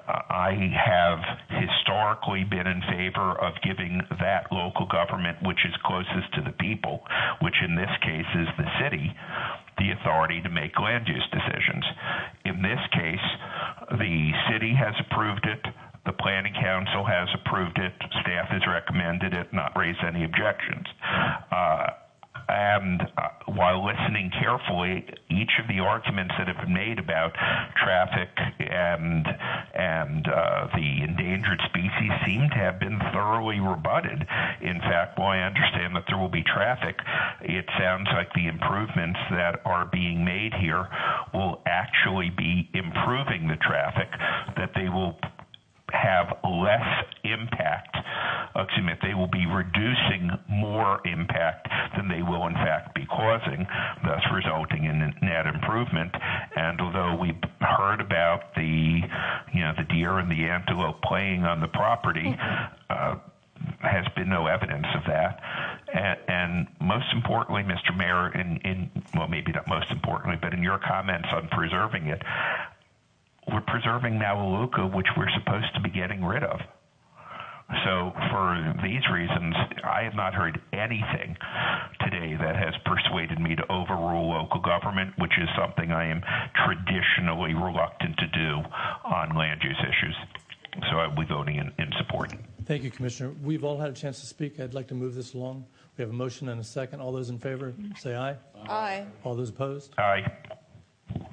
[0.07, 1.19] Uh, I have
[1.49, 7.03] historically been in favor of giving that local government, which is closest to the people,
[7.41, 9.11] which in this case is the city,
[9.77, 11.83] the authority to make land use decisions.
[12.45, 13.27] In this case,
[13.91, 15.63] the city has approved it.
[16.05, 17.93] The Planning Council has approved it.
[18.21, 20.85] Staff has recommended it, not raised any objections.
[21.51, 21.87] Uh,
[22.49, 27.33] and uh, while listening carefully, each of the arguments that have been made about
[27.77, 29.27] traffic and
[29.73, 34.25] and uh, the endangered species seem to have been thoroughly rebutted.
[34.61, 36.97] In fact, while I understand that there will be traffic,
[37.41, 40.87] it sounds like the improvements that are being made here
[41.33, 44.09] will actually be improving the traffic.
[44.57, 45.19] That they will
[45.93, 47.95] have less impact.
[48.55, 53.05] uh, Excuse me, they will be reducing more impact than they will in fact be
[53.05, 53.67] causing,
[54.03, 56.13] thus resulting in net improvement.
[56.55, 59.01] And although we've heard about the,
[59.53, 62.35] you know, the deer and the antelope playing on the property,
[62.89, 63.15] uh,
[63.81, 65.39] has been no evidence of that.
[65.93, 67.95] And, and most importantly, Mr.
[67.95, 72.21] Mayor, in, in well, maybe not most importantly, but in your comments on preserving it,
[73.47, 76.59] we're preserving Melaleuca, which we're supposed to be getting rid of.
[77.85, 79.53] So, for these reasons,
[79.83, 81.37] I have not heard anything
[82.01, 86.23] today that has persuaded me to overrule local government, which is something I am
[86.65, 88.63] traditionally reluctant to do
[89.05, 90.15] on land use issues.
[90.89, 92.33] So, I will be voting in, in support.
[92.65, 93.35] Thank you, Commissioner.
[93.43, 94.59] We've all had a chance to speak.
[94.59, 95.65] I'd like to move this along.
[95.95, 97.01] We have a motion and a second.
[97.01, 98.35] All those in favor, say aye.
[98.67, 99.05] Aye.
[99.23, 99.93] All those opposed?
[99.99, 100.25] Aye.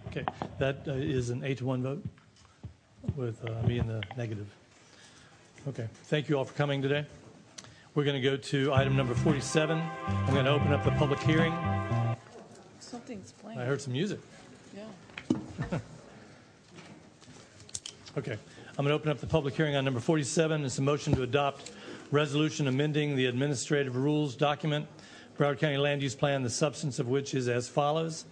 [0.08, 0.24] Okay,
[0.58, 2.04] that uh, is an eight to one vote
[3.16, 4.46] with uh, me in the negative.
[5.68, 7.04] Okay, thank you all for coming today.
[7.94, 9.82] We're going to go to item number 47.
[10.06, 11.54] I'm going to open up the public hearing.
[12.78, 13.58] Something's playing.
[13.58, 14.20] I heard some music.
[14.76, 15.78] Yeah.
[18.18, 20.64] Okay, I'm going to open up the public hearing on number 47.
[20.64, 21.72] It's a motion to adopt
[22.10, 24.86] resolution amending the administrative rules document,
[25.36, 28.24] Broward County Land Use Plan, the substance of which is as follows.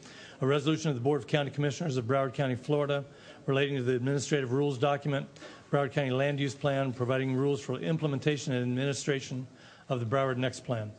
[0.44, 3.02] A resolution of the Board of County Commissioners of Broward County, Florida,
[3.46, 5.26] relating to the administrative rules document,
[5.72, 9.46] Broward County Land Use Plan, providing rules for implementation and administration
[9.88, 10.92] of the Broward Next Plan.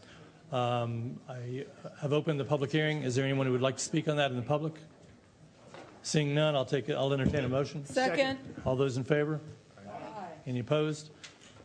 [0.51, 1.63] Um, I
[2.01, 3.03] have opened the public hearing.
[3.03, 4.73] Is there anyone who would like to speak on that in the public?
[6.01, 7.85] Seeing none, I'll take it, I'll entertain a motion.
[7.85, 8.39] Second.
[8.65, 9.39] All those in favor?
[10.47, 11.11] Any opposed?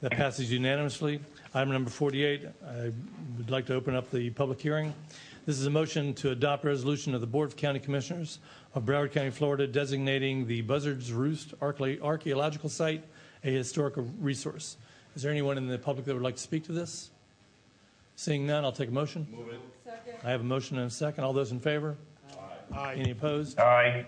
[0.03, 1.19] That passes unanimously.
[1.55, 2.93] Item number 48, I
[3.39, 4.93] would like to open up the public hearing.
[5.47, 8.39] This is a motion to adopt a resolution of the Board of County Commissioners
[8.75, 13.05] of Broward County, Florida, designating the Buzzards Roost Archae- Archaeological Site
[13.43, 14.77] a historical resource.
[15.17, 17.11] Is there anyone in the public that would like to speak to this?
[18.17, 19.27] Seeing none, I'll take a motion.
[19.31, 19.61] Move it.
[20.23, 21.25] I have a motion and a second.
[21.25, 21.97] All those in favor?
[22.73, 22.95] Aye.
[22.99, 23.59] Any opposed?
[23.59, 24.07] Aye.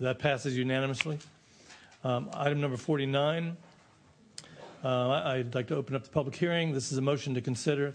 [0.00, 1.18] That passes unanimously.
[2.02, 3.54] Um, Item number 49,
[4.82, 6.72] uh, I- I'd like to open up the public hearing.
[6.72, 7.94] This is a motion to consider igna-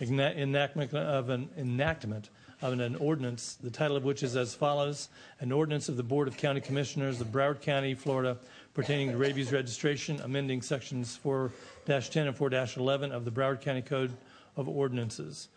[0.00, 2.30] enactment of an enactment
[2.62, 5.08] of an ordinance, the title of which is as follows:
[5.40, 8.36] An ordinance of the Board of County Commissioners of Broward County, Florida,
[8.74, 11.50] pertaining to rabies registration, amending sections 4-10
[11.86, 14.12] and 4-11 of the Broward County Code
[14.56, 15.48] of Ordinances.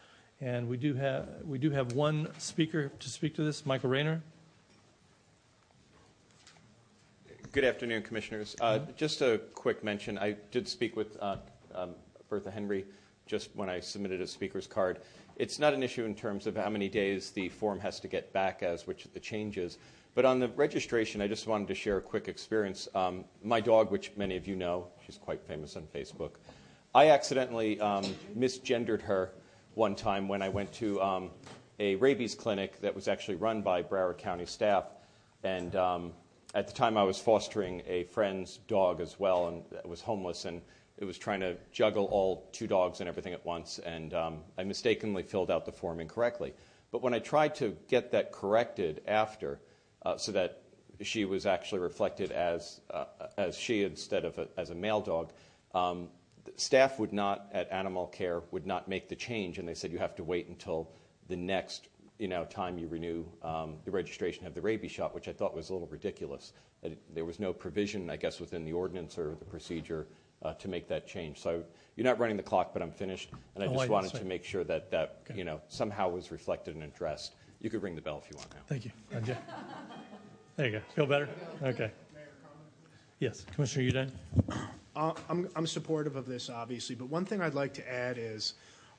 [0.41, 4.21] And we do have we do have one speaker to speak to this, Michael Rayner.
[7.53, 8.55] Good afternoon, Commissioners.
[8.59, 11.37] Uh, Just a quick mention, I did speak with uh,
[11.75, 11.91] um,
[12.27, 12.83] Bertha Henry
[13.25, 14.99] just when I submitted a speaker's card.
[15.35, 18.31] It's not an issue in terms of how many days the form has to get
[18.33, 19.77] back as, which the changes.
[20.15, 22.87] But on the registration, I just wanted to share a quick experience.
[22.93, 26.33] Um, my dog, which many of you know, she's quite famous on Facebook,
[26.93, 28.05] I accidentally um,
[28.37, 29.31] misgendered her
[29.73, 31.31] one time when I went to um,
[31.79, 34.85] a rabies clinic that was actually run by Broward County staff.
[35.43, 36.13] And um,
[36.53, 40.61] at the time, I was fostering a friend's dog as well, and was homeless, and
[41.03, 43.77] it was trying to juggle all two dogs and everything at once.
[43.79, 46.53] And um, I mistakenly filled out the form incorrectly.
[46.91, 49.59] But when I tried to get that corrected after,
[50.05, 50.61] uh, so that
[51.01, 53.05] she was actually reflected as uh,
[53.37, 55.33] as she instead of a, as a male dog.
[55.73, 56.09] Um,
[56.55, 59.97] staff would not at animal care would not make the change, and they said you
[59.97, 60.91] have to wait until
[61.27, 61.89] the next
[62.19, 65.55] you know time you renew um, the registration of the rabies shot, which I thought
[65.55, 66.53] was a little ridiculous.
[66.83, 70.07] It, there was no provision, I guess, within the ordinance or the procedure
[70.51, 71.39] to make that change.
[71.39, 71.63] So
[71.95, 74.23] you're not running the clock, but I'm finished, and I Oh, just I- wanted sorry.
[74.23, 77.35] to make sure that that you know somehow was reflected and addressed.
[77.61, 78.59] You could ring the bell if you want now.
[78.67, 78.91] Thank you.
[79.11, 79.37] Roger.
[80.57, 80.81] There you go.
[80.95, 81.29] Feel better?
[81.63, 81.91] Okay.
[83.19, 84.11] Yes, Commissioner Udine?
[84.95, 88.55] Uh, I'm, I'm supportive of this, obviously, but one thing I'd like to add is,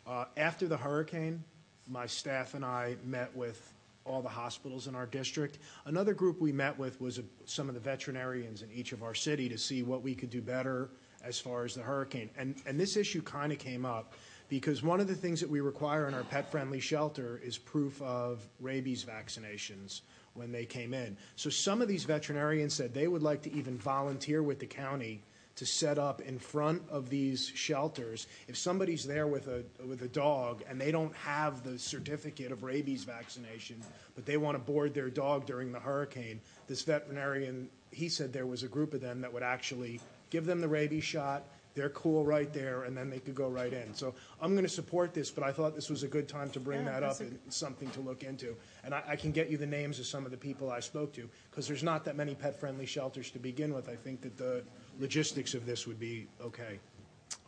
[0.07, 1.45] uh, after the hurricane,
[1.87, 3.73] my staff and I met with
[4.07, 5.59] all the hospitals in our district.
[5.85, 9.15] Another group we met with was uh, some of the veterinarians in each of our
[9.15, 10.91] city to see what we could do better
[11.27, 12.31] as far as the hurricane.
[12.37, 14.15] And, this issue kind of came up
[14.49, 18.47] because one of the things that we require in our pet-friendly shelter is proof of
[18.61, 20.03] rabies vaccinations
[20.35, 21.17] when they came in.
[21.37, 25.23] So some of these veterinarians said they would like to even volunteer with the county
[25.57, 28.27] to set up in front of these shelters.
[28.49, 32.65] If somebody's there with a with a dog and they don't have the certificate of
[32.65, 33.81] rabies vaccination,
[34.17, 38.47] but they want to board their dog during the hurricane, this veterinarian he said there
[38.47, 41.45] was a group of them that would actually give them the rabies shot.
[41.75, 43.93] They're cool right there, and then they could go right in.
[43.95, 46.61] So I'm going to support this, but I thought this was a good time to
[46.61, 48.55] bring Yeah, that up that's a- and something to look into.
[48.85, 51.13] And I, I can get you the names of some of the people I spoke
[51.15, 53.89] to, because there's not that many pet-friendly shelters to begin with.
[53.89, 54.63] I think that the
[55.01, 56.79] logistics of this would be okay.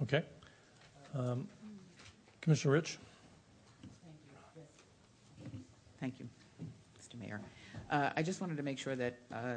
[0.02, 0.24] Okay.
[1.14, 1.46] Um,
[2.40, 2.98] Commissioner Rich?
[6.00, 6.28] Thank you,
[7.00, 7.18] Mr.
[7.18, 7.40] Mayor.
[7.90, 9.54] Uh, I just wanted to make sure that uh,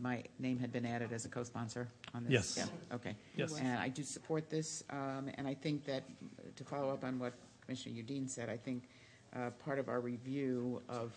[0.00, 2.56] my name had been added as a co-sponsor on this.
[2.56, 2.56] Yes.
[2.56, 3.16] Yeah, okay.
[3.36, 3.58] Yes.
[3.58, 6.02] And I do support this, um, and I think that,
[6.38, 7.34] uh, to follow up on what
[7.64, 8.84] Commissioner Udine said, I think
[9.34, 11.12] uh, part of our review of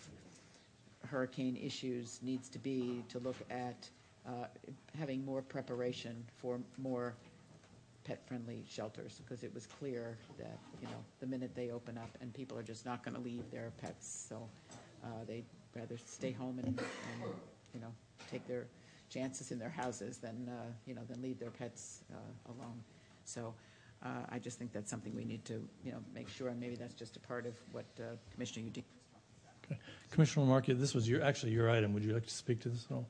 [1.08, 3.90] hurricane issues needs to be to look at
[4.28, 4.48] uh,
[4.98, 7.16] having more preparation for more
[8.04, 12.34] pet-friendly shelters, because it was clear that, you know, the minute they open up and
[12.34, 14.50] people are just not going to leave their pets, so
[15.04, 17.34] uh, they'd rather stay home and, and,
[17.74, 17.94] you know,
[18.30, 18.66] take their
[19.10, 22.84] chances in their houses than, uh, you know, than leave their pets uh, alone.
[23.26, 23.54] So
[24.04, 26.76] uh, I just think that's something we need to, you know, make sure, and maybe
[26.76, 28.84] that's just a part of what uh, Commissioner Udine
[30.12, 31.94] Commissioner LaMarca, this was your, actually your item.
[31.94, 33.08] Would you like to speak to this at all?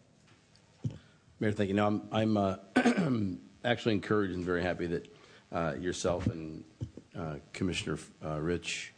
[1.39, 1.75] Mayor, thank you.
[1.75, 2.55] No, I'm, I'm uh,
[3.63, 5.15] actually encouraged and very happy that
[5.53, 6.63] uh, yourself and
[7.17, 8.93] uh, Commissioner uh, Rich,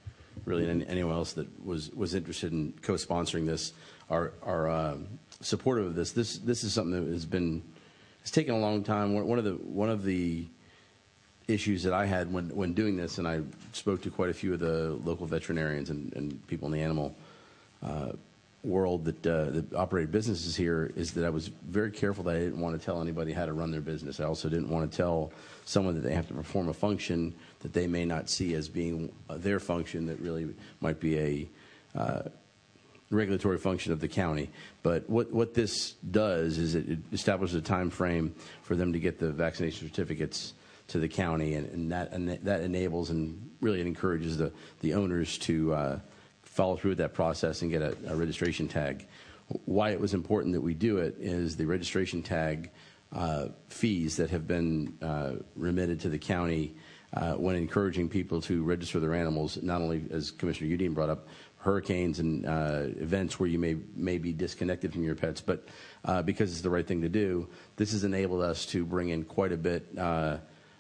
[0.46, 3.74] really, and anyone else that was, was interested in co-sponsoring this
[4.10, 6.12] are, are um supportive of this.
[6.12, 7.62] This, this is something that has been,
[8.22, 9.14] it's taken a long time.
[9.14, 10.46] One of the, one of the
[11.48, 13.42] issues that I had when, when doing this, and I
[13.74, 17.16] spoke to quite a few of the local veterinarians and, and people in the animal
[17.84, 18.12] uh,
[18.64, 22.40] world that, uh, that operated businesses here, is that I was very careful that I
[22.40, 24.20] didn't want to tell anybody how to run their business.
[24.20, 25.32] I also didn't want to tell
[25.66, 29.12] someone that they have to perform a function that they may not see as being
[29.30, 30.48] their function that really
[30.80, 31.50] might be a
[31.96, 32.22] uh,
[33.12, 34.50] regulatory function of the county.
[34.82, 38.34] But what, what this does is it, establishes a time frame
[38.64, 40.54] for them to get the vaccination certificates
[40.88, 44.52] to the county, and, and that and that enables and really encourages the,
[44.82, 46.00] the owners to uh,
[46.44, 49.08] follow through with that process and get a, a registration tag.
[49.66, 52.72] Why it was important that we do it is the registration tag
[53.14, 56.76] uh, fees that have been uh, remitted to the county
[57.14, 61.28] uh, when encouraging people to register their animals, not only as Commissioner Udine brought up,
[61.62, 65.68] hurricanes and uh, events where you may, may be disconnected from your pets, but
[66.06, 69.24] uh, because it's the right thing to do, this has enabled us to bring in
[69.24, 70.38] quite a bit uh,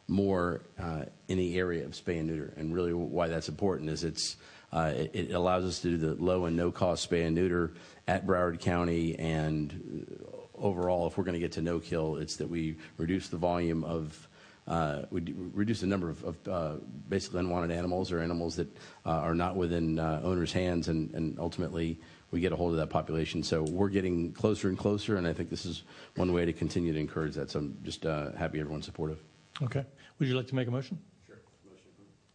[0.07, 2.53] more uh, in the area of spay and neuter.
[2.57, 4.37] And really, why that's important is it's
[4.73, 7.73] uh, it, it allows us to do the low and no cost spay and neuter
[8.07, 9.17] at Broward County.
[9.19, 10.17] And
[10.55, 13.83] overall, if we're going to get to no kill, it's that we reduce the volume
[13.83, 14.27] of
[14.67, 16.75] uh, we d- reduce the number of, of uh,
[17.09, 18.67] basically unwanted animals or animals that
[19.05, 21.99] uh, are not within uh, owners' hands, and, and ultimately
[22.31, 23.43] we get a hold of that population.
[23.43, 25.83] So we're getting closer and closer, and I think this is
[26.15, 27.49] one way to continue to encourage that.
[27.51, 29.19] So I'm just uh, happy everyone's supportive.
[29.61, 29.85] Okay.
[30.19, 30.97] Would you like to make a motion?
[31.27, 31.37] Sure.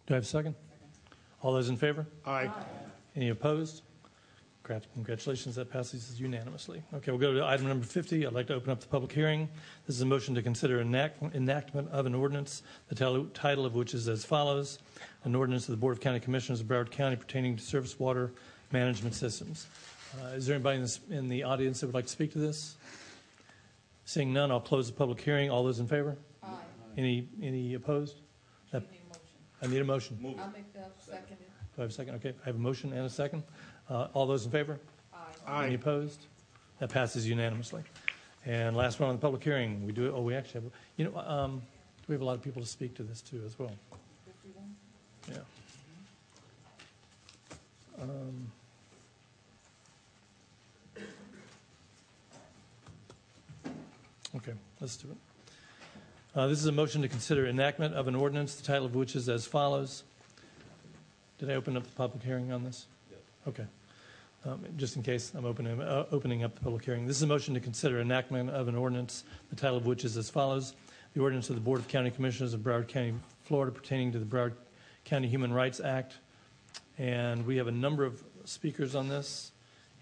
[0.07, 0.55] Do I have a second?
[1.43, 2.07] All those in favor?
[2.27, 2.51] Aye.
[3.15, 3.83] Any opposed?
[4.67, 6.83] Congrat- Congratulations, that passes unanimously.
[6.95, 8.27] Okay, we'll go to item number 50.
[8.27, 9.49] I'd like to open up the public hearing.
[9.87, 13.75] This is a motion to consider enact- enactment of an ordinance, the tel- title of
[13.77, 14.81] which is as follows,
[15.25, 18.33] an ordinance of the Board of County Commissioners of Broward County pertaining to surface water
[18.73, 19.67] management systems.
[20.21, 22.39] Uh, Is there anybody in this- in the audience that would like to speak to
[22.39, 22.77] this?
[24.05, 25.49] Seeing none, I'll close the public hearing.
[25.51, 26.17] All those in favor?
[26.43, 26.57] Aye.
[26.97, 28.21] Any, any opposed?
[28.73, 28.83] That-
[29.63, 30.17] I need a motion.
[30.17, 31.37] Do I'll make that second.
[31.79, 32.15] I have a second?
[32.17, 33.43] Okay, I have a motion and a second.
[33.89, 34.79] Uh, All those in favor?
[35.47, 35.67] Aye.
[35.67, 36.27] Any opposed?
[36.81, 37.83] That passes unanimously.
[38.45, 41.05] And last one on the public hearing, we do, it oh, we actually have, you
[41.05, 41.63] know, um,
[42.09, 43.73] we have a lot of people to speak to this too as well.
[45.31, 45.39] Yeah.
[48.01, 48.53] Um,
[54.37, 55.17] Okay, let's do it.
[56.39, 59.17] Uh, This is a motion to consider enactment of an ordinance, the title of which
[59.17, 60.03] is as follows.
[61.39, 62.87] Did I open up the public hearing on this?
[63.11, 63.21] Yes.
[63.49, 63.65] Okay.
[64.45, 67.07] Um, Just in case, I'm opening, uh, opening up the public hearing.
[67.07, 70.17] This is a motion to consider enactment of an ordinance, the title of which is
[70.17, 70.75] as follows.
[71.15, 74.25] The ordinance of the Board of County Commissioners of Broward County, Florida pertaining to the
[74.25, 74.53] Broward
[75.05, 76.15] County Human Rights Act.
[76.99, 79.53] And we have a number of speakers on this.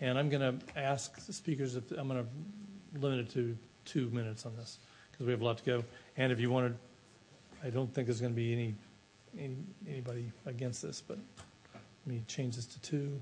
[0.01, 4.11] And I'm going to ask the speakers if, I'm going to limit it to two
[4.11, 4.79] minutes on this
[5.11, 5.85] because we have a lot to go.
[6.17, 6.77] And if you wanted,
[7.63, 8.75] I don't think there's going to be any,
[9.39, 9.57] any
[9.89, 11.19] anybody against this, but
[11.77, 13.21] let me change this to two.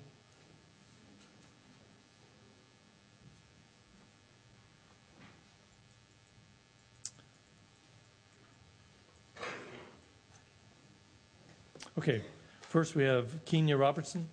[11.98, 12.22] Okay,
[12.62, 14.26] first we have Kenya Robertson,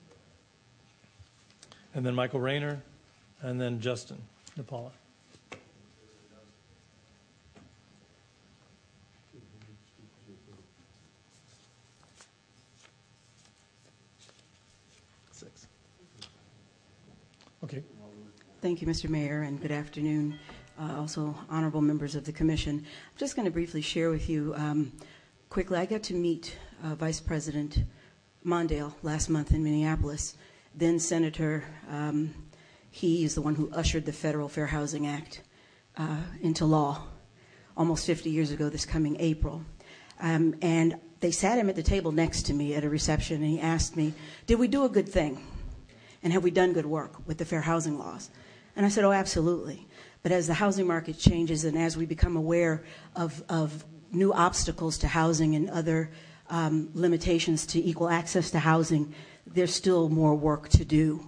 [1.94, 2.82] and then Michael Rayner,
[3.42, 4.18] and then Justin
[4.58, 4.92] Napala.
[15.34, 15.68] Six.
[17.66, 17.84] Okay.
[18.62, 19.10] Thank you, Mr.
[19.10, 20.40] Mayor, and good afternoon.
[20.80, 22.78] Uh, also, honorable members of the commission.
[22.78, 24.94] I'm just going to briefly share with you um,
[25.50, 25.78] quickly.
[25.78, 27.80] I got to meet Vice President
[28.46, 30.36] Mondale last month in Minneapolis.
[30.74, 32.34] Then Senator, um,
[32.90, 35.42] he is the one who ushered the Federal Fair Housing Act
[35.98, 37.04] uh, into law
[37.76, 39.64] almost 50 years ago, this coming April.
[40.20, 43.52] Um, and they sat him at the table next to me at a reception, and
[43.52, 44.14] he asked me,
[44.48, 45.46] Did we do a good thing?
[46.24, 48.30] And have we done good work with the fair housing laws?
[48.76, 49.88] And I said, Oh, absolutely.
[50.24, 52.84] But as the housing market changes and as we become aware
[53.16, 56.12] of, of new obstacles to housing and other
[56.50, 59.14] limitations to equal access to housing,
[59.46, 61.26] there's still more work to do.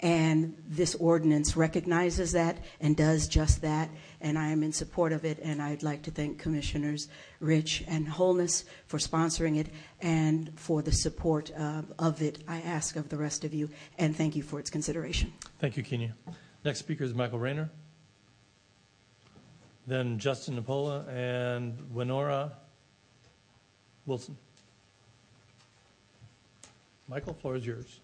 [0.00, 3.88] And this ordinance recognizes that and does just that.
[4.20, 5.38] And I am in support of it.
[5.40, 9.68] And I'd like to thank Commissioners Rich and Holness for sponsoring it
[10.00, 12.42] and for the support uh, of it.
[12.48, 13.70] I ask of the rest of you.
[13.96, 15.32] And thank you for its consideration.
[15.60, 16.16] Thank you, Kenya.
[16.64, 17.70] Next speaker is Michael Rayner.
[19.86, 22.52] Then Justin Napola and Winora
[24.06, 24.36] Wilson.
[27.08, 28.00] Michael, floor is yours.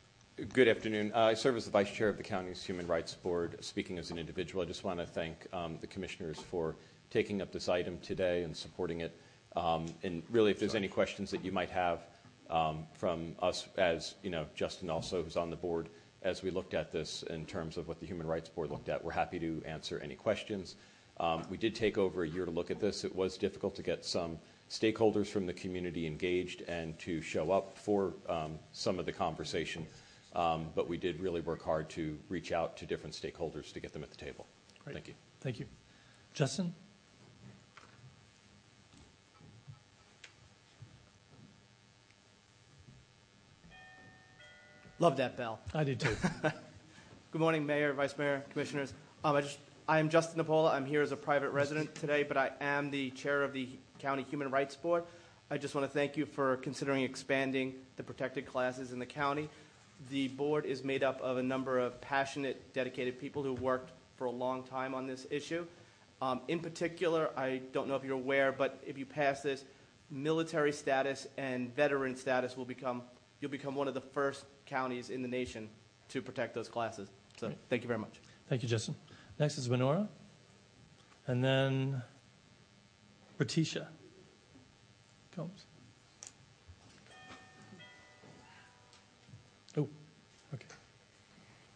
[0.52, 1.12] Good afternoon.
[1.14, 3.56] Uh, I serve as the Vice Chair of the county's Human Rights Board.
[3.64, 6.76] Speaking as an individual, I just want to thank um, the commissioners for
[7.10, 9.16] taking up this item today and supporting it.
[9.56, 12.06] Um, and really, if there's any questions that you might have
[12.50, 15.88] um, from us, as you know, Justin also, who's on the board,
[16.22, 19.02] as we looked at this in terms of what the Human Rights Board looked at,
[19.02, 20.74] we're happy to answer any questions.
[21.48, 23.04] We did take over a year to look at this.
[23.04, 24.38] It was difficult to get some
[24.70, 29.86] stakeholders from the community engaged and to show up for um, some of the conversation.
[30.34, 33.92] Um, but we did really work hard to reach out to different stakeholders to get
[33.92, 34.46] them at the table.
[34.84, 34.94] Great.
[34.94, 35.14] Thank you.
[35.40, 35.66] Thank you.
[36.34, 36.74] Justin?
[45.00, 45.60] Love that bell.
[45.74, 46.14] I did too.
[47.30, 48.92] Good morning, Mayor, Vice Mayor, Commissioners.
[49.22, 50.72] Um, I just, I am Justin Napola.
[50.72, 54.24] I'm here as a private resident today, but I am the chair of the County
[54.30, 55.04] Human Rights Board.
[55.50, 59.48] I just want to thank you for considering expanding the protected classes in the county.
[60.10, 64.26] The board is made up of a number of passionate, dedicated people who worked for
[64.26, 65.66] a long time on this issue.
[66.20, 69.64] Um, in particular, I don't know if you're aware, but if you pass this,
[70.10, 73.02] military status and veteran status will become,
[73.40, 75.68] you'll become one of the first counties in the nation
[76.08, 77.08] to protect those classes.
[77.38, 78.20] So thank you very much.
[78.48, 78.94] Thank you, Justin.
[79.38, 80.08] Next is Winora.
[81.26, 82.02] And then
[83.38, 83.86] Ratisha
[85.34, 85.66] Combs.
[89.76, 89.88] Oh,
[90.52, 90.64] okay.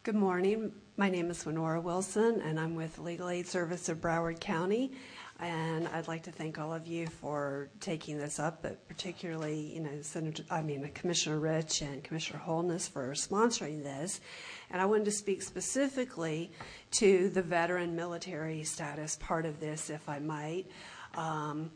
[0.02, 0.72] Good morning.
[0.96, 4.90] My name is Winora Wilson, and I'm with Legal Aid Service of Broward County.
[5.38, 9.80] and I'd like to thank all of you for taking this up, but particularly, you
[9.80, 14.20] know, Senator, I mean, Commissioner Rich and Commissioner Holness for sponsoring this.
[14.70, 16.52] And I wanted to speak specifically
[16.92, 20.66] to the veteran military status part of this, if I might.
[21.14, 21.70] Um,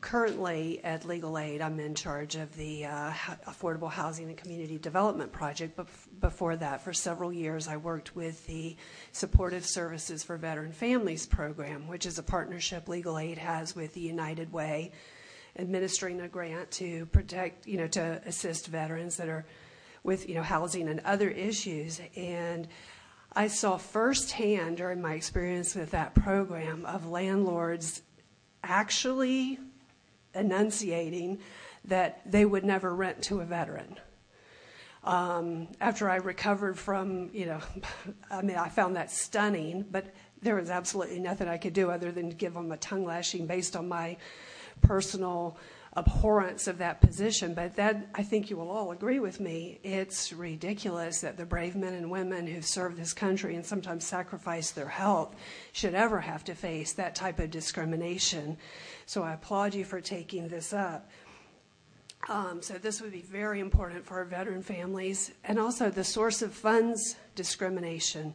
[0.00, 3.12] currently, at Legal Aid, I'm in charge of the uh,
[3.46, 5.74] Affordable Housing and Community Development Project.
[5.74, 5.88] But
[6.20, 8.76] before that, for several years, I worked with the
[9.12, 14.00] Supportive Services for Veteran Families program, which is a partnership Legal Aid has with the
[14.00, 14.92] United Way,
[15.56, 19.46] administering a grant to protect, you know, to assist veterans that are
[20.02, 22.00] with, you know, housing and other issues.
[22.16, 22.68] And
[23.32, 28.02] I saw firsthand during my experience with that program of landlords
[28.62, 29.58] actually
[30.34, 31.38] enunciating
[31.84, 33.96] that they would never rent to a veteran.
[35.04, 37.60] Um, after I recovered from, you know,
[38.30, 42.12] I mean, I found that stunning, but there was absolutely nothing I could do other
[42.12, 44.16] than give them a tongue lashing based on my
[44.82, 45.56] personal
[45.98, 47.54] abhorrence of that position.
[47.54, 51.74] But that, I think you will all agree with me, it's ridiculous that the brave
[51.74, 55.34] men and women who've served this country and sometimes sacrificed their health
[55.72, 58.56] should ever have to face that type of discrimination.
[59.06, 61.10] So I applaud you for taking this up.
[62.28, 66.42] Um, so this would be very important for our veteran families and also the source
[66.42, 68.34] of funds discrimination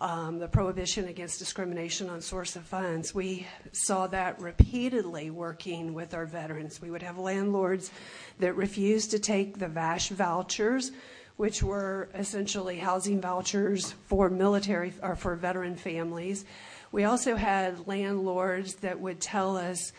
[0.00, 3.14] um, the prohibition against discrimination on source of funds.
[3.14, 6.80] We saw that repeatedly working with our veterans.
[6.80, 7.90] We would have landlords
[8.38, 10.92] that refused to take the VASH vouchers,
[11.36, 16.44] which were essentially housing vouchers for military or for veteran families.
[16.92, 19.92] We also had landlords that would tell us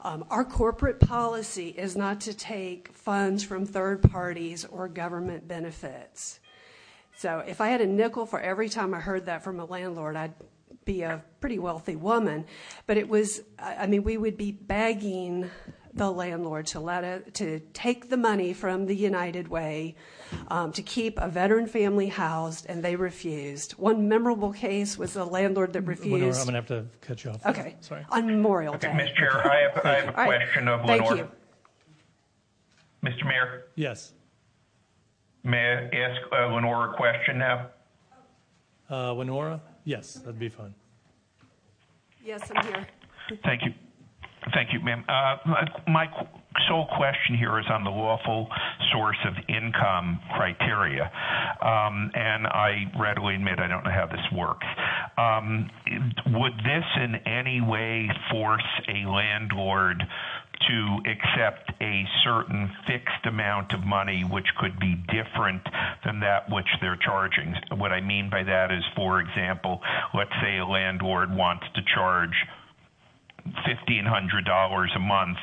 [0.00, 6.38] um, our corporate policy is not to take funds from third parties or government benefits.
[7.18, 10.14] So if I had a nickel for every time I heard that from a landlord,
[10.14, 10.34] I'd
[10.84, 12.46] be a pretty wealthy woman.
[12.86, 15.50] But it was, I mean, we would be begging
[15.92, 19.96] the landlord to let it, to take the money from the United Way
[20.46, 23.72] um, to keep a veteran family housed, and they refused.
[23.72, 26.38] One memorable case was a landlord that refused.
[26.38, 27.44] I'm going to have to cut you off.
[27.46, 27.74] Okay.
[27.80, 28.06] Sorry.
[28.10, 28.94] On Memorial Okay, Day.
[28.94, 29.08] Ms.
[29.16, 30.38] Chair, I have, I have a All right.
[30.38, 31.28] question of Thank you.
[33.04, 33.24] Mr.
[33.26, 34.12] Mayor, Yes.
[35.44, 37.68] May I ask Lenora a question now?
[38.90, 39.60] Lenora?
[39.84, 40.74] Yes, that'd be fine.
[42.24, 42.86] Yes, I'm here.
[43.44, 43.72] Thank you.
[44.54, 45.04] Thank you, ma'am.
[45.08, 46.06] Uh, my, my
[46.68, 48.48] sole question here is on the lawful
[48.92, 51.10] source of income criteria.
[51.60, 54.66] Um, and I readily admit I don't know how this works.
[55.18, 55.70] Um,
[56.34, 60.02] would this in any way force a landlord
[60.68, 65.62] to accept a certain fixed amount of money which could be different
[66.04, 67.54] than that which they're charging?
[67.76, 69.80] What I mean by that is, for example,
[70.14, 72.34] let's say a landlord wants to charge
[73.46, 75.38] $1,500 a month,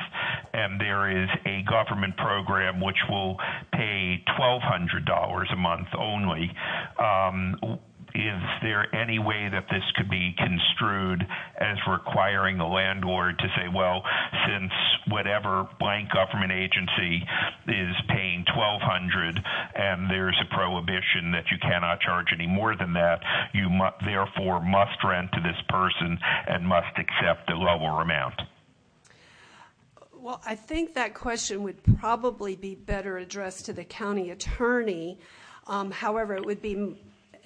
[0.52, 3.36] and there is a government program which will
[3.72, 6.50] pay $1,200 a month only.
[6.98, 7.78] Um,
[8.16, 11.20] is there any way that this could be construed
[11.60, 14.02] as requiring the landlord to say, well,
[14.48, 14.72] since
[15.08, 17.22] whatever blank government agency
[17.68, 19.38] is paying 1200
[19.74, 23.20] and there's a prohibition that you cannot charge any more than that,
[23.52, 28.40] you mu- therefore must rent to this person and must accept a lower amount?
[30.12, 35.20] Well, I think that question would probably be better addressed to the county attorney.
[35.66, 36.96] Um, however, it would be,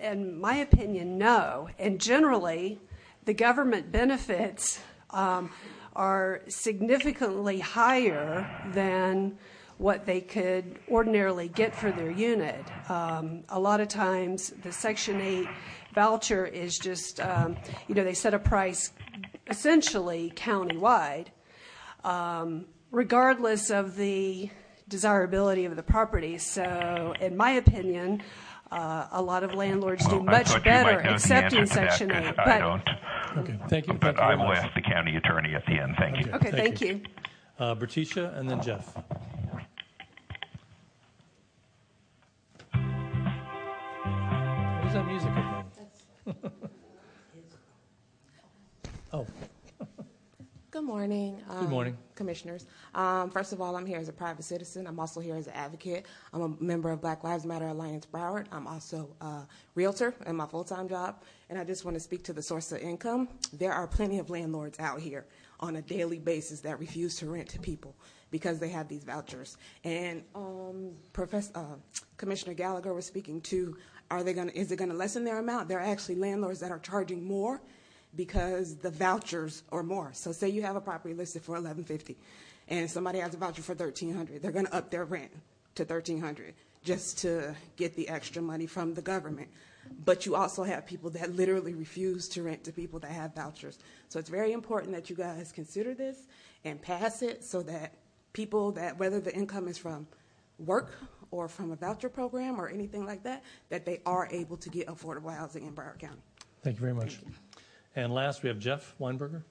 [0.01, 1.69] in my opinion, no.
[1.79, 2.81] And generally,
[3.25, 4.81] the government benefits
[5.11, 5.51] um,
[5.95, 9.39] are significantly higher than
[9.79, 12.65] what they could ordinarily get for their unit.
[12.91, 15.49] Um, a lot of times, the Section 8
[15.95, 17.57] voucher is just, um,
[17.89, 18.93] you know, they set a price
[19.49, 21.29] essentially countywide
[22.91, 24.51] regardless of the
[24.89, 26.39] desirability of the property.
[26.39, 28.23] So, in my opinion,
[28.73, 32.35] a lot of landlords do much better might know the accepting answer to that, 8.
[32.39, 32.89] I But, don't.
[33.39, 33.95] Okay, thank you.
[33.95, 35.95] But I will ask the county attorney at the end.
[35.99, 36.33] Thank you.
[36.33, 37.01] okay, thank you.
[37.59, 38.95] Uh, Berticia and then Jeff.
[44.81, 45.65] What is that music again?
[49.13, 49.27] oh,
[50.71, 51.43] Good morning.
[51.49, 51.99] Good morning.
[52.15, 52.65] Commissioners.
[52.95, 54.87] Um, first of all, I'm here as a private citizen.
[54.87, 56.07] I'm also here as an advocate.
[56.33, 58.47] I'm a member of Black Lives Matter Alliance Broward.
[58.53, 61.25] I'm also a realtor in my full time job.
[61.49, 63.29] And I just want to speak to the source of income.
[63.53, 65.27] There are plenty of landlords out here
[65.59, 67.97] on a daily basis that refuse to rent to people
[68.31, 69.57] because they have these vouchers.
[69.83, 71.65] And um, Professor, uh,
[72.17, 73.77] Commissioner Gallagher was speaking to,
[74.09, 74.51] are they going?
[74.51, 75.67] to Is it going to lessen their amount?
[75.67, 77.61] There are actually landlords that are charging more
[78.17, 80.11] because the vouchers are more.
[80.13, 82.17] So say you have a property listed for 1,150
[82.69, 84.43] and somebody has a voucher for 1,300.
[84.43, 85.31] they're going to up their rent
[85.75, 89.49] to 1,300 just to get the extra money from the government.
[90.05, 93.79] But you also have people that literally refuse to rent to people that have vouchers.
[94.09, 96.17] So it's very important that you guys consider this
[96.65, 97.95] and pass it so that
[98.33, 100.07] people that, whether the income is from
[100.59, 100.93] work
[101.31, 104.87] or from a voucher program or anything like that, that they are able to get
[104.87, 106.23] affordable housing in Broward County.
[106.63, 107.19] Thank you very much.
[107.97, 109.43] And last, we have Jeff Weinberger.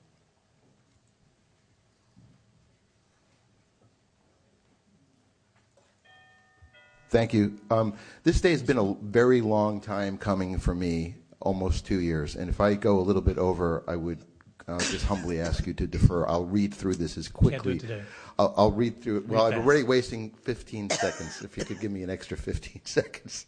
[7.10, 7.60] Thank you.
[7.72, 12.36] Um, this day has been a very long time coming for me, almost two years.
[12.36, 14.24] And if I go a little bit over, I would
[14.68, 16.28] uh, just humbly ask you to defer.
[16.28, 17.80] I'll read through this as quickly.
[17.80, 18.04] today.
[18.40, 19.28] I'll, I'll read through it.
[19.28, 21.42] Well, I'm already wasting 15 seconds.
[21.44, 23.46] If you could give me an extra 15 seconds.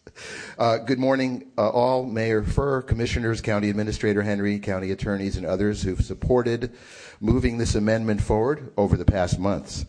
[0.59, 2.05] Uh, good morning, uh, all.
[2.05, 6.73] Mayor Furr, commissioners, county administrator Henry, county attorneys, and others who've supported
[7.21, 9.85] moving this amendment forward over the past months.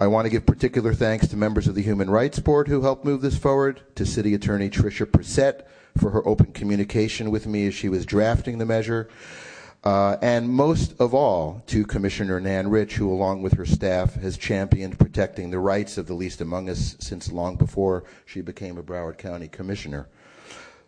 [0.00, 3.04] I want to give particular thanks to members of the Human Rights Board who helped
[3.04, 5.62] move this forward, to City Attorney Tricia Brissett
[5.96, 9.08] for her open communication with me as she was drafting the measure,
[9.84, 14.36] uh, and most of all to Commissioner Nan Rich, who, along with her staff, has
[14.36, 18.82] championed protecting the rights of the least among us since long before she became a
[18.82, 20.08] Broward County Commissioner.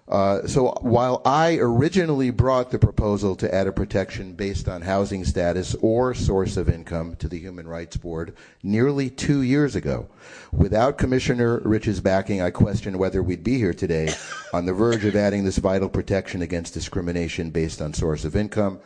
[0.07, 5.25] Uh, so while I originally brought the proposal to add a protection based on housing
[5.25, 10.07] status or source of income to the Human Rights Board nearly two years ago,
[10.53, 14.13] without Commissioner Rich's backing, I question whether we'd be here today
[14.53, 18.81] on the verge of adding this vital protection against discrimination based on source of income,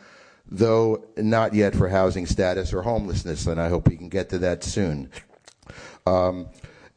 [0.49, 4.37] though not yet for housing status or homelessness, and I hope we can get to
[4.39, 5.09] that soon.
[6.07, 6.47] Um,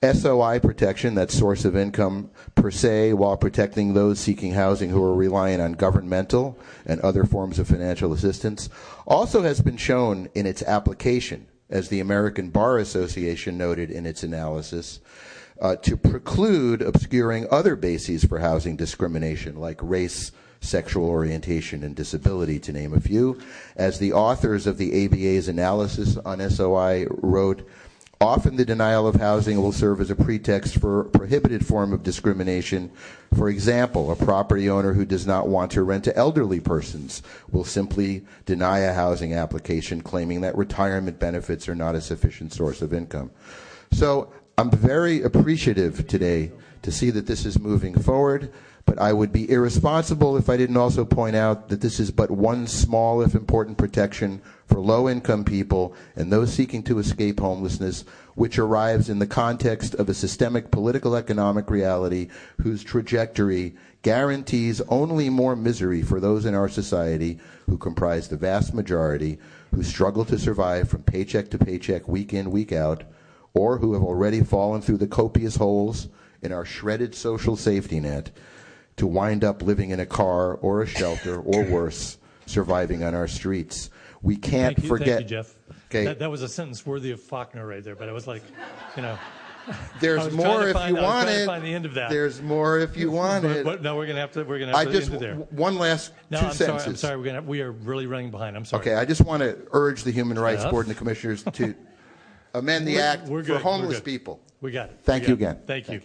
[0.02, 5.14] SOI protection, that source of income per se, while protecting those seeking housing who are
[5.14, 8.68] reliant on governmental and other forms of financial assistance,
[9.06, 14.24] also has been shown in its application, as the American Bar Association noted in its
[14.24, 14.98] analysis,
[15.60, 22.58] uh, to preclude obscuring other bases for housing discrimination like race, sexual orientation, and disability,
[22.58, 23.40] to name a few.
[23.76, 27.68] As the authors of the ABA's analysis on SOI wrote,
[28.23, 32.05] Often the denial of housing will serve as a pretext for a prohibited form of
[32.05, 32.92] discrimination.
[33.34, 37.65] For example, a property owner who does not want to rent to elderly persons will
[37.65, 42.94] simply deny a housing application claiming that retirement benefits are not a sufficient source of
[42.94, 43.33] income.
[43.91, 46.52] So I'm very appreciative today
[46.83, 48.52] to see that this is moving forward,
[48.85, 52.31] but I would be irresponsible if I didn't also point out that this is but
[52.31, 58.05] one small, if important, protection for low income people and those seeking to escape homelessness,
[58.35, 62.28] which arrives in the context of a systemic political economic reality
[62.62, 68.75] whose trajectory guarantees only more misery for those in our society who comprise the vast
[68.75, 69.39] majority
[69.75, 73.05] who struggle to survive from paycheck to paycheck, week in, week out,
[73.55, 76.09] or who have already fallen through the copious holes
[76.43, 78.31] in our shredded social safety net
[78.97, 83.29] to wind up living in a car or a shelter or worse, surviving on our
[83.29, 83.91] streets.
[84.23, 85.07] We can't Thank you, forget.
[85.19, 85.55] Thank you, Jeff.
[85.87, 86.05] Okay.
[86.05, 88.43] That, that was a sentence worthy of Faulkner right there, but I was like,
[88.97, 89.19] you know.
[90.01, 91.47] There's I was trying more if find- you I was trying want it.
[91.47, 92.11] find the end of that.
[92.11, 93.65] There's more if you want But- it.
[93.65, 94.43] but no, we're gonna have to.
[94.45, 95.35] We're gonna have I to just into there.
[95.37, 96.83] one last No, two I'm sentences.
[96.83, 96.91] sorry.
[96.91, 97.17] I'm sorry.
[97.19, 97.43] We're gonna.
[97.43, 98.57] We are really running behind.
[98.57, 98.81] I'm sorry.
[98.83, 100.71] Okay, I just want to urge the Human Rights Jeff?
[100.73, 101.75] Board and the commissioners to
[102.55, 104.41] amend the We're- act we're for homeless people.
[104.61, 104.99] We got it.
[105.05, 105.53] Thank you got it.
[105.53, 105.62] again.
[105.67, 106.01] Thank you.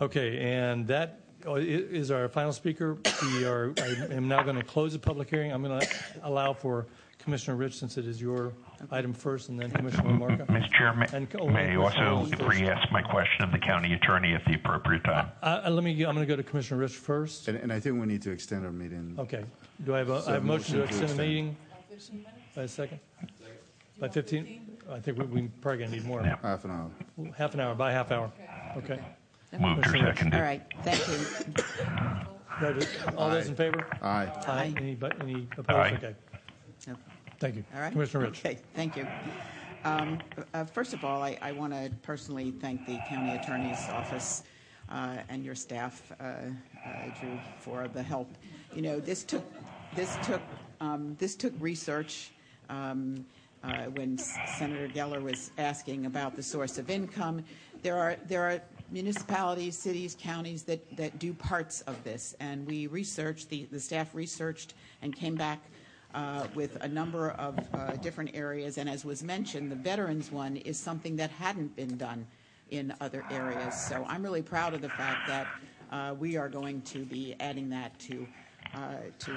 [0.00, 2.96] Okay, and that is our final speaker.
[3.22, 3.72] We are.
[3.80, 5.52] I am now going to close the public hearing.
[5.52, 5.88] I'm going to
[6.22, 6.86] allow for
[7.18, 8.52] Commissioner Rich, since it is your
[8.90, 10.46] item first, and then Commissioner LaMarca.
[10.46, 10.70] Mr.
[10.72, 12.42] Chairman, And, oh, may I also Holmes first.
[12.60, 15.30] re-ask my question of the county attorney at the appropriate time?
[15.42, 15.92] Uh, uh, let me.
[16.04, 17.48] I'm going to go to Commissioner Rich first.
[17.48, 19.14] And, and I think we need to extend our meeting.
[19.18, 19.44] Okay.
[19.84, 21.56] Do I have a, So I have a motion to motion to extend the meeting?
[22.54, 23.00] By a second?
[23.98, 24.78] By 15?
[24.90, 26.22] I think we, we probably going to need more.
[26.22, 26.90] Half an hour.
[27.36, 28.30] Half an hour, by half hour.
[28.76, 29.00] Okay.
[29.60, 30.34] Moved or Commissioner seconded.
[30.40, 31.54] All right, thank you.
[32.60, 33.86] Do All those in favor?
[34.02, 34.30] Aye.
[34.46, 34.74] Aye.
[34.76, 35.70] Any, bu- any opposed?
[35.70, 35.92] Aye.
[35.96, 36.14] Okay.
[37.40, 37.64] Thank you.
[37.74, 37.92] All right.
[37.92, 38.40] Commissioner Rich.
[38.44, 39.06] Okay, thank you.
[39.84, 40.18] Um,
[40.54, 44.44] uh, First of all, I, I want to personally thank the county attorney's office
[44.88, 46.40] uh, and your staff, uh, uh,
[47.20, 48.30] Drew, for the help.
[48.74, 49.44] You know, this took
[49.94, 50.40] this took
[50.80, 52.30] um, this took research.
[52.70, 53.26] Um,
[53.62, 57.42] uh, when S- Senator Geller was asking about the source of income,
[57.82, 58.60] there are there are
[58.90, 64.14] municipalities, cities, counties that, that do parts of this, and we researched the the staff
[64.14, 65.60] researched and came back
[66.14, 68.78] uh, with a number of uh, different areas.
[68.78, 72.26] And as was mentioned, the veterans one is something that hadn't been done
[72.70, 73.74] in other areas.
[73.74, 75.46] So I'm really proud of the fact that
[75.90, 78.26] uh, we are going to be adding that to
[78.74, 79.32] uh, to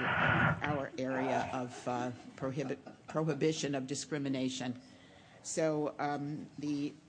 [0.62, 4.74] our area of uh, prohibit, prohibition of discrimination.
[5.42, 6.46] So, um,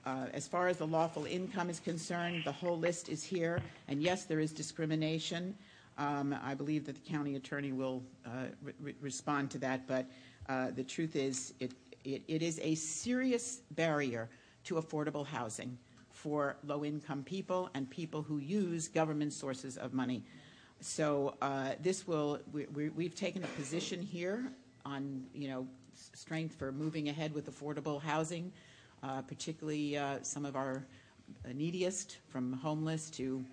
[0.06, 3.60] uh, as far as the lawful income is concerned, the whole list is here.
[3.88, 5.54] And yes, there is discrimination.
[5.98, 8.46] Um, I believe that the county attorney will uh,
[8.80, 9.86] re- respond to that.
[9.86, 10.06] But
[10.48, 11.72] uh, the truth is, it,
[12.04, 14.30] is a serious barrier
[14.64, 15.76] to affordable housing
[16.10, 20.22] for low income people and people who use government sources of money.
[20.80, 21.34] So
[22.52, 24.50] we've taken a position here
[24.84, 25.66] on, you know,
[26.14, 28.52] strength for moving ahead with affordable housing,
[29.02, 30.84] uh, particularly uh, some of our
[31.52, 33.44] neediest, from homeless to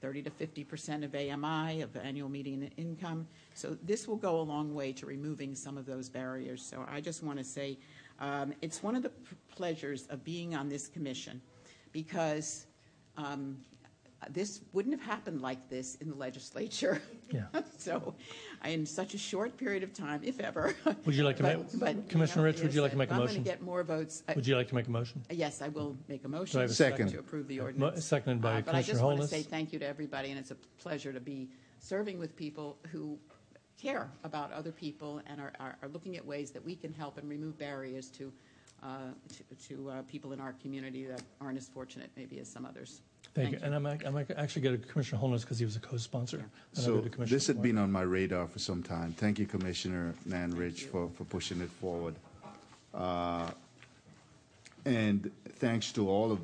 [0.00, 3.26] 30 to 50 percent of AMI, of annual median income.
[3.54, 6.62] So this will go a long way to removing some of those barriers.
[6.62, 7.78] So I just want to say
[8.20, 9.12] um, it's one of the
[9.54, 11.40] pleasures of being on this commission
[11.92, 12.66] because
[13.16, 13.58] um,
[14.30, 17.00] this wouldn't have happened like this in the legislature.
[17.30, 17.44] Yeah.
[17.78, 18.14] so,
[18.64, 20.74] in such a short period of time, if ever.
[21.06, 23.08] Would you like to But- make, but, Commissioner know, Rich, would you like to make
[23.08, 23.34] if make a I'm motion?
[23.36, 24.22] going to get more votes.
[24.28, 25.22] I- Would you like to make a motion?
[25.30, 27.08] Yes, I will make a Do I motion have a second?
[27.10, 28.04] to approve the Mo- ordinance.
[28.04, 29.30] seconded by Uh, But I Commissioner just want to Holness.
[29.30, 31.48] say thank you to everybody, and it's a pleasure to be
[31.80, 33.18] serving with people who
[33.80, 37.18] care about other people and are, are, are looking at ways that we can help
[37.18, 38.32] and remove barriers to,
[38.82, 42.64] uh, to, to uh, people in our community that aren't as fortunate maybe as some
[42.64, 43.00] others.
[43.34, 43.58] Thank you.
[43.62, 46.36] And I might, I might actually go to Commissioner Holness because he was a co-sponsor.
[46.36, 46.46] And
[46.76, 47.62] I'll So go to Commissioner this had Moore.
[47.62, 49.12] been on my radar for some time.
[49.16, 52.14] Thank you, Commissioner Nan Rich, for, for pushing it forward.
[52.94, 53.50] Uh,
[54.84, 55.30] And
[55.60, 56.40] thanks to all of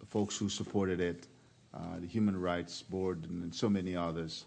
[0.00, 1.26] the folks who supported it,
[1.74, 4.46] uh, the Human Rights Board and so many others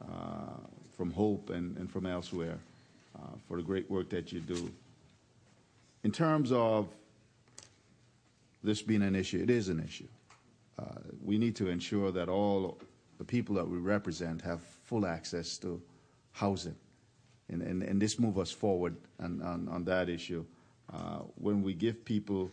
[0.00, 0.56] uh,
[0.96, 2.58] from Hope and, and from elsewhere
[3.14, 4.70] uh, for the great work that you do.
[6.02, 6.88] In terms of
[8.64, 10.08] this being an issue, it is an issue.
[10.78, 10.84] Uh,
[11.22, 12.78] we need to ensure that all
[13.18, 15.80] the people that we represent have full access to
[16.32, 16.76] housing.
[17.48, 20.44] And, and, and this move us forward on, on, on that issue.
[20.92, 22.50] Uh, when we give people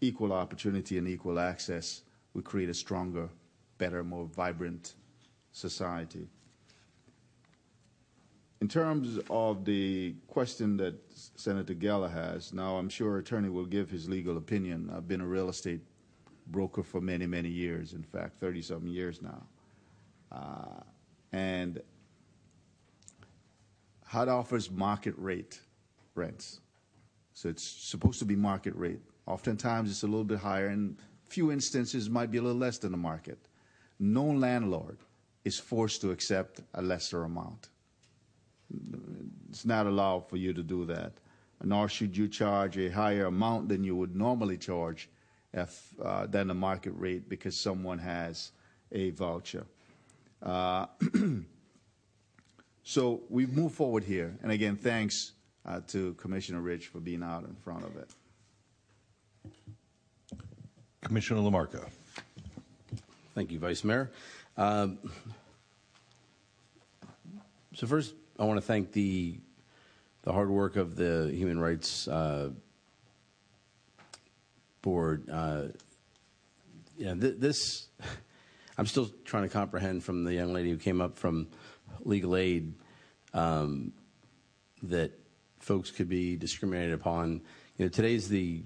[0.00, 2.02] equal opportunity and equal access,
[2.34, 3.28] we create a stronger,
[3.78, 4.94] better, more vibrant
[5.52, 6.26] society.
[8.60, 10.94] In terms of the question that
[11.36, 14.90] Senator Geller has, now I'm sure attorney will give his legal opinion.
[14.94, 15.80] I've been a real estate
[16.46, 19.42] broker for many, many years, in fact, 30 something years now.
[20.30, 20.82] Uh,
[21.32, 21.80] and
[24.06, 25.60] HUD offers market rate
[26.14, 26.60] rents.
[27.32, 29.00] So it's supposed to be market rate.
[29.26, 30.96] Oftentimes it's a little bit higher, and
[31.28, 33.38] few instances might be a little less than the market.
[33.98, 34.98] No landlord
[35.44, 37.68] is forced to accept a lesser amount.
[39.50, 41.12] It's not allowed for you to do that.
[41.62, 45.08] Nor should you charge a higher amount than you would normally charge
[45.54, 48.50] if, uh, than the market rate because someone has
[48.92, 49.64] a voucher.
[50.42, 50.86] Uh,
[52.82, 54.36] so we've moved forward here.
[54.42, 55.32] And again, thanks
[55.64, 58.10] uh, to Commissioner Rich for being out in front of it.
[61.02, 61.88] Commissioner LaMarca.
[63.34, 64.10] Thank you, Vice Mayor.
[64.56, 64.98] Um,
[67.74, 69.40] so first, I want to thank the
[70.22, 72.48] the hard work of the Human Rights uh,
[74.84, 75.30] Board.
[75.30, 75.62] Uh,
[76.98, 77.88] yeah, th- this
[78.78, 81.48] I'm still trying to comprehend from the young lady who came up from
[82.00, 82.74] legal aid
[83.32, 83.94] um,
[84.82, 85.18] that
[85.60, 87.40] folks could be discriminated upon.
[87.78, 88.62] You know, today's the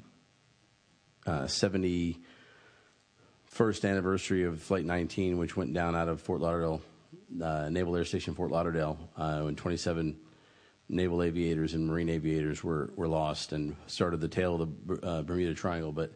[1.25, 2.19] uh, 71st
[3.89, 6.83] anniversary of Flight 19, which went down out of Fort Lauderdale,
[7.41, 10.19] uh, Naval Air Station, Fort Lauderdale, uh, when 27
[10.89, 15.23] naval aviators and marine aviators were, were lost and started the tale of the uh,
[15.23, 15.93] Bermuda Triangle.
[15.93, 16.13] But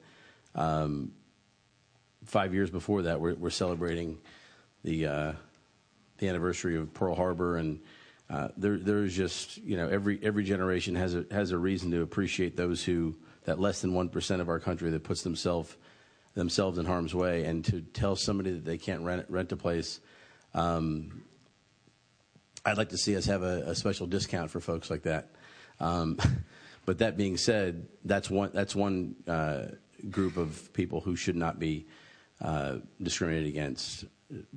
[0.54, 1.12] um,
[2.24, 4.18] five years before that, we're, we're celebrating
[4.84, 5.32] the uh,
[6.18, 7.80] the anniversary of Pearl Harbor, and
[8.30, 12.02] uh, there there's just you know every every generation has a has a reason to
[12.02, 15.76] appreciate those who that less than one percent of our country that puts themselves
[16.34, 20.00] themselves in harm's way, and to tell somebody that they can't rent rent a place.
[20.54, 21.24] Um,
[22.64, 25.30] I'd like to see us have a, a special discount for folks like that.
[25.80, 26.18] Um,
[26.86, 29.66] but that being said, that's one that's one uh,
[30.10, 31.86] group of people who should not be
[32.40, 34.04] uh, discriminated against.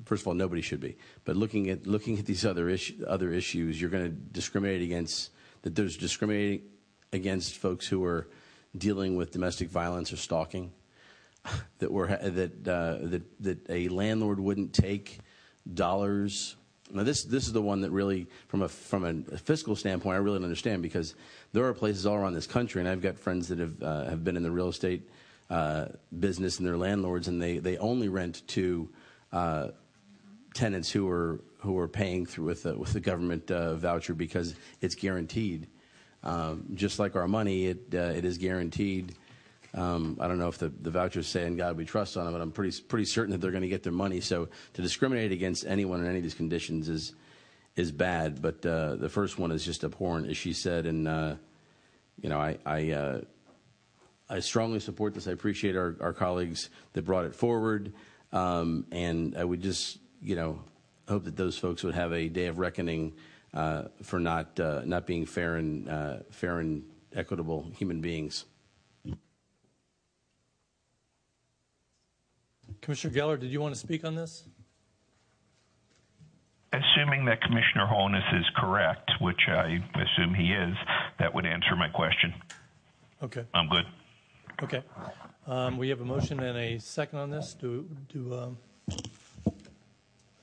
[0.06, 0.98] First of all, nobody should be.
[1.26, 5.32] But looking at looking at these other issues, other issues, you're going to discriminate against
[5.64, 5.76] that.
[5.76, 6.62] There's discriminating
[7.12, 8.28] against folks who are
[8.78, 10.72] dealing with domestic violence or stalking.
[11.78, 15.20] That were that uh, that that a landlord wouldn't take
[15.72, 16.56] dollars.
[16.92, 20.20] Now this this is the one that really, from a from a fiscal standpoint, I
[20.20, 21.16] really don't understand because
[21.52, 24.24] there are places all around this country, and I've got friends that have uh, have
[24.24, 25.10] been in the real estate
[25.50, 25.88] uh,
[26.20, 28.90] business and they're landlords, and they they only rent to
[29.32, 29.70] uh,
[30.54, 34.96] tenants who are who are paying through with with the government uh, voucher because it's
[34.96, 35.68] guaranteed.
[36.24, 39.16] Um, just like our money, it uh, it is guaranteed.
[39.76, 42.34] Um, I don't know if the, the vouchers say "In God We Trust" on them,
[42.34, 44.22] but I'm pretty pretty certain that they're going to get their money.
[44.22, 47.14] So to discriminate against anyone in any of these conditions is
[47.76, 48.42] is bad.
[48.42, 51.36] But uh, the first one is just abhorrent, as she said, and uh,
[52.22, 53.22] you know I I, uh,
[54.30, 55.28] I strongly support this.
[55.28, 57.94] I appreciate our, our colleagues that brought it forward,
[58.32, 60.62] um, and I would just you know
[61.10, 63.14] hope that those folks would have a day of reckoning
[63.54, 68.46] uh, for not uh, not being fair and uh, fair and equitable human beings.
[72.86, 74.44] Commissioner Geller, did you want to speak on this?
[76.72, 80.76] Assuming that Commissioner Holness is correct, which I assume he is,
[81.18, 82.32] that would answer my question.
[83.24, 83.44] Okay.
[83.56, 83.86] I'm good.
[84.62, 84.84] Okay.
[85.48, 87.56] Um, we have a motion and a second on this.
[87.56, 88.58] Do, do, um,
[88.92, 89.52] I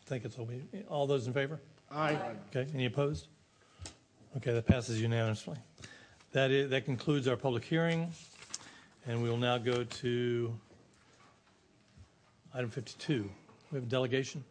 [0.06, 0.50] think it's all,
[0.88, 1.60] all those in favor?
[1.92, 2.18] Aye.
[2.48, 2.68] Okay.
[2.74, 3.28] Any opposed?
[4.38, 5.58] Okay, that passes unanimously.
[6.32, 8.10] That is, that concludes our public hearing,
[9.06, 10.58] and we will now go to
[12.54, 13.30] item 52.
[13.70, 14.44] We have a delegation.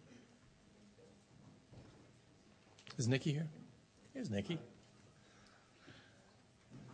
[2.97, 3.47] Is Nikki here?
[4.13, 4.59] Here's Nikki.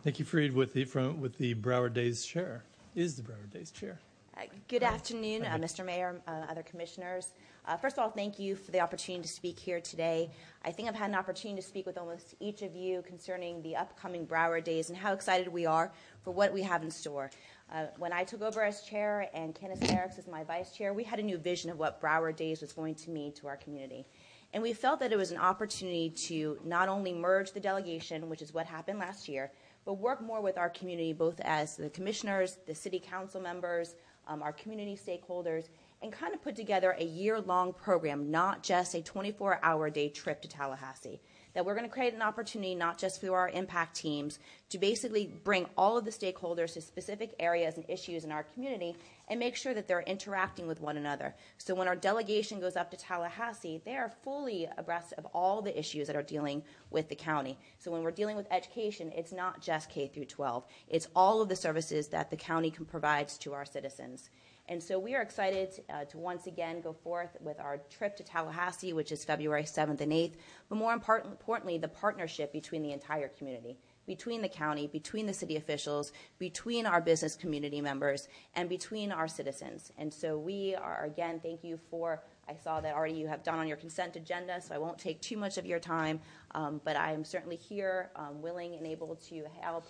[0.04, 2.64] Nikki Fried with the from with the Broward Days chair
[2.94, 3.98] is the Broward Days chair.
[4.36, 5.84] Uh, Good afternoon, uh, Mr.
[5.84, 7.32] Mayor, uh, other commissioners.
[7.66, 10.30] Uh, First of all, thank you for the opportunity to speak here today.
[10.64, 13.74] I think I've had an opportunity to speak with almost each of you concerning the
[13.74, 15.90] upcoming Broward Days and how excited we are
[16.22, 17.30] for what we have in store.
[17.70, 21.04] Uh, When I took over as chair and Kenneth Merrick's as my vice chair, we
[21.04, 24.06] had a new vision of what Broward Days was going to mean to our community.
[24.54, 28.40] And we felt that it was an opportunity to not only merge the delegation, which
[28.40, 29.52] is what happened last year,
[29.84, 33.94] but work more with our community, both as the commissioners, the city council members,
[34.26, 35.68] um, our community stakeholders,
[36.02, 40.08] and kind of put together a year long program, not just a 24 hour day
[40.08, 41.20] trip to Tallahassee.
[41.58, 44.38] That we're going to create an opportunity, not just for our impact teams,
[44.68, 48.94] to basically bring all of the stakeholders to specific areas and issues in our community
[49.26, 51.34] and make sure that they're interacting with one another.
[51.56, 55.76] So when our delegation goes up to Tallahassee, they are fully abreast of all the
[55.76, 57.58] issues that are dealing with the county.
[57.80, 60.64] So when we're dealing with education, it's not just K through 12.
[60.86, 64.30] It's all of the services that the county can provides to our citizens.
[64.68, 68.22] And so we are excited uh, to once again go forth with our trip to
[68.22, 70.34] Tallahassee, which is February 7th and 8th,
[70.68, 75.32] but more important, importantly, the partnership between the entire community, between the county, between the
[75.32, 79.90] city officials, between our business community members, and between our citizens.
[79.96, 82.22] And so we are, again, thank you for.
[82.46, 85.20] I saw that already you have done on your consent agenda, so I won't take
[85.22, 86.20] too much of your time,
[86.54, 89.84] um, but I am certainly here, um, willing and able to help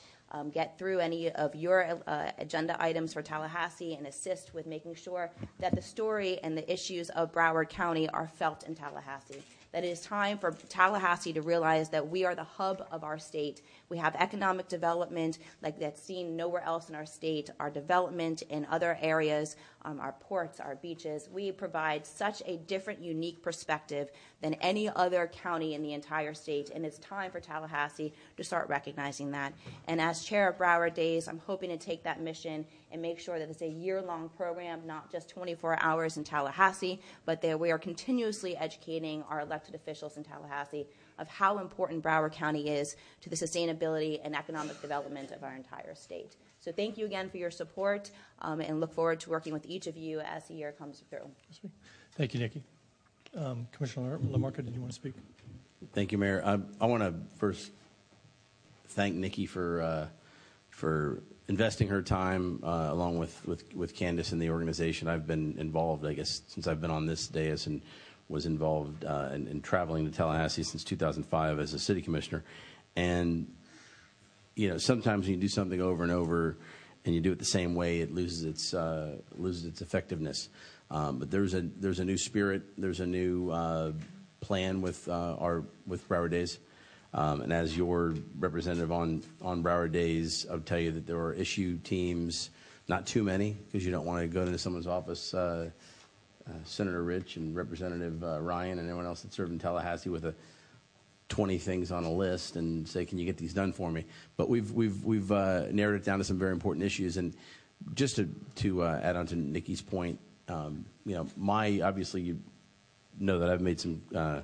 [0.53, 5.31] get through any of your uh, agenda items for Tallahassee and assist with making sure
[5.59, 9.43] that the story and the issues of Broward County are felt in Tallahassee.
[9.73, 13.19] That it is time for Tallahassee to realize that we are the hub of our
[13.19, 13.61] state.
[13.91, 18.67] We have economic development like that's seen nowhere else in our state, our development in
[18.71, 21.31] other areas, um, Um, our ports, our beaches.
[21.33, 24.11] We provide such a different, unique perspective
[24.43, 28.69] than any other county in the entire state, and it's time for Tallahassee to start
[28.69, 29.55] recognizing that.
[29.87, 33.39] And as chair of Broward Days, I'm hoping to take that mission and make sure
[33.39, 37.79] that it's a year-long program, not just 24 hours in Tallahassee, but that we are
[37.79, 40.87] continuously educating our elected officials in Tallahassee
[41.19, 45.95] of how important Broward County is to the sustainability and economic development of our entire
[45.95, 46.37] state.
[46.61, 48.11] So thank you again for your support,
[48.43, 51.31] um, and look forward to working with each of you as the year comes through.
[52.17, 52.63] Thank you, Nikki.
[53.37, 55.15] Um, Commissioner LaMarca, did you want to speak?
[55.93, 56.43] Thank you, Mayor.
[56.45, 57.71] I, I want to first
[58.89, 60.07] thank Nikki for uh,
[60.71, 65.09] for investing her time uh, along with, with with Candace and the organization.
[65.09, 67.81] I've been involved, I guess, since I've been on this dais and
[68.29, 72.45] was involved uh, in, in traveling to Tallahassee since 2005 as a city commissioner.
[72.97, 73.47] And
[74.59, 76.57] you know, sometimes when you do something over and over
[77.05, 80.49] and you do it the same way, it loses its uh, loses its effectiveness.
[80.91, 83.93] Um, but there's a there's a new spirit, there's a new uh,
[84.41, 86.59] plan with uh, our with Broward Days.
[87.15, 91.33] Um, and as your representative on on Broward Days, I'll tell you that there are
[91.33, 92.51] issue teams,
[92.89, 95.33] not too many, because you don't want to go into someone's office.
[95.33, 95.71] Uh,
[96.49, 100.25] uh, Senator Rich and Representative uh, Ryan and anyone else that served in Tallahassee with
[100.25, 100.35] a
[101.29, 104.05] 20 things on a list and say, "Can you get these done for me?"
[104.37, 107.17] But we've we've we've uh, narrowed it down to some very important issues.
[107.17, 107.35] And
[107.95, 112.41] just to to uh, add on to Nikki's point, um, you know, my obviously you
[113.19, 114.41] know that I've made some uh,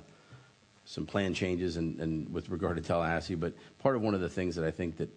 [0.85, 3.35] some plan changes and, and with regard to Tallahassee.
[3.35, 5.09] But part of one of the things that I think that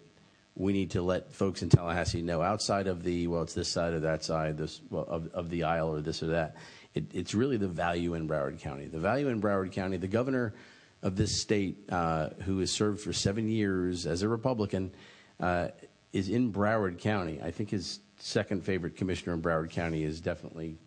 [0.55, 3.93] we need to let folks in Tallahassee know outside of the, well, it's this side
[3.93, 6.57] or that side, this, well, of, of the aisle or this or that.
[6.93, 8.87] It, it's really the value in Broward County.
[8.87, 10.53] The value in Broward County, the governor
[11.01, 14.91] of this state, uh, who has served for seven years as a Republican,
[15.39, 15.69] uh,
[16.11, 17.39] is in Broward County.
[17.41, 20.77] I think his second favorite commissioner in Broward County is definitely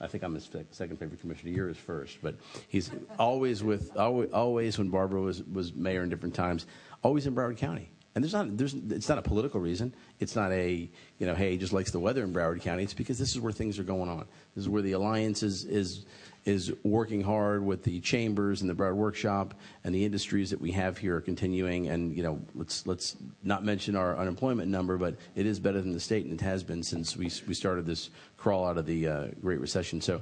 [0.00, 1.52] I think I'm his second favorite commissioner.
[1.52, 2.36] You're first, but
[2.68, 6.66] he's always with always, always when Barbara was was mayor in different times,
[7.02, 7.90] always in Broward County.
[8.14, 9.94] And there's not there's it's not a political reason.
[10.20, 12.82] It's not a you know hey he just likes the weather in Broward County.
[12.82, 14.26] It's because this is where things are going on.
[14.54, 16.04] This is where the alliance is is
[16.46, 19.52] is working hard with the chambers and the Broward Workshop
[19.82, 21.88] and the industries that we have here are continuing.
[21.88, 25.92] And you know, let's let's not mention our unemployment number, but it is better than
[25.92, 29.08] the state, and it has been since we we started this crawl out of the
[29.08, 30.00] uh, Great Recession.
[30.00, 30.20] So.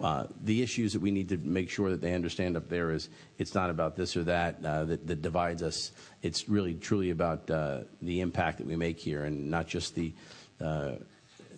[0.00, 3.08] Uh, the issues that we need to make sure that they understand up there is
[3.38, 5.92] it's not about this or that uh, that, that, divides us.
[6.20, 10.12] It's really truly about uh, the impact that we make here, and not just the
[10.60, 10.96] uh,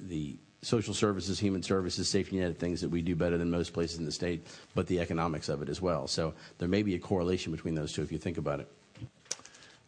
[0.03, 3.99] the social services, human services, safety net things that we do better than most places
[3.99, 6.09] in the state, but the economics of it as well.
[6.09, 8.69] So there may be a correlation between those two if you think about it.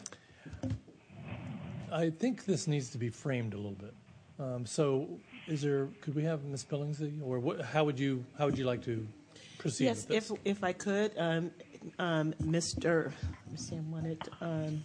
[1.92, 3.94] I think this needs to be framed a little bit.
[4.40, 5.90] Um, so, is there?
[6.02, 6.64] Could we have Ms.
[6.66, 9.06] Billingsley, or what, how would you how would you like to
[9.60, 9.86] proceed?
[9.86, 11.52] Yes, if if I could, um,
[12.00, 13.06] um, Mr.
[13.06, 14.20] Let me see, I wanted.
[14.40, 14.84] Um,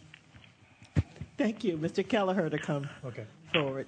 [1.39, 2.07] thank you, Mr.
[2.07, 3.25] Kelleher, to come okay.
[3.53, 3.87] forward.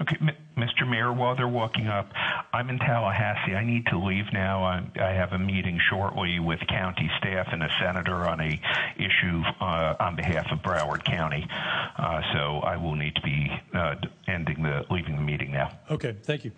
[0.00, 0.16] Okay,
[0.56, 0.88] Mr.
[0.88, 2.10] Mayor, while they're walking up,
[2.54, 3.54] I'm in Tallahassee.
[3.54, 4.64] I need to leave now.
[4.64, 8.60] I, I have a meeting shortly with county staff and a senator on a
[8.96, 11.46] issue uh, on behalf of Broward County.
[11.98, 13.96] Uh, so I will need to be uh,
[14.26, 15.70] ending the leaving the meeting now.
[15.90, 16.52] Okay, thank you.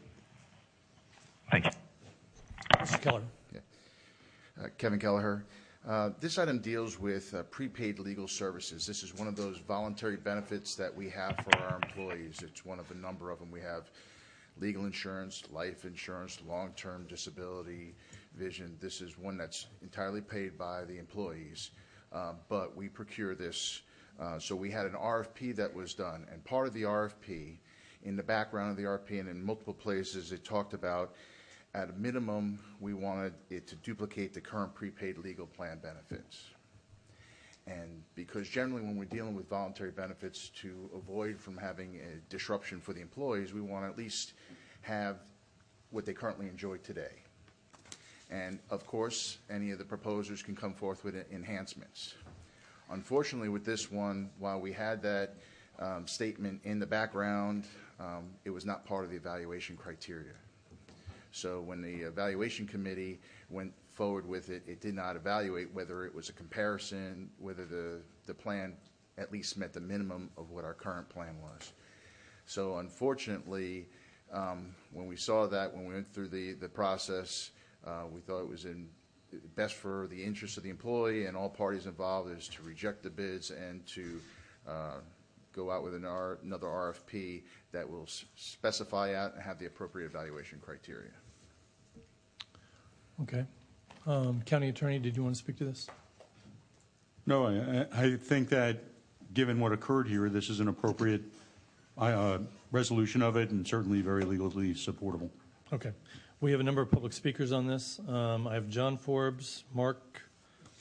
[1.50, 1.70] Thank you.
[2.78, 3.02] Mr.
[3.02, 3.22] Keller.
[3.52, 3.60] Yeah.
[4.62, 5.42] Uh, Kevin Kelleher.
[5.86, 8.86] Uh, this item deals with uh, prepaid legal services.
[8.86, 12.40] This is one of those voluntary benefits that we have for our employees.
[12.40, 13.50] It's one of a number of them.
[13.50, 13.90] We have
[14.60, 17.96] legal insurance, life insurance, long-term disability,
[18.36, 18.76] vision.
[18.80, 21.70] This is one that's entirely paid by the employees,
[22.12, 23.82] uh, but we procure this.
[24.38, 27.56] So we had an RFP that was done, and part of the RFP,
[28.04, 31.14] in the background of the RFP and in multiple places, it talked about
[31.74, 36.50] at a minimum, we wanted it to duplicate the current prepaid legal plan benefits.
[37.66, 42.80] And because generally when we're dealing with voluntary benefits to avoid from having a disruption
[42.80, 44.32] for the employees, we want to at least
[44.82, 45.18] have
[45.90, 47.22] what they currently enjoy today.
[48.30, 52.14] And of course, any of the proposers can come forth with enhancements.
[52.90, 55.36] Unfortunately, with this one, while we had that
[55.78, 57.66] um, statement in the background,
[58.00, 60.34] um, it was not part of the evaluation criteria.
[61.32, 63.20] So when the evaluation committee
[63.50, 68.00] went forward with it, it did not evaluate whether it was a comparison, whether the,
[68.26, 68.76] the plan
[69.18, 71.72] at least met the minimum of what our current plan was.
[72.46, 73.86] So unfortunately,
[74.32, 77.50] um, when we saw that, when we went through the, the process,
[77.86, 78.88] uh, we thought it was in
[79.56, 83.10] best for the interest of the employee and all parties involved is to reject the
[83.10, 84.20] bids and to
[84.68, 84.96] uh,
[85.52, 89.66] go out with an R, another RFP that will s- specify out and have the
[89.66, 91.10] appropriate evaluation criteria.
[93.20, 93.44] Okay.
[94.06, 95.86] Um, County Attorney, did you want to speak to this?
[97.26, 98.82] No, I, I think that
[99.34, 101.22] given what occurred here, this is an appropriate
[101.98, 102.38] uh,
[102.72, 105.30] resolution of it and certainly very legally supportable.
[105.72, 105.92] Okay.
[106.40, 108.00] We have a number of public speakers on this.
[108.08, 110.22] Um, I have John Forbes, Mark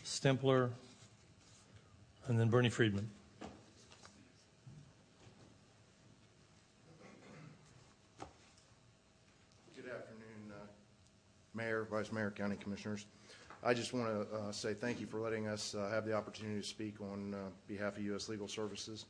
[0.04, 0.72] Stempler,
[2.28, 3.10] and then Bernie Friedman.
[11.54, 13.06] Mayor, Vice Mayor, County Commissioners.
[13.64, 16.60] I just want to uh, say thank you for letting us uh, have the opportunity
[16.60, 18.28] to speak on uh, behalf of U.S.
[18.30, 19.06] Legal Services.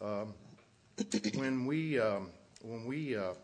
[0.00, 0.34] Um,
[1.34, 2.30] when we um,
[2.62, 3.34] when we uh,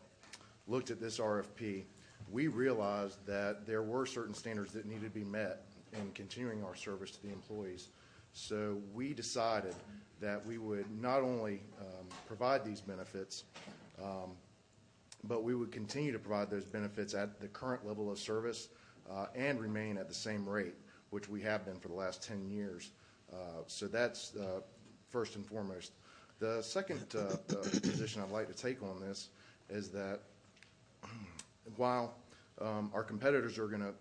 [0.67, 1.85] looked at this RFP,
[2.31, 6.75] we realized that there were certain standards that needed to be met in continuing our
[6.75, 7.89] service to the employees.
[8.33, 9.75] So we decided
[10.21, 13.45] that we would not only um, provide these benefits,
[14.03, 14.33] um,
[15.25, 18.69] but we would continue to provide those benefits at the current level of service
[19.11, 20.75] uh, and remain at the same rate,
[21.11, 22.91] which we have been for the last 10 years.
[23.33, 24.61] Uh, so that's uh,
[25.11, 25.93] first and foremost.
[26.39, 29.29] The second position I'd like to take on this
[29.71, 30.21] is that
[31.77, 32.17] while
[32.61, 33.95] um, our competitors are going to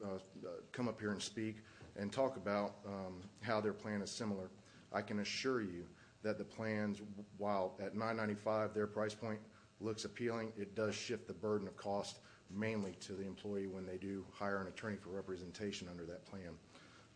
[0.71, 1.57] come up here and speak
[1.97, 4.49] and talk about um, how their plan is similar,
[4.91, 5.85] I can assure you
[6.23, 7.01] that the plans,
[7.37, 9.39] while at 995 their price point
[9.83, 12.19] looks appealing, it does shift the burden of cost
[12.53, 16.51] mainly to the employee when they do hire an attorney for representation under that plan.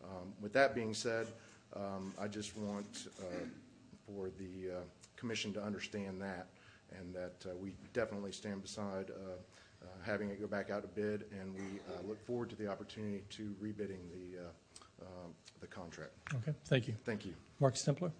[0.03, 1.27] Um, with that being said,
[1.76, 3.45] um, I just want uh,
[4.08, 4.80] for the uh,
[5.16, 6.48] commission to understand that
[6.98, 9.11] and that uh, we definitely stand beside
[10.03, 13.56] having it go back out to bid, and we look forward to the opportunity to
[13.61, 14.40] rebidding the,
[15.02, 16.11] um, the contract.
[16.35, 16.95] Okay, thank you.
[17.06, 17.34] Thank you.
[17.60, 18.11] Mark Stempler?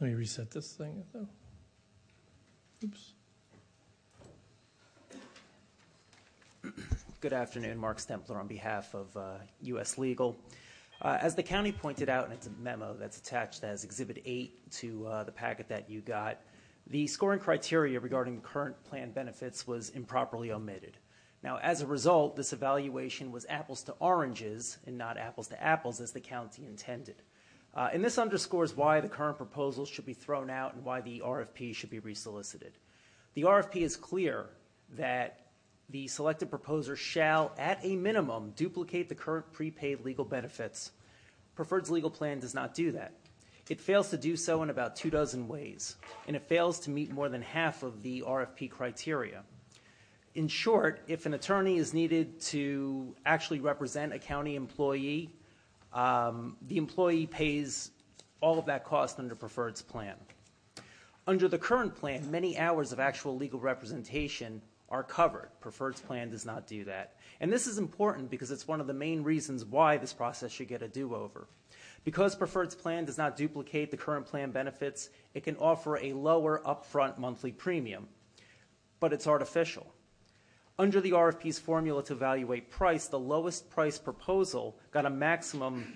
[0.00, 1.28] Let me reset this thing, though.
[2.82, 3.12] Oops.
[7.20, 9.96] Good afternoon, Mark Stempler on behalf of uh, U.S.
[9.96, 10.36] Legal.
[11.00, 15.06] Uh, as the county pointed out in its memo that's attached as Exhibit 8 to
[15.06, 16.40] uh, the packet that you got,
[16.88, 20.98] the scoring criteria regarding current plan benefits was improperly omitted.
[21.42, 26.00] Now, as a result, this evaluation was apples to oranges and not apples to apples
[26.00, 27.22] as the county intended.
[27.74, 31.22] Uh, and this underscores why the current proposals should be thrown out and why the
[31.24, 32.72] RFP should be resolicited.
[33.34, 34.46] The RFP is clear
[34.96, 35.40] that
[35.90, 40.92] the selected proposer shall, at a minimum, duplicate the current prepaid legal benefits.
[41.56, 43.12] Preferred's legal plan does not do that.
[43.68, 45.96] It fails to do so in about two dozen ways,
[46.26, 49.42] and it fails to meet more than half of the RFP criteria.
[50.34, 55.30] In short, if an attorney is needed to actually represent a county employee,
[55.94, 57.92] Um, the employee pays
[58.40, 60.16] all of that cost under Preferred's plan.
[61.26, 65.48] Under the current plan, many hours of actual legal representation are covered.
[65.60, 67.16] Preferred's plan does not do that.
[67.40, 70.68] And this is important because it's one of the main reasons why this process should
[70.68, 71.46] get a do-over.
[72.04, 76.60] Because Preferred's plan does not duplicate the current plan benefits, it can offer a lower
[76.66, 78.08] upfront monthly premium,
[79.00, 79.93] but it's artificial.
[80.76, 85.94] Under the RFP's formula to evaluate price, the lowest price proposal got a maximum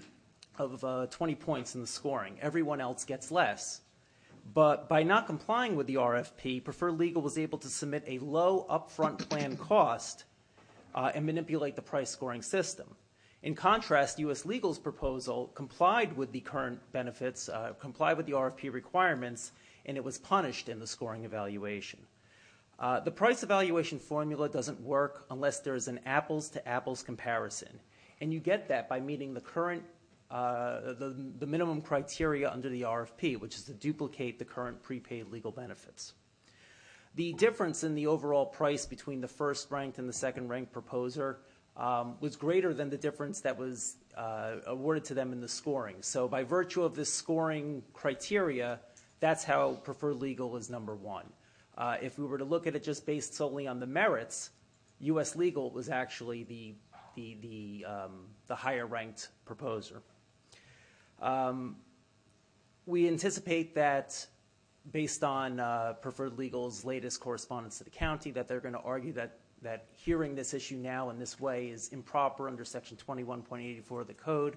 [0.57, 2.39] of uh, 20 points in the scoring.
[2.41, 3.81] Everyone else gets less.
[4.55, 8.67] But by not complying with the RFP, Preferred Legal was able to submit a low
[8.71, 10.25] upfront plan cost
[10.95, 12.87] uh, and manipulate the price scoring system.
[13.43, 14.47] In contrast, U.S.
[14.47, 19.51] Legal's proposal complied with the current benefits, uh, complied with the RFP requirements,
[19.87, 21.99] and it was punished in the scoring evaluation.
[22.79, 27.81] Uh, the price evaluation formula doesn't work unless there is an apples to apples comparison.
[28.21, 29.83] And you get that by meeting the current
[30.31, 30.95] uh,
[31.41, 36.13] minimum criteria under the RFP, which is to duplicate the current prepaid legal benefits.
[37.15, 41.41] The difference in the overall price between the first ranked and the second ranked proposer
[41.77, 45.97] um, was greater than the difference that was uh, awarded to them in the scoring.
[46.01, 48.81] So, by virtue of this scoring criteria,
[49.21, 51.25] that's how preferred legal is number one.
[51.79, 54.51] Uh, if we were to look at it just based solely on the merits,
[54.99, 55.37] U.S.
[55.37, 56.43] legal was actually
[57.17, 60.03] the, um, the higher ranked proposer.
[61.23, 61.77] Um,
[62.85, 64.27] we anticipate that
[64.91, 69.13] based on uh, Preferred Legal's latest correspondence to the county, that they're going to argue
[69.13, 74.07] that, that hearing this issue now in this way is improper under Section 21.84 of
[74.09, 74.57] the Code.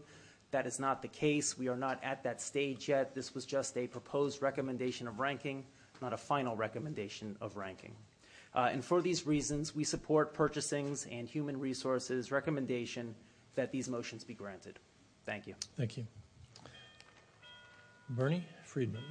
[0.50, 1.56] That is not the case.
[1.56, 3.14] We are not at that stage yet.
[3.14, 5.66] This was just a proposed recommendation of ranking,
[6.02, 7.94] not a final recommendation of ranking.
[8.54, 13.16] Uh, and for these reasons, we support purchasing's and human resources recommendation
[13.56, 14.80] that these motions be granted.
[15.26, 15.56] Thank you.
[15.78, 16.06] Thank you.
[18.10, 19.04] Bernie Friedman.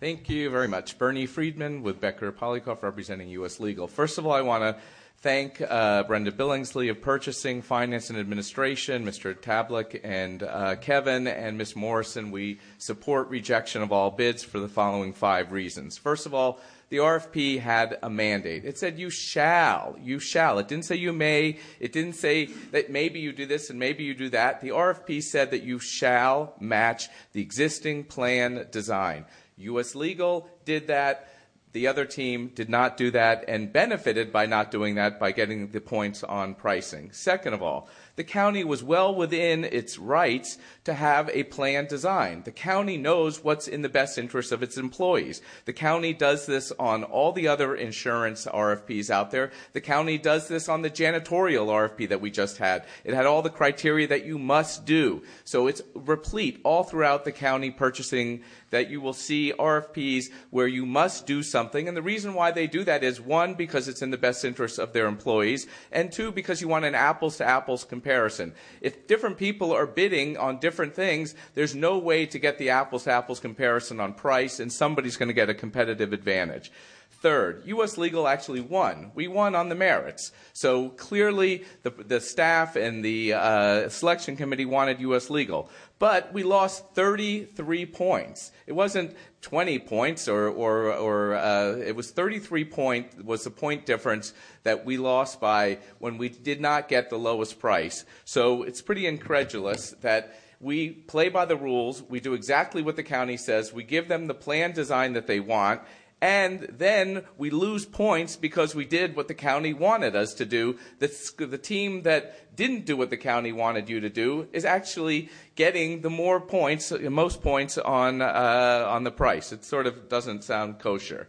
[0.00, 0.98] Thank you very much.
[0.98, 3.58] Bernie Friedman with Becker Poliakoff representing U.S.
[3.58, 3.88] Legal.
[3.88, 4.82] First of all, I want to
[5.18, 9.34] thank uh, Brenda Billingsley of Purchasing, Finance, and Administration, Mr.
[9.34, 11.76] Tablick, and uh, Kevin, and Ms.
[11.76, 12.30] Morrison.
[12.30, 15.96] We support rejection of all bids for the following five reasons.
[15.96, 16.60] First of all,
[16.90, 18.64] the RFP had a mandate.
[18.64, 20.58] It said you shall, you shall.
[20.58, 21.58] It didn't say you may.
[21.80, 24.60] It didn't say that maybe you do this and maybe you do that.
[24.60, 29.24] The RFP said that you shall match the existing plan design.
[29.56, 29.94] U.S.
[29.94, 31.28] Legal did that.
[31.74, 35.72] The other team did not do that and benefited by not doing that by getting
[35.72, 37.10] the points on pricing.
[37.10, 42.44] Second of all, the county was well within its rights to have a plan designed.
[42.44, 45.42] The county knows what's in the best interest of its employees.
[45.64, 49.50] The county does this on all the other insurance RFPs out there.
[49.72, 52.86] The county does this on the janitorial RFP that we just had.
[53.04, 55.22] It had all the criteria that you must do.
[55.44, 60.84] So it's replete all throughout the county purchasing that you will see RFPs where you
[60.84, 61.86] must do something.
[61.86, 64.78] And the reason why they do that is one, because it's in the best interest
[64.78, 68.52] of their employees, and two, because you want an apples to apples comparison.
[68.82, 73.04] If different people are bidding on different things, there's no way to get the apples
[73.04, 76.70] to apples comparison on price, and somebody's going to get a competitive advantage.
[77.10, 77.62] third.
[77.64, 77.96] U.S.
[77.96, 79.10] Legal actually won.
[79.14, 80.30] We won on the merits.
[80.52, 85.30] So clearly, the, the staff and the uh, selection committee wanted U.S.
[85.30, 85.70] Legal.
[85.98, 88.52] But we lost 33 points.
[88.66, 93.86] It wasn't 20 points, or, or, or uh, it was 33 point was the point
[93.86, 94.32] difference
[94.64, 98.04] that we lost by when we did not get the lowest price.
[98.24, 102.02] So it's pretty incredulous that we play by the rules.
[102.02, 103.72] We do exactly what the county says.
[103.72, 105.82] We give them the plan design that they want.
[106.24, 110.78] And then we lose points because we did what the county wanted us to do.
[110.98, 115.28] The, the team that didn't do what the county wanted you to do is actually
[115.54, 119.52] getting the more points, most points on, uh, on the price.
[119.52, 121.28] It sort of doesn't sound kosher.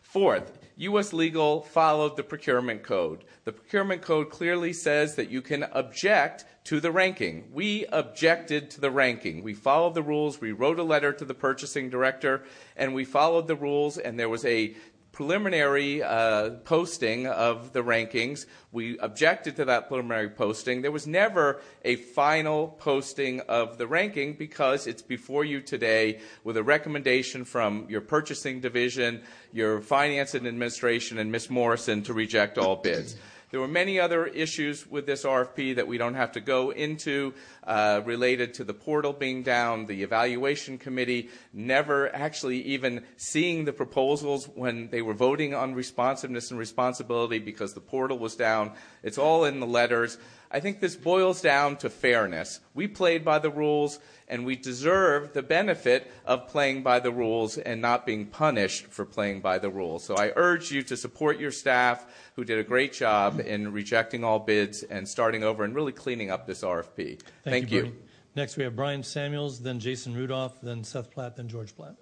[0.00, 1.12] Fourth, U.S.
[1.12, 3.24] Legal followed the procurement code.
[3.46, 7.44] The procurement code clearly says that you can object to the ranking.
[7.52, 9.44] We objected to the ranking.
[9.44, 10.40] We followed the rules.
[10.40, 12.42] We wrote a letter to the purchasing director,
[12.76, 14.74] and we followed the rules, and there was a
[15.12, 18.46] preliminary uh, posting of the rankings.
[18.72, 20.82] We objected to that preliminary posting.
[20.82, 26.56] There was never a final posting of the ranking because it's before you today with
[26.56, 31.48] a recommendation from your purchasing division, your finance and administration, and Ms.
[31.48, 33.14] Morrison to reject all bids.
[33.56, 37.32] There were many other issues with this RFP that we don't have to go into
[37.64, 43.72] uh, related to the portal being down, the evaluation committee never actually even seeing the
[43.72, 48.72] proposals when they were voting on responsiveness and responsibility because the portal was down.
[49.02, 50.18] It's all in the letters.
[50.50, 52.60] I think this boils down to fairness.
[52.74, 53.98] We played by the rules,
[54.28, 59.04] and we deserve the benefit of playing by the rules and not being punished for
[59.04, 60.04] playing by the rules.
[60.04, 64.24] So I urge you to support your staff, who did a great job in rejecting
[64.24, 66.94] all bids and starting over and really cleaning up this RFP.
[66.96, 67.82] Thank, Thank you.
[67.82, 67.94] Bernie.
[68.34, 71.96] Next, we have Brian Samuels, then Jason Rudolph, then Seth Platt, then George Platt.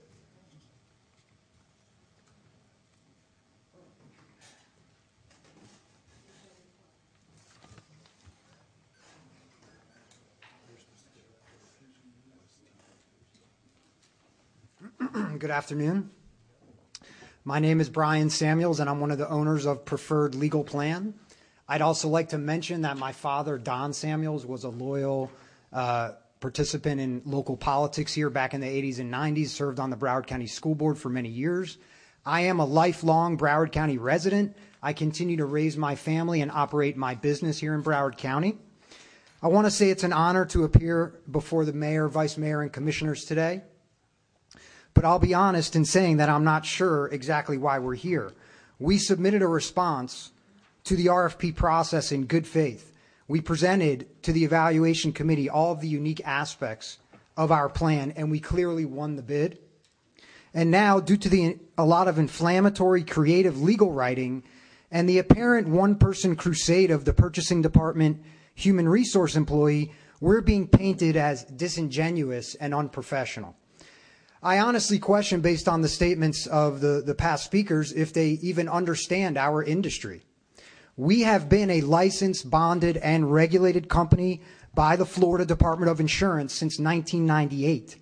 [15.44, 16.08] Good afternoon.
[17.44, 21.12] My name is Brian Samuels, and I'm one of the owners of Preferred Legal Plan.
[21.68, 25.30] I'd also like to mention that my father, Don Samuels, was a loyal
[25.70, 29.98] uh, participant in local politics here back in the 80s and 90s, served on the
[29.98, 31.76] Broward County School Board for many years.
[32.24, 34.56] I am a lifelong Broward County resident.
[34.82, 38.56] I continue to raise my family and operate my business here in Broward County.
[39.42, 42.72] I want to say it's an honor to appear before the mayor, vice mayor, and
[42.72, 43.60] commissioners today.
[44.94, 48.32] But I'll be honest in saying that I'm not sure exactly why we're here.
[48.78, 50.32] We submitted a response
[50.84, 52.92] to the RFP process in good faith.
[53.26, 56.98] We presented to the evaluation committee all of the unique aspects
[57.36, 59.58] of our plan, and we clearly won the bid.
[60.52, 64.44] And now, due to the, a lot of inflammatory, creative legal writing
[64.90, 68.22] and the apparent one person crusade of the purchasing department
[68.54, 73.56] human resource employee, we're being painted as disingenuous and unprofessional.
[74.44, 78.68] I honestly question, based on the statements of the, the past speakers, if they even
[78.68, 80.20] understand our industry.
[80.98, 84.42] We have been a licensed, bonded, and regulated company
[84.74, 87.96] by the Florida Department of Insurance since 1998.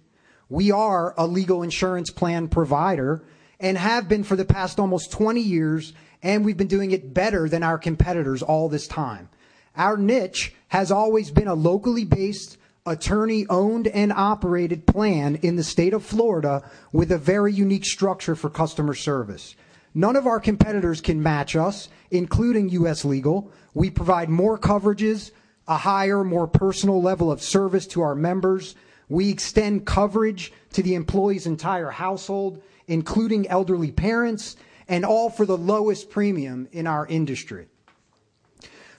[0.48, 3.22] We are a legal insurance plan provider
[3.60, 5.92] and have been for the past almost 20 years,
[6.24, 9.28] and we've been doing it better than our competitors all this time.
[9.76, 15.62] Our niche has always been a locally based, attorney owned and operated plan in the
[15.62, 19.54] state of Florida with a very unique structure for customer service.
[19.94, 23.52] None of our competitors can match us, including US Legal.
[23.74, 25.30] We provide more coverages,
[25.68, 28.74] a higher, more personal level of service to our members.
[29.08, 34.56] We extend coverage to the employee's entire household, including elderly parents,
[34.88, 37.68] and all for the lowest premium in our industry.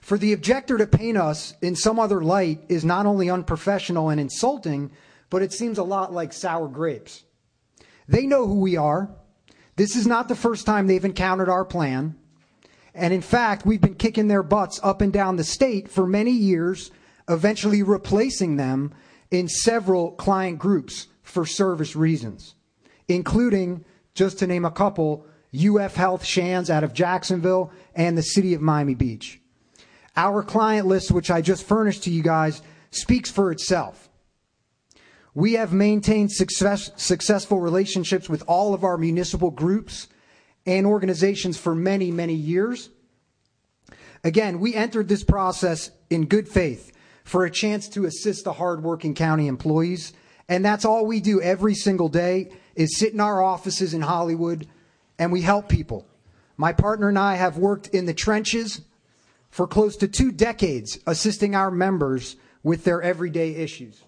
[0.03, 4.19] For the objector to paint us in some other light is not only unprofessional and
[4.19, 4.91] insulting,
[5.29, 7.23] but it seems a lot like sour grapes.
[8.09, 9.15] They know who we are.
[9.77, 12.17] This is not the first time they've encountered our plan.
[12.93, 16.31] And in fact, we've been kicking their butts up and down the state for many
[16.31, 16.91] years,
[17.29, 18.93] eventually replacing them
[19.31, 22.55] in several client groups for service reasons,
[23.07, 25.25] including, just to name a couple,
[25.57, 29.39] UF Health Shands out of Jacksonville and the city of Miami Beach.
[30.15, 32.61] Our client list, which I just furnished to you guys,
[32.91, 34.09] speaks for itself.
[35.33, 40.07] We have maintained success, successful relationships with all of our municipal groups
[40.65, 42.89] and organizations for many, many years.
[44.23, 46.91] Again, we entered this process in good faith
[47.23, 50.13] for a chance to assist the hardworking county employees.
[50.47, 54.67] And that's all we do every single day is sit in our offices in Hollywood
[55.17, 56.07] and we help people.
[56.57, 58.81] My partner and I have worked in the trenches
[59.53, 64.01] for close to two decades, assisting our members with their everyday issues.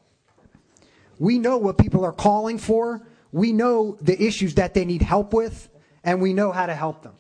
[1.20, 5.36] We know what people are calling for, we know the issues that they need help
[5.36, 5.70] with,
[6.04, 7.14] and we know how to help them.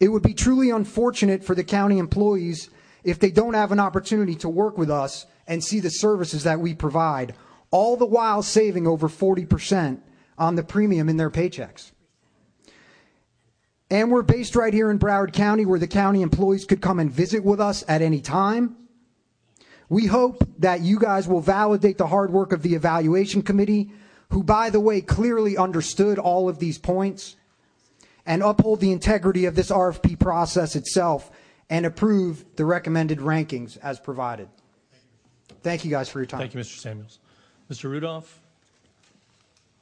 [0.00, 2.68] It would be truly unfortunate for the county employees
[3.04, 6.60] if they don't have an opportunity to work with us and see the services that
[6.60, 7.34] we provide,
[7.70, 9.98] all the while saving over 40%
[10.36, 11.92] on the premium in their paychecks.
[13.92, 17.12] And we're based right here in Broward County where the county employees could come and
[17.12, 18.74] visit with us at any time.
[19.90, 23.90] We hope that you guys will validate the hard work of the evaluation committee,
[24.30, 27.36] who, by the way, clearly understood all of these points,
[28.24, 31.30] and uphold the integrity of this RFP process itself
[31.68, 34.48] and approve the recommended rankings as provided.
[35.60, 36.40] Thank you guys for your time.
[36.40, 36.78] Thank you, Mr.
[36.78, 37.18] Samuels.
[37.70, 37.90] Mr.
[37.90, 38.40] Rudolph?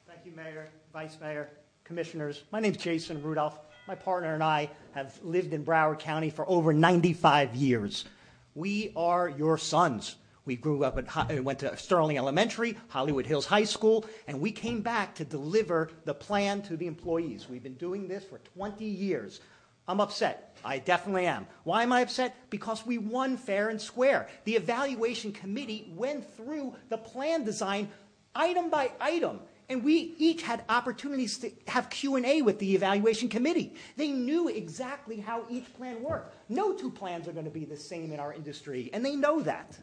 [0.05, 1.49] Thank you, Mayor, Vice Mayor,
[1.85, 2.43] Commissioners.
[2.51, 3.57] My name is Jason Rudolph.
[3.87, 8.05] My partner and I have lived in Broward County for over 95 years.
[8.53, 10.17] We are your sons.
[10.45, 14.81] We grew up at, went to Stirling Elementary, Hollywood Hills High School, and we came
[14.81, 17.47] back to deliver the plan to the employees.
[17.49, 19.41] We've been doing this for 20 years.
[19.87, 20.57] I'm upset.
[20.63, 21.47] I definitely am.
[21.63, 22.35] Why am I upset?
[22.49, 24.27] Because we won fair and square.
[24.45, 27.89] The evaluation committee went through the plan design
[28.35, 29.39] item by item
[29.71, 33.73] and we each had opportunities to have q&a with the evaluation committee.
[33.95, 36.35] They knew exactly how each plan worked.
[36.49, 39.41] No two plans are going to be the same in our industry and they know
[39.43, 39.79] that.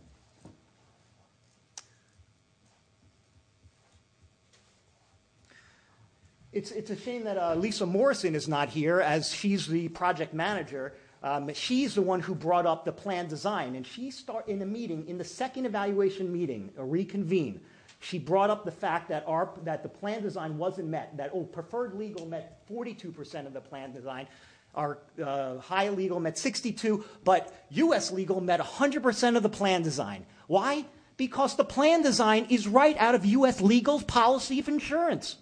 [6.53, 10.35] It's, it's a shame that uh, lisa morrison is not here as she's the project
[10.35, 10.93] manager.
[11.23, 14.67] Um, she's the one who brought up the plan design and she start in a
[14.67, 17.63] meeting in the second evaluation meeting a reconvene
[18.01, 21.45] she brought up the fact that, our, that the plan design wasn't met, that oh,
[21.45, 24.29] preferred legal met 42% of the plan design,
[24.75, 28.13] our uh, high legal met 62, but U.S.
[28.13, 30.25] legal met 100% of the plan design.
[30.47, 30.85] Why?
[31.17, 33.61] Because the plan design is right out of U.S.
[33.61, 35.37] legal's policy of insurance.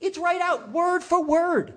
[0.00, 1.74] It's right out, word for word.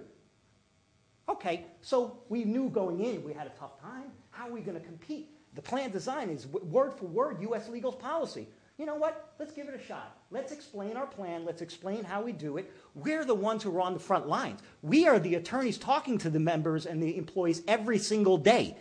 [1.29, 4.11] Okay, so we knew going in we had a tough time.
[4.31, 5.29] How are we going to compete?
[5.55, 7.69] The plan design is word for word U.S.
[7.69, 8.47] legal's policy
[8.81, 9.35] you know what?
[9.37, 10.17] Let's give it a shot.
[10.31, 11.45] Let's explain our plan.
[11.45, 12.73] Let's explain how we do it.
[12.95, 14.59] We're the ones who are on the front lines.
[14.81, 18.75] We are the attorneys talking to the members and the employees every single day.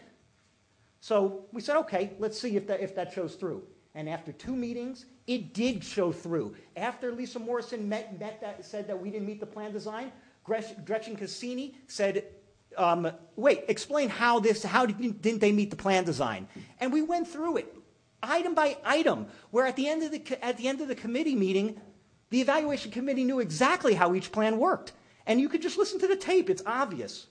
[1.00, 3.62] So we said, okay, let's see if that, if that shows through.
[3.94, 6.56] And after two meetings, it did show through.
[6.78, 10.12] After Lisa Morrison met, met that, said that we didn't meet the plan design,
[10.44, 12.24] Gretchen Cassini said,
[12.78, 16.48] um, wait, explain how this, how didn't they meet the plan design?
[16.80, 17.76] And we went through it
[18.22, 21.34] item by item, where at the end of the, at the, end of the committee
[21.34, 21.80] meeting,
[22.30, 24.92] the evaluation committee knew exactly how each plan worked.
[25.26, 27.26] And you could just listen to the tape, it's obvious.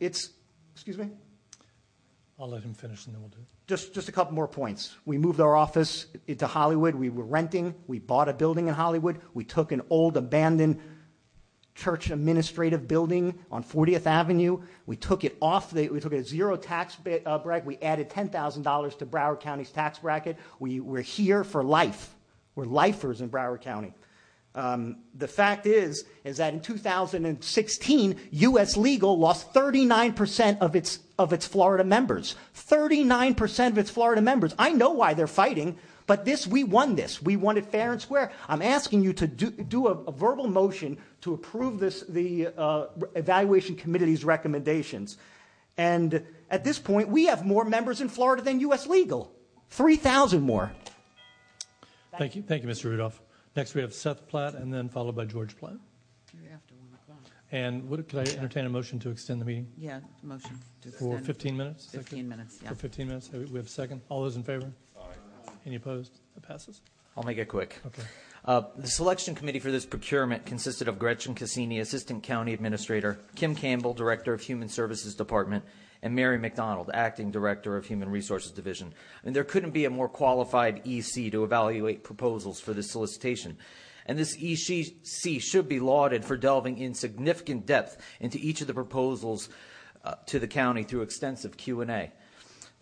[0.00, 0.30] It's,
[0.74, 1.10] excuse me?
[2.38, 3.46] I'll let him finish and then we'll do it.
[3.68, 4.96] Just, just a couple more points.
[5.04, 6.96] We moved our office into Hollywood.
[6.96, 7.74] We were renting.
[7.86, 9.20] We bought a building in Hollywood.
[9.32, 10.80] We took an old abandoned
[11.74, 14.62] church administrative building on 40th Avenue.
[14.86, 17.66] We took it off, the, we took a zero tax uh, bracket.
[17.66, 20.36] We added $10,000 to Broward County's tax bracket.
[20.58, 22.14] We, we're here for life.
[22.54, 23.94] We're lifers in Broward County.
[24.54, 28.76] Um, the fact is, is that in 2016, U.S.
[28.76, 32.36] Legal lost 39% of its, of its Florida members.
[32.54, 34.54] 39% of its Florida members.
[34.58, 35.78] I know why they're fighting.
[36.06, 37.22] But this, we won this.
[37.22, 38.32] We won it fair and square.
[38.48, 42.86] I'm asking you to do, do a, a, verbal motion to approve this, the uh,
[43.14, 45.16] evaluation committee's recommendations.
[45.78, 48.86] And at this point, we have more members in Florida than U.S.
[48.86, 49.32] legal
[49.70, 50.72] 3,000 more.
[52.18, 52.42] Thank you.
[52.42, 52.84] Thank you, Mr.
[52.84, 53.22] Rudolph.
[53.56, 55.76] Next, we have Seth Platt and then followed by George Platt.
[56.52, 57.30] After 1 o'clock.
[57.52, 59.66] And what, could I entertain a motion to extend the meeting?
[59.78, 61.86] Yeah, motion to For 15 minutes?
[61.86, 62.68] 15 minutes, yeah.
[62.70, 63.30] For 15 minutes.
[63.32, 64.02] We have a second.
[64.08, 64.70] All those in favor?
[64.98, 65.02] Aye.
[65.64, 66.20] Any opposed?
[66.34, 66.82] That passes.
[67.16, 67.78] I'll make it quick.
[67.86, 68.02] Okay.
[68.44, 73.54] Uh, the selection committee for this procurement consisted of Gretchen Cassini, Assistant County Administrator, Kim
[73.54, 75.64] Campbell, Director of Human Services Department,
[76.02, 78.92] and Mary McDonald, Acting Director of Human Resources Division.
[79.22, 83.56] I mean, there couldn't be a more qualified EC to evaluate proposals for this solicitation.
[84.06, 88.74] And this EC should be lauded for delving in significant depth into each of the
[88.74, 89.48] proposals
[90.04, 92.10] uh, to the county through extensive Q&A.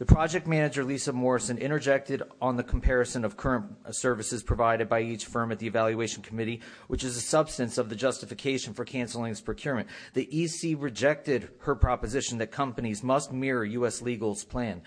[0.01, 5.27] The project manager, Lisa Morrison, interjected on the comparison of current services provided by each
[5.27, 9.43] firm at the evaluation committee, which is the substance of the justification for canceling this
[9.43, 9.89] procurement.
[10.15, 14.01] The EC rejected her proposition that companies must mirror U.S.
[14.01, 14.81] legal's plan.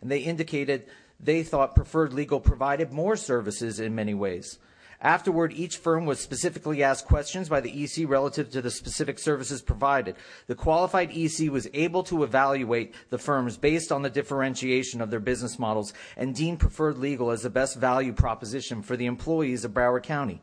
[0.00, 0.86] And they indicated
[1.20, 4.58] they thought Preferred Legal provided more services in many ways.
[5.00, 9.60] Afterward, each firm was specifically asked questions by the EC relative to the specific services
[9.60, 10.16] provided.
[10.46, 15.20] The qualified EC was able to evaluate the firms based on the differentiation of their
[15.20, 19.72] business models and deem Preferred Legal as the best value proposition for the employees of
[19.72, 20.40] Broward County.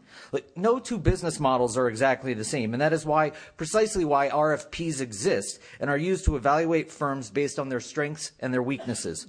[0.55, 5.01] No two business models are exactly the same, and that is why precisely why RFPs
[5.01, 9.27] exist and are used to evaluate firms based on their strengths and their weaknesses.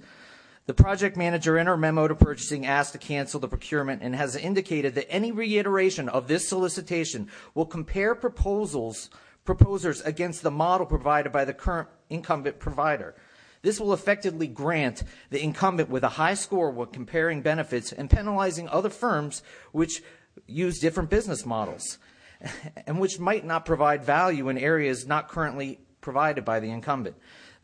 [0.67, 4.35] The project manager in her memo to purchasing asked to cancel the procurement and has
[4.35, 9.09] indicated that any reiteration of this solicitation will compare proposals
[9.43, 13.13] proposers against the model provided by the current incumbent provider.
[13.61, 18.67] This will effectively grant the incumbent with a high score when comparing benefits and penalizing
[18.69, 20.01] other firms which
[20.47, 21.99] use different business models
[22.87, 27.15] and which might not provide value in areas not currently provided by the incumbent.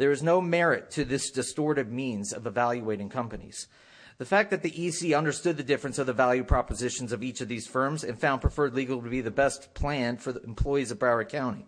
[0.01, 3.67] There is no merit to this distorted means of evaluating companies.
[4.17, 7.47] The fact that the EC understood the difference of the value propositions of each of
[7.47, 10.97] these firms and found Preferred Legal to be the best plan for the employees of
[10.97, 11.67] Broward County.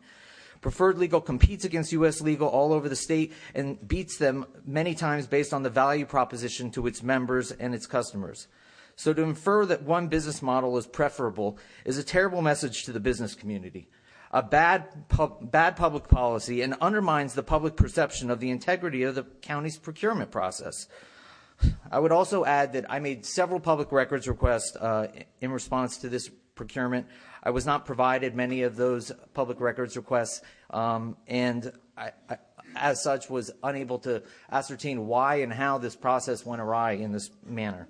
[0.62, 2.22] Preferred Legal competes against U.S.
[2.22, 6.72] Legal all over the state and beats them many times based on the value proposition
[6.72, 8.48] to its members and its customers.
[8.96, 13.00] So to infer that one business model is preferable is a terrible message to the
[13.00, 13.90] business community
[14.34, 19.14] a bad, pub, bad public policy and undermines the public perception of the integrity of
[19.14, 20.88] the county's procurement process.
[21.92, 25.08] I would also add that I made several public records requests uh,
[25.40, 27.06] in response to this procurement.
[27.44, 31.72] I was not provided many of those public records requests, um, and
[32.76, 37.30] as such, was unable to ascertain why and how this process went awry in this
[37.46, 37.88] manner.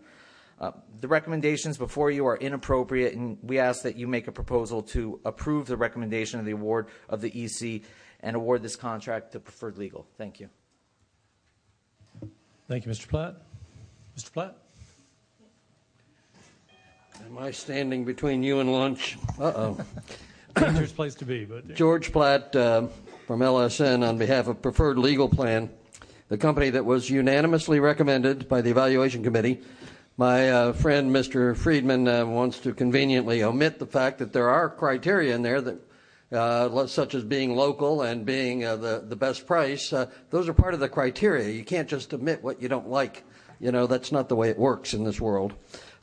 [0.64, 4.82] Uh, the recommendations before you are inappropriate, and we ask that you make a proposal
[4.82, 7.82] to approve the recommendation of the award of the EC
[8.22, 10.08] and award this contract to Preferred Legal.
[10.18, 10.48] Thank you.
[12.70, 13.10] Thank you, Mr.
[13.10, 13.42] Platt.
[14.18, 14.32] Mr.
[14.32, 14.56] Platt?
[17.26, 19.18] Am I standing between you and lunch?
[19.38, 19.78] Uh-oh.
[20.56, 22.88] Dangerous place to be, but George Platt uh,
[23.28, 25.70] from LSN on behalf of Preferred Legal Plan,
[26.30, 29.60] the company that was unanimously recommended by the evaluation committee
[30.18, 31.58] my uh, friend, Mr.
[31.58, 35.80] Friedman, uh, wants to conveniently omit the fact that there are criteria in there that,
[36.32, 39.92] uh, such as being local and being uh, the the best price.
[39.92, 41.50] Uh, those are part of the criteria.
[41.50, 43.24] You can't just omit what you don't like.
[43.60, 45.54] You know that's not the way it works in this world.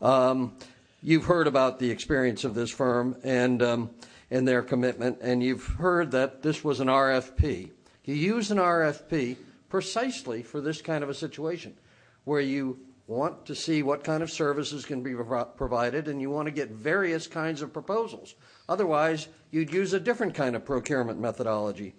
[0.03, 0.57] Um,
[1.03, 3.91] you've heard about the experience of this firm and um,
[4.31, 7.71] and their commitment, and you've heard that this was an RFP.
[8.05, 9.37] You use an RFP
[9.69, 11.77] precisely for this kind of a situation,
[12.25, 12.79] where you
[13.11, 15.15] want to see what kind of services can be
[15.57, 18.37] provided, and you want to get various kinds of proposals.
[18.69, 21.93] Otherwise, you'd use a different kind of procurement methodology.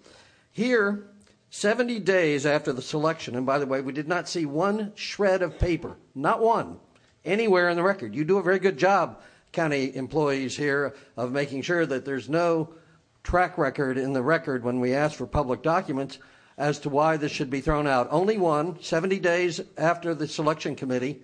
[0.52, 1.04] Here,
[1.50, 5.42] 70 days after the selection, and by the way, we did not see one shred
[5.42, 6.78] of paper, not one,
[7.26, 8.14] anywhere in the record.
[8.14, 9.20] You do a very good job,
[9.52, 12.72] county employees here, of making sure that there's no
[13.22, 16.18] track record in the record when we ask for public documents
[16.58, 18.08] as to why this should be thrown out.
[18.10, 21.22] Only one, 70 days after the selection committee,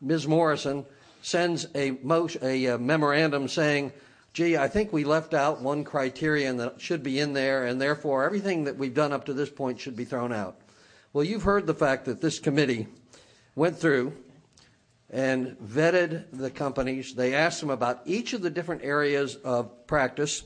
[0.00, 0.26] Ms.
[0.26, 0.84] Morrison
[1.22, 3.92] sends a, motion, a, a uh, memorandum saying,
[4.32, 8.24] gee, I think we left out one criterion that should be in there, and therefore
[8.24, 10.56] everything that we've done up to this point should be thrown out.
[11.12, 12.86] Well, you've heard the fact that this committee
[13.54, 14.14] went through
[15.10, 17.14] and vetted the companies.
[17.14, 20.44] They asked them about each of the different areas of practice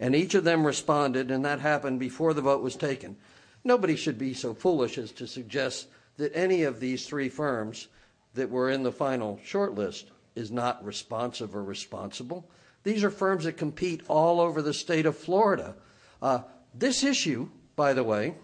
[0.00, 3.16] and each of them responded, and that happened before the vote was taken.
[3.62, 7.88] Nobody should be so foolish as to suggest that any of these three firms
[8.34, 12.48] that were in the final shortlist is not responsive or responsible.
[12.82, 15.74] These are firms that compete all over the state of Florida.
[16.20, 16.40] Uh,
[16.74, 18.34] this issue, by the way,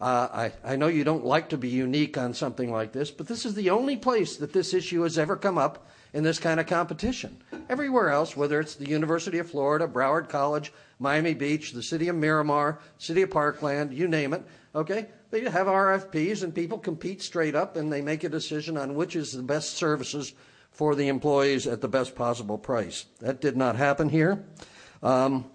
[0.00, 3.26] uh, I, I know you don't like to be unique on something like this, but
[3.26, 6.58] this is the only place that this issue has ever come up in this kind
[6.58, 7.36] of competition.
[7.68, 12.16] Everywhere else, whether it's the University of Florida, Broward College, Miami Beach, the city of
[12.16, 14.42] Miramar, city of Parkland, you name it,
[14.74, 15.06] okay?
[15.30, 19.14] They have RFPs and people compete straight up and they make a decision on which
[19.14, 20.32] is the best services
[20.70, 23.06] for the employees at the best possible price.
[23.20, 24.44] That did not happen here.
[25.02, 25.50] Um,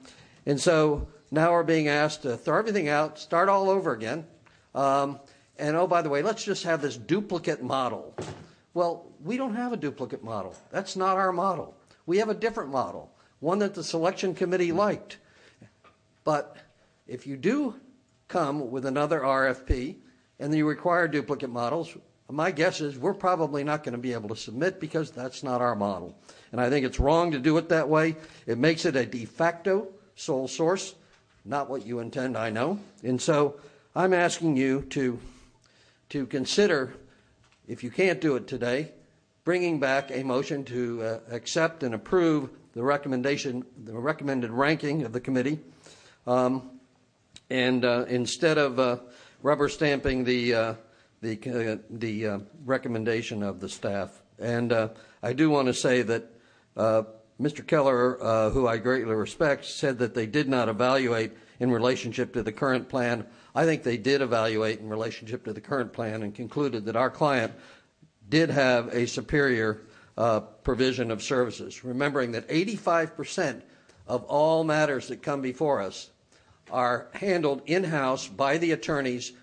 [0.45, 4.25] and so now we're being asked to throw everything out, start all over again.
[4.75, 5.19] Um,
[5.57, 8.15] and oh, by the way, let's just have this duplicate model.
[8.73, 10.55] Well, we don't have a duplicate model.
[10.71, 11.75] That's not our model.
[12.05, 15.17] We have a different model, one that the selection committee liked.
[16.23, 16.57] But
[17.07, 17.75] if you do
[18.27, 19.97] come with another RFP
[20.39, 21.95] and you require duplicate models,
[22.29, 25.61] my guess is we're probably not going to be able to submit because that's not
[25.61, 26.17] our model.
[26.51, 28.15] And I think it's wrong to do it that way.
[28.47, 30.95] It makes it a de facto sole source,
[31.45, 32.79] not what you intend, I know.
[33.03, 33.59] And so
[33.95, 35.19] I'm asking you to,
[36.09, 36.93] to consider
[37.67, 38.91] if you can't do it today,
[39.43, 45.13] bringing back a motion to uh, accept and approve the recommendation, the recommended ranking of
[45.13, 45.59] the committee,
[46.25, 46.79] um,
[47.49, 48.97] and uh, instead of uh,
[49.41, 50.73] rubber stamping the uh,
[51.21, 51.37] the
[51.73, 54.21] uh, the uh, recommendation of the staff.
[54.39, 54.73] And
[55.21, 56.29] I do want to say that
[56.75, 57.65] Mr.
[57.65, 62.51] Keller, who I greatly respect, said that they did not evaluate in relationship to the
[62.51, 63.25] current plan.
[63.55, 67.11] I think they did evaluate in relationship to the current plan and concluded that our
[67.11, 67.53] client
[68.33, 69.81] did have a superior
[70.17, 71.83] uh, provision of services.
[71.83, 73.61] Remembering that 85%
[74.07, 76.09] of all matters that come before us
[76.71, 79.33] are handled in house by the attorneys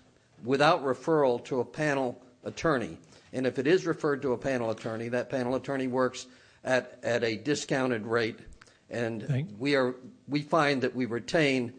[0.43, 2.97] without referral to a panel attorney.
[3.31, 6.27] And if it is referred to a panel attorney, that panel attorney works
[6.65, 8.39] at, at a discounted rate.
[8.89, 9.95] And we, are,
[10.27, 11.71] we find that we retain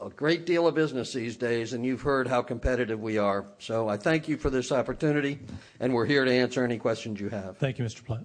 [0.00, 3.46] a great deal of business these days, and you've heard how competitive we are.
[3.58, 5.40] So I thank you for this opportunity,
[5.80, 7.58] and we're here to answer any questions you have.
[7.58, 8.04] Thank you, Mr.
[8.04, 8.24] Platt.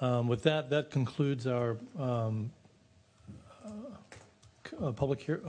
[0.00, 2.50] Um, with that, that concludes our um,
[3.64, 3.68] uh,
[4.86, 5.40] uh, public here.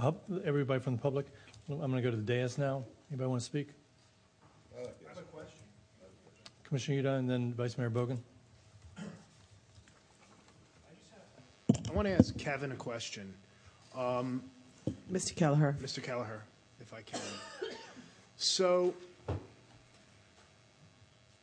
[0.43, 1.25] Everybody from the public.
[1.67, 2.85] I'm going to go to the dais now.
[3.09, 3.69] Anybody want to speak?
[4.77, 5.59] I have a question.
[6.63, 8.19] Commissioner Udine, and then Vice Mayor Bogen.
[11.89, 13.33] I want to ask Kevin a question.
[13.95, 14.43] Um,
[15.11, 15.35] Mr.
[15.35, 15.75] Kelleher.
[15.81, 16.01] Mr.
[16.01, 16.43] Kelleher,
[16.79, 17.19] if I can.
[18.37, 18.93] So,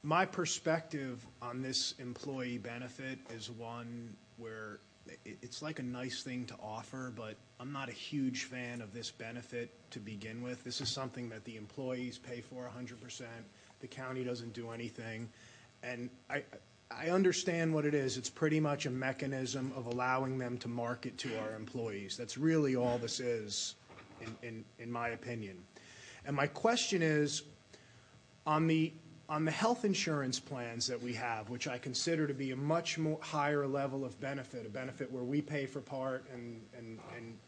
[0.02, 4.78] my perspective on this employee benefit is one where
[5.24, 9.10] it's like a nice thing to offer, but I'm not a huge fan of this
[9.10, 10.62] benefit to begin with.
[10.64, 13.22] This is something that the employees pay for 100%.
[13.80, 15.28] The county doesn't do anything.
[15.82, 16.42] And I,
[16.98, 18.16] I understand what it is.
[18.16, 22.16] It's pretty much a mechanism of allowing them to market to our employees.
[22.16, 23.74] That's really all this is,
[24.42, 25.58] in, my opinion.
[26.24, 27.42] And my question is,
[28.46, 28.92] on the
[29.28, 32.98] on the health insurance plans that we have, which I consider to be a much
[32.98, 37.38] more higher level of benefit, a benefit where we pay for part and, and, and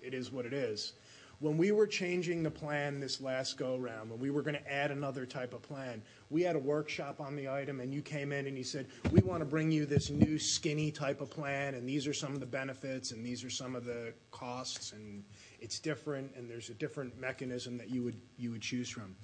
[0.00, 0.94] it is what it is.
[1.40, 4.72] When we were changing the plan this last go round, when we were going to
[4.72, 8.32] add another type of plan, we had a workshop on the item and you came
[8.32, 11.74] in and you said, we want to bring you this new skinny type of plan
[11.74, 15.24] and these are some of the benefits and these are some of the costs and
[15.60, 19.14] it's different and there's a different mechanism that you would, you would choose from.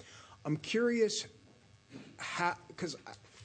[0.45, 1.25] I'm curious
[2.67, 2.95] because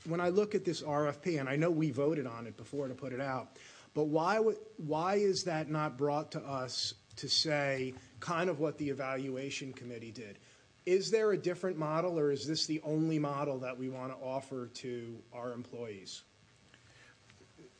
[0.06, 2.94] when I look at this RFP, and I know we voted on it before to
[2.94, 3.56] put it out,
[3.94, 4.38] but why
[4.76, 7.94] why is that not brought to us to say
[8.26, 10.38] kind of what the evaluation committee did?
[10.84, 14.24] Is there a different model, or is this the only model that we want to
[14.24, 16.22] offer to our employees?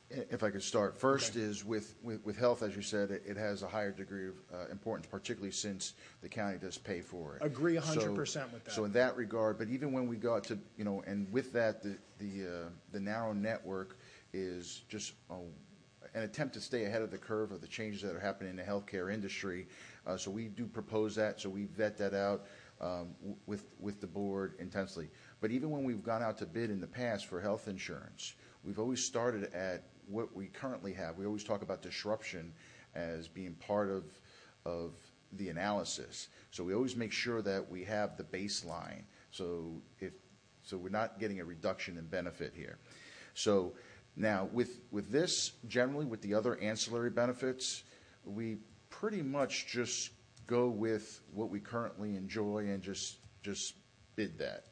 [0.09, 1.97] If I could start, first is with,
[2.39, 5.95] health, as you said, it, it has a higher degree of uh, importance, particularly since
[6.23, 7.45] the county does pay for it.
[7.45, 8.73] Agree So- 100% with that.
[8.73, 11.83] So in that regard, but even when we got to, you know, and with that,
[11.83, 13.99] the, the, uh, the narrow network
[14.33, 15.15] is just
[16.15, 18.57] an attempt to stay ahead of the curve of the changes that are happening in
[18.57, 19.67] the healthcare industry.
[20.07, 22.47] Uh, so we do propose that, so we vet that out
[22.81, 23.15] um,
[23.47, 25.09] with, with the board intensely.
[25.41, 28.79] But even when we've gone out to bid in the past for health insurance, we've
[28.79, 31.17] always started at what we currently have.
[31.17, 32.53] We always talk about disruption
[32.95, 34.05] as being part of,
[34.65, 34.93] of
[35.33, 36.29] the analysis.
[36.51, 39.03] So we always make sure that we have the baseline.
[39.31, 40.13] So if,
[40.63, 42.79] so we're not getting a reduction in benefit here.
[43.35, 43.73] So
[44.17, 47.83] now with, with this, generally with the other ancillary benefits,
[48.25, 48.59] we
[49.01, 50.11] pretty much just
[50.47, 53.75] go with what we currently enjoy and just, just
[54.15, 54.65] bid that.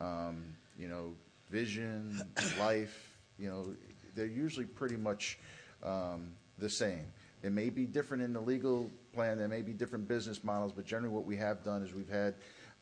[0.00, 1.12] Um, you know,
[1.50, 2.22] vision,
[2.58, 3.74] life, you know,
[4.14, 5.38] they're usually pretty much
[5.82, 7.04] um, the same.
[7.42, 10.86] It may be different in the legal plan, there may be different business models, but
[10.86, 12.34] generally what we have done is we've had,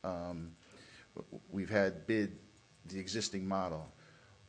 [0.05, 0.51] um,
[1.51, 2.37] we've had bid
[2.85, 3.85] the existing model.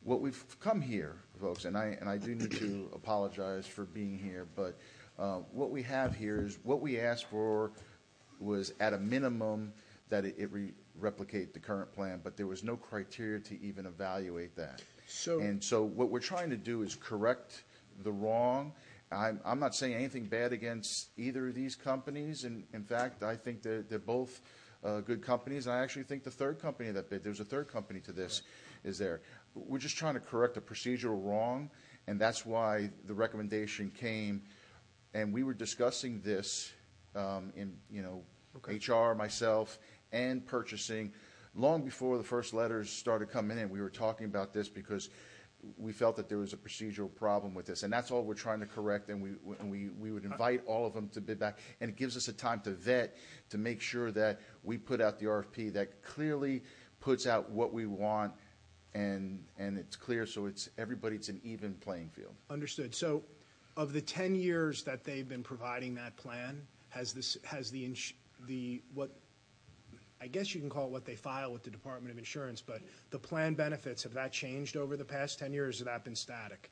[0.03, 4.17] What we've come here, folks, and I, and I do need to apologize for being
[4.17, 4.77] here, but
[5.51, 7.71] what we have here is what we asked for
[8.39, 9.73] was at a minimum
[10.09, 13.85] that it, it re- replicate the current plan, but there was no criteria to even
[13.85, 14.81] evaluate that.
[15.07, 17.63] So- and so what we're trying to do is correct
[18.03, 18.73] the wrong.
[19.11, 22.45] I'm, I'm not saying anything bad against either of these companies.
[22.45, 24.41] In, in fact, I think they're, they're both
[24.83, 25.65] uh, good companies.
[25.67, 28.43] And I actually think the third company that bid, there's a third company to this,
[28.83, 29.21] is there.
[29.55, 31.69] We're just trying to correct a procedural wrong,
[32.07, 34.43] and that's why the recommendation came.
[35.13, 36.71] And we were discussing this
[37.15, 38.23] um, in, you know,
[38.67, 39.79] HR, myself,
[40.11, 41.11] and purchasing
[41.55, 43.69] long before the first letters started coming in.
[43.69, 45.09] We were talking about this because
[45.77, 48.59] we felt that there was a procedural problem with this, and that's all we're trying
[48.61, 49.09] to correct.
[49.09, 51.97] And we and we we would invite all of them to bid back, and it
[51.97, 53.17] gives us a time to vet
[53.49, 56.63] to make sure that we put out the RFP that clearly
[56.99, 58.33] puts out what we want
[58.93, 62.33] and, and it's clear, so it's, everybody, it's an even playing field.
[62.49, 62.95] Understood.
[62.95, 63.23] So,
[63.79, 68.11] of the 10 years that they've been providing that plan, has this, has the, ins-
[68.45, 69.09] the, what,
[70.19, 72.81] I guess you can call it what they file with the Department of Insurance, but
[73.09, 76.13] the plan benefits, have that changed over the past 10 years, or has that been
[76.15, 76.71] static?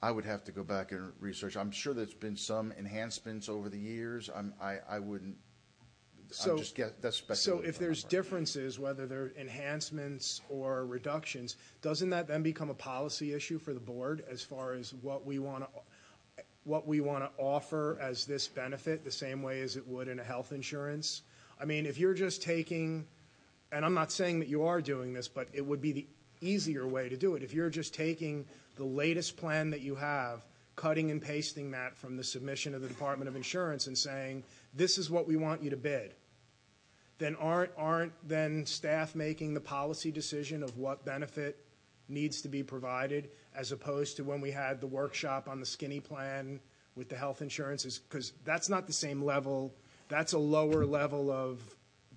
[0.00, 1.58] I would have to go back and research.
[1.58, 4.30] I'm sure there's been some enhancements over the years.
[4.34, 5.36] I'm, I, I wouldn't,
[6.30, 7.68] So- I'm just get, that's So speculative.
[7.68, 13.58] if there's differences, whether they're enhancements or reductions, doesn't that then become a policy issue
[13.58, 15.80] for the board as far as what we want to,
[16.66, 20.18] what we want to offer as this benefit, the same way as it would in
[20.18, 21.22] a health insurance?
[21.60, 23.06] I mean, if you're just taking,
[23.72, 26.06] and I'm not saying that you are doing this, but it would be the
[26.40, 27.42] easier way to do it.
[27.42, 28.44] If you're just taking
[28.76, 32.88] the latest plan that you have, cutting and pasting that from the submission of the
[32.88, 36.14] Department of Insurance and saying, this is what we want you to bid,
[37.18, 41.65] then aren't, aren't then staff making the policy decision of what benefit
[42.08, 46.00] needs to be provided as opposed to when we had the workshop on the skinny
[46.00, 46.60] plan
[46.94, 47.98] with the health insurances?
[47.98, 49.74] Because that's not the same level,
[50.08, 51.60] that's a lower level of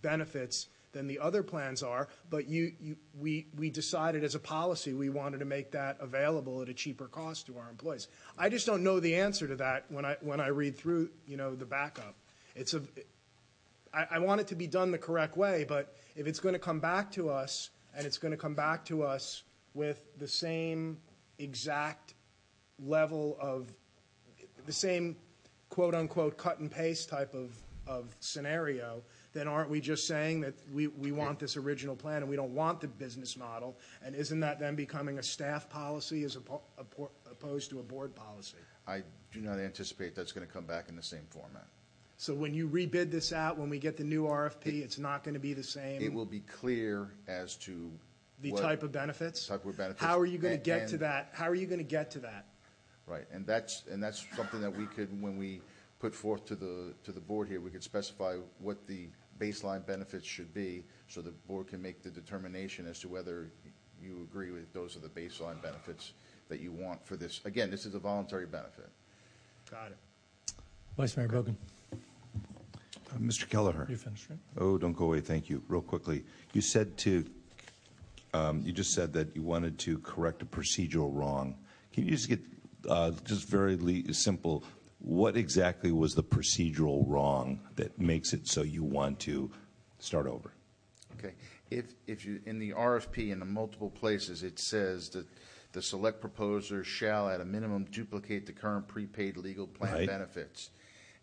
[0.02, 4.94] benefits than the other plans are, but you, you, we, we decided as a policy,
[4.94, 8.08] we wanted to make that available at a cheaper cost to our employees.
[8.38, 11.38] I just don't know the answer to that when I, when I read through, you
[11.38, 12.16] know, the backup.
[12.56, 12.82] It's a,
[13.94, 16.60] I, I want it to be done the correct way, but if it's going to
[16.60, 19.44] come back to us, and it's going to come back to us
[19.80, 20.98] with the same
[21.40, 22.14] exact
[22.86, 23.72] level of,
[24.66, 25.16] the same
[25.70, 27.56] quote-unquote cut and paste type of,
[27.88, 29.02] of scenario,
[29.32, 32.54] then aren't we just saying that we, we want this original plan and we don't
[32.54, 33.78] want the business model?
[34.04, 38.14] And isn't that then becoming a staff policy as oppo- oppo- opposed to a board
[38.14, 38.58] policy?
[38.86, 39.02] I
[39.32, 41.68] do not anticipate that's going to come back in the same format.
[42.18, 45.36] So when you rebid this out, when we get the new RFP, it's not going
[45.36, 46.02] to be the same?
[46.02, 47.90] It will be clear as to.
[48.42, 49.48] The what- type of benefits?
[49.48, 50.02] Type of benefits.
[50.04, 51.30] How are you going to And- get to and- that?
[51.34, 52.46] How are you going to get to that?
[53.06, 55.62] Right, and that's, and that's something that we could, when we
[56.00, 59.08] put forth to the, to the board here, we could specify what the
[59.40, 63.52] baseline benefits should be, so the board can make the determination as to whether
[64.02, 66.14] you agree with those are the baseline benefits
[66.50, 67.42] that you want for this.
[67.46, 68.90] Again, this is a voluntary benefit.
[69.72, 69.98] Got it.
[70.96, 71.56] Vice Mayor Bogen.
[71.92, 73.50] Uh, Mr.
[73.50, 73.88] Kelleher.
[73.90, 74.40] You finished, right?
[74.58, 75.20] Oh, don't go away.
[75.22, 75.64] Thank you.
[75.68, 77.26] Real quickly, you said to,
[78.34, 81.58] you just said that you wanted to correct a procedural wrong.
[81.94, 82.40] Can you just get,
[82.88, 84.64] uh, just very simple,
[85.00, 89.50] what exactly was the procedural wrong that makes it so you want to
[90.00, 90.52] start over?
[91.18, 91.34] Okay,
[91.72, 95.26] if, if you, in the RFP, in the multiple places, it says that
[95.72, 100.72] the select proposer shall at a minimum duplicate the current prepaid legal plan benefits.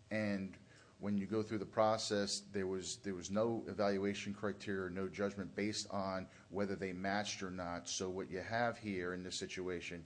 [0.09, 0.55] And
[0.99, 5.55] when you go through the process, there was, there was no evaluation criteria, no judgment
[5.55, 7.87] based on whether they matched or not.
[7.87, 10.03] So what you have here in this situation,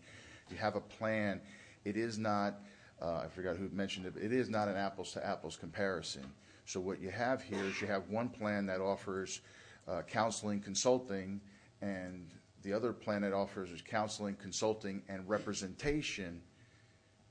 [0.49, 1.39] you have a plan,
[1.85, 2.59] it is not,
[3.01, 6.25] uh, I forgot who mentioned it, but it is not an apples to apples comparison.
[6.65, 9.41] So what you have here is you have one plan that offers
[9.87, 11.39] uh, counseling, consulting,
[11.81, 12.29] and
[12.63, 16.41] the other plan that offers counseling, consulting, and representation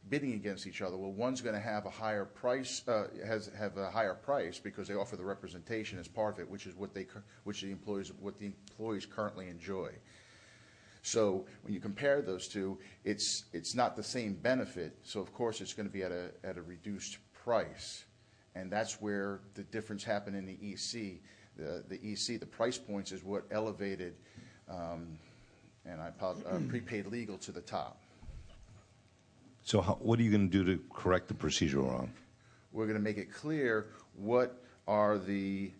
[0.08, 0.96] bidding against each other.
[0.96, 4.88] Well, one's going to have a higher price, uh, has have a higher price because
[4.88, 7.06] they offer the representation as part of it, which is what they,
[7.44, 9.90] which the employees, what the employees currently enjoy.
[11.02, 14.98] So when you compare those two, it's it's not the same benefit.
[15.02, 18.04] So of course it's going to be at a at a reduced price,
[18.54, 21.20] and that's where the difference happened in the EC.
[21.56, 24.14] The the EC, the price points is what elevated,
[24.68, 25.18] um,
[25.86, 26.34] and I uh,
[26.68, 28.02] prepaid legal to the top.
[29.62, 32.12] So how, what are you going to do to correct the procedural wrong?
[32.72, 35.70] we're going to make it clear what are the,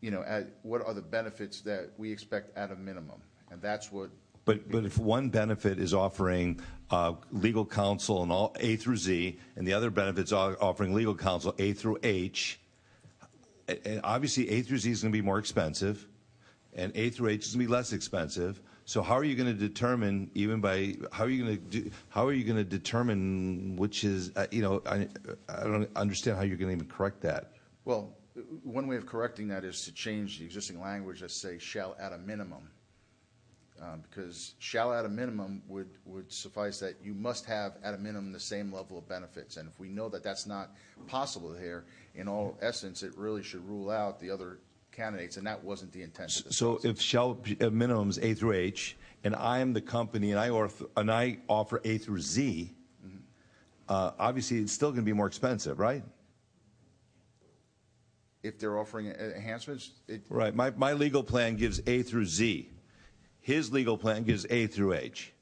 [0.00, 3.20] you know, at, what are the benefits that we expect at a minimum,
[3.50, 4.10] and that's what.
[4.44, 9.38] But, but if one benefit is offering uh, legal counsel and all A through Z,
[9.56, 12.60] and the other benefits are offering legal counsel A through H,
[13.68, 16.06] and obviously A through Z is going to be more expensive,
[16.74, 18.60] and A through H is going to be less expensive.
[18.86, 21.90] So how are you going to determine, even by how are you going to do,
[22.10, 25.08] how are you going to determine which is, uh, you know, I,
[25.48, 27.52] I don't understand how you're going to even correct that.
[27.86, 28.14] Well,
[28.62, 32.12] one way of correcting that is to change the existing language that say shall at
[32.12, 32.68] a minimum.
[33.80, 37.98] Um, because shall at a minimum would, would suffice that you must have at a
[37.98, 39.56] minimum the same level of benefits.
[39.56, 40.70] And if we know that that's not
[41.08, 44.58] possible here, in all essence, it really should rule out the other
[44.94, 46.56] candidates, and that wasn't the intent of this.
[46.56, 50.50] So if shall uh, minimums A through H, and I am the company, and I
[50.50, 52.70] offer, and I offer A through Z,
[53.88, 56.02] uh, obviously it's still going to be more expensive, right?
[58.42, 60.54] If they're offering enhancements, it, Right.
[60.54, 62.70] My, my legal plan gives A through Z.
[63.40, 65.32] his legal plan gives A through H.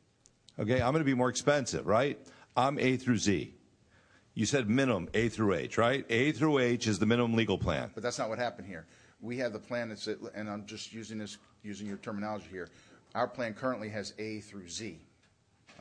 [0.59, 2.19] Okay, I'm going to be more expensive, right?
[2.57, 3.55] I'm A through Z.
[4.35, 6.05] You said minimum A through H, right?
[6.11, 7.91] A through H is the minimum legal plan.
[7.95, 8.87] But that's not what happened here.
[9.23, 12.69] We have the plan that's, at- and I'm just using this, using your terminology here.
[13.15, 14.99] Our plan currently has A through Z.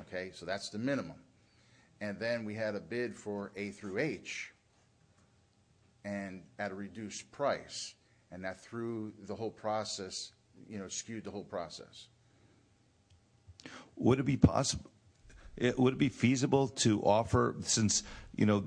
[0.01, 1.17] Okay, so that's the minimum.
[1.99, 4.53] And then we had a bid for A through H
[6.05, 7.95] and at a reduced price.
[8.31, 10.31] And that threw the whole process,
[10.69, 12.07] you know, skewed the whole process.
[13.97, 14.89] Would it be possible?
[15.77, 18.03] Would it be feasible to offer, since
[18.35, 18.63] you know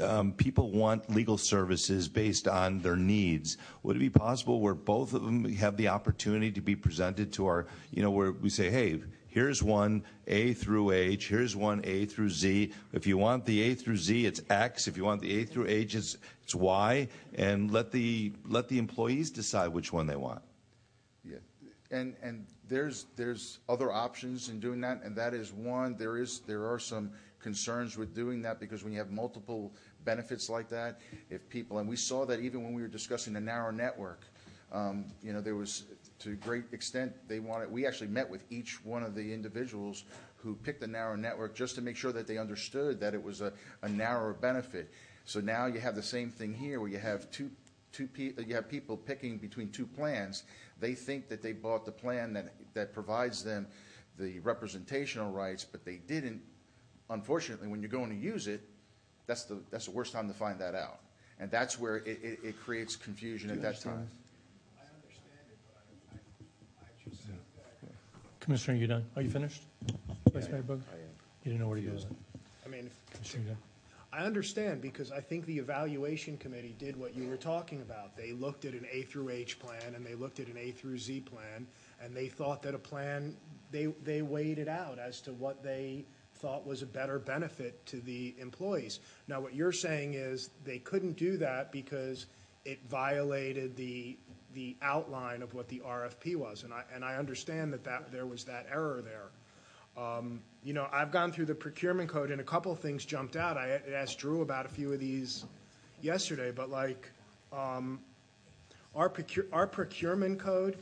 [0.00, 3.58] um, people want legal services based on their needs?
[3.82, 7.46] Would it be possible where both of them have the opportunity to be presented to
[7.46, 12.06] our, you know, where we say, hey, here's one A through H, here's one A
[12.06, 12.72] through Z.
[12.92, 14.88] If you want the A through Z, it's X.
[14.88, 17.08] If you want the A through H, it's, it's Y.
[17.34, 20.42] And let the let the employees decide which one they want.
[21.24, 21.38] Yeah,
[21.90, 25.96] and and there's there's other options in doing that, and that is one.
[25.96, 27.10] There is there are some
[27.42, 29.72] concerns with doing that because when you have multiple
[30.04, 33.40] benefits like that, if people and we saw that even when we were discussing the
[33.40, 34.22] narrow network,
[34.72, 35.84] um, you know there was
[36.20, 37.70] to a great extent they wanted.
[37.70, 40.04] We actually met with each one of the individuals
[40.36, 43.40] who picked the narrow network just to make sure that they understood that it was
[43.40, 44.90] a, a narrower benefit.
[45.24, 47.50] So now you have the same thing here where you have two
[47.92, 50.44] two pe- you have people picking between two plans.
[50.80, 53.66] They think that they bought the plan that that provides them
[54.18, 56.42] the representational rights, but they didn't.
[57.12, 58.62] Unfortunately, when you're going to use it,
[59.26, 61.00] that's the that's the worst time to find that out,
[61.38, 64.08] and that's where it, it, it creates confusion at that time.
[68.40, 69.04] Commissioner, are you done?
[69.14, 69.62] Are you finished?
[70.32, 70.82] Vice Mayor Bogen?
[71.44, 72.06] You didn't know where to go it.
[72.66, 73.58] I mean, if- Commissioner, you done?
[74.14, 78.14] I understand because I think the evaluation committee did what you were talking about.
[78.16, 80.98] They looked at an A through H plan and they looked at an A through
[80.98, 81.66] Z plan
[82.02, 83.36] and they thought that a plan,
[83.70, 86.04] they, they weighed it out as to what they
[86.42, 89.00] thought was a better benefit to the employees.
[89.28, 92.26] Now, what you're saying is they couldn't do that because
[92.64, 94.18] it violated the,
[94.82, 96.64] outline of what the RFP was.
[96.64, 99.30] And I, and I understand that there was that error there.
[99.96, 103.36] Um, You know, I've gone through the procurement code and a couple of things jumped
[103.36, 103.56] out.
[103.56, 105.44] I asked Drew about a few of these
[106.02, 107.10] yesterday, but like,
[107.52, 107.98] um,
[108.94, 110.76] our procure, our procurement code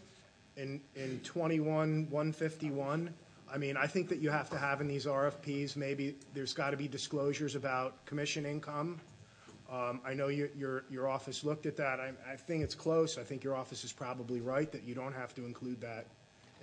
[0.57, 3.15] in, in twenty-one, one fifty-one,
[3.53, 6.77] I mean, I think that you have to have in these RFPs, maybe there's gotta
[6.77, 9.01] be disclosures about commission income.
[9.71, 12.01] Um, I know your, your, your office looked at that.
[12.01, 13.19] I, I think it's close.
[13.19, 16.07] I think your office is probably right that you don't have to include that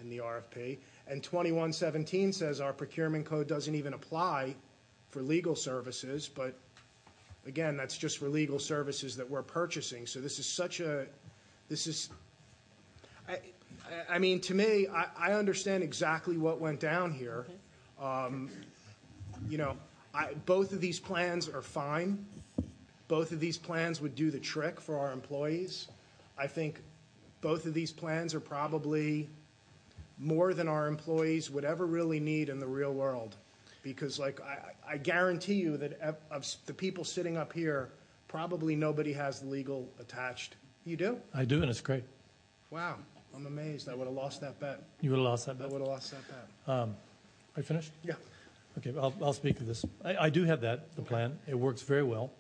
[0.02, 0.78] in the RFP.
[1.08, 4.56] And 2117 says our procurement code doesn't even apply
[5.10, 6.58] for legal services, but
[7.46, 10.06] again, that's just for legal services that we're purchasing.
[10.06, 11.08] So this is such a,
[11.70, 12.10] this is,
[13.28, 13.40] I,
[13.86, 17.46] I- I mean, to me, I, I understand exactly what went down here.
[18.00, 18.50] Um,
[19.50, 19.78] You know,
[20.46, 22.26] both of these plans are fine.
[23.08, 25.88] Both of these plans would do the trick for our employees.
[26.38, 26.82] I think
[27.42, 29.30] both of these plans are probably
[30.18, 33.36] more than our employees would ever really need in the real world.
[33.84, 37.90] Because like, I, I guarantee you that of, of the people sitting up here,
[38.28, 40.56] probably nobody has the legal attached.
[40.84, 41.22] You do?
[41.34, 42.04] I do, and it's great.
[42.72, 42.96] Wow,
[43.38, 43.88] I'm amazed.
[43.88, 44.82] I would have lost that bet.
[45.00, 45.68] You would have lost that bet.
[45.68, 45.74] I bet.
[45.74, 46.76] would have lost that bet.
[46.76, 46.96] Um,
[47.56, 47.92] Are you finished?
[48.04, 48.16] Yeah.
[48.80, 49.86] Okay, I'll, I'll speak to this.
[50.04, 51.38] I, I do have that, the plan.
[51.48, 52.32] It works very well.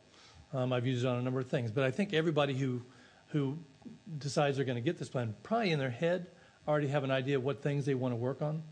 [0.53, 2.81] Um, I've used it on a number of things, but I think everybody who,
[3.27, 3.59] who
[4.17, 6.27] decides they're going to get this plan, probably in their head,
[6.67, 8.63] already have an idea of what things they want to work on,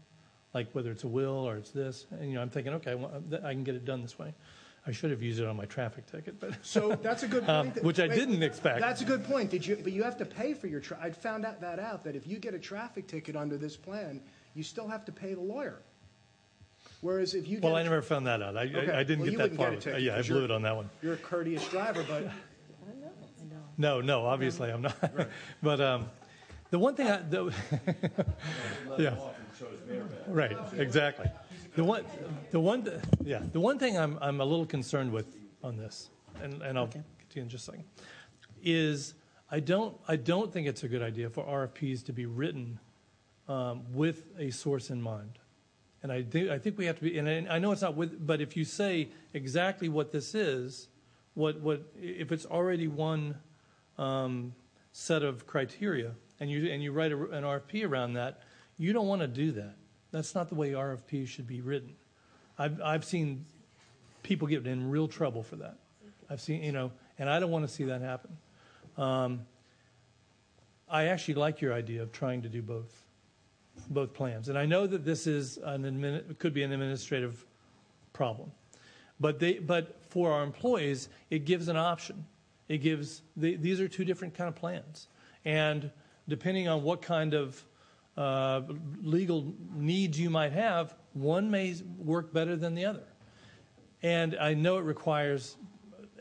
[0.54, 2.08] like whether it's a will or it's this.
[2.10, 4.34] And, you know, I'm thinking, okay, I, want, I can get it done this way.
[4.88, 6.54] I should have used it on my traffic ticket, but.
[6.62, 7.76] So that's a good Um, point.
[7.76, 8.80] that- which I wait, didn't expect.
[8.82, 9.50] That's a good point.
[9.50, 12.04] Did you, but you have to pay for your, tra- I found out that out,
[12.04, 14.22] that if you get a traffic ticket under this plan,
[14.54, 15.82] you still have to pay the lawyer.
[17.02, 17.64] Whereas if you get.
[17.64, 18.56] Well, a I tra- never found that out.
[18.58, 19.68] I, Okay, I, I didn't well, get you that wouldn't far.
[19.70, 20.90] a with- ticket yeah, I 'cause blew you're- it on that one.
[21.02, 22.32] You're a courteous driver, but
[23.78, 24.96] No, no, obviously I'm not.
[25.64, 26.10] but um,
[26.70, 27.52] the one thing I, the,
[28.98, 29.16] yeah,
[30.28, 31.26] right, exactly.
[31.76, 32.06] The one,
[32.52, 32.90] the one,
[33.24, 36.10] yeah, the one thing I'm I'm a little concerned with on this,
[36.42, 37.86] and and I'll get to you in just a second,
[38.64, 39.14] is
[39.52, 42.80] I don't I don't think it's a good idea for RFPs to be written
[43.50, 45.40] um, with a source in mind.
[46.02, 47.96] And I do, I think we have to be, and I I know it's not
[47.96, 50.88] with, but if you say exactly what this is,
[51.34, 53.36] what, what, if it's already one
[53.98, 54.54] um,
[54.92, 58.42] set of criteria, and you, and you write a, an RFP around that,
[58.78, 59.76] you don't want to do that.
[60.16, 61.94] That's not the way RFPs should be written.
[62.58, 63.46] I've, I've seen
[64.24, 65.76] people get in real trouble for that.
[66.30, 68.38] I've seen, you know, and I don't want to see that happen.
[68.98, 69.42] Um,
[70.90, 73.04] I actually like your idea of trying to do both.
[73.90, 74.48] both plans.
[74.48, 77.46] And I know that this is an admin, could be an administrative
[78.14, 78.52] problem.
[79.20, 82.26] But they, but for our employees, it gives an option.
[82.70, 85.08] It gives, the, these are two different kind of plans.
[85.44, 85.92] And
[86.30, 87.62] depending on what kind of
[88.18, 88.62] uh,
[89.02, 93.04] legal needs you might have, one may work better than the other.
[94.02, 95.58] And I know it requires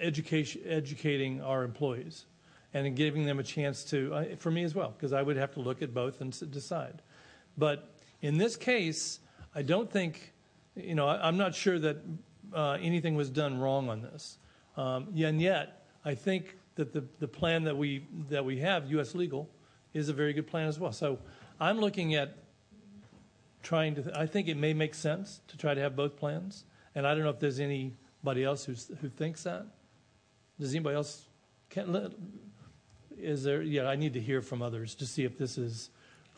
[0.01, 2.27] education, educating our employees
[2.73, 5.53] and giving them a chance to, uh, for me as well, because I would have
[5.55, 7.03] to look at both and decide.
[7.57, 7.89] But
[8.21, 9.21] in this case,
[9.55, 10.33] I don't think,
[10.75, 11.99] you know, I, I'm not sure that
[12.53, 14.39] uh, anything was done wrong on this.
[14.77, 19.15] Um, and yet, I think that the, the plan that we, that we have, U.S.
[19.15, 19.49] Legal,
[19.93, 20.91] is a very good plan as well.
[20.93, 21.19] So
[21.65, 22.37] I'm looking at
[23.63, 26.67] trying to, I think it may make sense to try to have both plans.
[26.95, 29.65] And I don't know if there's anybody else who's, who thinks that.
[30.61, 31.27] Does anybody else,
[31.71, 32.13] can,
[33.19, 35.89] is there, yeah, I need to hear from others to see if this is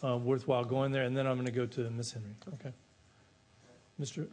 [0.04, 2.12] uh, worthwhile going there, and then I'm going to go to Ms.
[2.12, 2.36] Henry.
[2.54, 2.72] Okay.
[4.00, 4.28] Mr.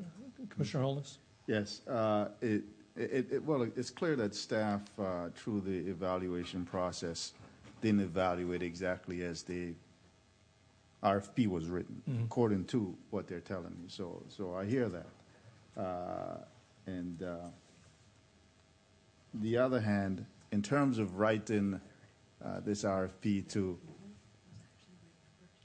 [0.49, 1.17] Commissioner Holness?
[1.47, 2.61] Yes, uh, it,
[2.95, 7.33] it, it, well, it's clear that staff, uh, through the evaluation process,
[7.81, 9.73] didn't evaluate exactly as the
[11.03, 12.23] RFP was written, Mhm.
[12.25, 13.87] according to what they're telling me.
[13.89, 15.07] So, so I hear that.
[15.77, 16.37] Uh,
[16.85, 17.49] and uh,
[19.33, 21.79] the other hand, in terms of writing
[22.43, 23.77] uh, this RFP to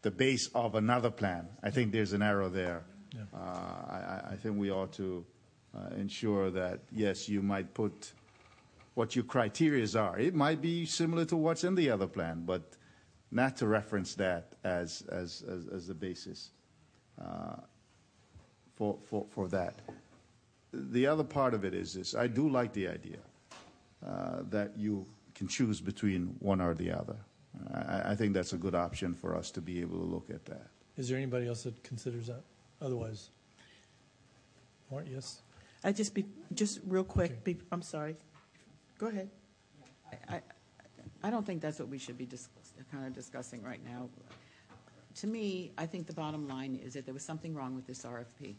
[0.02, 2.84] the base of another plan, I think there's an error there.
[3.15, 3.23] Yeah.
[3.34, 5.25] Uh, I, I- think we ought to
[5.76, 8.12] uh, ensure that, yes, you might put
[8.94, 10.18] what your criterias are.
[10.18, 12.76] It might be similar to what's in the other plan, but
[13.31, 16.50] not to reference that as, as, as, as the basis
[17.20, 17.57] uh,
[18.76, 19.74] for, for, for that.
[20.73, 23.18] The other part of it is this I do like the idea
[24.07, 27.16] uh, that you can choose between one or the other.
[27.74, 30.44] I, I think that's a good option for us to be able to look at
[30.47, 30.68] that.
[30.97, 32.42] Is there anybody else that considers that?
[32.81, 33.31] Otherwise,
[34.90, 35.42] Mark, yes?
[35.84, 36.24] I just be,
[36.55, 38.16] just real quick, be, I'm sorry.
[38.98, 39.28] Go ahead.
[40.28, 40.42] I, I-
[41.20, 42.48] I don't think that's what we should be dis-
[42.90, 44.08] kind of discussing right now.
[45.16, 48.05] To me, I think the bottom line is that there was something wrong with this
[48.05, 48.55] RFP.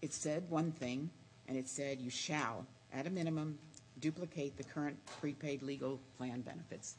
[0.00, 1.10] It said one thing,
[1.48, 3.58] and it said you shall, at a minimum,
[4.00, 6.96] duplicate the current prepaid legal plan benefits.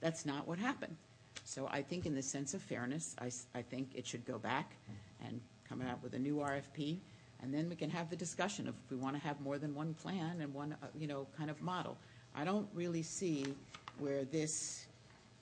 [0.00, 0.96] That's not what happened.
[1.44, 4.76] So I think in the sense of fairness, I, I think it should go back
[5.24, 6.98] and come out with a new RFP,
[7.42, 9.74] and then we can have the discussion of if we want to have more than
[9.74, 11.96] one plan and one, uh, you know, kind of model.
[12.34, 13.54] I don't really see
[13.98, 14.86] where this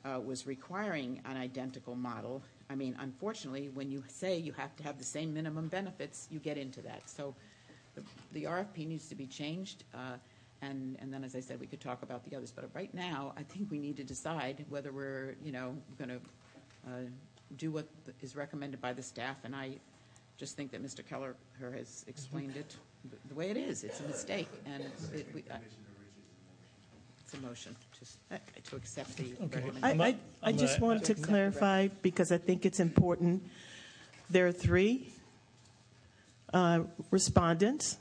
[0.04, 2.42] was requiring an identical model.
[2.70, 6.38] I mean, unfortunately, when you say you have to have the same minimum benefits, you
[6.38, 7.08] get into that.
[7.08, 7.34] So
[7.94, 8.02] the,
[8.32, 10.16] the RFP needs to be changed, uh,
[10.62, 12.50] and, and then, as I said, we could talk about the others.
[12.50, 16.16] But right now, I think we need to decide whether we're, you know, going to
[16.86, 16.90] uh,
[17.56, 17.86] do what
[18.20, 19.76] is recommended by the staff, and I
[20.36, 21.06] just think that Mr.
[21.06, 22.76] Keller has explained it
[23.28, 23.84] the way it is.
[23.84, 25.58] It's a mistake, and it, we, I-
[27.28, 27.76] it's a motion
[28.30, 30.00] to, to accept the I, recommendation.
[30.00, 33.42] I, I just want to clarify, because I think it's important.
[34.30, 35.12] There are three
[36.54, 37.98] uh, respondents.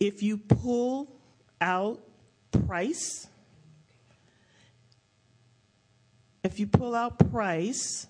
[0.00, 1.10] If you pull
[1.60, 2.00] out
[2.66, 3.26] price,
[6.42, 8.06] if you pull out price,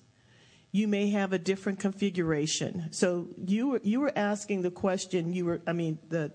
[0.70, 2.93] you may have a different configuration.
[2.93, 6.31] So you were, you were asking the question, you were, I mean, the,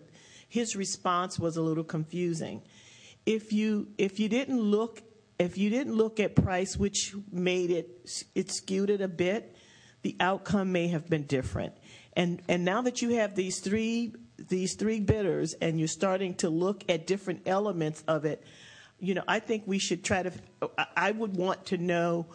[0.50, 2.64] his response was a little confusing.
[3.30, 5.04] If you, if you didn't look,
[5.38, 9.56] if you didn't look at price, which made it, it skewed it a bit,
[10.02, 11.74] the outcome may have been different.
[12.14, 16.50] And, and now that you have these three, these three bidders and you're starting to
[16.50, 18.44] look at different elements of it,
[19.00, 20.32] you know, I think we should try to,
[20.98, 22.26] I- would want to know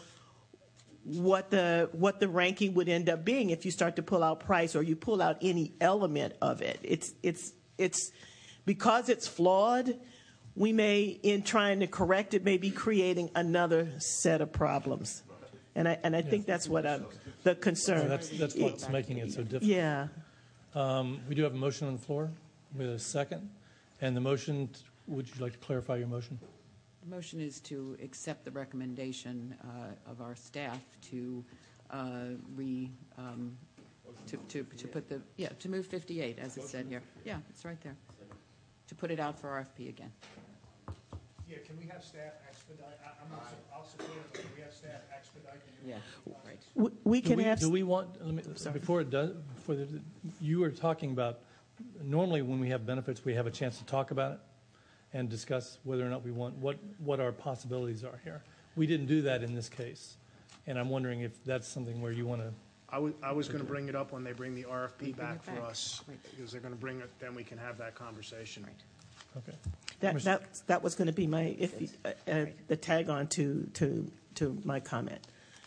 [1.02, 4.40] what the what the ranking would end up being if you start to pull out
[4.40, 6.78] price or you pull out any element of it.
[6.84, 8.12] It's it's it's
[8.64, 9.98] because it's flawed.
[10.56, 15.22] We may, in trying to correct it, may be creating another set of problems,
[15.74, 17.06] and I and I think that's what I'm,
[17.42, 18.08] the concern.
[18.08, 19.62] That's, that's what's making it so difficult.
[19.64, 20.08] Yeah.
[20.74, 22.30] Um, We do have a motion on the floor
[22.74, 23.50] with a second.
[24.00, 24.68] And the motion,
[25.06, 26.38] would you like to clarify your motion?
[27.04, 31.44] The motion is to accept the recommendation uh, of our staff to
[31.90, 33.56] uh, re, um,
[34.26, 37.02] to, to, to put the, yeah, to move 58, as it said here.
[37.24, 37.96] Yeah, it's right there.
[38.88, 40.12] To put it out for RFP again.
[41.48, 44.62] Yeah, can we have staff expedite, I, I'm, also- I'll support it, but can we
[44.62, 45.60] have staff expedite?
[45.82, 45.96] the- Yeah,
[46.46, 46.58] right.
[46.74, 47.60] We, we Do can we- have.
[47.60, 48.42] Do we want, let me,
[48.72, 50.00] before it does, before the,
[50.40, 51.40] you were talking about,
[52.02, 54.38] normally when we have benefits, we have a chance to talk about it
[55.12, 58.42] and discuss whether or not we want, what, what our possibilities are here.
[58.76, 60.16] We didn't do that in this case.
[60.66, 62.52] And I'm wondering if that's something where you want to,
[62.88, 65.12] I was, I was going to bring it up when they bring the RFP bring
[65.12, 65.70] back it for back.
[65.70, 66.02] us,
[66.36, 68.64] because they're going to bring it, then we can have that conversation.
[69.36, 69.56] okay.
[70.00, 71.74] That, that, that was going to be my, if,
[72.04, 75.20] uh, uh, the tag on to, to, to my comment.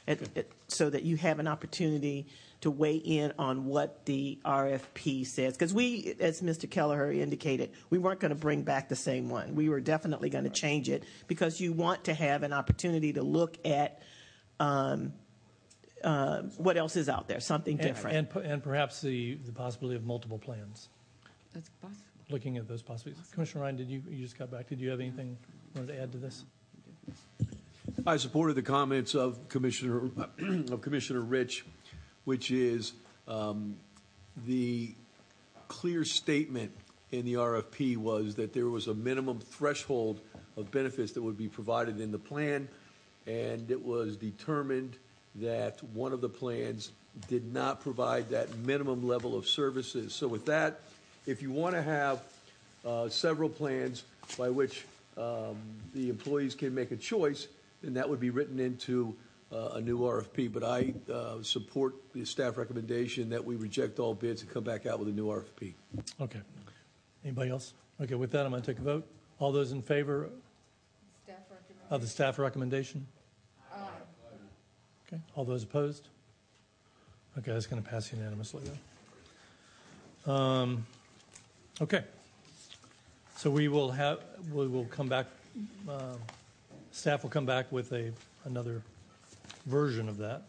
[0.05, 2.27] It- it- So that you have an opportunity
[2.61, 5.53] to weigh in on what the RFP says.
[5.53, 6.69] Because we, as Mr.
[6.69, 9.55] Kelleher indicated, we weren't going to bring back the same one.
[9.55, 13.21] We were definitely going to change it because you want to have an opportunity to
[13.23, 14.01] look at
[14.59, 15.13] um,
[16.03, 18.17] uh, what else is out there, something And- different.
[18.35, 20.89] And, and perhaps the, the possibility of multiple plans,
[21.53, 22.03] That's possible.
[22.29, 23.25] Looking at those possibilities.
[23.31, 25.37] Commissioner Ryan, did you, you just got back, did you have anything
[25.75, 26.43] you wanted to add to this?
[28.05, 30.09] I supported the comments of Commissioner,
[30.71, 31.65] of Commissioner Rich,
[32.25, 32.93] which is
[33.27, 33.77] um,
[34.45, 34.93] the
[35.67, 36.71] clear statement
[37.11, 40.19] in the RFP was that there was a minimum threshold
[40.57, 42.67] of benefits that would be provided in the plan,
[43.25, 44.97] and it was determined
[45.35, 46.91] that one of the plans
[47.27, 50.13] did not provide that minimum level of services.
[50.13, 50.81] So with that,
[51.27, 52.23] if you want to have
[52.85, 54.03] uh, several plans
[54.37, 54.85] by which
[55.17, 55.57] um,
[55.93, 57.47] the employees can make a choice,
[57.83, 59.15] then that would be written into
[59.51, 60.51] uh, a new RFP.
[60.51, 64.85] But I uh, support the staff recommendation that we reject all bids and come back
[64.85, 65.73] out with a new RFP.
[66.21, 66.39] Okay.
[67.23, 67.73] Anybody else?
[68.01, 69.05] Okay, with that, I'm going to take a vote.
[69.39, 70.29] All those in favor
[71.89, 73.05] of the staff recommendation?
[75.07, 76.07] Okay, all those opposed?
[77.37, 78.63] Okay, that's going to pass unanimously
[80.25, 80.35] then.
[80.35, 80.85] Um,
[81.79, 82.03] Okay.
[83.35, 84.19] So we will have,
[84.51, 85.27] we will come back,
[85.87, 86.17] um,
[86.91, 88.11] staff will come back with a,
[88.45, 88.81] another
[89.67, 90.41] version of that,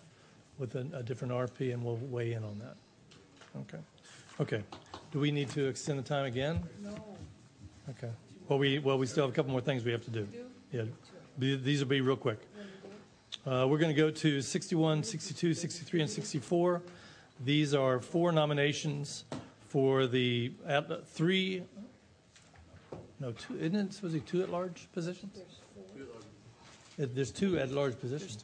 [0.58, 2.76] with a, a different RP, and we'll weigh in on that.
[3.60, 3.82] Okay.
[4.40, 4.62] Okay.
[5.12, 6.60] Do we need to extend the time again?
[6.82, 6.94] No.
[7.90, 8.10] Okay.
[8.48, 10.26] Well, we, well, we still have a couple more things we have to do.
[10.73, 10.84] Yeah.
[11.36, 12.39] The- These will be real quick.
[13.47, 16.82] Uh, We're going to go to 61, 62, 63, and 64.
[17.44, 19.24] These are four nominations
[19.68, 21.62] for the, at- three,
[23.20, 25.38] no, two, isn't it supposed to be two at-large positions?
[27.00, 28.42] Uh, There's two at-large positions.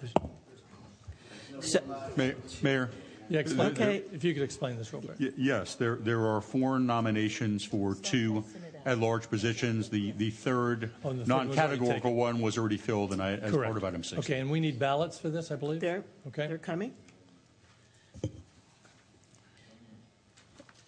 [0.00, 1.76] There's
[2.16, 2.30] Ma-
[2.62, 2.90] Mayor?
[3.28, 5.18] Yeah, explain, there- if you could explain this real quick.
[5.20, 8.44] Y- Yes, there, there are four nominations for two
[8.84, 9.88] at-large positions.
[9.88, 12.16] The, the third Oh, and the third was already non-categorical taken.
[12.16, 13.64] one was already filled, and I, as Correct.
[13.72, 14.18] part of item six.
[14.18, 15.80] Okay, and we need ballots for this, I believe?
[15.80, 16.48] They're, Okay.
[16.48, 16.92] they're coming.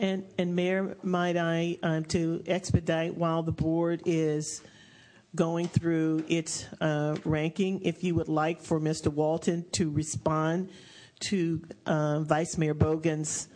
[0.01, 4.61] And, and Mayor, might I, um, to expedite while the board is
[5.37, 9.09] going through its uh, ranking, if you would like for Mr.
[9.09, 10.71] Walton to respond
[11.21, 13.49] to um, Vice Mayor Bogen's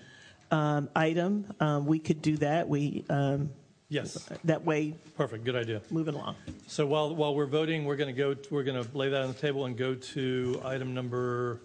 [0.50, 2.68] um, item, um, we could do that.
[2.68, 3.50] We, um,
[3.90, 4.28] Yes.
[4.44, 5.80] that way, Perfect, good idea.
[5.90, 6.36] moving along.
[6.66, 9.28] So while, while we're voting, we're going to go, we're going to lay that on
[9.28, 11.60] the table and go to item number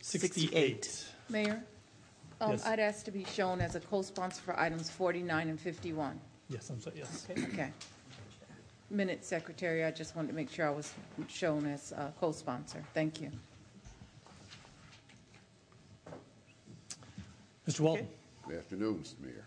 [0.00, 1.04] 68.
[1.28, 1.62] Mayor,
[2.40, 2.66] um, Yes.
[2.66, 6.20] I'd ask to be shown as a co-sponsor for items 49 and 51.
[6.48, 7.26] Yes, I'm sorry, yes.
[7.30, 7.70] Okay.
[8.90, 10.92] Minute Secretary, I just wanted to make sure I was
[11.28, 12.84] shown as a co-sponsor.
[12.94, 13.30] Thank you.
[17.68, 17.80] Mr.
[17.80, 18.06] Walton.
[18.46, 19.14] Good afternoon, Mr.
[19.20, 19.44] Mayor.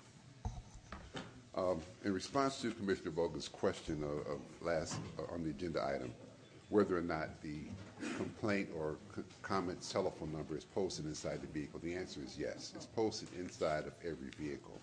[1.56, 6.14] Um, In response to Commissioner Bogen's question of, of last, uh, on the agenda item,
[6.68, 7.61] whether or not the
[8.17, 12.73] complaint or c- comment telephone number is posted inside the vehicle, the answer is yes.
[12.75, 14.79] It's posted inside of every vehicle.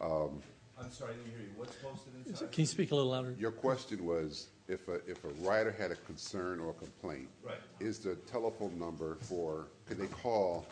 [0.00, 0.40] Um,
[0.78, 1.52] I'm sorry, I didn't hear you.
[1.56, 2.52] What's posted inside?
[2.52, 3.34] Can you speak a little louder?
[3.38, 7.28] Your question was if a, if a rider had a concern or a complaint.
[7.42, 7.56] Right.
[7.80, 10.66] Is the telephone number for, can they call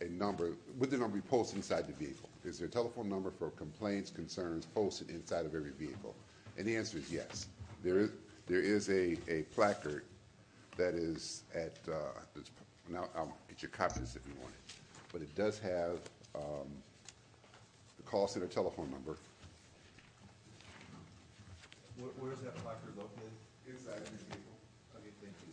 [0.00, 2.28] a number, would the number be posted inside the vehicle?
[2.44, 6.14] Is there a telephone number for complaints, concerns posted inside of every vehicle?
[6.56, 7.46] And the answer is yes.
[7.82, 8.10] There is,
[8.46, 10.04] there is a, a placard
[10.78, 11.96] that is at, uh,
[12.88, 14.74] now, I'll get you a copy of this if you want it.
[15.12, 15.98] But it does have,
[16.34, 16.70] um,
[17.96, 19.16] the call center telephone number.
[21.98, 23.34] Where, where's that placard located?
[23.66, 24.56] Inside the vehicle.
[24.96, 25.52] Okay, thank you.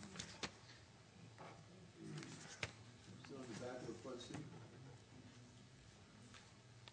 [3.12, 4.38] Is it on the back of the front seat?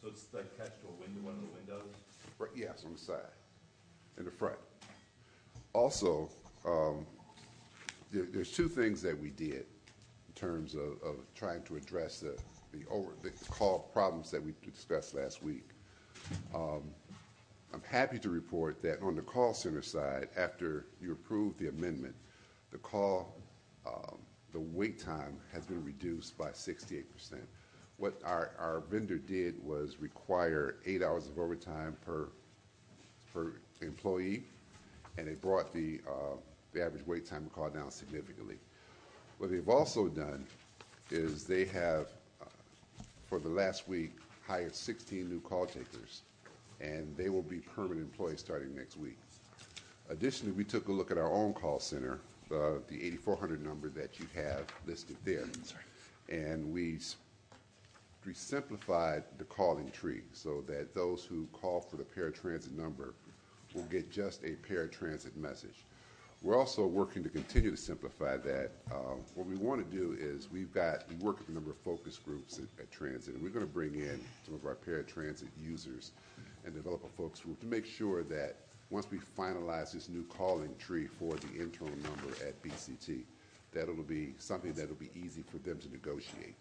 [0.01, 1.93] So it's like attached to a window, one of the windows?
[2.39, 3.31] Right, yes, on the side,
[4.17, 4.57] in the front.
[5.73, 6.29] Also,
[6.65, 7.05] um,
[8.13, 9.65] there's two things that we did
[10.27, 10.97] in terms of,
[11.35, 12.37] trying to address the,
[13.49, 15.69] call problems that we discussed last week.
[16.55, 16.83] Um,
[17.73, 22.15] I'm happy to report that on the call center side, after you approved the amendment,
[22.71, 23.35] the call,
[23.85, 24.17] um,
[24.51, 27.03] the wait time has been reduced by 68%.
[27.97, 32.29] What our, vendor did was require eight hours of overtime per,
[33.33, 34.43] per employee,
[35.17, 36.37] and it brought the, uh,
[36.73, 38.57] the average wait time of call down significantly.
[39.37, 40.45] What they've also done
[41.11, 42.07] is they have,
[42.41, 42.45] uh,
[43.27, 44.11] for the last week,
[44.47, 46.21] hired 16 new call takers,
[46.81, 49.17] and they will be permanent employees starting next week.
[50.09, 52.19] Additionally, we took a look at our own call center,
[52.51, 55.45] uh, the 8400 number that you have listed there.
[56.29, 56.99] And we
[58.25, 63.13] we simplified the calling tree so that those who call for the paratransit number
[63.73, 65.83] will get just a paratransit message.
[66.43, 68.71] We're also working to continue to simplify that.
[68.91, 71.77] Um, what we want to do is we've got, we work with a number of
[71.77, 75.47] focus groups at, at Transit, and we're going to bring in some of our paratransit
[75.57, 76.11] users
[76.65, 78.57] and develop a focus group to make sure that
[78.89, 83.21] once we finalize this new calling tree for the internal number at BCT,
[83.71, 86.55] that it'll be something that'll be easy for them to negotiate.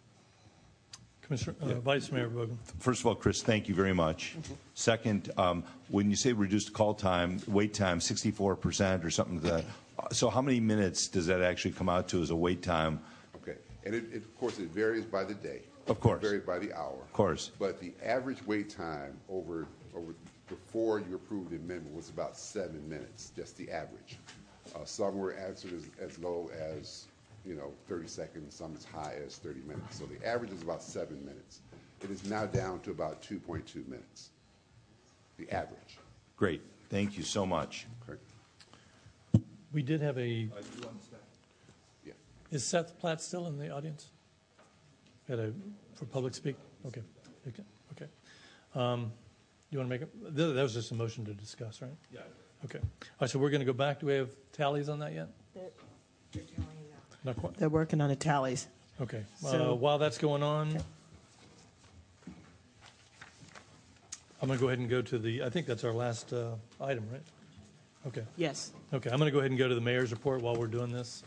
[1.22, 2.56] Commissioner, uh, Vice Mayor Bogen.
[2.78, 4.36] First of all, Chris, thank you very much.
[4.74, 9.64] Second, um, when you say reduced call time, wait time, 64% or something, like that,
[9.98, 13.00] uh, so how many minutes does that actually come out to as a wait time?
[13.36, 15.62] Okay, and it, it, of course, it varies by the day.
[15.86, 16.22] Of course.
[16.22, 16.98] It varies by the hour.
[17.00, 17.50] Of course.
[17.58, 20.14] But the average wait time over, over,
[20.48, 24.18] before you approved the amendment was about seven minutes, just the average.
[24.74, 27.06] Uh, some were answered as, as low as,
[27.44, 29.98] you know, 30 seconds, some as high as 30 minutes.
[29.98, 31.60] So the average is about seven minutes.
[32.02, 34.30] It is now down to about 2.2 minutes,
[35.36, 35.98] the average.
[36.36, 37.86] Great, thank you so much.
[38.08, 38.18] Okay.
[39.72, 40.48] We did have a,
[42.04, 42.12] Yeah.
[42.50, 44.08] is Seth Platt still in the audience?
[45.28, 45.52] At a,
[45.94, 46.56] for public speak?
[46.86, 47.02] Okay,
[47.48, 47.62] okay,
[47.92, 48.08] okay.
[48.74, 49.12] Um,
[49.70, 51.90] You want to make, a- th- that was just a motion to discuss, right?
[52.12, 52.20] Yeah.
[52.64, 52.78] Okay.
[52.80, 54.00] All right, so we're going to go back.
[54.00, 55.28] Do we have tallies on that yet?
[57.24, 57.56] Not quite.
[57.56, 58.66] They're working on the tallies.
[59.00, 59.24] Okay.
[59.44, 60.78] Uh, So- While that's going on,
[64.40, 66.54] I'm going to go ahead and go to the, I think that's our last uh,
[66.80, 67.22] item, right?
[68.08, 68.24] Okay.
[68.36, 68.72] Yes.
[68.92, 70.90] Okay, I'm going to go ahead and go to the mayor's report while we're doing
[70.90, 71.22] this.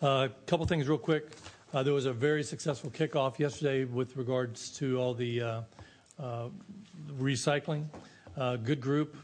[0.00, 1.30] A uh, couple things real quick.
[1.74, 5.60] Uh, there was a very successful kickoff yesterday with regards to all the uh,
[6.22, 6.48] uh,
[7.18, 7.86] recycling.
[8.36, 9.16] Uh, good group.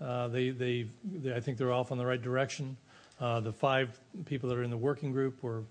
[0.00, 2.76] Uh, they, they, they, I think they're off on the right direction.
[3.24, 5.64] Uh, the five people that are in the working group were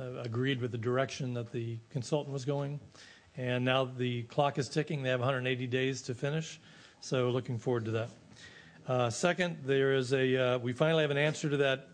[0.00, 2.80] uh, agreed with the direction that the consultant was going.
[3.36, 5.02] And now the clock is ticking.
[5.02, 6.58] They have 180 days to finish.
[7.02, 8.08] So looking forward to that.
[8.88, 11.88] Uh, second, there is a, uh, we finally have an answer to that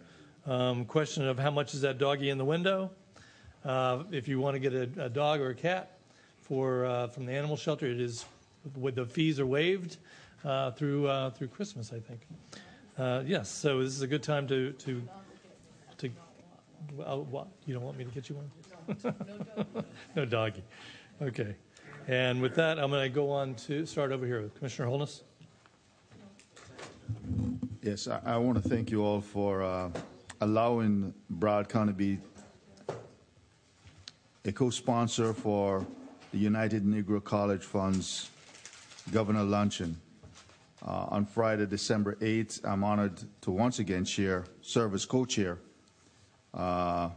[0.46, 2.92] um, question of how much is that doggy in the window.
[3.64, 5.98] Uh, if you want to get a, a dog or a cat
[6.40, 8.26] for, uh, from the animal shelter, it is,
[8.76, 9.96] the fees are waived
[10.76, 12.20] through, through Christmas, I think.
[13.00, 15.02] Uh, yes, so this is a good time to, to,
[15.96, 16.10] to
[16.94, 19.84] well, what, you don't want me to get you one?
[20.16, 20.62] no doggy.
[21.22, 21.56] Okay.
[22.08, 25.22] And with that, I'm going to go on to start over here with Commissioner Holness.
[27.80, 29.88] Yes, I, I want to thank you all for uh,
[30.42, 32.18] allowing Broward County to be
[34.44, 35.86] a co-sponsor for
[36.32, 38.28] the United Negro College Fund's
[39.10, 39.96] Governor Luncheon.
[40.86, 45.58] Uh, on Friday, December 8th, I'm honored to once again chair, serve as co-chair
[46.54, 47.10] uh,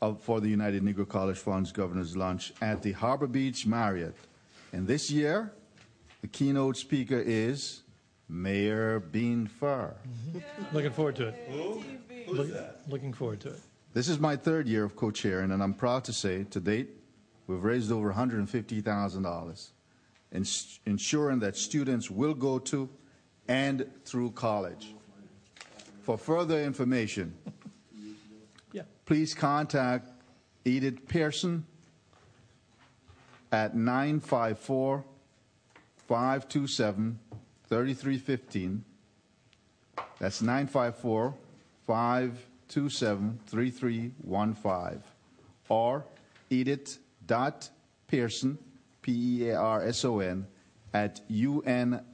[0.00, 4.14] of, for the United Negro College Fund's Governor's Lunch at the Harbor Beach Marriott.
[4.72, 5.52] And this year,
[6.20, 7.82] the keynote speaker is
[8.28, 9.94] Mayor Beam Furr.
[10.72, 11.34] Looking forward to it.
[11.50, 11.82] Who?
[12.26, 13.60] Who's Look- Looking forward to it.
[13.94, 16.90] This is my third year of co-chairing, and I'm proud to say, to date,
[17.46, 19.72] we've raised over $150,000, ins-
[20.36, 22.88] ensuring that students will go to
[23.48, 24.94] and through college.
[26.02, 27.34] For further information,
[28.72, 28.82] Yeah.
[29.06, 30.10] please contact
[30.64, 31.64] Edith Pearson
[33.52, 35.04] at 954
[36.08, 37.18] 527
[37.68, 38.84] 3315.
[40.18, 41.34] That's 954
[41.86, 45.02] 527 3315.
[45.68, 46.04] Or
[46.48, 48.58] Edith.Pearson,
[49.06, 49.12] P
[49.44, 50.44] E A R S O N,
[50.92, 52.04] at uncf.org.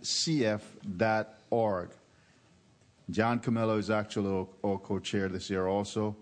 [3.11, 6.15] John Camillo is actually our- our co-chair this year also.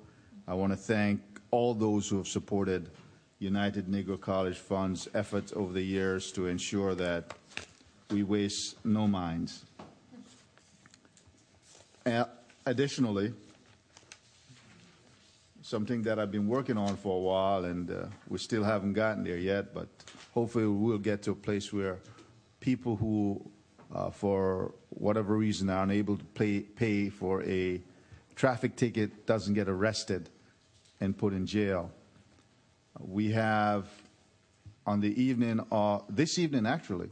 [0.47, 2.89] I want to thank all those who have supported
[3.41, 7.35] United Negro College Fund's efforts over the years to ensure that
[8.11, 9.65] we waste no minds.
[12.07, 12.25] Uh,
[12.67, 13.33] Additionally,
[15.63, 19.25] something that I've been working on for a while, and uh, we still haven't gotten
[19.25, 19.89] there yet, but
[20.33, 21.99] hopefully we will get to a place where
[22.61, 23.51] people who,
[23.95, 27.81] uh, for whatever reason, are unable to pay, pay for a
[28.37, 30.29] traffic ticket doesn't get arrested
[31.01, 31.91] and put in jail.
[32.99, 33.89] We have
[34.87, 37.11] on the evening, uh, this evening actually,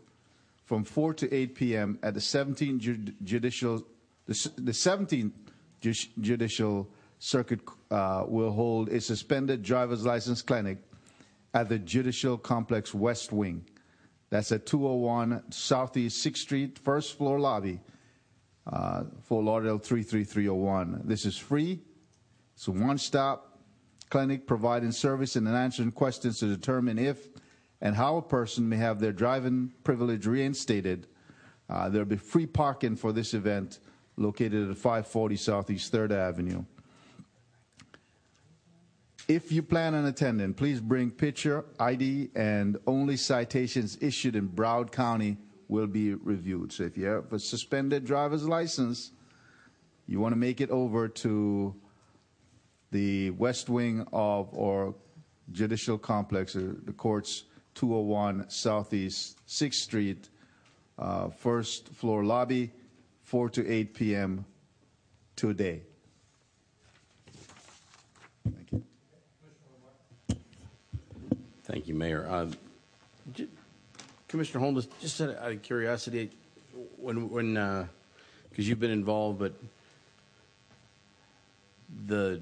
[0.65, 1.99] from 4 to 8 p.m.
[2.03, 3.83] at the 17th Ju- Judicial,
[4.27, 5.33] the, the 17th
[5.81, 6.89] Ju- Judicial
[7.19, 10.79] Circuit uh, will hold a suspended driver's license clinic
[11.55, 13.65] at the Judicial Complex West Wing.
[14.31, 17.81] That's at 201 Southeast 6th Street, first floor lobby,
[18.67, 21.03] uh, Fort Lauderdale 33301.
[21.05, 21.81] This is free.
[22.55, 23.59] It's a one stop
[24.11, 27.29] clinic providing service and answering questions to determine if
[27.81, 31.07] and how a person may have their driving privilege reinstated.
[31.69, 33.79] Uh, there'll be free parking for this event
[34.17, 36.65] located at 540 Southeast 3rd Avenue.
[39.29, 44.91] If you plan on attending, please bring picture, ID, and only citations issued in Broward
[44.91, 45.37] County
[45.69, 46.73] will be reviewed.
[46.73, 49.13] So if you have a suspended driver's license,
[50.07, 51.75] you want to make it over to
[52.91, 54.95] the west wing of or
[55.53, 60.31] judicial complex, uh, the courts 201 Southeast 6th Street,
[60.99, 62.73] uh, first floor lobby,
[63.25, 64.47] 4 to 8 p.m.
[65.37, 65.83] today.
[68.45, 68.88] Thank you,
[71.89, 72.27] Mayor.
[72.29, 72.51] Uh,
[74.29, 76.31] Commissioner Holness, just out of curiosity,
[76.97, 77.55] when, when,
[78.51, 79.55] because you've been involved, but
[82.07, 82.41] the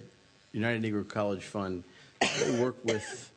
[0.53, 1.85] United Negro College Fund,
[2.21, 3.31] they work with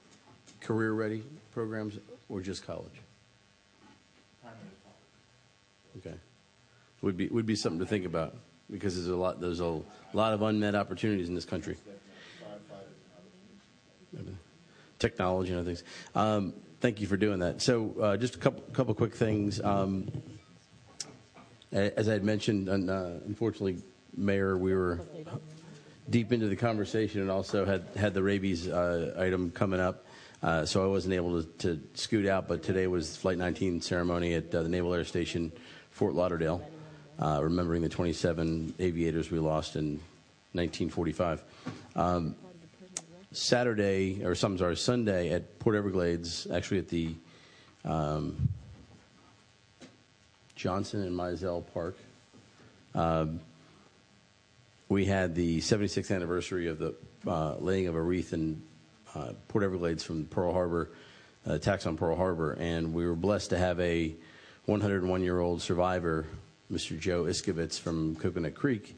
[0.61, 2.85] career-ready programs or just college?
[5.97, 6.15] Okay.
[7.01, 8.35] Would be, would be something to think about,
[8.71, 9.81] because there's a lot, there's a
[10.13, 11.77] lot of unmet opportunities in this country.
[14.99, 15.83] Technology and other things.
[16.13, 17.61] Um, thank you for doing that.
[17.61, 19.59] So, uh, just a couple, couple quick things.
[19.61, 20.11] Um,
[21.71, 23.81] as I had mentioned, and, uh, unfortunately,
[24.15, 25.01] Mayor, we were
[26.09, 30.05] deep into the conversation and also had had the rabies uh, item coming up.
[30.41, 34.33] Uh, so I wasn't able to, to scoot out, but today was Flight 19 ceremony
[34.35, 35.51] at uh, the Naval Air Station,
[35.91, 36.65] Fort Lauderdale,
[37.21, 39.99] uh, remembering the 27 aviators we lost in
[40.53, 41.43] 1945.
[41.95, 42.35] Um,
[43.32, 47.14] Saturday, or some sorry, Sunday at Port Everglades, actually at the
[47.85, 48.49] um,
[50.56, 51.95] Johnson and Mizell Park.
[52.95, 53.40] Um,
[54.90, 56.95] we had the 76th anniversary of the
[57.27, 58.61] uh, laying of a wreath in
[59.14, 60.90] uh, Port Everglades from Pearl Harbor,
[61.48, 64.16] uh, attacks on Pearl Harbor, and we were blessed to have a
[64.66, 66.25] 101 year old survivor,
[66.72, 66.99] Mr.
[66.99, 68.98] Joe Iskovitz from Coconut Creek.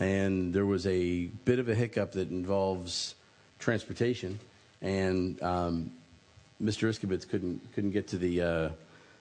[0.00, 3.14] And there was a bit of a hiccup that involves
[3.58, 4.38] transportation,
[4.82, 5.92] and um,
[6.62, 6.88] Mr.
[6.88, 8.68] Iskovitz couldn't couldn't get to the uh,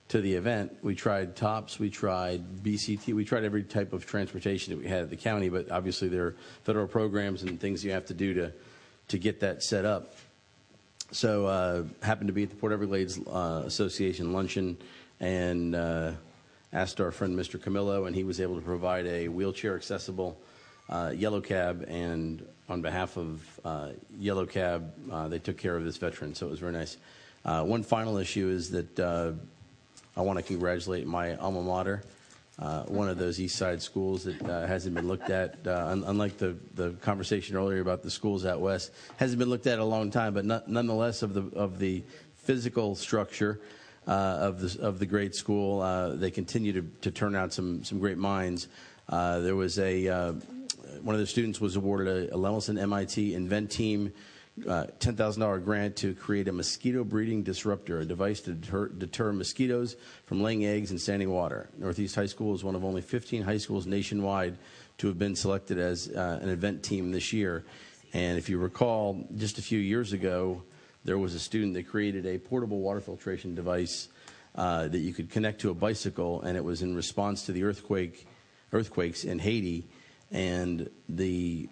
[0.10, 0.78] to the event.
[0.82, 5.04] We tried TOPS, we tried BCT, we tried every type of transportation that we had
[5.04, 8.34] at the county, but obviously there are federal programs and things you have to do
[8.36, 8.54] to
[9.10, 10.16] to get that set up.
[11.12, 14.78] So uh, happened to be at the Port Everglades uh, Association luncheon
[15.20, 16.12] and uh,
[16.74, 17.62] asked our friend Mr.
[17.62, 20.38] Camillo, and he was able to provide a wheelchair accessible
[20.90, 21.86] uh, yellow cab.
[21.88, 26.48] And on behalf of uh, Yellow Cab, uh, they took care of this veteran, so
[26.48, 26.98] it was very nice.
[27.46, 29.32] Uh, one final issue is that uh,
[30.18, 32.04] I want to congratulate my alma mater.
[32.60, 36.56] Uh, one of those East Side schools that hasn't been looked at, un- unlike the,
[36.74, 40.34] the conversation earlier about the schools out west, hasn't been looked at a long time,
[40.34, 42.04] but not, nonetheless, of the, of the
[42.36, 43.60] physical structure
[44.08, 48.18] of, the, of the great school, they continue to, to turn out some, some great
[48.18, 48.68] minds.
[49.08, 50.36] There was a,
[51.02, 54.12] one of the students was awarded a, a Lemelson MIT InvenTeam
[54.66, 59.96] uh, $10,000 grant to create a mosquito breeding disruptor, a device to deter, deter mosquitoes
[60.26, 61.70] from laying eggs in standing water.
[61.78, 64.58] Northeast High School is one of only 15 high schools nationwide
[64.98, 67.66] to have been selected as uh, an event team this year.
[68.14, 70.64] And if you recall, just a few years ago,
[71.06, 74.08] there was a student that created a portable water filtration device
[74.56, 77.64] uh, that you could connect to a bicycle, and it was in response to the
[77.64, 78.28] earthquake,
[78.74, 79.88] earthquakes in Haiti.
[80.32, 81.70] And the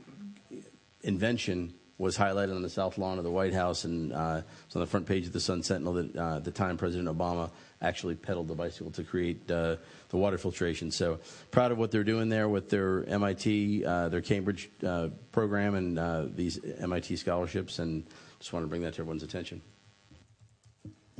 [1.01, 4.82] invention was highlighted on the south lawn of the White House, and uh, it's on
[4.82, 7.50] the front page of the Sun Sentinel that uh, at the time President Obama
[7.82, 9.77] actually pedaled the bicycle to create uh,
[10.09, 10.92] the water filtration.
[10.92, 11.19] So
[11.51, 15.98] proud of what they're doing there with their MIT, uh, their Cambridge uh, program, and
[15.98, 18.06] uh, these MIT scholarships, and
[18.40, 19.61] just want to bring that to everyone's attention.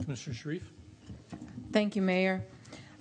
[0.04, 0.62] Commissioner Sharief?
[1.72, 2.44] Thank you, Mayor.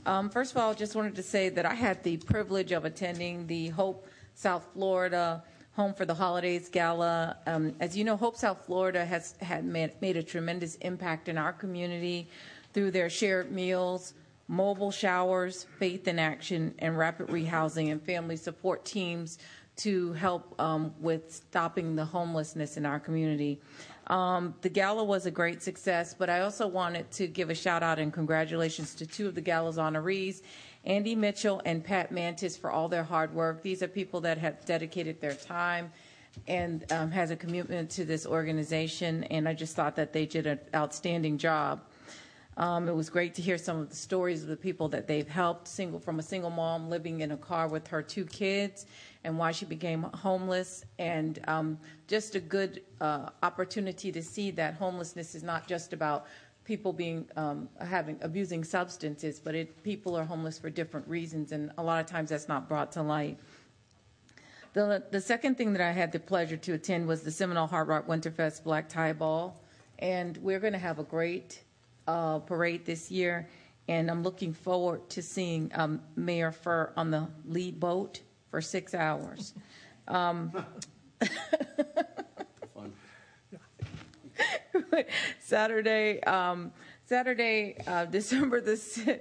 [0.06, 2.84] Um, first of all, I just wanted to say that I had the privilege of
[2.84, 5.42] attending the Hope South Florida
[5.76, 7.36] Home for the Holidays Gala.
[7.46, 11.36] Um, as you know, Hope South Florida has had made, made a tremendous impact in
[11.36, 12.28] our community
[12.72, 14.14] through their shared meals,
[14.46, 19.38] mobile showers, faith in action, and rapid rehousing and family support teams
[19.76, 23.60] to help um, with stopping the homelessness in our community.
[24.06, 27.82] Um, the gala was a great success, but I also wanted to give a shout
[27.82, 30.42] out and congratulations to two of the gala's honorees,
[30.84, 33.62] Andy Mitchell and Pat Mantis, for all their hard work.
[33.62, 35.90] These are people that have dedicated their time,
[36.46, 40.46] and um, has a commitment to this organization, and I just thought that they did
[40.46, 41.80] an outstanding job.
[42.56, 45.26] Um, it was great to hear some of the stories of the people that they've
[45.26, 48.86] helped, single from a single mom living in a car with her two kids,
[49.24, 54.74] and why she became homeless, and um, just a good uh, opportunity to see that
[54.74, 56.26] homelessness is not just about
[56.64, 61.70] people being um, having abusing substances, but it, people are homeless for different reasons, and
[61.78, 63.38] a lot of times that's not brought to light.
[64.72, 67.88] The, the second thing that I had the pleasure to attend was the Seminole Hard
[67.88, 69.54] Rock Winterfest Black Tie Ball,
[69.98, 71.62] and we're going to have a great
[72.08, 73.48] uh, parade this year,
[73.86, 78.20] and I'm looking forward to seeing um, Mayor Furr on the lead boat
[78.50, 79.54] for six hours.
[80.08, 80.52] Um,
[85.40, 86.72] Saturday, um,
[87.04, 89.20] Saturday, uh, December the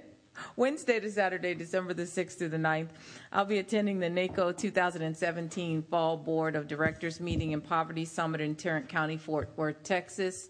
[0.56, 2.88] Wednesday to Saturday, December the 6th through the 9th,
[3.32, 8.56] I'll be attending the NACO 2017 Fall Board of Directors meeting and Poverty Summit in
[8.56, 10.48] Tarrant County, Fort Worth, Texas.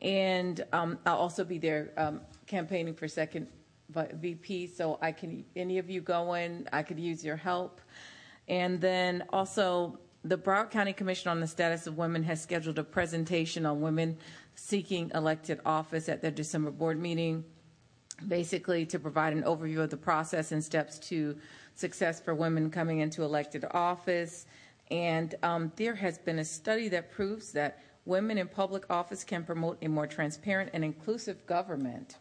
[0.00, 3.48] And um, I'll also be there um, campaigning for second
[3.90, 4.68] VP.
[4.68, 7.80] So I can, any of you going, I could use your help.
[8.48, 9.98] And then also,
[10.28, 14.18] the Broward County Commission on the Status of Women has scheduled a presentation on women
[14.56, 17.44] seeking elected office at their December board meeting,
[18.26, 21.36] basically to provide an overview of the process and steps to
[21.76, 24.46] success for women coming into elected office.
[24.90, 29.44] And um, there has been a study that proves that women in public office can
[29.44, 32.16] promote a more transparent and inclusive government.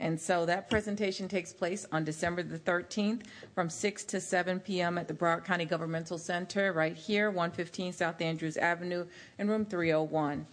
[0.00, 3.22] And so that presentation takes place on December the 13th
[3.54, 4.98] from 6 to 7 p.m.
[4.98, 9.06] at the Broward County Governmental Center right here, 115 South Andrews Avenue
[9.38, 10.46] in room 301.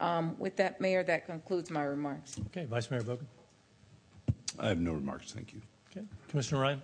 [0.00, 2.36] Um, with that, Mayor, that concludes my remarks.
[2.46, 3.26] Okay, Vice Mayor Bogen.
[4.58, 5.60] I have no remarks, thank you.
[5.90, 6.82] Okay, Commissioner Ryan.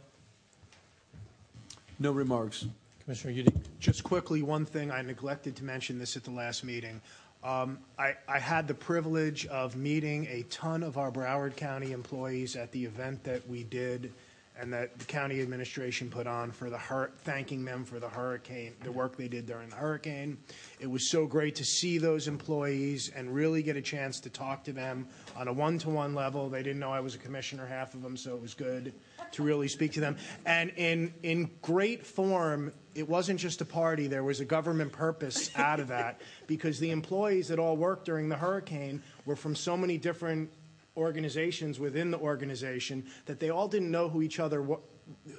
[1.98, 2.66] No remarks.
[3.04, 3.60] Commissioner Udine.
[3.80, 7.00] Just quickly, one thing, I neglected to mention this at the last meeting.
[7.44, 12.54] Um, I, I had the privilege of meeting a ton of our Broward County employees
[12.54, 14.12] at the event that we did
[14.62, 18.72] and that the county administration put on for the hur- thanking them for the hurricane,
[18.84, 20.38] the work they did during the hurricane.
[20.78, 24.62] It was so great to see those employees and really get a chance to talk
[24.64, 26.48] to them on a one-to-one level.
[26.48, 28.94] They didn't know I was a commissioner, half of them, so it was good
[29.32, 30.16] to really speak to them.
[30.46, 34.06] And in in great form, it wasn't just a party.
[34.06, 38.28] There was a government purpose out of that because the employees that all worked during
[38.28, 40.50] the hurricane were from so many different
[40.96, 44.78] organizations within the organization that they all didn't know who each other wa-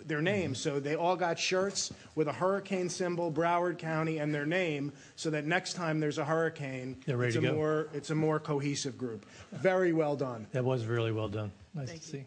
[0.05, 0.59] their names.
[0.59, 5.29] So they all got shirts with a hurricane symbol, Broward County, and their name, so
[5.29, 7.55] that next time there's a hurricane, They're ready it's to a go.
[7.57, 9.25] more it's a more cohesive group.
[9.51, 10.47] Very well done.
[10.51, 11.51] That was really well done.
[11.73, 12.25] Nice to see.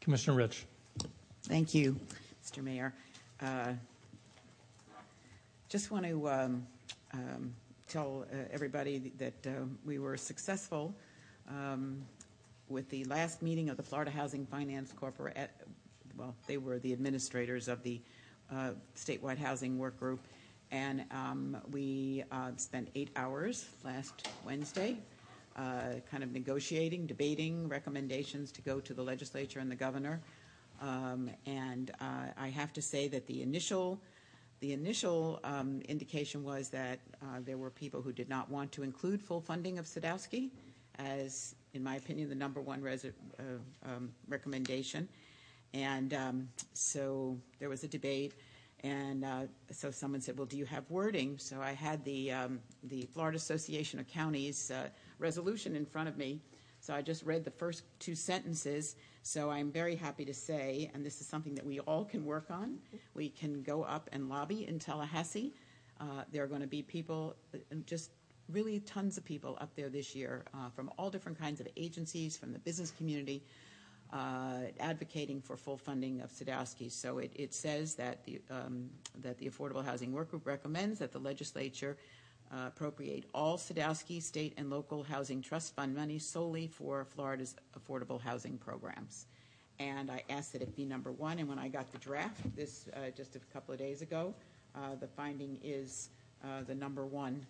[0.00, 0.64] Commissioner Rich.
[1.44, 1.98] Thank you,
[2.44, 2.62] Mr.
[2.62, 2.92] Mayor.
[3.40, 3.72] Uh,
[5.68, 6.66] Just want to um,
[7.12, 7.54] um,
[7.88, 9.50] tell uh, everybody that uh,
[9.84, 10.94] we were successful
[12.68, 15.48] with the last meeting of the Florida Housing Finance Corporation.
[16.16, 18.00] Well, they were the administrators of the
[18.52, 20.20] uh, statewide housing work group,
[20.70, 24.98] and um, we uh, spent eight hours last Wednesday
[25.58, 30.20] uh, kind of negotiating, debating recommendations to go to the legislature and the governor.
[30.80, 34.00] Um, and uh, I have to say that the initial,
[34.60, 38.82] the initial um, indication was that uh, there were people who did not want to
[38.82, 40.50] include full funding of Sadowski
[40.98, 43.42] as, in my opinion, the number one uh,
[43.88, 45.08] um, recommendation.
[45.74, 48.34] And um, so there was a debate,
[48.84, 52.60] and uh, so someone said, "Well, do you have wording?" So I had the um,
[52.84, 56.40] the Florida Association of Counties uh, resolution in front of me.
[56.80, 58.96] So I just read the first two sentences.
[59.22, 62.46] So I'm very happy to say, and this is something that we all can work
[62.50, 62.78] on.
[63.14, 65.52] We can go up and lobby in Tallahassee.
[66.32, 67.34] There are going to be people,
[67.84, 68.12] just
[68.50, 72.36] really tons of people up there this year uh, from all different kinds of agencies,
[72.36, 73.42] from the business community,
[74.12, 76.90] uh, advocating for full funding of Sadowski.
[76.90, 78.88] So it, it says that the, um,
[79.20, 81.96] that the Affordable Housing Work Group recommends that the legislature
[82.50, 88.20] uh, appropriate all Sadowski state and local housing trust fund money solely for Florida's affordable
[88.20, 89.26] housing programs.
[89.78, 91.38] And I asked that it be number one.
[91.38, 94.34] And when I got the draft this uh, just a couple of days ago,
[94.74, 96.08] uh, the finding is
[96.42, 97.46] uh, the number one.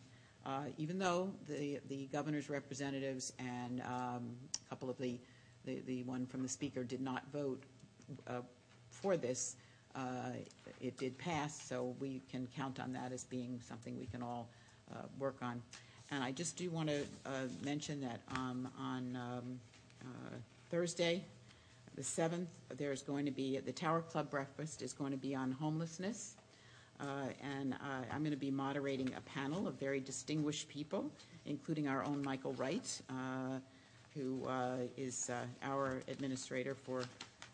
[0.48, 4.30] Uh, even though the the governor's representatives and um,
[4.64, 5.18] a couple of the,
[5.66, 7.62] the the one from the speaker did not vote
[8.26, 8.40] uh,
[8.90, 9.56] for this,
[9.94, 10.30] uh,
[10.80, 11.60] it did pass.
[11.60, 14.48] So we can count on that as being something we can all
[14.90, 15.60] uh, work on.
[16.10, 17.30] And I just do want to uh,
[17.62, 19.60] mention that um, on um,
[20.00, 20.36] uh,
[20.70, 21.22] Thursday,
[21.94, 22.46] the 7th,
[22.78, 26.36] there's going to be, the Tower Club breakfast is going to be on homelessness.
[27.00, 27.04] Uh,
[27.42, 27.76] and uh,
[28.10, 31.10] I'm going to be moderating a panel of very distinguished people,
[31.46, 33.58] including our own Michael Wright, uh,
[34.14, 37.02] who uh, is uh, our administrator for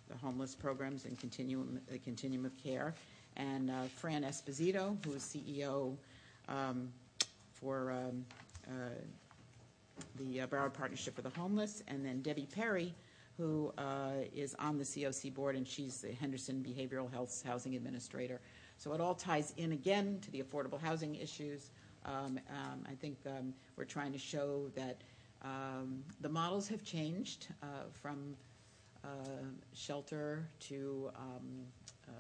[0.08, 2.94] the homeless programs and continuum, the continuum of care,
[3.36, 5.94] and uh, Fran Esposito, who is CEO
[6.48, 6.90] um,
[7.52, 8.24] for um,
[10.16, 12.94] the Broward Partnership for the Homeless, and then Debbie Perry,
[13.36, 13.72] who
[14.34, 18.40] is on the COC board, and she's the Henderson Behavioral Health Housing Administrator.
[18.76, 21.70] So it all ties in again to the affordable housing issues.
[22.04, 25.00] Um, um, I think um, we're trying to show that
[25.42, 28.36] um, the models have changed uh, from
[29.04, 29.08] uh,
[29.72, 31.64] shelter to, um,
[32.08, 32.12] uh,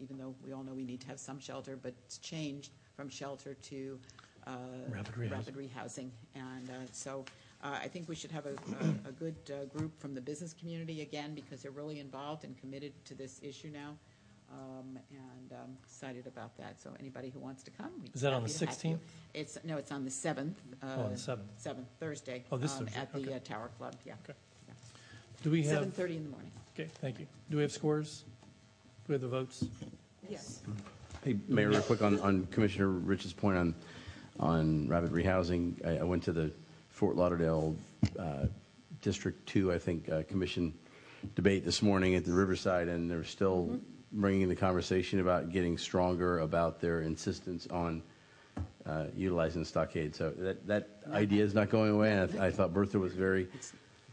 [0.00, 3.08] even though we all know we need to have some shelter, but it's changed from
[3.08, 3.98] shelter to
[4.46, 4.52] uh,
[4.90, 5.30] Rapid rehousing.
[5.30, 6.10] rapid rehousing.
[6.34, 7.24] And uh, so
[7.62, 10.52] uh, I think we should have a, a, a good uh, group from the business
[10.52, 13.96] community again because they're really involved and committed to this issue now.
[14.50, 16.80] Um, and um, excited about that.
[16.80, 18.90] So anybody who wants to come, we'd Is that on happy the to have you.
[18.94, 18.98] 16th?
[19.34, 20.58] It's no, it's on the seventh.
[20.82, 21.38] Uh, Oh, on the 7th.
[21.56, 22.44] Seventh Thursday.
[22.50, 23.34] Oh, this um, Thursday, at the okay.
[23.34, 23.94] uh, Tower Club.
[24.06, 24.14] Yeah.
[24.24, 24.38] Okay.
[25.42, 25.70] Do we have?
[25.70, 26.50] Seven thirty in the morning.
[26.74, 27.26] Okay, thank you.
[27.50, 28.24] Do we have scores?
[29.06, 29.64] Do we have the votes?
[30.28, 30.62] Yes.
[31.24, 33.74] Hey, Mayor, real quick on, on Commissioner Rich's point on,
[34.40, 35.74] on rapid rehousing.
[35.86, 36.50] I, I went to the
[36.88, 37.76] Fort Lauderdale
[38.18, 38.46] uh,
[39.00, 40.74] District Two, I think, uh, Commission
[41.36, 43.78] debate this morning at the Riverside, and they're still
[44.12, 48.02] bringing the conversation about getting stronger about their insistence on
[48.86, 50.14] uh, utilizing the stockade.
[50.14, 53.12] So that, that idea is not going away, and I, th- I thought Bertha was
[53.12, 53.48] very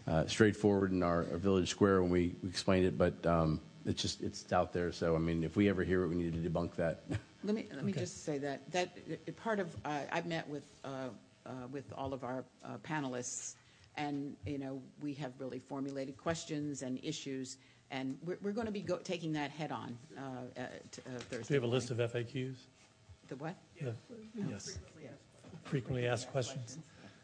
[0.08, 4.02] uh, straightforward in our, our village square when we we explained it, but um, it's
[4.02, 4.92] just, it's out there.
[4.92, 7.04] So, I mean, if we ever hear it, we need to debunk that.
[7.44, 10.64] Let me, let me just say that, that, uh, part of, uh, I've met with,
[10.84, 11.10] uh,
[11.46, 13.54] uh, with all of our uh, panelists,
[13.98, 17.58] and, you know, we have really formulated questions and issues,
[17.92, 21.48] and we're, we're going to be go- taking that head-on uh, uh, t- uh, Thursday.
[21.48, 22.56] Do you have a list of FAQs?
[23.28, 23.56] The what?
[23.82, 23.94] The-
[24.50, 24.78] Yes.
[25.64, 26.78] Frequently asked questions.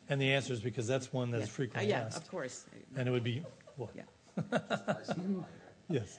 [0.10, 1.46] And the answers, because that's one that's Yeah.
[1.46, 2.18] Uh, frequently yeah, asked.
[2.18, 2.66] of course.
[2.96, 3.44] And it would be,
[3.78, 3.90] well.
[5.90, 6.18] Yes.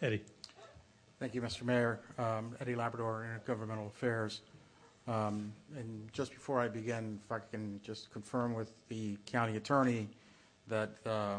[0.00, 0.22] Eddie.
[1.18, 1.62] Thank you, Mr.
[1.62, 2.00] Mayor.
[2.18, 4.40] Um, Eddie Labrador, Intergovernmental Affairs.
[5.06, 10.08] Um, And just before I begin, if I can just confirm with the county attorney
[10.68, 11.38] that, uh,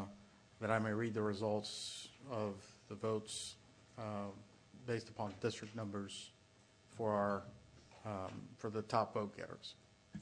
[0.62, 2.54] that I may read the results of
[2.88, 3.56] the votes
[3.98, 4.30] uh,
[4.86, 6.32] based upon district numbers
[6.96, 7.44] for our,
[8.06, 9.76] um, for the top vote getters.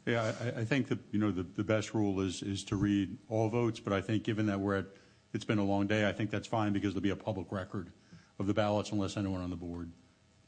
[0.06, 3.18] Yeah, I, I think that, you know, the, the best rule is, is to read
[3.27, 4.85] all votes, but I think given that we're at,
[5.34, 7.92] it's been a long day, I think that's fine because there'll be a public record
[8.40, 9.92] of the ballots unless anyone on the board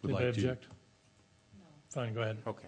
[0.01, 0.41] would Anybody like to.
[0.41, 0.67] object?
[1.89, 2.37] Fine, go ahead.
[2.47, 2.67] Okay.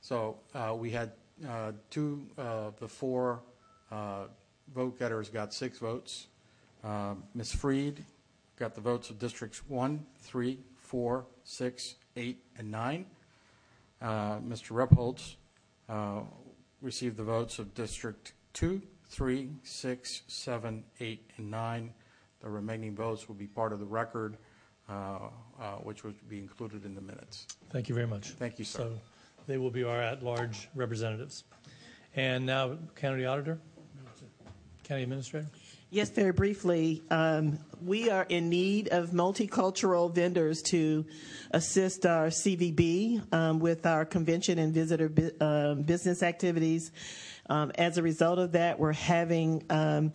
[0.00, 1.12] So uh, we had
[1.48, 3.42] uh, two of the four
[3.90, 4.24] uh,
[4.74, 6.28] vote getters got six votes.
[6.84, 7.52] Uh, Ms.
[7.52, 8.04] Fried
[8.56, 13.06] got the votes of districts one, three, four, six, eight, and 9.
[14.00, 14.72] Uh, Mr.
[14.72, 15.36] Repholz
[15.88, 16.20] uh,
[16.82, 21.90] received the votes of District 2, 3, 6, 7, 8, and 9.
[22.42, 24.36] The remaining votes will be part of the record,
[24.88, 24.92] uh,
[25.58, 27.46] uh, which would be included in the minutes.
[27.70, 28.30] Thank you very much.
[28.30, 28.80] Thank you, sir.
[28.80, 28.92] So
[29.46, 31.44] they will be our at-large representatives.
[32.14, 33.58] And now, County Auditor?
[34.84, 35.48] County Administrator?
[35.94, 41.06] Yes, very briefly, um, we are in need of multicultural vendors to
[41.52, 46.90] assist our CVB um, with our convention and visitor bu- um, business activities.
[47.48, 50.10] Um, as a result of that, we're having um,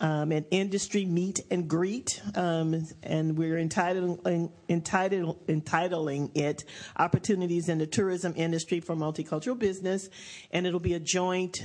[0.00, 6.64] um, an industry meet and greet, and we're entitling, entitled, entitling it
[6.96, 10.08] Opportunities in the Tourism Industry for Multicultural Business,
[10.50, 11.60] and it'll be a joint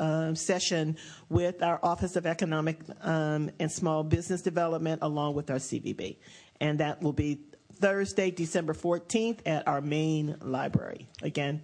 [0.00, 0.96] uh, session
[1.28, 6.16] with our Office of Economic um, and Small Business Development along with our CVB.
[6.60, 7.40] And that will be
[7.74, 11.06] Thursday, December 14th at our main library.
[11.22, 11.62] Again,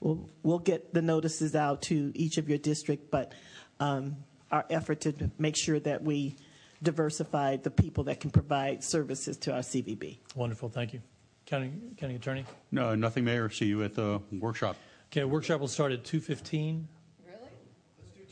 [0.00, 3.32] we'll, we'll get the notices out to each of your district, but
[3.80, 4.16] um,
[4.50, 6.36] our effort to make sure that we
[6.82, 10.18] diversify the people that can provide services to our CVB.
[10.34, 11.00] Wonderful, thank you.
[11.46, 12.44] County, County Attorney?
[12.70, 13.50] No, nothing, Mayor.
[13.50, 14.76] See you at the workshop.
[15.12, 16.84] Okay, workshop will start at 2:15.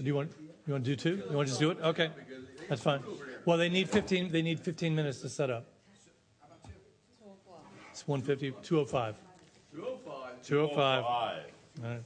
[0.02, 0.32] Do you want,
[0.66, 1.22] you want to do two?
[1.30, 1.78] You want to just do it?
[1.80, 2.10] Okay,
[2.68, 3.00] that's fine.
[3.44, 5.64] Well, they need 15, they need 15 minutes to set up.
[7.92, 9.14] It's 150, 205.
[9.76, 10.42] 205.
[10.42, 11.04] 205.
[11.04, 11.38] All
[11.84, 12.00] right.